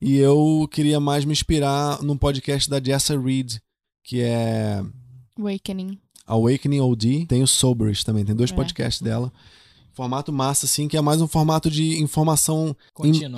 E 0.00 0.16
eu 0.18 0.68
queria 0.70 1.00
mais 1.00 1.24
me 1.24 1.32
inspirar 1.32 2.02
num 2.02 2.16
podcast 2.16 2.68
da 2.68 2.78
Jessa 2.82 3.18
Reed, 3.18 3.54
que 4.02 4.20
é 4.20 4.82
Awakening. 5.38 5.98
Awakening 6.26 6.80
OD. 6.80 7.26
Tem 7.26 7.42
o 7.42 7.46
Sobers 7.46 8.04
também, 8.04 8.24
tem 8.24 8.34
dois 8.34 8.50
É. 8.50 8.54
podcasts 8.54 9.00
dela. 9.02 9.32
Formato 9.94 10.32
massa, 10.32 10.66
assim, 10.66 10.88
que 10.88 10.96
é 10.96 11.00
mais 11.00 11.20
um 11.20 11.28
formato 11.28 11.70
de 11.70 12.02
informação 12.02 12.76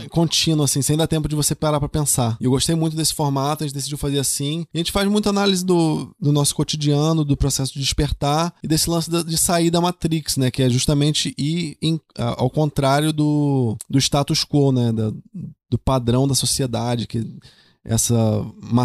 in- 0.04 0.08
contínuo, 0.08 0.64
assim, 0.64 0.80
sem 0.82 0.96
dar 0.96 1.06
tempo 1.06 1.28
de 1.28 1.36
você 1.36 1.54
parar 1.54 1.78
pra 1.78 1.88
pensar. 1.88 2.36
E 2.40 2.44
eu 2.44 2.50
gostei 2.50 2.74
muito 2.74 2.96
desse 2.96 3.12
formato, 3.14 3.62
a 3.62 3.66
gente 3.66 3.74
decidiu 3.74 3.98
fazer 3.98 4.18
assim. 4.18 4.64
E 4.72 4.78
a 4.78 4.78
gente 4.78 4.90
faz 4.92 5.08
muita 5.08 5.28
análise 5.30 5.64
do, 5.64 6.10
do 6.20 6.32
nosso 6.32 6.54
cotidiano, 6.54 7.24
do 7.24 7.36
processo 7.36 7.74
de 7.74 7.80
despertar 7.80 8.54
e 8.62 8.66
desse 8.68 8.88
lance 8.88 9.10
da- 9.10 9.22
de 9.22 9.36
sair 9.36 9.70
da 9.70 9.80
Matrix, 9.80 10.36
né? 10.38 10.50
Que 10.50 10.62
é 10.62 10.70
justamente 10.70 11.34
ir 11.36 11.76
em- 11.82 12.00
ao 12.16 12.48
contrário 12.48 13.12
do, 13.12 13.76
do 13.88 13.98
status 13.98 14.44
quo, 14.44 14.72
né? 14.72 14.92
Da- 14.92 15.12
do 15.68 15.78
padrão 15.78 16.26
da 16.28 16.34
sociedade, 16.34 17.06
que 17.06 17.26
essa 17.84 18.14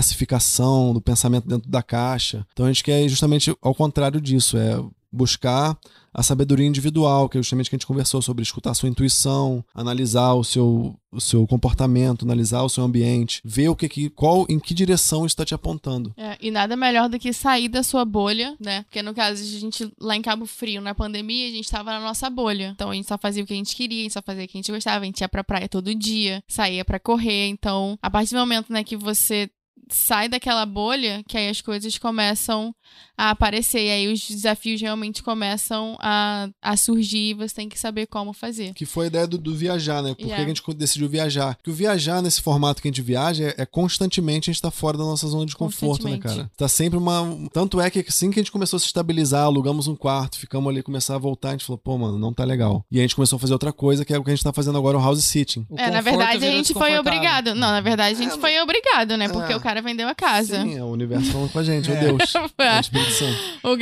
massificação 0.06 0.94
do 0.94 1.02
pensamento 1.02 1.48
dentro 1.48 1.70
da 1.70 1.82
caixa. 1.82 2.46
Então 2.54 2.66
a 2.66 2.70
gente 2.70 2.84
quer 2.84 3.08
justamente 3.08 3.56
ao 3.62 3.74
contrário 3.74 4.20
disso, 4.20 4.58
é 4.58 4.80
buscar 5.12 5.78
a 6.14 6.22
sabedoria 6.22 6.66
individual, 6.66 7.30
que 7.30 7.38
é 7.38 7.42
justamente 7.42 7.70
que 7.70 7.76
a 7.76 7.78
gente 7.78 7.88
conversou 7.88 8.22
sobre 8.22 8.44
escutar 8.44 8.72
a 8.72 8.74
sua 8.74 8.90
intuição, 8.90 9.64
analisar 9.74 10.34
o 10.34 10.44
seu, 10.44 10.96
o 11.12 11.22
seu 11.22 11.48
comportamento, 11.48 12.26
analisar 12.26 12.64
o 12.64 12.70
seu 12.70 12.84
ambiente, 12.84 13.42
ver 13.46 13.70
o 13.70 13.76
que, 13.76 13.88
que 13.88 14.10
qual 14.10 14.46
em 14.50 14.60
que 14.60 14.74
direção 14.74 15.26
está 15.26 15.46
te 15.46 15.54
apontando. 15.54 16.14
É, 16.18 16.38
e 16.42 16.52
nada 16.52 16.76
melhor 16.76 17.08
do 17.08 17.18
que 17.18 17.32
sair 17.32 17.70
da 17.70 17.82
sua 17.82 18.04
bolha, 18.04 18.56
né? 18.60 18.84
Porque 18.84 19.02
no 19.02 19.14
caso, 19.14 19.42
a 19.42 19.60
gente 19.60 19.92
lá 20.00 20.16
em 20.16 20.22
Cabo 20.22 20.46
Frio, 20.46 20.82
na 20.82 20.94
pandemia, 20.94 21.48
a 21.48 21.52
gente 21.52 21.70
tava 21.70 21.92
na 21.92 22.02
nossa 22.02 22.30
bolha. 22.30 22.72
Então 22.76 22.90
a 22.90 22.94
gente 22.94 23.08
só 23.08 23.18
fazia 23.18 23.44
o 23.44 23.48
que 23.48 23.54
a 23.54 23.58
gente 23.58 23.76
queria, 23.76 24.02
a 24.02 24.04
gente 24.04 24.14
só 24.14 24.22
fazia 24.22 24.44
o 24.44 24.48
que 24.48 24.58
a 24.58 24.60
gente 24.60 24.72
gostava, 24.72 25.04
a 25.04 25.06
gente 25.06 25.22
ia 25.22 25.30
pra 25.30 25.44
praia 25.44 25.70
todo 25.70 25.96
dia, 25.96 26.44
saía 26.48 26.84
pra 26.84 27.00
correr. 27.00 27.48
Então, 27.48 27.98
a 28.02 28.10
partir 28.10 28.34
do 28.34 28.40
momento, 28.40 28.72
né, 28.72 28.84
que 28.84 28.98
você 28.98 29.50
sai 29.96 30.28
daquela 30.30 30.66
bolha, 30.66 31.24
que 31.28 31.38
aí 31.38 31.50
as 31.50 31.62
coisas 31.62 31.98
começam 31.98 32.74
a 33.18 33.30
aparecer, 33.30 33.86
e 33.86 33.90
aí 33.92 34.12
os 34.12 34.28
desafios 34.28 34.82
realmente 34.82 35.22
começam 35.22 35.96
a, 36.00 36.50
a 36.62 36.76
surgir 36.76 37.30
e 37.30 37.34
você 37.34 37.54
tem 37.56 37.70
que 37.70 37.78
saber 37.78 38.08
como 38.08 38.34
fazer. 38.34 38.74
Que 38.74 38.86
foi 38.86 39.06
a 39.06 39.08
ideia 39.08 39.28
do, 39.28 39.38
do 39.38 39.56
viajar, 39.56 40.02
né? 40.02 40.10
Por 40.10 40.18
que 40.18 40.24
Yeah. 40.32 40.44
a 40.44 40.48
gente 40.48 40.62
decidiu 40.76 41.08
viajar? 41.10 41.56
Porque 41.56 41.70
o 41.70 41.74
viajar 41.74 42.22
nesse 42.22 42.42
formato 42.42 42.82
que 42.82 42.88
a 42.88 42.92
gente 42.92 43.02
viaja 43.02 43.44
é, 43.50 43.56
é 43.62 43.66
constantemente 43.66 44.50
a 44.50 44.54
gente 44.54 44.62
tá 44.62 44.72
fora 44.72 44.98
da 44.98 45.04
nossa 45.04 45.28
zona 45.28 45.46
de 45.46 45.56
conforto, 45.56 46.08
né, 46.10 46.18
cara? 46.18 46.50
Tá 46.58 46.68
sempre 46.68 46.98
uma. 46.98 47.48
Tanto 47.54 47.80
é 47.82 47.90
que 47.90 48.00
assim 48.08 48.32
que 48.32 48.40
a 48.40 48.44
gente 48.44 48.52
começou 48.52 48.78
a 48.78 48.80
se 48.80 48.86
estabilizar, 48.86 49.44
alugamos 49.44 49.88
um 49.88 49.96
quarto, 49.96 50.38
ficamos 50.38 50.70
ali, 50.72 50.82
começar 50.82 51.16
a 51.16 51.18
voltar, 51.18 51.50
a 51.50 51.52
gente 51.52 51.66
falou, 51.66 51.78
pô, 51.78 51.98
mano, 51.98 52.18
não 52.18 52.34
tá 52.34 52.44
legal. 52.46 52.86
E 52.92 52.98
a 53.00 53.02
gente 53.02 53.16
começou 53.16 53.38
a 53.38 53.40
fazer 53.40 53.54
outra 53.54 53.72
coisa, 53.74 54.04
que 54.06 54.14
é 54.14 54.18
o 54.18 54.24
que 54.24 54.32
a 54.32 54.36
gente 54.36 54.44
tá 54.44 54.54
fazendo 54.54 54.78
agora, 54.78 54.98
o 54.98 55.02
house 55.02 55.24
sitting. 55.24 55.66
O 55.70 55.76
É, 55.78 55.90
na 55.92 55.98
conforto 56.02 56.04
verdade 56.18 56.46
a 56.46 56.52
gente 56.52 56.74
foi 56.74 56.98
obrigado. 56.98 57.48
Não, 57.54 57.72
na 57.72 57.82
verdade 57.82 58.16
a 58.16 58.24
gente 58.24 58.40
foi 58.40 58.60
obrigado, 58.62 59.18
né? 59.18 59.28
Porque 59.30 59.54
É. 59.54 59.56
o 59.56 59.60
cara 59.60 59.81
vendeu 59.82 60.08
a 60.08 60.16
casa. 60.16 60.62
Sim, 60.62 60.78
é 60.78 60.84
o 60.84 60.88
universo 60.88 61.32
falando 61.32 61.52
com 61.52 61.60
a 61.60 61.64
gente, 61.64 61.92
É. 61.92 62.02
meu 62.02 62.18
Deus. 62.18 62.34
É. 62.60 63.68
o 63.68 63.76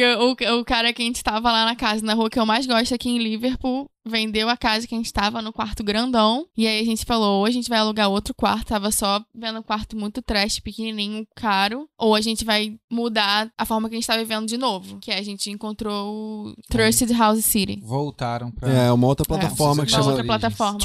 o, 0.56 0.60
o 0.60 0.66
cara 0.66 0.92
que 0.94 1.02
a 1.02 1.06
gente 1.06 1.24
tava 1.24 1.52
lá 1.52 1.66
na 1.66 1.76
casa, 1.76 2.06
na 2.06 2.14
rua 2.14 2.30
que 2.30 2.40
eu 2.40 2.46
mais 2.46 2.66
gosto 2.66 2.94
aqui 2.94 3.10
em 3.10 3.18
Liverpool, 3.20 3.90
vendeu 4.06 4.50
a 4.50 4.58
casa 4.58 4.88
que 4.88 4.96
a 4.96 4.98
gente 4.98 5.12
tava 5.12 5.42
no 5.42 5.54
quarto 5.54 5.84
grandão. 5.84 6.46
E 6.56 6.68
aí 6.68 6.82
a 6.82 6.86
gente 6.86 7.06
falou, 7.06 7.40
ou 7.40 7.46
a 7.46 7.52
gente 7.52 7.70
vai 7.70 7.80
alugar 7.80 8.10
outro 8.10 8.34
quarto, 8.34 8.68
tava 8.68 8.92
só 8.92 9.24
vendo 9.34 9.60
um 9.60 9.64
quarto 9.64 9.98
muito 9.98 10.22
trash, 10.22 10.60
pequenininho, 10.60 11.28
caro. 11.36 11.88
Ou 11.98 12.16
a 12.16 12.22
gente 12.22 12.46
vai 12.46 12.78
mudar 12.92 13.52
a 13.58 13.66
forma 13.66 13.90
que 13.90 13.96
a 13.96 13.98
gente 13.98 14.08
tá 14.08 14.18
vivendo 14.18 14.48
de 14.48 14.58
novo. 14.58 15.00
Que 15.00 15.12
é, 15.12 15.20
a 15.20 15.24
gente 15.24 15.50
encontrou 15.50 16.48
o 16.48 16.54
Trusted 16.70 17.14
House 17.14 17.46
City. 17.46 17.80
Voltaram 17.82 18.52
pra. 18.52 18.70
É, 18.70 18.92
uma 18.92 19.08
outra 19.08 19.26
plataforma 19.26 19.84
É, 19.84 19.86
que 19.86 19.92
chama 19.92 20.08
outra 20.08 20.24
plataforma. 20.24 20.80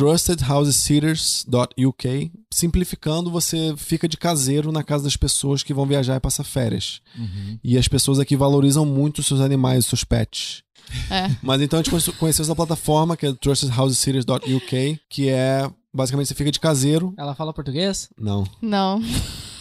Simplificando, 2.52 3.30
você 3.30 3.74
fica 3.76 4.08
de 4.08 4.16
caseiro 4.16 4.70
na 4.70 4.82
casa 4.82 5.04
das 5.04 5.16
pessoas 5.16 5.62
que 5.62 5.74
vão 5.74 5.86
viajar 5.86 6.16
e 6.16 6.20
passar 6.20 6.44
férias. 6.44 7.00
Uhum. 7.18 7.58
E 7.62 7.76
as 7.76 7.88
pessoas 7.88 8.18
aqui 8.18 8.36
valorizam 8.36 8.86
muito 8.86 9.18
os 9.18 9.26
seus 9.26 9.40
animais, 9.40 9.80
os 9.80 9.86
seus 9.86 10.04
pets. 10.04 10.62
É. 11.10 11.30
Mas 11.42 11.60
então 11.60 11.78
a 11.78 11.82
gente 11.82 11.90
conhece- 11.90 12.12
conheceu 12.12 12.42
essa 12.42 12.54
plataforma, 12.54 13.16
que 13.16 13.26
é 13.26 13.32
trustedhousesitters.uk, 13.32 14.98
que 15.08 15.28
é 15.28 15.68
basicamente 15.92 16.28
você 16.28 16.34
fica 16.34 16.50
de 16.50 16.60
caseiro. 16.60 17.14
Ela 17.16 17.34
fala 17.34 17.52
português? 17.52 18.08
Não. 18.18 18.44
Não. 18.60 19.00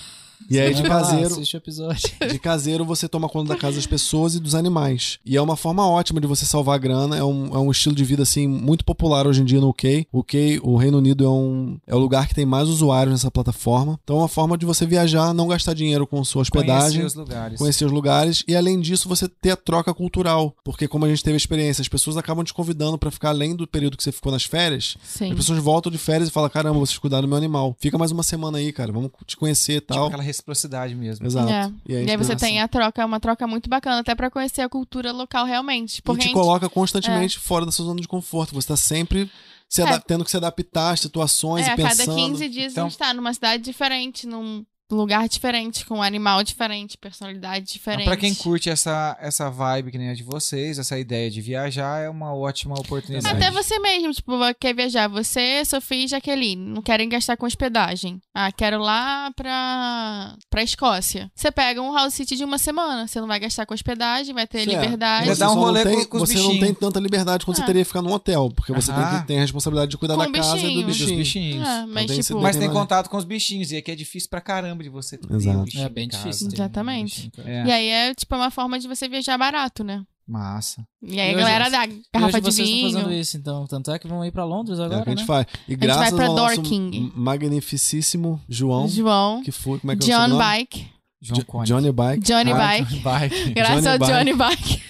E 0.49 0.59
aí 0.59 0.73
de 0.73 0.81
lá, 0.83 0.89
caseiro, 0.89 1.25
Assiste 1.33 1.55
o 1.55 1.57
episódio. 1.57 2.09
de 2.29 2.39
caseiro 2.39 2.85
você 2.85 3.07
toma 3.07 3.27
conta 3.29 3.53
da 3.53 3.59
casa 3.59 3.75
das 3.77 3.85
pessoas 3.87 4.35
e 4.35 4.39
dos 4.39 4.55
animais. 4.55 5.19
E 5.25 5.35
é 5.37 5.41
uma 5.41 5.55
forma 5.55 5.87
ótima 5.87 6.19
de 6.21 6.27
você 6.27 6.45
salvar 6.45 6.77
grana. 6.79 7.17
É 7.17 7.23
um, 7.23 7.47
é 7.55 7.59
um 7.59 7.71
estilo 7.71 7.95
de 7.95 8.03
vida 8.03 8.23
assim 8.23 8.47
muito 8.47 8.83
popular 8.85 9.25
hoje 9.27 9.41
em 9.41 9.45
dia 9.45 9.59
no 9.59 9.69
UK. 9.69 10.07
O 10.11 10.19
UK, 10.19 10.59
o 10.63 10.75
Reino 10.75 10.97
Unido 10.97 11.25
é 11.25 11.29
um 11.29 11.77
é 11.87 11.95
o 11.95 11.99
lugar 11.99 12.27
que 12.27 12.35
tem 12.35 12.45
mais 12.45 12.67
usuários 12.69 13.13
nessa 13.13 13.31
plataforma. 13.31 13.99
Então 14.03 14.17
é 14.17 14.19
uma 14.19 14.27
forma 14.27 14.57
de 14.57 14.65
você 14.65 14.85
viajar, 14.85 15.33
não 15.33 15.47
gastar 15.47 15.73
dinheiro 15.73 16.05
com 16.07 16.23
sua 16.23 16.41
hospedagem. 16.41 16.99
Conhecer 17.01 17.05
os 17.05 17.15
lugares. 17.15 17.57
Conhecer 17.57 17.85
os 17.85 17.91
lugares 17.91 18.43
e 18.47 18.55
além 18.55 18.79
disso 18.79 19.07
você 19.09 19.27
ter 19.27 19.51
a 19.51 19.55
troca 19.55 19.93
cultural, 19.93 20.55
porque 20.63 20.87
como 20.87 21.05
a 21.05 21.09
gente 21.09 21.23
teve 21.23 21.35
a 21.35 21.37
experiência, 21.37 21.81
as 21.81 21.87
pessoas 21.87 22.17
acabam 22.17 22.43
te 22.43 22.53
convidando 22.53 22.97
pra 22.97 23.11
ficar 23.11 23.29
além 23.29 23.55
do 23.55 23.67
período 23.67 23.97
que 23.97 24.03
você 24.03 24.11
ficou 24.11 24.31
nas 24.31 24.43
férias. 24.43 24.95
Sim. 25.03 25.29
As 25.31 25.35
pessoas 25.37 25.59
voltam 25.59 25.91
de 25.91 25.97
férias 25.97 26.29
e 26.29 26.31
falam: 26.31 26.49
"Caramba, 26.49 26.79
vocês 26.79 26.97
cuidaram 26.97 27.23
do 27.23 27.27
meu 27.27 27.37
animal. 27.37 27.75
Fica 27.79 27.97
mais 27.97 28.11
uma 28.11 28.23
semana 28.23 28.57
aí, 28.57 28.71
cara. 28.71 28.91
Vamos 28.91 29.11
te 29.25 29.35
conhecer 29.37 29.73
e 29.73 29.79
Tipo 29.79 29.93
tal". 29.93 30.07
aquela 30.07 30.23
reciprocidade 30.33 30.95
mesmo. 30.95 31.25
Exato. 31.25 31.49
É. 31.51 31.71
E, 31.87 31.93
E 32.05 32.11
aí 32.11 32.17
você 32.17 32.35
tem 32.35 32.59
a 32.61 32.67
troca, 32.67 33.05
uma 33.05 33.19
troca 33.19 33.45
muito 33.47 33.69
bacana, 33.69 33.99
até 33.99 34.13
pra 34.15 34.29
conhecer 34.29 34.61
a 34.61 34.69
cultura 34.69 35.11
local 35.11 35.45
realmente. 35.45 35.99
e 35.99 36.01
Porque 36.01 36.21
a 36.21 36.23
te 36.23 36.27
gente- 36.29 36.33
coloca 36.33 36.67
constantemente 36.69 37.37
fora 37.39 37.65
da 37.65 37.71
sua 37.71 37.85
zona 37.85 38.01
de 38.01 38.07
conforto. 38.07 38.53
Você 38.55 38.67
tá 38.67 38.75
sempre 38.77 39.29
se 39.69 39.81
É. 39.81 39.99
tendo 39.99 40.23
que 40.25 40.31
se 40.31 40.37
adaptar 40.37 40.91
às 40.91 40.99
situações 40.99 41.65
É, 41.65 41.69
e 41.69 41.71
a 41.71 41.75
pensando. 41.75 41.97
cada 42.07 42.15
15 42.15 42.49
dias 42.49 42.71
Então- 42.73 42.85
a 42.85 42.89
gente 42.89 42.97
tá 42.97 43.13
numa 43.13 43.33
cidade 43.33 43.63
diferente, 43.63 44.27
num 44.27 44.63
lugar 44.93 45.27
diferente, 45.27 45.85
com 45.85 45.97
um 45.97 46.01
animal 46.01 46.43
diferente, 46.43 46.97
personalidade 46.97 47.63
Então, 47.65 47.73
diferente. 47.73 48.05
pra 48.05 48.17
quem 48.17 48.33
curte 48.33 48.69
essa, 48.69 49.17
essa 49.19 49.49
vibe 49.49 49.91
que 49.91 49.97
nem 49.97 50.09
a 50.09 50.13
de 50.13 50.23
vocês, 50.23 50.77
essa 50.79 50.97
ideia 50.97 51.29
de 51.29 51.41
viajar 51.41 51.99
é 52.01 52.09
uma 52.09 52.33
ótima 52.33 52.75
oportunidade. 52.79 53.35
Até 53.35 53.51
você 53.51 53.79
mesmo, 53.79 54.13
tipo, 54.13 54.33
quer 54.59 54.73
viajar. 54.75 55.07
Você, 55.09 55.63
Sofia 55.65 56.05
e 56.05 56.07
Jaqueline, 56.07 56.55
não 56.73 56.81
querem 56.81 57.07
gastar 57.09 57.37
com 57.37 57.45
hospedagem. 57.45 58.19
Ah, 58.33 58.51
quero 58.51 58.79
lá 58.79 59.31
pra, 59.35 60.35
pra 60.49 60.63
Escócia. 60.63 61.31
Você 61.35 61.51
pega 61.51 61.81
um 61.81 61.93
house 61.93 62.13
city 62.13 62.35
de 62.35 62.43
uma 62.43 62.57
semana. 62.57 63.07
Você 63.07 63.19
não 63.19 63.27
vai 63.27 63.39
gastar 63.39 63.65
com 63.65 63.73
hospedagem, 63.73 64.33
vai 64.33 64.47
ter 64.47 64.65
liberdade. 64.65 65.27
Você 65.27 65.39
dá 65.39 65.51
um 65.51 65.55
rolê 65.55 65.83
não 65.83 65.91
tem, 65.91 65.99
com- 66.05 66.17
com 66.17 66.23
os 66.23 66.29
Você 66.29 66.35
não 66.37 66.47
bichinhos. 66.49 66.65
tem 66.65 66.73
tanta 66.73 66.99
liberdade 66.99 67.45
quando 67.45 67.57
você 67.57 67.63
Ah. 67.63 67.65
teria 67.65 67.81
que 67.81 67.87
ficar 67.87 68.01
num 68.01 68.11
hotel, 68.11 68.51
porque 68.55 68.71
você 68.73 68.91
tem, 68.91 69.03
que, 69.21 69.27
tem 69.27 69.37
a 69.37 69.41
responsabilidade 69.41 69.91
de 69.91 69.97
cuidar 69.97 70.15
Com 70.15 70.21
da 70.21 70.31
casa 70.31 70.57
e 70.57 70.61
do 70.61 70.83
bichinho. 70.83 70.85
Dos 70.87 70.97
bichinho. 70.97 71.17
bichinhos. 71.17 71.67
Ah, 71.67 71.85
mas, 71.87 72.05
tem 72.07 72.19
esse 72.19 72.27
tipo, 72.29 72.41
Mas 72.41 72.55
Tem 72.55 72.61
tem 72.61 72.69
mais- 72.69 72.79
contato 72.79 73.09
com 73.09 73.17
os 73.17 73.23
bichinhos, 73.25 73.71
e 73.71 73.77
aqui 73.77 73.91
é 73.91 73.95
difícil 73.95 74.29
pra 74.29 74.41
caramba 74.41 74.82
de 74.83 74.89
você 74.89 75.17
ter 75.17 75.33
Exato. 75.33 75.59
um 75.77 75.81
É 75.81 75.89
bem 75.89 76.05
em 76.05 76.09
casa, 76.09 76.23
difícil. 76.25 76.47
um 76.49 76.53
Exatamente. 76.53 77.31
bichinho. 77.31 77.47
É, 77.47 77.65
E 77.65 77.71
aí 77.71 77.87
é, 77.89 78.13
tipo, 78.13 78.35
uma 78.35 78.51
forma 78.51 78.77
de 78.79 78.87
você 78.87 79.07
viajar 79.09 79.37
barato, 79.37 79.83
né? 79.83 80.03
massa. 80.25 80.81
E 81.05 81.19
aí 81.19 81.31
E 81.31 81.33
a 81.33 81.35
hoje- 81.35 81.43
galera 81.43 81.69
dá 81.69 81.85
E 81.85 82.01
garrafa 82.13 82.37
hoje 82.37 82.39
de 82.39 82.51
vocês 82.55 82.69
estão 82.69 82.91
fazendo 82.91 83.09
vinho. 83.09 83.19
isso, 83.21 83.35
então. 83.37 83.67
Tanto 83.67 83.91
é 83.91 83.99
que 83.99 84.07
vão 84.07 84.23
ir 84.23 84.31
pra 84.31 84.45
Londres 84.45 84.79
É 84.79 84.83
agora, 84.85 85.03
que 85.03 85.09
a 85.09 85.11
gente 85.11 85.19
né? 85.19 85.25
faz. 85.27 85.45
E 85.67 85.75
vai 85.75 85.87
graças 85.87 86.13
pra 86.13 86.27
ao 86.27 86.35
nosso 86.35 86.55
Dorking. 86.61 87.11
magnificíssimo 87.13 88.41
João, 88.47 88.87
João, 88.87 89.43
que 89.43 89.51
foi, 89.51 89.79
como 89.79 89.91
é 89.91 89.95
que 89.97 90.09
é 90.11 90.17
o 90.17 90.27
John? 90.29 90.37
Bike. 90.37 90.87
João 91.21 91.39
Jo- 91.41 91.45
Conte. 91.45 91.67
Johnny 91.67 91.91
Bike. 91.91 92.23
Johnny 92.23 92.51
Ah, 92.51 92.55
Bike. 92.57 92.99
Bike. 92.99 93.53
Graças 93.53 93.83
Johnny 93.83 93.87
ao 93.87 93.99
Bike. 93.99 94.13
Johnny 94.13 94.33
Bike. 94.33 94.81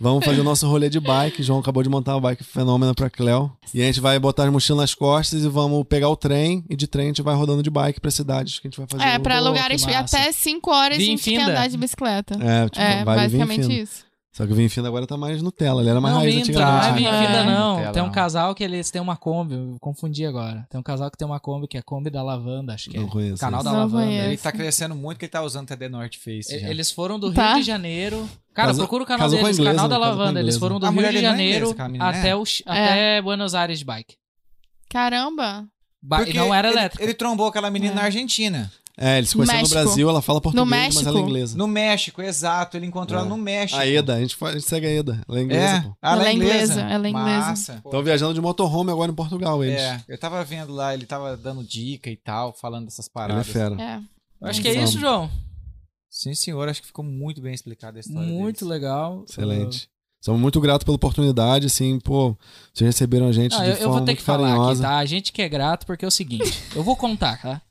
Vamos 0.00 0.24
fazer 0.24 0.40
o 0.40 0.44
nosso 0.44 0.66
rolê 0.68 0.88
de 0.88 1.00
bike. 1.00 1.42
João 1.42 1.58
acabou 1.58 1.82
de 1.82 1.88
montar 1.88 2.14
uma 2.14 2.20
bike 2.20 2.44
fenômeno 2.44 2.94
pra 2.94 3.10
Cleo. 3.10 3.50
E 3.74 3.82
a 3.82 3.84
gente 3.84 4.00
vai 4.00 4.18
botar 4.18 4.44
as 4.44 4.50
mochilas 4.52 4.80
nas 4.82 4.94
costas 4.94 5.42
e 5.44 5.48
vamos 5.48 5.84
pegar 5.88 6.08
o 6.08 6.16
trem. 6.16 6.64
E 6.70 6.76
de 6.76 6.86
trem 6.86 7.06
a 7.06 7.08
gente 7.08 7.22
vai 7.22 7.34
rodando 7.34 7.62
de 7.62 7.70
bike 7.70 8.00
pra 8.00 8.10
cidades 8.10 8.58
que 8.60 8.68
a 8.68 8.70
gente 8.70 8.78
vai 8.78 8.86
fazer. 8.88 9.02
É, 9.04 9.16
o- 9.16 9.20
pra 9.20 9.40
lugares 9.40 9.82
até 9.84 10.30
5 10.32 10.70
horas 10.70 10.98
a 10.98 11.00
gente 11.00 11.22
quer 11.30 11.42
andar 11.50 11.68
de 11.68 11.76
bicicleta. 11.76 12.34
É, 12.40 12.68
tipo, 12.68 12.80
É, 12.80 13.04
basicamente 13.04 13.82
isso. 13.82 14.07
Só 14.38 14.46
que 14.46 14.52
o 14.52 14.54
Vinfino 14.54 14.86
agora 14.86 15.04
tá 15.04 15.16
mais 15.16 15.42
Nutella. 15.42 15.82
Ele 15.82 15.90
era 15.90 16.00
mais 16.00 16.14
não, 16.14 16.20
raiz 16.22 16.32
minta, 16.32 16.48
antigamente. 16.48 16.82
não 16.86 16.88
é 16.88 16.92
minha 16.94 17.10
Ah, 17.10 17.20
vida, 17.20 17.38
é. 17.38 17.44
não. 17.44 17.72
Nutella, 17.74 17.92
Tem 17.92 18.02
um 18.02 18.06
não. 18.06 18.12
casal 18.12 18.54
que 18.54 18.62
eles 18.62 18.88
têm 18.88 19.02
uma 19.02 19.16
Kombi, 19.16 19.54
eu 19.56 19.76
confundi 19.80 20.24
agora. 20.24 20.64
Tem 20.70 20.78
um 20.78 20.82
casal 20.82 21.10
que 21.10 21.18
tem 21.18 21.26
uma 21.26 21.40
Kombi, 21.40 21.66
que 21.66 21.76
é 21.76 21.80
a 21.80 21.82
Kombi 21.82 22.08
da 22.08 22.22
Lavanda, 22.22 22.72
acho 22.72 22.88
que 22.88 22.96
Não 22.96 23.06
é. 23.06 23.10
conheço 23.10 23.40
Canal 23.40 23.58
esse. 23.60 23.64
da 23.64 23.72
Não 23.72 23.78
Lavanda. 23.80 24.06
Ele 24.12 24.22
conheço. 24.22 24.42
tá 24.44 24.52
crescendo 24.52 24.94
muito 24.94 25.18
que 25.18 25.24
ele 25.24 25.32
tá 25.32 25.42
usando 25.42 25.66
The 25.66 25.88
North 25.88 26.14
Face. 26.14 26.54
E- 26.54 26.60
já. 26.60 26.68
Eles 26.68 26.92
foram 26.92 27.18
do 27.18 27.26
Rio 27.26 27.34
Tá. 27.34 27.54
de 27.56 27.62
Janeiro. 27.64 28.30
Cara, 28.54 28.68
Casou- 28.68 28.84
procura 28.84 29.02
o 29.02 29.06
canal 29.08 29.28
deles, 29.28 29.58
inglesa, 29.58 29.64
canal 29.76 29.88
da 29.88 29.98
Lavanda. 29.98 30.38
Eles 30.38 30.56
foram 30.56 30.78
do 30.78 30.86
A 30.86 30.90
Rio 30.90 30.98
de 30.98 31.02
não 31.12 31.18
é 31.18 31.22
Janeiro 31.22 31.70
inglesa, 31.70 32.04
até, 32.08 32.36
o, 32.36 32.44
até 32.64 33.20
Buenos 33.22 33.56
Aires 33.56 33.80
de 33.80 33.84
bike. 33.84 34.14
Caramba. 34.88 35.66
Ba- 36.00 36.18
Porque 36.18 36.30
e 36.30 36.34
não 36.34 36.54
era 36.54 36.68
ele- 36.68 36.78
elétrico. 36.78 37.02
Ele, 37.04 37.14
trombou 37.14 37.48
aquela 37.48 37.70
menina 37.70 37.92
É. 37.92 37.96
na 37.96 38.02
Argentina. 38.02 38.70
É, 39.00 39.18
eles 39.18 39.30
se 39.30 39.36
conheceram 39.36 39.58
no 39.60 39.62
México. 39.62 39.80
Brasil, 39.84 40.10
ela 40.10 40.20
fala 40.20 40.40
português, 40.40 40.68
mas 40.68 40.94
México. 40.94 41.08
ela 41.08 41.18
é 41.18 41.22
inglesa. 41.22 41.56
No 41.56 41.66
México, 41.68 42.20
exato. 42.20 42.76
Ele 42.76 42.86
encontrou 42.86 43.18
É. 43.18 43.22
ela 43.22 43.30
no 43.30 43.36
México. 43.40 43.78
A 43.80 43.86
Eda, 43.86 44.14
a 44.16 44.20
gente, 44.20 44.36
a 44.44 44.52
gente 44.52 44.64
segue 44.64 44.86
a 44.86 44.90
Eda. 44.90 45.20
Ela 45.28 45.38
é 45.38 45.42
inglesa, 45.42 45.64
É, 45.76 45.80
pô. 45.80 45.96
ela, 46.02 46.12
Ela 46.14 46.24
é 46.24 46.26
é 46.28 46.34
inglesa. 46.34 46.54
inglesa, 46.72 46.80
ela 46.80 47.06
é 47.06 47.10
inglesa. 47.10 47.38
Massa. 47.46 47.82
Estão 47.84 48.02
viajando 48.02 48.34
de 48.34 48.40
motorhome 48.40 48.90
agora 48.90 49.12
em 49.12 49.14
Portugal, 49.14 49.62
eles. 49.62 49.80
É, 49.80 50.02
eu 50.08 50.18
tava 50.18 50.42
vendo 50.44 50.72
lá, 50.72 50.92
ele 50.94 51.06
tava 51.06 51.36
dando 51.36 51.62
dica 51.62 52.10
e 52.10 52.16
tal, 52.16 52.52
falando 52.52 52.86
dessas 52.86 53.06
Ele 53.06 53.10
é 53.10 53.14
paradas. 53.14 53.46
fera. 53.46 53.76
É. 53.80 54.00
Eu 54.40 54.48
Acho 54.48 54.60
que 54.60 54.68
é 54.68 54.82
isso, 54.82 54.98
João. 54.98 55.30
Sim, 56.10 56.34
senhor, 56.34 56.68
acho 56.68 56.80
que 56.80 56.86
ficou 56.88 57.04
muito 57.04 57.40
bem 57.40 57.54
explicada 57.54 57.98
a 57.98 58.00
história 58.00 58.26
Muito 58.26 58.64
deles. 58.64 58.70
legal. 58.70 59.24
Excelente. 59.28 59.88
Somos 60.20 60.40
muito 60.40 60.60
gratos 60.60 60.84
pela 60.84 60.96
oportunidade, 60.96 61.66
assim, 61.66 62.00
pô, 62.00 62.36
vocês 62.74 62.86
receberam 62.88 63.28
a 63.28 63.32
gente 63.32 63.54
Ah, 63.54 63.58
de 63.62 63.64
eu, 63.68 63.70
eu 63.74 63.76
forma 63.78 63.92
vou 63.92 64.00
ter 64.00 64.06
muito 64.06 64.18
que 64.18 64.24
falar 64.24 64.48
carinhosa. 64.48 64.72
aqui, 64.72 64.92
tá? 64.92 64.98
A 64.98 65.04
gente 65.04 65.32
que 65.32 65.40
é 65.42 65.48
grato 65.48 65.86
porque 65.86 66.04
é 66.04 66.08
o 66.08 66.10
seguinte. 66.10 66.60
eu 66.74 66.82
vou 66.82 66.96
contar, 66.96 67.40
tá? 67.40 67.62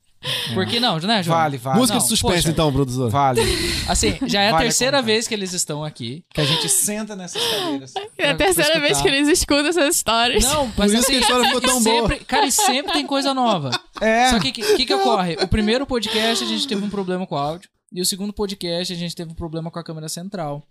Porque 0.54 0.80
não, 0.80 1.00
né, 1.00 1.24
João? 1.24 1.38
Vale, 1.38 1.58
vale. 1.58 1.80
Música 1.80 1.98
não, 1.98 2.04
de 2.04 2.10
suspense, 2.10 2.36
poxa. 2.36 2.50
então, 2.50 2.72
produtor. 2.72 3.10
Vale. 3.10 3.42
Assim, 3.88 4.18
já 4.28 4.42
é 4.42 4.50
a 4.50 4.52
Vale 4.52 4.64
terceira 4.66 4.98
contar. 4.98 5.06
vez 5.06 5.28
que 5.28 5.34
eles 5.34 5.54
estão 5.54 5.84
aqui. 5.84 6.24
Que 6.34 6.42
a 6.42 6.46
gente 6.46 6.70
senta 6.70 7.16
nessas 7.16 7.42
cadeiras. 7.42 7.94
É 8.18 8.32
a 8.32 8.36
pra 8.36 8.46
terceira 8.46 8.80
vez 8.80 9.02
que 9.02 9.08
eles 9.08 9.28
escutam 9.28 9.68
essas 9.68 9.96
histórias. 9.96 10.44
Não, 10.44 10.70
Por 10.72 10.80
mas 10.80 10.94
isso 10.94 11.02
assim, 11.04 11.12
que 11.14 11.18
a 11.18 11.22
história 11.22 11.46
ficou 11.46 11.62
tão 11.62 11.84
boa. 11.84 11.96
sempre, 12.02 12.26
Cara, 12.26 12.46
e 12.46 12.52
sempre 12.52 12.94
tem 12.94 13.06
coisa 13.06 13.34
nova. 13.34 13.72
É. 14.02 14.30
Só 14.30 14.40
que 14.40 14.50
o 14.50 14.54
que, 14.54 14.62
que, 14.78 14.86
que 14.86 14.94
ocorre? 14.94 15.36
O 15.42 15.48
primeiro 15.48 15.86
podcast 15.86 16.44
a 16.44 16.48
gente 16.48 16.68
teve 16.68 16.84
um 16.84 16.90
problema 16.90 17.26
com 17.26 17.36
o 17.36 17.38
áudio. 17.38 17.70
E 17.92 18.02
o 18.02 18.06
segundo 18.06 18.34
podcast 18.34 18.94
a 18.94 18.96
gente 18.98 19.16
teve 19.16 19.32
um 19.32 19.36
problema 19.36 19.72
com 19.72 19.80
a 19.80 19.84
câmera 19.84 20.10
central. 20.10 20.64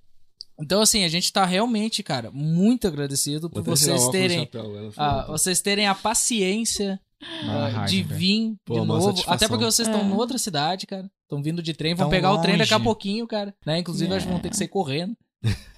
Então, 0.59 0.81
assim, 0.81 1.05
a 1.05 1.09
gente 1.09 1.31
tá 1.33 1.45
realmente, 1.45 2.03
cara, 2.03 2.31
muito 2.33 2.87
agradecido 2.87 3.51
por 3.51 3.63
vocês 3.63 4.09
terem, 4.09 4.41
chapéu, 4.41 4.91
ah, 4.97 5.27
vocês 5.29 5.61
terem 5.61 5.87
a 5.87 5.95
paciência 5.95 6.99
Ah, 7.23 7.85
de 7.87 8.03
vir 8.03 8.55
Pô, 8.65 8.81
de 8.81 8.87
novo. 8.87 9.23
Até 9.27 9.49
porque 9.49 9.65
vocês 9.65 9.89
estão 9.89 10.03
É. 10.03 10.05
em 10.05 10.13
outra 10.13 10.39
cidade, 10.39 10.87
cara. 10.87 11.11
Estão 11.23 11.43
vindo 11.43 11.63
de 11.63 11.73
trem, 11.75 11.95
vão 11.95 12.05
Tão 12.05 12.11
pegar 12.11 12.33
o 12.33 12.41
trem 12.41 12.57
daqui 12.57 12.73
a 12.73 12.77
longe. 12.77 12.85
pouquinho, 12.85 13.27
cara. 13.27 13.55
Né? 13.65 13.79
Inclusive, 13.79 14.13
É. 14.13 14.17
acho 14.17 14.27
que 14.27 14.33
vão 14.33 14.41
ter 14.41 14.51
que 14.51 14.57
sair 14.57 14.69
correndo. 14.69 15.17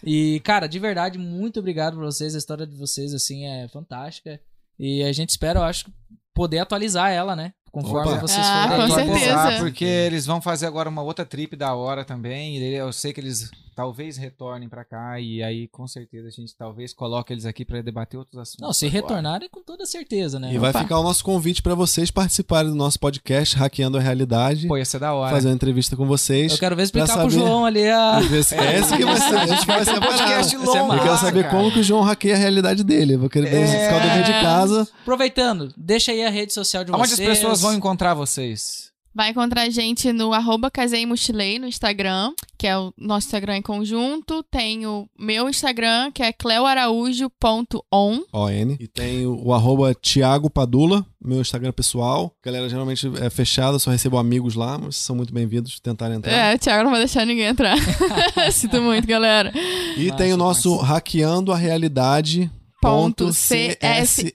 E, 0.05 0.41
cara, 0.45 0.67
de 0.67 0.79
verdade, 0.79 1.19
muito 1.19 1.59
obrigado 1.61 1.95
por 1.95 2.05
vocês. 2.05 2.35
A 2.35 2.39
história 2.39 2.67
de 2.67 2.77
vocês, 2.77 3.13
assim, 3.15 3.45
é 3.47 3.69
fantástica. 3.69 4.41
E 4.79 5.03
a 5.03 5.13
gente 5.13 5.31
espera, 5.31 5.59
eu 5.61 5.65
acho, 5.65 5.91
poder 6.35 6.59
atualizar 6.61 7.11
ela, 7.11 7.35
né? 7.37 7.53
Conforme 7.71 8.13
Opa. 8.13 8.21
vocês 8.21 8.47
Ah, 8.47 8.69
forem. 8.69 8.87
com 8.87 8.93
Atualizar, 8.95 9.43
certeza. 9.47 9.59
Porque 9.65 9.85
eles 9.85 10.25
vão 10.27 10.41
fazer 10.41 10.67
agora 10.67 10.89
uma 10.89 11.03
outra 11.03 11.25
trip 11.25 11.55
da 11.57 11.75
hora 11.75 12.05
também. 12.05 12.59
Eu 12.59 12.93
sei 12.93 13.13
que 13.13 13.21
eles 13.21 13.51
talvez 13.79 14.17
retornem 14.17 14.69
pra 14.69 14.85
cá. 14.85 15.21
E 15.21 15.41
aí, 15.41 15.69
com 15.69 15.87
certeza, 15.87 16.27
a 16.27 16.31
gente 16.33 16.53
talvez 16.57 16.93
coloque 16.93 17.33
eles 17.33 17.47
aqui 17.47 17.65
pra 17.65 17.81
debater 17.81 18.19
outros 18.19 18.37
assuntos. 18.37 18.61
Não, 18.61 18.73
se 18.73 18.87
agora. 18.87 19.01
retornarem, 19.03 19.49
com 19.49 19.63
toda 19.63 19.87
certeza, 19.87 20.41
né? 20.41 20.53
E 20.53 20.59
vai 20.59 20.71
Opa. 20.71 20.81
ficar 20.83 20.99
o 20.99 21.03
nosso 21.05 21.23
convite 21.23 21.63
pra 21.63 21.77
vocês 21.77 22.11
participarem 22.11 22.69
do 22.73 22.77
nosso 22.77 22.99
podcast 22.99 23.55
Hackeando 23.57 23.97
a 23.97 24.01
Realidade. 24.01 24.67
Pô, 24.67 24.77
ia 24.77 24.85
ser 24.85 24.99
da 24.99 25.15
hora. 25.15 25.31
Fazer 25.31 25.47
uma 25.47 25.55
entrevista 25.55 25.95
com 25.95 26.07
vocês. 26.07 26.51
Eu 26.51 26.59
quero 26.59 26.75
ver 26.75 26.83
explicar 26.83 27.07
Pra 27.07 27.23
pro 27.23 27.31
saber- 27.31 27.45
João 27.45 27.65
ali 27.65 27.89
a. 27.89 28.19
Ver 28.29 28.43
se- 28.45 28.57
É 28.57 28.81
esse 28.81 28.97
que 28.97 29.05
vai 29.05 29.17
ser. 29.17 29.35
Esse 29.45 29.61
que 29.61 29.67
vai 29.67 29.85
ser 29.85 29.91
a 29.93 30.01
podcast 30.01 30.57
longo. 30.57 30.95
Eu 30.95 31.03
quero 31.03 31.19
saber 31.19 31.43
cara. 31.45 31.57
como 31.57 31.71
que 31.73 31.79
o 31.79 31.83
João 31.85 32.03
hackeia 32.03 32.35
a 32.35 32.39
realidade 32.39 32.83
dele. 32.83 33.15
Eu 33.15 33.21
vou 33.21 33.31
querer 33.31 33.49
ver 33.49 33.61
É. 33.63 33.85
ficar 33.87 33.97
o 33.97 34.09
dever 34.09 34.25
de 34.25 34.33
casa. 34.43 34.89
Aproveitando, 35.03 35.73
deixa 35.77 36.11
aí 36.11 36.25
a 36.25 36.31
rede 36.31 36.53
social 36.53 36.83
de 36.83 36.91
Onde 36.91 37.11
vocês. 37.11 37.29
as 37.31 37.39
pessoas 37.39 37.61
vão 37.61 37.75
encontrar 37.75 38.15
vocês? 38.15 38.89
Vai 39.15 39.31
encontrar 39.31 39.63
a 39.63 39.71
gente 39.71 40.13
no 40.13 40.33
arroba 40.33 40.71
Casei 40.71 41.03
e 41.03 41.07
Mochilei 41.07 41.59
no 41.59 41.67
Instagram, 41.67 42.33
que 42.57 42.67
é 42.67 42.79
o 42.79 42.93
nosso 42.97 43.27
Instagram 43.27 43.57
em 43.57 43.63
conjunto. 43.63 44.43
Tem 44.45 44.87
o 44.87 45.09
meu 45.19 45.49
Instagram, 45.49 46.11
que 46.13 46.23
é 46.23 46.33
cleoaraújo.on. 46.33 48.23
ON. 48.33 48.77
E 48.79 48.87
tem 48.87 49.27
o, 49.27 49.53
arroba 49.53 49.95
Thiago 49.95 50.49
Padula, 50.49 51.05
meu 51.23 51.41
Instagram 51.41 51.73
pessoal. 51.73 52.33
Galera, 52.45 52.69
geralmente 52.69 53.11
é 53.21 53.31
fechada, 53.31 53.79
só 53.79 53.91
recebo 53.91 54.19
amigos 54.19 54.55
lá, 54.55 54.79
mas 54.79 54.97
são 54.97 55.17
muito 55.17 55.33
bem-vindos 55.33 55.81
tentar 55.81 56.13
entrar. 56.13 56.33
É, 56.33 56.55
o 56.55 56.59
Thiago 56.59 56.85
não 56.85 56.91
vai 56.91 57.01
deixar 57.01 57.25
ninguém 57.25 57.47
entrar. 57.47 57.77
Sinto 58.53 58.81
muito, 58.81 59.07
galera. 59.07 59.53
E 59.97 60.13
tem 60.13 60.33
o 60.33 60.37
nosso 60.37 60.77
massa. 60.77 60.87
Hackeando 60.87 61.53
a 61.53 61.57
Realidade. 61.57 62.51
Ponto 62.81 63.25
ponto 63.25 63.33
CSEM. 63.33 64.31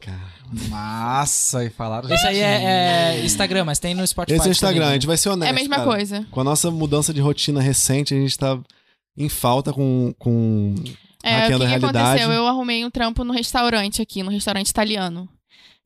Cara, 0.00 0.25
Massa, 0.68 1.64
e 1.64 1.70
falaram. 1.70 2.12
Esse 2.12 2.26
aí 2.26 2.38
é, 2.38 3.16
é 3.18 3.24
Instagram, 3.24 3.64
mas 3.64 3.78
tem 3.78 3.94
no 3.94 4.06
Spotify. 4.06 4.36
Esse 4.36 4.46
é 4.46 4.50
o 4.50 4.52
Instagram, 4.52 4.82
a 4.82 4.84
também, 4.86 4.94
gente 4.94 5.06
vai 5.06 5.16
ser 5.16 5.28
honesto. 5.30 5.48
É 5.48 5.50
a 5.50 5.54
mesma 5.54 5.76
cara. 5.76 5.88
coisa. 5.88 6.26
Com 6.30 6.40
a 6.40 6.44
nossa 6.44 6.70
mudança 6.70 7.12
de 7.12 7.20
rotina 7.20 7.60
recente, 7.60 8.14
a 8.14 8.18
gente 8.18 8.38
tá 8.38 8.58
em 9.16 9.28
falta 9.28 9.72
com. 9.72 10.14
com... 10.18 10.74
É, 11.22 11.44
o 11.44 11.46
que, 11.48 11.54
a 11.54 11.58
que 11.58 11.64
realidade. 11.64 11.96
aconteceu? 11.96 12.32
Eu 12.32 12.46
arrumei 12.46 12.84
um 12.84 12.90
trampo 12.90 13.24
no 13.24 13.32
restaurante 13.32 14.00
aqui, 14.00 14.22
no 14.22 14.30
restaurante 14.30 14.68
italiano. 14.68 15.28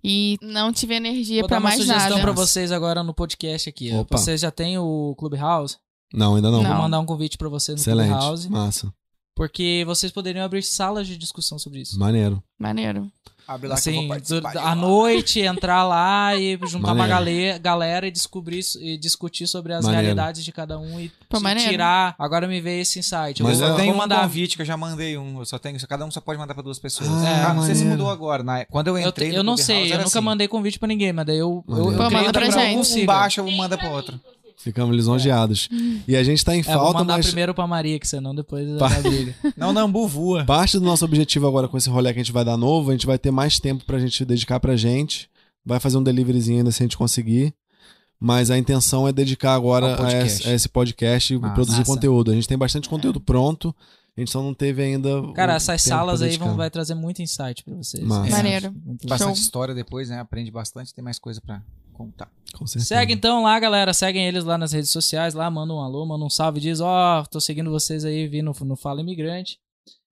E 0.03 0.39
não 0.43 0.73
tive 0.73 0.95
energia 0.95 1.41
Vou 1.41 1.49
pra 1.49 1.57
dar 1.57 1.61
uma 1.61 1.69
mais 1.69 1.81
sugestão 1.81 2.11
nada. 2.11 2.21
pra 2.23 2.33
vocês 2.33 2.73
agora 2.73 3.03
no 3.03 3.15
podcast 3.15 3.69
aqui. 3.69 3.93
Opa. 3.95 4.17
Vocês 4.17 4.41
já 4.41 4.51
têm 4.51 4.79
o 4.79 5.15
Clubhouse? 5.19 5.77
Não, 6.13 6.37
ainda 6.37 6.51
não. 6.51 6.63
Não. 6.63 6.71
Vou 6.71 6.83
mandar 6.83 7.01
um 7.01 7.07
convite 7.07 7.37
pra 7.37 7.49
vocês 7.49 7.77
no 7.77 7.83
Excelente. 7.83 8.11
Clubhouse. 8.11 8.51
Massa. 8.51 8.93
Porque 9.35 9.85
vocês 9.87 10.11
poderiam 10.11 10.45
abrir 10.45 10.63
salas 10.63 11.07
de 11.07 11.17
discussão 11.17 11.59
sobre 11.59 11.81
isso. 11.81 11.99
Maneiro. 11.99 12.43
Maneiro. 12.59 13.11
Abre 13.51 13.67
lá 13.67 13.75
que 13.75 13.89
eu 13.89 13.93
Assim, 13.95 14.07
vou 14.07 14.49
à 14.61 14.65
lá. 14.65 14.75
noite, 14.77 15.41
entrar 15.41 15.83
lá 15.85 16.37
e 16.37 16.57
juntar 16.69 16.93
uma 16.93 17.07
Maneiro. 17.07 17.11
gale- 17.11 17.59
galera 17.59 18.07
e 18.07 18.11
descobrir 18.13 18.61
e 18.79 18.97
discutir 18.97 19.49
sobre 19.49 19.73
as 19.73 19.85
Maneiro. 19.85 20.03
realidades 20.05 20.45
de 20.45 20.53
cada 20.53 20.79
um 20.79 21.01
e 21.01 21.11
Pô, 21.29 21.39
tirar. 21.69 22.15
Agora 22.17 22.47
me 22.47 22.61
veio 22.61 22.83
esse 22.83 23.01
insight. 23.01 23.41
Eu 23.41 23.47
Mas 23.49 23.59
só 23.59 23.71
é- 23.73 23.75
tenho 23.75 23.87
vou 23.87 23.95
um 23.95 23.99
mandar. 23.99 24.21
convite 24.21 24.55
que 24.55 24.63
eu 24.63 24.67
já 24.67 24.77
mandei 24.77 25.19
um. 25.19 25.41
Eu 25.41 25.45
só 25.47 25.59
tenho. 25.59 25.77
Cada 25.89 26.05
um 26.05 26.11
só 26.13 26.21
pode 26.21 26.39
mandar 26.39 26.55
pra 26.55 26.63
duas 26.63 26.79
pessoas. 26.79 27.11
Ah, 27.11 27.49
Ah, 27.51 27.55
não 27.55 27.65
sei 27.65 27.75
se 27.75 27.85
mudou 27.85 28.09
agora. 28.09 28.45
Na, 28.45 28.65
quando 28.67 28.87
eu 28.87 28.97
Eu, 28.97 29.09
entrei. 29.09 29.31
eu 29.33 29.43
no 29.43 29.51
não 29.51 29.57
sei, 29.57 29.87
eu 29.93 29.97
nunca 29.97 30.05
assim. 30.05 30.21
mandei 30.21 30.47
convite 30.47 30.79
pra 30.79 30.87
ninguém, 30.87 31.13
mas 31.13 31.27
daí 31.27 31.39
eu, 31.39 31.65
eu, 31.69 31.77
eu 31.77 31.83
Pô, 31.85 31.91
creio 31.91 32.11
manda 32.13 32.33
pra 32.33 32.43
pra 32.49 32.51
gente. 32.51 33.01
Um 33.03 33.07
baixa, 33.07 33.43
um 33.43 33.51
manda 33.57 33.77
pro 33.77 33.91
outro. 33.91 34.21
Ficamos 34.63 34.95
lisonjeados. 34.95 35.69
E 36.07 36.15
a 36.15 36.23
gente 36.23 36.45
tá 36.45 36.55
em 36.55 36.61
É, 36.61 36.63
vou 36.63 36.73
falta, 36.75 36.99
mandar 36.99 37.17
mas 37.17 37.27
primeiro 37.27 37.55
pra 37.55 37.67
Maria, 37.67 37.99
que 37.99 38.07
senão 38.07 38.35
depois 38.35 38.69
dá 38.77 38.89
briga. 39.01 39.35
Não, 39.57 39.73
Nambu 39.73 40.07
voa. 40.07 40.45
parte 40.45 40.79
do 40.79 40.85
nosso 40.85 41.05
objetivo 41.05 41.47
agora 41.49 41.67
com 41.67 41.79
esse 41.79 41.89
rolê 41.89 42.13
que 42.13 42.19
a 42.21 42.23
gente 42.23 42.33
vai 42.33 42.45
dar 42.45 42.57
novo, 42.59 42.91
a 42.91 42.93
gente 42.93 43.07
vai 43.07 43.19
ter 43.19 43.31
mais 43.31 43.59
tempo 43.59 43.85
pra 43.87 43.99
gente 43.99 44.25
dedicar 44.25 44.61
pra 44.61 44.77
gente. 44.77 45.31
Vai 45.65 45.81
fazer 45.81 45.97
um 45.97 46.03
deliveryzinho 46.03 46.59
ainda 46.59 46.71
se 46.73 46.83
a 46.83 46.85
gente 46.85 46.97
conseguir. 46.97 47.55
Mas 48.19 48.51
a 48.51 48.59
intenção 48.59 49.09
é 49.09 49.13
dedicar 49.13 49.55
agora 49.55 49.95
a 49.97 50.07
a 50.09 50.53
esse 50.53 50.69
podcast 50.69 51.33
e 51.33 51.39
produzir 51.39 51.79
Massa. 51.79 51.85
conteúdo. 51.91 52.31
A 52.31 52.35
gente 52.35 52.47
tem 52.47 52.59
bastante 52.59 52.87
conteúdo 52.87 53.19
pronto, 53.19 53.75
a 54.15 54.21
gente 54.21 54.31
só 54.31 54.43
não 54.43 54.53
teve 54.53 54.83
ainda. 54.83 55.23
Cara, 55.33 55.55
essas 55.55 55.83
tempo 55.83 55.97
salas 55.97 56.21
aí 56.21 56.37
vão, 56.37 56.55
vai 56.55 56.69
trazer 56.69 56.95
muito 56.95 57.23
insight 57.23 57.65
pra 57.65 57.75
vocês. 57.75 58.05
Massa. 58.05 58.29
Eu 58.29 58.37
Maneiro. 58.37 58.75
Bastante 59.09 59.37
Show. 59.37 59.43
história 59.45 59.75
depois, 59.75 60.11
né? 60.11 60.21
Aprende 60.21 60.51
bastante, 60.51 60.93
tem 60.93 61.03
mais 61.03 61.19
coisa 61.19 61.41
pra 61.41 61.63
contar. 61.91 62.31
Com 62.55 62.67
certeza. 62.67 62.95
Segue 62.95 63.13
então 63.13 63.43
lá, 63.43 63.59
galera. 63.59 63.93
Seguem 63.93 64.27
eles 64.27 64.45
lá 64.45 64.59
nas 64.59 64.73
redes 64.73 64.91
sociais. 64.91 65.35
Lá, 65.35 65.51
manda 65.51 65.73
um 65.73 65.81
alô, 65.81 66.05
manda 66.05 66.25
um 66.25 66.31
salve. 66.31 66.61
Diz: 66.61 66.81
Ó, 66.81 67.25
tô 67.25 67.41
seguindo 67.41 67.71
vocês 67.71 68.05
aí, 68.05 68.27
vi 68.27 68.43
no, 68.43 68.55
no 68.63 68.77
Fala 68.77 69.01
Imigrante. 69.01 69.59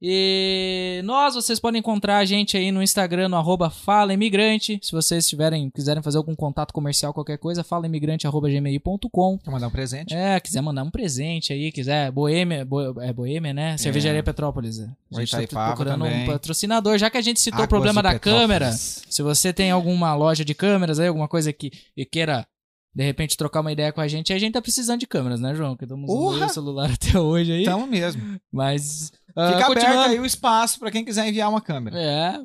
E 0.00 1.00
nós, 1.04 1.34
vocês 1.34 1.58
podem 1.58 1.80
encontrar 1.80 2.18
a 2.18 2.24
gente 2.24 2.56
aí 2.56 2.70
no 2.70 2.80
Instagram, 2.82 3.28
no 3.28 3.36
arroba 3.36 3.68
Fala 3.68 4.14
Imigrante. 4.14 4.78
Se 4.80 4.92
vocês 4.92 5.28
tiverem, 5.28 5.70
quiserem 5.70 6.02
fazer 6.02 6.18
algum 6.18 6.36
contato 6.36 6.72
comercial, 6.72 7.12
qualquer 7.12 7.36
coisa, 7.36 7.64
falaimigrante.gmail.com. 7.64 9.38
Quer 9.38 9.50
mandar 9.50 9.66
um 9.66 9.70
presente? 9.70 10.14
É, 10.14 10.38
quiser 10.38 10.60
mandar 10.60 10.84
um 10.84 10.90
presente 10.90 11.52
aí, 11.52 11.72
quiser. 11.72 12.12
Boêmia, 12.12 12.64
bo, 12.64 13.00
é 13.02 13.12
Boêmia, 13.12 13.52
né? 13.52 13.76
Cervejaria 13.76 14.22
Petrópolis. 14.22 14.78
A 14.78 15.20
gente 15.20 15.30
tá 15.30 15.42
Itaipava 15.42 15.74
procurando 15.74 16.04
também. 16.04 16.22
um 16.22 16.26
patrocinador. 16.26 16.96
Já 16.96 17.10
que 17.10 17.18
a 17.18 17.22
gente 17.22 17.40
citou 17.40 17.58
o 17.58 17.62
Águas 17.62 17.68
problema 17.68 18.00
de 18.00 18.08
da 18.08 18.18
câmera, 18.20 18.70
se 18.72 19.20
você 19.20 19.52
tem 19.52 19.72
alguma 19.72 20.14
loja 20.14 20.44
de 20.44 20.54
câmeras 20.54 21.00
aí, 21.00 21.08
alguma 21.08 21.26
coisa 21.26 21.52
que 21.52 21.72
e 21.96 22.04
queira, 22.04 22.46
de 22.94 23.04
repente, 23.04 23.36
trocar 23.36 23.60
uma 23.60 23.72
ideia 23.72 23.92
com 23.92 24.00
a 24.00 24.06
gente, 24.06 24.32
a 24.32 24.38
gente 24.38 24.52
tá 24.52 24.62
precisando 24.62 25.00
de 25.00 25.06
câmeras, 25.08 25.40
né, 25.40 25.54
João? 25.56 25.76
Que 25.76 25.84
estamos 25.84 26.08
usando 26.08 26.48
o 26.48 26.52
celular 26.52 26.90
até 26.94 27.18
hoje 27.18 27.52
aí. 27.52 27.64
Tamo 27.64 27.86
mesmo. 27.86 28.40
Mas. 28.52 29.12
Ah, 29.38 29.52
Fica 29.52 29.66
aberto 29.66 29.84
continuando. 29.84 30.10
aí 30.10 30.18
o 30.18 30.26
espaço 30.26 30.80
pra 30.80 30.90
quem 30.90 31.04
quiser 31.04 31.28
enviar 31.28 31.48
uma 31.48 31.60
câmera. 31.60 31.96
É. 31.96 32.40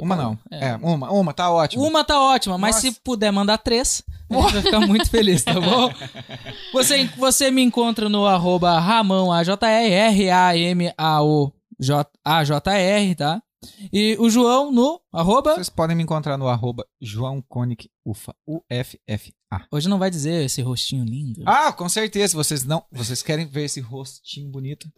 Uma 0.00 0.16
não. 0.16 0.38
É, 0.50 0.74
uma. 0.76 1.10
Uma, 1.12 1.34
tá 1.34 1.50
ótimo. 1.50 1.84
Uma 1.84 2.02
tá 2.04 2.18
ótima, 2.20 2.56
mas 2.56 2.76
Nossa. 2.76 2.90
se 2.90 3.00
puder 3.00 3.30
mandar 3.30 3.58
três, 3.58 4.02
a 4.30 4.34
gente 4.34 4.52
vai 4.52 4.62
ficar 4.62 4.80
muito 4.80 5.10
feliz, 5.10 5.44
tá 5.44 5.54
bom? 5.54 5.92
Você, 6.72 7.04
você 7.16 7.50
me 7.50 7.62
encontra 7.62 8.08
no 8.08 8.26
arroba 8.26 8.78
Ramão 8.78 9.32
AJR, 9.32 9.56
R-A-M-A-O-A-J-R, 11.80 13.14
tá? 13.14 13.42
E 13.92 14.16
o 14.20 14.30
João 14.30 14.70
no 14.70 15.00
arroba. 15.12 15.54
Vocês 15.54 15.68
podem 15.68 15.96
me 15.96 16.02
encontrar 16.04 16.38
no 16.38 16.48
arroba 16.48 16.86
João 17.00 17.42
Ufa. 18.10 18.34
U-F-F-A. 18.46 19.66
Hoje 19.70 19.88
não 19.88 19.98
vai 19.98 20.10
dizer 20.10 20.44
esse 20.44 20.60
rostinho 20.62 21.04
lindo. 21.04 21.42
Ah, 21.46 21.72
com 21.72 21.88
certeza. 21.88 22.36
Vocês 22.36 22.64
não. 22.64 22.82
Vocês 22.92 23.22
querem 23.22 23.46
ver 23.46 23.64
esse 23.64 23.80
rostinho 23.80 24.48
bonito? 24.50 24.88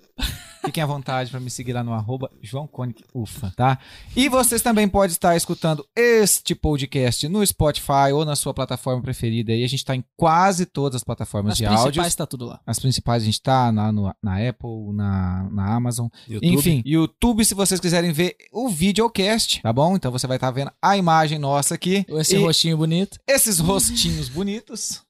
Fiquem 0.65 0.83
à 0.83 0.87
vontade 0.87 1.31
para 1.31 1.41
me 1.41 1.51
seguir 1.51 1.73
lá 1.73 1.83
no 1.83 1.93
arroba 1.93 2.31
João 2.43 2.67
Conic 2.67 3.03
Ufa, 3.15 3.53
tá? 3.57 3.79
E 4.15 4.29
vocês 4.29 4.61
também 4.61 4.89
podem 4.89 5.13
estar 5.13 5.35
escutando 5.37 5.85
este 5.97 6.55
podcast 6.55 7.27
no 7.29 7.45
Spotify 7.47 8.13
ou 8.13 8.25
na 8.25 8.37
sua 8.37 8.53
plataforma 8.53 9.01
preferida. 9.03 9.53
E 9.53 9.65
a 9.65 9.69
gente 9.69 9.85
tá 9.85 9.97
em 9.97 10.05
quase 10.17 10.67
todas 10.67 10.97
as 10.97 11.05
plataformas 11.05 11.53
As 11.53 11.59
de 11.59 11.65
principais 11.65 11.97
áudio. 11.97 12.17
tá 12.17 12.27
tudo 12.27 12.45
lá. 12.47 12.61
As 12.67 12.79
principais 12.79 13.23
a 13.23 13.27
gente 13.27 13.41
tá 13.41 13.73
na, 13.73 13.91
no- 13.91 14.15
na 14.23 14.49
Apple, 14.49 14.93
na, 14.93 15.49
na 15.51 15.75
Amazon. 15.75 16.09
YouTube. 16.29 16.55
Enfim, 16.55 16.83
YouTube, 16.85 17.45
se 17.45 17.55
vocês 17.55 17.81
quiserem 17.81 18.13
ver 18.13 18.37
o 18.53 18.69
videocast, 18.69 19.63
tá 19.63 19.73
bom? 19.73 19.97
Então 19.97 20.13
você 20.13 20.27
vai 20.27 20.37
estar 20.37 20.51
vendo 20.51 20.71
a 20.83 20.97
imagem 20.97 21.39
nossa 21.39 21.75
aqui. 21.75 22.05
Esse 22.09 22.37
e 22.37 22.39
rostinho 22.39 22.77
bonito. 22.77 23.00
Esses 23.27 23.59
rostinhos 23.59 24.29
bonitos. 24.31 25.03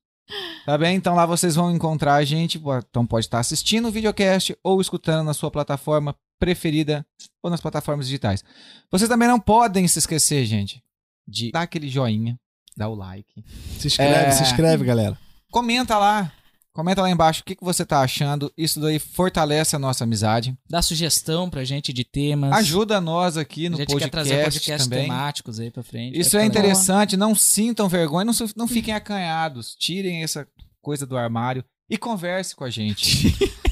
Tá 0.65 0.79
bem? 0.79 0.95
Então 0.97 1.15
lá 1.15 1.27
vocês 1.27 1.57
vão 1.57 1.75
encontrar 1.75 2.15
a 2.15 2.25
gente. 2.25 2.61
Então 2.89 3.05
pode 3.07 3.27
estar 3.27 3.41
assistindo 3.41 3.89
o 3.89 3.91
videocast 3.91 4.55
ou 4.63 4.81
escutando 4.81 5.25
na 5.27 5.35
sua 5.35 5.51
plataforma 5.51 6.15
preferida 6.39 7.05
ou 7.43 7.51
nas 7.51 7.61
plataformas 7.61 8.07
digitais. 8.07 8.45
Vocês 8.91 9.09
também 9.09 9.27
não 9.29 9.41
podem 9.41 9.87
se 9.89 9.99
esquecer, 9.99 10.45
gente, 10.47 10.83
de 11.27 11.51
dar 11.51 11.63
aquele 11.63 11.89
joinha, 11.89 12.39
dar 12.77 12.89
o 12.89 12.95
like. 12.95 13.45
Se 13.79 13.89
inscreve, 13.89 14.15
É. 14.15 14.31
se 14.31 14.43
inscreve, 14.45 14.85
galera. 14.85 15.19
Comenta 15.51 15.99
lá. 15.99 16.33
Comenta 16.73 17.03
lá 17.03 17.11
embaixo 17.11 17.43
o 17.43 17.45
que, 17.45 17.57
que 17.57 17.65
você 17.65 17.85
tá 17.85 18.01
achando. 18.01 18.53
Isso 18.57 18.81
daí 18.81 18.99
fortalece 18.99 19.75
a 19.75 19.79
nossa 19.79 20.05
amizade. 20.05 20.57
Dá 20.69 20.81
sugestão 20.81 21.51
pra 21.51 21.65
gente 21.65 21.93
de 21.93 22.05
temas. 22.05 22.53
Ajuda 22.53 23.01
nós 23.01 23.37
aqui 23.37 23.67
A 23.67 23.71
no 23.71 23.77
gente 23.77 23.89
podcast, 23.89 24.05
quer 24.05 24.11
trazer 24.11 24.45
podcasts 24.45 24.89
também. 24.89 25.03
temáticos 25.03 25.59
aí 25.59 25.71
pra 25.71 25.83
frente. 25.83 26.19
Isso 26.19 26.31
Vai 26.37 26.43
é 26.43 26.45
ficar 26.49 26.61
legal. 26.61 26.71
interessante. 26.71 27.17
Não 27.17 27.35
sintam 27.35 27.89
vergonha, 27.89 28.25
não, 28.25 28.35
não 28.57 28.69
fiquem 28.69 28.95
acanhados. 28.95 29.75
Tirem 29.79 30.23
essa 30.23 30.47
coisa 30.81 31.05
do 31.05 31.17
armário 31.17 31.65
e 31.89 31.99
converse 31.99 32.55
com 32.55 32.63
a 32.65 32.71
gente. 32.71 33.35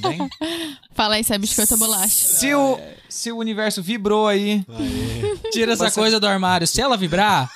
tá 0.00 0.08
bem? 0.08 0.28
Fala 0.94 1.14
aí 1.16 1.24
se 1.24 1.34
é 1.34 1.38
biscoito 1.38 1.74
ou 1.74 1.78
bolacha. 1.78 2.08
Se 2.08 2.54
o, 2.54 2.78
se 3.08 3.32
o 3.32 3.36
universo 3.38 3.82
vibrou 3.82 4.28
aí, 4.28 4.64
Tira 5.52 5.72
essa 5.74 5.88
Você- 5.88 5.94
coisa 6.00 6.18
do 6.18 6.26
armário. 6.26 6.66
Se 6.66 6.80
ela 6.80 6.96
vibrar, 6.96 7.48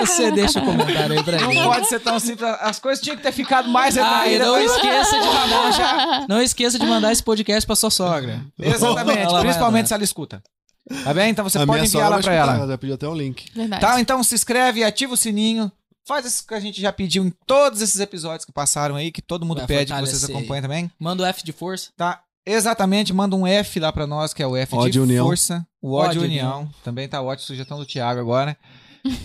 você 0.00 0.30
deixa 0.30 0.60
o 0.60 0.64
comentário 0.64 1.16
aí 1.18 1.22
pra 1.22 1.40
não 1.40 1.48
mim. 1.48 1.62
pode 1.62 1.88
ser 1.88 2.00
tão 2.00 2.18
simples. 2.18 2.48
As 2.60 2.78
coisas 2.78 3.02
tinham 3.02 3.16
que 3.16 3.22
ter 3.22 3.32
ficado 3.32 3.68
mais 3.68 3.96
Ah, 3.98 4.24
não 4.38 4.58
esqueça 4.60 5.18
de 5.20 5.26
mandar 5.26 5.72
já. 5.72 6.26
Não 6.28 6.40
esqueça 6.42 6.78
de 6.78 6.86
mandar 6.86 7.12
esse 7.12 7.22
podcast 7.22 7.66
pra 7.66 7.76
sua 7.76 7.90
sogra. 7.90 8.40
Exatamente, 8.58 9.18
Ela 9.22 9.40
principalmente 9.40 9.88
se 9.88 9.94
ela 9.94 10.04
escuta. 10.04 10.42
Tá 11.04 11.12
bem? 11.12 11.30
Então 11.30 11.44
você 11.44 11.58
A 11.58 11.66
pode 11.66 11.84
enviar 11.84 12.08
lá 12.10 12.18
pra 12.18 12.32
ela. 12.32 12.66
Já 12.66 12.78
pediu 12.78 12.94
até 12.94 13.06
o 13.08 13.14
link. 13.14 13.46
Verdade. 13.54 13.80
Tá? 13.80 14.00
Então 14.00 14.22
se 14.22 14.34
inscreve, 14.34 14.82
ativa 14.84 15.12
o 15.14 15.16
sininho. 15.16 15.70
Faz 16.08 16.24
isso 16.24 16.46
que 16.46 16.54
a 16.54 16.60
gente 16.60 16.80
já 16.80 16.90
pediu 16.90 17.22
em 17.22 17.30
todos 17.46 17.82
esses 17.82 18.00
episódios 18.00 18.46
que 18.46 18.50
passaram 18.50 18.96
aí, 18.96 19.12
que 19.12 19.20
todo 19.20 19.44
mundo 19.44 19.58
Vai 19.58 19.66
pede 19.66 19.92
que 19.92 20.00
vocês 20.00 20.24
acompanhem 20.24 20.62
também. 20.62 20.90
Manda 20.98 21.22
o 21.22 21.26
F 21.26 21.44
de 21.44 21.52
força. 21.52 21.90
Tá? 21.94 22.22
Exatamente, 22.46 23.12
manda 23.12 23.36
um 23.36 23.46
F 23.46 23.78
lá 23.78 23.92
pra 23.92 24.06
nós, 24.06 24.32
que 24.32 24.42
é 24.42 24.46
o 24.46 24.56
F 24.56 24.74
Ódio 24.74 24.90
de 24.90 25.00
União. 25.00 25.26
força. 25.26 25.66
O 25.82 25.92
ódio, 25.92 26.22
Ódio 26.22 26.22
união. 26.22 26.70
Também 26.82 27.06
tá 27.06 27.20
ótimo, 27.20 27.46
sugestão 27.46 27.78
do 27.78 27.84
Thiago 27.84 28.18
agora. 28.18 28.56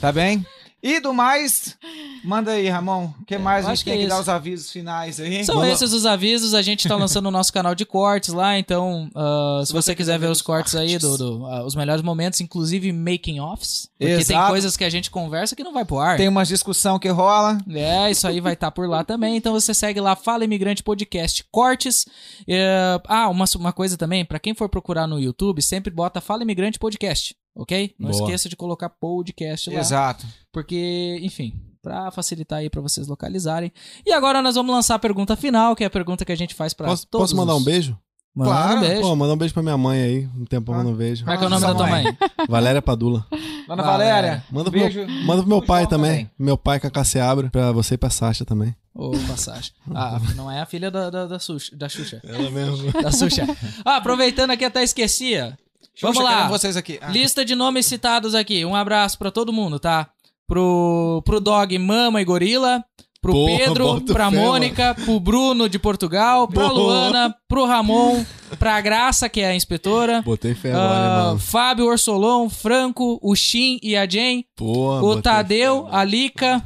Tá 0.01 0.11
bem? 0.11 0.45
E 0.83 0.99
do 0.99 1.13
mais, 1.13 1.77
manda 2.25 2.51
aí, 2.51 2.67
Ramon. 2.67 3.13
O 3.21 3.25
que 3.25 3.37
mais 3.37 3.63
Eu 3.63 3.69
a 3.69 3.71
acho 3.71 3.79
gente 3.79 3.85
que 3.85 3.91
tem 3.91 4.01
é 4.01 4.03
que 4.03 4.09
dar 4.09 4.19
os 4.19 4.27
avisos 4.27 4.69
finais 4.69 5.17
aí? 5.17 5.45
São 5.45 5.65
esses 5.65 5.93
os 5.93 6.05
avisos. 6.05 6.53
A 6.53 6.61
gente 6.61 6.85
tá 6.89 6.97
lançando 6.97 7.27
o 7.27 7.31
nosso 7.31 7.53
canal 7.53 7.73
de 7.73 7.85
cortes 7.85 8.33
lá. 8.33 8.59
Então, 8.59 9.09
ah, 9.15 9.61
se 9.65 9.71
você 9.71 9.95
quiser 9.95 10.19
ver 10.19 10.29
os 10.29 10.41
cortes 10.41 10.75
aí, 10.75 10.97
do, 10.97 11.17
do, 11.17 11.45
ah, 11.45 11.63
os 11.63 11.73
melhores 11.73 12.03
momentos, 12.03 12.41
inclusive 12.41 12.91
making 12.91 13.39
offs. 13.39 13.89
Porque 13.97 14.25
tem 14.25 14.35
Exato. 14.35 14.49
coisas 14.49 14.75
que 14.75 14.83
a 14.83 14.89
gente 14.89 15.09
conversa 15.09 15.55
que 15.55 15.63
não 15.63 15.71
vai 15.71 15.85
pro 15.85 15.99
ar. 15.99 16.17
Tem 16.17 16.27
umas 16.27 16.49
discussão 16.49 16.99
que 16.99 17.07
rola. 17.07 17.57
É, 17.69 18.11
isso 18.11 18.27
aí 18.27 18.41
vai 18.41 18.51
estar 18.51 18.69
por 18.69 18.89
lá 18.89 19.05
também. 19.05 19.37
Então 19.37 19.53
você 19.53 19.73
segue 19.73 20.01
lá, 20.01 20.17
Fala 20.17 20.43
Imigrante 20.43 20.83
Podcast 20.83 21.45
Cortes. 21.49 22.05
É, 22.45 22.99
ah, 23.07 23.29
uma, 23.29 23.45
uma 23.55 23.71
coisa 23.71 23.95
também, 23.95 24.25
pra 24.25 24.37
quem 24.37 24.53
for 24.53 24.67
procurar 24.67 25.07
no 25.07 25.17
YouTube, 25.17 25.61
sempre 25.61 25.89
bota 25.93 26.19
Fala 26.19 26.43
Imigrante 26.43 26.77
Podcast, 26.77 27.33
ok? 27.55 27.93
Não 27.99 28.11
Boa. 28.11 28.21
esqueça 28.23 28.49
de 28.49 28.55
colocar 28.55 28.89
podcast 28.89 29.69
lá. 29.69 29.79
Exato. 29.79 30.25
Porque, 30.51 31.19
enfim, 31.21 31.53
pra 31.81 32.11
facilitar 32.11 32.59
aí 32.59 32.69
pra 32.69 32.81
vocês 32.81 33.07
localizarem. 33.07 33.71
E 34.05 34.11
agora 34.13 34.41
nós 34.41 34.55
vamos 34.55 34.73
lançar 34.73 34.95
a 34.95 34.99
pergunta 34.99 35.35
final, 35.35 35.75
que 35.75 35.83
é 35.83 35.87
a 35.87 35.89
pergunta 35.89 36.23
que 36.25 36.31
a 36.31 36.37
gente 36.37 36.53
faz 36.55 36.73
pra 36.73 36.87
Posso, 36.87 37.07
todos. 37.07 37.23
posso 37.31 37.35
mandar 37.35 37.55
um 37.55 37.63
beijo? 37.63 37.97
Manda 38.35 38.49
Claro. 38.49 38.77
um 38.77 38.81
beijo. 38.81 39.01
Pô, 39.01 39.15
mandar 39.15 39.33
um 39.33 39.37
beijo 39.37 39.53
pra 39.53 39.61
minha 39.61 39.77
mãe 39.77 40.01
aí. 40.01 40.25
Um 40.35 40.43
tempão 40.45 40.73
Ah. 40.73 40.79
eu 40.79 40.83
não 40.85 40.95
vejo. 40.95 41.23
Como 41.23 41.35
é 41.35 41.37
que 41.37 41.43
é 41.43 41.47
o 41.47 41.49
nome 41.51 41.61
da 41.67 41.75
tua 41.75 41.85
mãe. 41.87 42.03
Valéria 42.49 42.81
Padula. 42.81 43.27
Dona 43.67 43.83
Valéria. 43.83 44.13
Valéria, 44.15 44.43
Manda 44.51 44.69
um 44.69 44.71
pro, 44.71 44.81
beijo. 44.81 45.05
meu, 45.05 45.23
manda 45.25 45.41
pro 45.43 45.49
meu 45.49 45.61
pai 45.61 45.81
João 45.83 45.89
também. 45.89 46.31
Meu 46.39 46.57
pai 46.57 46.79
com 46.79 46.87
a 46.87 46.89
Casseabra. 46.91 47.49
Pra 47.51 47.71
você 47.71 47.93
e 47.93 47.97
pra 47.97 48.09
Sasha 48.09 48.43
também. 48.43 48.75
Ô, 48.95 49.11
passagem. 49.27 49.71
Ah, 49.93 50.19
não 50.35 50.49
é 50.49 50.61
a 50.61 50.65
filha 50.65 50.89
da, 50.89 51.09
da, 51.11 51.25
da, 51.27 51.37
Xuxa, 51.39 51.75
da 51.75 51.87
Xuxa. 51.87 52.21
Ela 52.23 52.49
mesmo. 52.49 52.91
Da 53.01 53.11
Xuxa. 53.11 53.45
Ah, 53.85 53.97
aproveitando 53.97 54.49
aqui, 54.51 54.65
até 54.65 54.81
esquecia. 54.83 55.55
Vamos 56.01 56.23
lá. 56.23 56.47
vocês 56.47 56.75
aqui. 56.75 56.99
Ah. 57.01 57.09
Lista 57.09 57.45
de 57.45 57.55
nomes 57.55 57.85
citados 57.85 58.35
aqui. 58.35 58.65
Um 58.65 58.75
abraço 58.75 59.17
pra 59.17 59.31
todo 59.31 59.53
mundo, 59.53 59.79
tá? 59.79 60.09
Pro, 60.47 61.21
pro 61.25 61.39
Dog 61.39 61.77
Mama 61.77 62.21
e 62.21 62.25
Gorila. 62.25 62.83
Pro 63.23 63.45
Pedro, 63.45 64.01
pra 64.01 64.29
fé, 64.29 64.35
Mônica, 64.35 64.93
pro 64.95 65.17
Bruno 65.17 65.69
de 65.69 65.79
Portugal, 65.79 66.45
pra 66.45 66.67
Boa. 66.67 66.73
Luana, 66.73 67.33
pro 67.47 67.65
Ramon, 67.65 68.21
pra 68.59 68.81
Graça, 68.81 69.29
que 69.29 69.39
é 69.39 69.47
a 69.47 69.55
inspetora. 69.55 70.21
Botei 70.21 70.53
fé 70.53 70.73
ah, 70.73 70.75
agora, 70.75 71.23
mano. 71.27 71.39
Fábio 71.39 71.85
Orsolon, 71.85 72.49
Franco, 72.49 73.17
o 73.21 73.33
Shin 73.33 73.79
e 73.81 73.95
a 73.95 74.05
Jen, 74.05 74.43
Pô, 74.57 74.99
o 74.99 75.21
Tadeu, 75.21 75.85
fé, 75.85 75.95
a 75.95 76.03
Lica, 76.03 76.61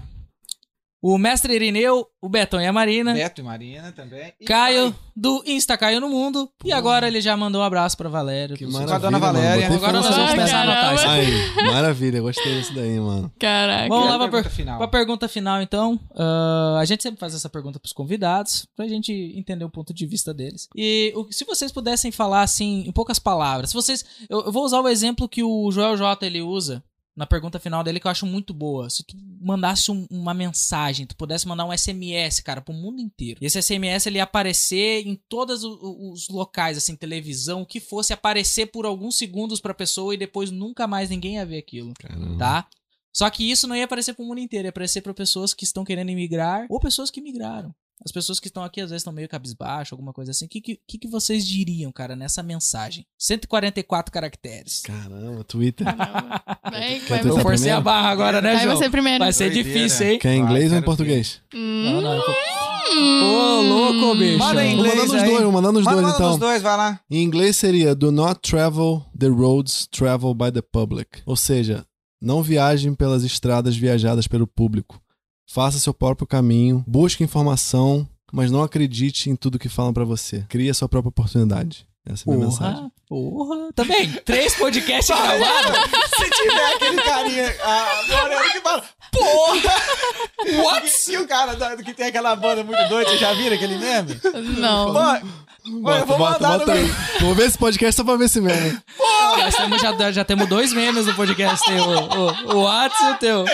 o 1.01 1.17
Mestre 1.17 1.53
Irineu, 1.53 2.07
o 2.21 2.27
Betão 2.27 2.59
e 2.59 2.65
a 2.65 2.73
Marina, 2.73 3.13
Beto 3.13 3.41
e 3.41 3.43
Marina 3.43 3.91
também. 3.91 4.33
E 4.41 4.45
Caio 4.45 4.95
do 5.15 5.43
Insta 5.45 5.77
Caio 5.77 6.01
no 6.01 6.09
Mundo. 6.09 6.49
E 6.65 6.71
agora 6.73 7.07
ele 7.07 7.21
já 7.21 7.37
mandou 7.37 7.61
um 7.61 7.63
abraço 7.63 7.95
pra 7.95 8.09
Valéria. 8.09 8.55
Que 8.57 8.65
maravilha, 8.65 8.99
Dona 8.99 9.19
Valéria. 9.19 9.69
Mano. 9.69 9.75
Agora 9.75 9.91
nós 10.01 10.15
vamos 10.15 10.31
começar 10.31 10.57
a 10.57 10.61
anotar 10.63 10.95
isso. 10.95 11.07
Aí, 11.07 11.65
maravilha. 11.71 12.21
Gostei 12.21 12.57
disso 12.59 12.73
daí, 12.73 12.99
mano. 12.99 13.31
Caraca. 13.39 13.87
Vamos 13.89 14.07
lá 14.09 14.15
a 14.15 14.17
pra, 14.17 14.27
pergunta 14.27 14.43
per- 14.49 14.55
final. 14.55 14.77
pra 14.77 14.87
pergunta 14.87 15.27
final, 15.27 15.61
então. 15.61 15.99
Ah, 16.15 16.77
a 16.79 16.85
gente 16.85 17.03
sempre 17.03 17.19
faz 17.19 17.33
essa 17.33 17.49
pergunta 17.49 17.79
pros 17.79 17.93
convidados, 17.93 18.67
pra 18.75 18.87
gente 18.87 19.11
entender 19.35 19.63
o 19.65 19.69
ponto 19.69 19.93
de 19.93 20.05
vista 20.05 20.33
deles. 20.33 20.67
E 20.75 21.13
o- 21.15 21.31
se 21.31 21.45
vocês 21.45 21.71
pudessem 21.71 22.11
falar, 22.11 22.41
assim, 22.41 22.83
em 22.87 22.91
poucas 22.91 23.19
palavras. 23.19 23.69
Se 23.69 23.75
vocês. 23.75 24.03
Eu, 24.29 24.45
eu 24.45 24.51
vou 24.51 24.63
usar 24.65 24.81
o 24.81 24.87
exemplo 24.87 25.29
que 25.29 25.43
o 25.43 25.71
Joel 25.71 25.95
J 25.95 26.25
ele 26.25 26.41
usa 26.41 26.83
na 27.17 27.25
pergunta 27.25 27.59
final 27.59 27.83
dele, 27.83 27.99
que 27.99 28.05
eu 28.05 28.11
acho 28.11 28.27
muito 28.27 28.53
boa. 28.53 28.89
Se 28.91 29.03
tu 29.03 29.17
mandasse 29.41 29.91
um- 29.91 30.05
uma 30.09 30.33
mensagem, 30.35 31.07
tu 31.07 31.15
pudesse 31.17 31.47
mandar 31.47 31.65
um 31.65 31.73
SMS, 31.73 32.41
cara, 32.43 32.61
pro 32.61 32.73
mundo 32.75 33.01
inteiro. 33.01 33.39
E 33.41 33.45
esse 33.47 33.57
SMS 33.59 34.07
ele 34.07 34.17
ia 34.19 34.23
aparecer 34.23 35.05
em 35.07 35.19
todos 35.27 35.63
os 35.63 36.29
locais, 36.29 36.77
assim, 36.77 36.95
televisão, 36.95 37.63
o 37.63 37.65
que 37.65 37.79
fosse, 37.79 38.13
aparecer 38.13 38.67
por 38.67 38.85
alguns 38.85 39.17
segundos 39.17 39.59
pra 39.59 39.73
pessoa 39.73 40.13
e 40.13 40.17
depois 40.17 40.51
nunca 40.51 40.85
mais 40.85 41.09
ninguém 41.09 41.35
ia 41.35 41.45
ver 41.45 41.57
aquilo 41.57 41.91
Caramba. 41.99 42.37
tá? 42.37 42.67
Só 43.11 43.27
que 43.31 43.49
isso 43.49 43.67
não 43.67 43.75
ia 43.75 43.85
aparecer 43.85 44.13
pro 44.13 44.23
mundo 44.23 44.39
inteiro, 44.39 44.67
ia 44.67 44.69
aparecer 44.69 45.01
pra 45.01 45.11
pessoas 45.11 45.51
que 45.55 45.63
estão 45.63 45.83
querendo 45.83 46.09
emigrar 46.09 46.67
ou 46.69 46.79
pessoas 46.79 47.09
que 47.09 47.19
migraram. 47.19 47.73
As 48.05 48.11
pessoas 48.11 48.39
que 48.39 48.47
estão 48.47 48.63
aqui 48.63 48.79
às 48.79 48.89
vezes 48.91 49.01
estão 49.01 49.11
meio 49.11 49.27
cabisbaixo, 49.27 49.93
alguma 49.95 50.13
coisa 50.13 50.31
assim. 50.31 50.45
O 50.45 50.47
que, 50.49 50.61
que, 50.61 50.79
que 50.87 50.97
que 50.99 51.07
vocês 51.07 51.45
diriam, 51.45 51.91
cara, 51.91 52.15
nessa 52.15 52.43
mensagem? 52.43 53.05
144 53.17 54.11
caracteres. 54.11 54.81
Caramba, 54.81 55.43
Twitter. 55.43 55.85
Vai, 56.69 56.99
Quer 56.99 57.07
vai, 57.07 57.19
tentar 57.21 57.29
Eu 57.29 57.39
forcei 57.39 57.71
a 57.71 57.75
primeiro? 57.75 57.81
barra 57.81 58.09
agora, 58.09 58.41
né, 58.41 58.53
vai 58.55 58.63
João? 58.65 58.77
você 58.77 58.89
primeiro. 58.89 59.19
Vai 59.19 59.33
ser 59.33 59.45
Doideira. 59.51 59.69
difícil, 59.79 60.05
hein? 60.07 60.19
Quer 60.19 60.33
em 60.35 60.41
inglês 60.41 60.69
Vai, 60.69 60.77
ou 60.77 60.81
em 60.81 60.85
português? 60.85 61.41
Não, 61.53 62.01
não. 62.01 62.13
eu 62.13 62.21
vou- 62.25 62.35
Ô, 62.89 63.61
louco, 63.61 64.15
bicho. 64.19 64.37
Manda 64.37 64.63
em 64.65 64.75
Vou 64.75 64.85
inglês 64.85 64.95
mandando 64.99 65.15
os 65.17 65.23
dois, 65.29 65.41
vou 65.43 65.51
mandando 65.51 65.79
os 65.79 65.85
Manda- 65.85 65.95
dois 66.01 66.05
manda 66.07 66.15
então. 66.17 66.31
os 66.33 66.37
dois, 66.39 66.61
vai 66.61 66.77
lá. 66.77 66.99
Em 67.09 67.23
inglês 67.23 67.55
seria 67.55 67.93
Do 67.95 68.11
not 68.11 68.39
travel 68.41 69.05
the 69.17 69.27
roads 69.27 69.87
traveled 69.87 70.37
by 70.37 70.51
the 70.51 70.61
public. 70.61 71.21
Ou 71.25 71.35
seja, 71.35 71.85
não 72.21 72.41
viajem 72.43 72.93
pelas 72.93 73.23
estradas 73.23 73.75
viajadas 73.75 74.27
pelo 74.27 74.47
público. 74.47 75.01
Faça 75.49 75.79
seu 75.79 75.93
próprio 75.93 76.27
caminho, 76.27 76.83
busque 76.85 77.23
informação, 77.23 78.07
mas 78.31 78.51
não 78.51 78.61
acredite 78.61 79.29
em 79.29 79.35
tudo 79.35 79.57
que 79.57 79.69
falam 79.69 79.93
pra 79.93 80.03
você. 80.03 80.45
Crie 80.49 80.69
a 80.69 80.73
sua 80.73 80.89
própria 80.89 81.09
oportunidade. 81.09 81.85
Essa 82.05 82.23
é 82.29 82.33
a 82.33 82.35
minha 82.35 82.47
mensagem. 82.47 82.91
Porra, 83.07 83.55
porra. 83.55 83.73
Também, 83.73 84.09
três 84.25 84.55
podcasts 84.55 85.15
gravados. 85.15 85.79
Se 86.17 86.29
tiver 86.29 86.73
aquele 86.75 87.01
carinha, 87.01 87.55
a 87.63 88.03
Moreno 88.09 88.51
que 88.51 88.61
fala, 88.61 88.83
porra! 89.11 89.73
What? 90.63 91.11
E 91.11 91.17
o 91.17 91.27
cara 91.27 91.55
da- 91.55 91.75
que 91.77 91.93
tem 91.93 92.07
aquela 92.07 92.35
banda 92.35 92.63
muito 92.63 92.87
doida, 92.89 93.09
vocês 93.09 93.19
já 93.21 93.33
viram 93.33 93.55
aquele 93.55 93.77
meme? 93.77 94.19
Não. 94.57 94.93
Pô, 95.83 95.91
eu 95.91 96.05
vou 96.05 96.17
mandar 96.19 96.59
no 96.59 96.71
aí. 96.71 96.83
meu... 96.85 96.95
Vou 97.19 97.35
ver 97.35 97.47
esse 97.47 97.57
podcast 97.57 97.95
só 97.97 98.03
pra 98.05 98.15
ver 98.15 98.25
esse 98.25 98.39
meme. 98.39 98.79
Nós 99.37 99.55
temos, 99.55 99.81
já, 99.81 100.11
já 100.11 100.23
temos 100.23 100.47
dois 100.47 100.71
memes 100.71 101.05
no 101.05 101.13
podcast. 101.13 101.65
Tem 101.65 101.77
o, 101.79 101.83
o, 101.83 102.55
o 102.55 102.63
Whats 102.63 102.99
e 103.01 103.11
o 103.11 103.15
teu. 103.15 103.45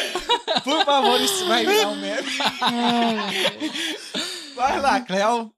Por 0.61 0.85
favor, 0.85 1.19
isso 1.21 1.45
vai 1.47 1.65
virar 1.65 1.89
um 1.89 1.95
meme. 1.95 2.31
Vai 4.55 4.79
lá, 4.79 5.01
Cleo. 5.01 5.51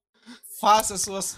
Faça 0.60 0.98
suas... 0.98 1.38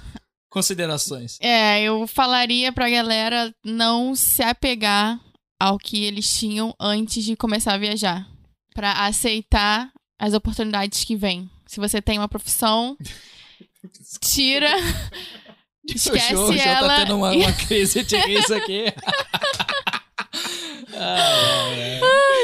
Considerações. 0.49 1.37
É, 1.41 1.81
eu 1.81 2.07
falaria 2.07 2.71
pra 2.71 2.89
galera 2.89 3.53
não 3.63 4.15
se 4.15 4.41
apegar 4.41 5.19
ao 5.59 5.77
que 5.77 6.05
eles 6.05 6.29
tinham 6.29 6.73
antes 6.79 7.23
de 7.23 7.35
começar 7.35 7.73
a 7.73 7.77
viajar. 7.77 8.27
Pra 8.73 9.05
aceitar 9.05 9.91
as 10.17 10.33
oportunidades 10.33 11.03
que 11.03 11.15
vêm. 11.15 11.49
Se 11.65 11.79
você 11.79 12.01
tem 12.01 12.17
uma 12.17 12.29
profissão, 12.29 12.97
tira, 14.21 14.71
esquece 15.85 16.33
o 16.33 16.37
show, 16.37 16.49
o 16.49 16.57
show 16.57 16.61
ela. 16.61 16.87
tá 16.87 16.99
tendo 17.01 17.17
uma, 17.17 17.31
uma 17.31 17.53
crise 17.53 18.03
de 18.03 18.17
riso 18.17 18.53
aqui. 18.53 18.85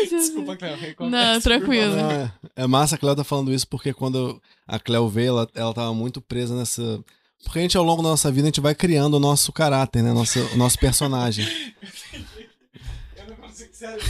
Desculpa, 0.09 0.55
Cleo. 0.55 0.77
Não, 1.09 1.41
tranquilo. 1.41 1.95
Não, 1.95 2.11
é, 2.11 2.33
é 2.55 2.67
massa 2.67 2.95
a 2.95 2.97
Cleo 2.97 3.15
tá 3.15 3.23
falando 3.23 3.53
isso 3.53 3.67
porque 3.67 3.93
quando 3.93 4.41
a 4.67 4.79
Cleo 4.79 5.07
veio, 5.07 5.29
ela, 5.29 5.49
ela 5.55 5.73
tava 5.73 5.93
muito 5.93 6.21
presa 6.21 6.55
nessa. 6.55 7.03
Porque 7.43 7.59
a 7.59 7.61
gente, 7.61 7.77
ao 7.77 7.83
longo 7.83 8.01
da 8.01 8.09
nossa 8.09 8.31
vida, 8.31 8.47
a 8.47 8.49
gente 8.49 8.61
vai 8.61 8.73
criando 8.73 9.15
o 9.15 9.19
nosso 9.19 9.51
caráter, 9.51 10.01
né? 10.01 10.13
Nosso, 10.13 10.39
o 10.53 10.57
nosso 10.57 10.79
personagem. 10.79 11.45
Eu 13.17 13.27
não 13.29 13.35
consigo, 13.35 13.73
sério. 13.73 14.01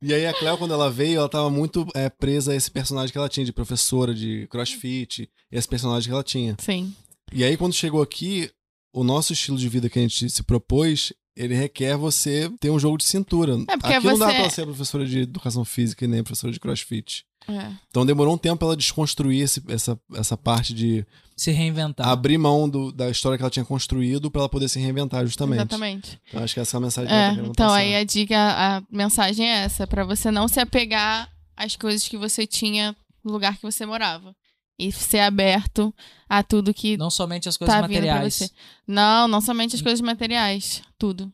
E 0.00 0.14
aí 0.14 0.26
a 0.26 0.32
Cleo, 0.32 0.56
quando 0.56 0.72
ela 0.72 0.88
veio, 0.90 1.18
ela 1.18 1.28
tava 1.28 1.50
muito 1.50 1.84
é, 1.92 2.08
presa 2.08 2.52
a 2.52 2.54
esse 2.54 2.70
personagem 2.70 3.10
que 3.10 3.18
ela 3.18 3.28
tinha, 3.28 3.44
de 3.44 3.52
professora, 3.52 4.14
de 4.14 4.46
crossfit, 4.48 5.28
esse 5.50 5.66
personagem 5.66 6.08
que 6.08 6.12
ela 6.12 6.22
tinha. 6.22 6.56
Sim. 6.60 6.94
E 7.32 7.42
aí, 7.42 7.56
quando 7.56 7.74
chegou 7.74 8.00
aqui, 8.00 8.48
o 8.92 9.02
nosso 9.02 9.32
estilo 9.32 9.58
de 9.58 9.68
vida 9.68 9.90
que 9.90 9.98
a 9.98 10.02
gente 10.02 10.30
se 10.30 10.42
propôs, 10.44 11.12
ele 11.38 11.54
requer 11.54 11.96
você 11.96 12.50
ter 12.60 12.70
um 12.70 12.78
jogo 12.78 12.98
de 12.98 13.04
cintura. 13.04 13.54
É, 13.68 13.76
porque 13.76 13.94
Aqui 13.94 14.06
não 14.06 14.18
dá 14.18 14.26
você- 14.30 14.36
pra 14.40 14.50
ser 14.50 14.64
professora 14.66 15.06
de 15.06 15.20
educação 15.20 15.64
física 15.64 16.04
e 16.04 16.08
nem 16.08 16.22
professora 16.22 16.52
de 16.52 16.58
crossfit. 16.60 17.24
É. 17.48 17.70
Então 17.88 18.04
demorou 18.04 18.34
um 18.34 18.38
tempo 18.38 18.58
pra 18.58 18.66
ela 18.68 18.76
desconstruir 18.76 19.42
esse- 19.42 19.62
essa, 19.68 19.98
essa 20.14 20.36
parte 20.36 20.74
de 20.74 21.06
Se 21.34 21.50
reinventar. 21.50 22.06
abrir 22.06 22.36
mão 22.36 22.68
do- 22.68 22.92
da 22.92 23.08
história 23.08 23.38
que 23.38 23.42
ela 23.42 23.50
tinha 23.50 23.64
construído 23.64 24.30
pra 24.30 24.42
ela 24.42 24.48
poder 24.50 24.68
se 24.68 24.78
reinventar, 24.78 25.24
justamente. 25.24 25.60
Exatamente. 25.60 26.20
Então 26.28 26.42
acho 26.44 26.52
que 26.52 26.60
essa 26.60 26.76
é 26.76 26.78
a 26.78 26.80
mensagem 26.80 27.08
que 27.08 27.14
ela 27.14 27.22
É, 27.24 27.34
tá 27.36 27.40
então 27.42 27.66
passar. 27.68 27.78
aí 27.78 27.94
a 27.94 28.04
dica, 28.04 28.36
a 28.36 28.82
mensagem 28.90 29.48
é 29.48 29.64
essa, 29.64 29.86
pra 29.86 30.04
você 30.04 30.30
não 30.30 30.46
se 30.46 30.60
apegar 30.60 31.30
às 31.56 31.74
coisas 31.74 32.06
que 32.06 32.18
você 32.18 32.46
tinha 32.46 32.94
no 33.24 33.32
lugar 33.32 33.56
que 33.56 33.62
você 33.62 33.86
morava. 33.86 34.34
E 34.78 34.92
ser 34.92 35.20
aberto 35.20 35.92
a 36.28 36.42
tudo 36.42 36.72
que 36.72 36.96
Não 36.96 37.10
somente 37.10 37.48
as 37.48 37.56
coisas 37.56 37.74
tá 37.74 37.82
materiais. 37.82 38.52
Não, 38.86 39.26
não 39.26 39.40
somente 39.40 39.74
as 39.74 39.82
coisas 39.82 40.00
materiais. 40.00 40.82
Tudo. 40.96 41.32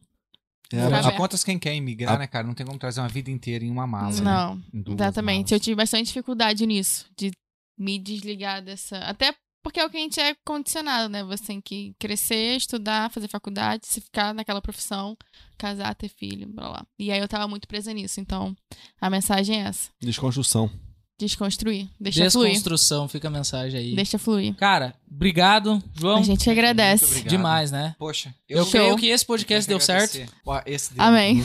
É, 0.72 0.80
aberto. 0.82 1.16
contas 1.16 1.44
quem 1.44 1.58
quer 1.58 1.74
imigrar, 1.74 2.14
A- 2.14 2.18
né, 2.18 2.26
cara? 2.26 2.46
Não 2.46 2.54
tem 2.54 2.64
como 2.66 2.78
trazer 2.78 3.00
uma 3.00 3.08
vida 3.08 3.30
inteira 3.30 3.64
em 3.64 3.70
uma 3.70 3.86
mala. 3.86 4.12
né? 4.14 4.20
Não, 4.22 4.62
duas 4.72 4.98
exatamente. 4.98 5.36
malas. 5.50 5.52
Eu 5.52 5.60
tive 5.60 5.76
bastante 5.76 6.06
dificuldade 6.06 6.66
nisso, 6.66 7.06
de 7.16 7.30
me 7.78 7.98
desligar 7.98 8.62
dessa. 8.62 8.98
Até 8.98 9.34
porque 9.62 9.78
é 9.80 9.84
o 9.84 9.90
que 9.90 9.96
a 9.96 10.00
gente 10.00 10.18
é 10.20 10.34
condicionado, 10.44 11.08
né? 11.10 11.22
Você 11.24 11.44
tem 11.44 11.60
que 11.60 11.94
crescer, 11.98 12.56
estudar, 12.56 13.10
fazer 13.10 13.28
faculdade, 13.28 13.86
se 13.86 14.00
ficar 14.00 14.34
naquela 14.34 14.60
profissão, 14.60 15.16
casar, 15.56 15.94
ter 15.94 16.08
filho, 16.08 16.48
blá 16.48 16.68
blá. 16.68 16.86
E 16.98 17.10
aí 17.12 17.18
eu 17.20 17.28
tava 17.28 17.46
muito 17.48 17.68
presa 17.68 17.92
nisso. 17.92 18.20
Então, 18.20 18.54
a 19.00 19.08
mensagem 19.10 19.62
é 19.62 19.66
essa. 19.68 19.90
Desconstrução. 20.00 20.70
Desconstruir. 21.18 21.88
Deixa 21.98 22.28
fluir. 22.30 22.50
Desconstrução, 22.50 23.08
fica 23.08 23.28
a 23.28 23.30
mensagem 23.30 23.78
aí. 23.78 23.94
Deixa 23.94 24.18
fluir. 24.18 24.54
Cara, 24.56 24.94
obrigado, 25.10 25.80
João. 25.94 26.18
a 26.18 26.22
gente 26.22 26.50
agradece. 26.50 27.22
Demais, 27.22 27.70
né? 27.70 27.94
Poxa, 27.98 28.34
Eu, 28.48 28.62
Show. 28.64 28.70
creio 28.72 28.96
que 28.96 29.06
esse 29.06 29.24
podcast 29.24 29.68
deu 29.68 29.78
certo. 29.78 30.18
Ó, 30.44 30.60
esse 30.66 30.92
deu. 30.92 31.04
Amém. 31.04 31.40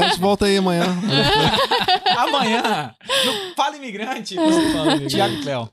A 0.00 0.08
gente 0.08 0.20
volta 0.20 0.46
aí 0.46 0.56
amanhã. 0.56 0.84
Amanhã, 2.16 2.94
no 3.24 3.54
Fala 3.54 3.76
Imigrante, 3.76 4.36
Tiago 5.08 5.34
e 5.34 5.42
Cléo. 5.42 5.68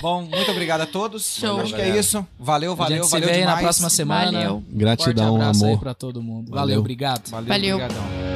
Bom, 0.00 0.22
muito 0.22 0.50
obrigado 0.50 0.80
a 0.80 0.86
todos. 0.86 1.36
Show. 1.38 1.60
Acho 1.60 1.74
que 1.74 1.80
é 1.80 1.98
isso. 1.98 2.26
Valeu, 2.38 2.72
a 2.72 2.74
valeu, 2.74 2.96
gente 3.02 3.06
se 3.06 3.20
valeu 7.50 8.29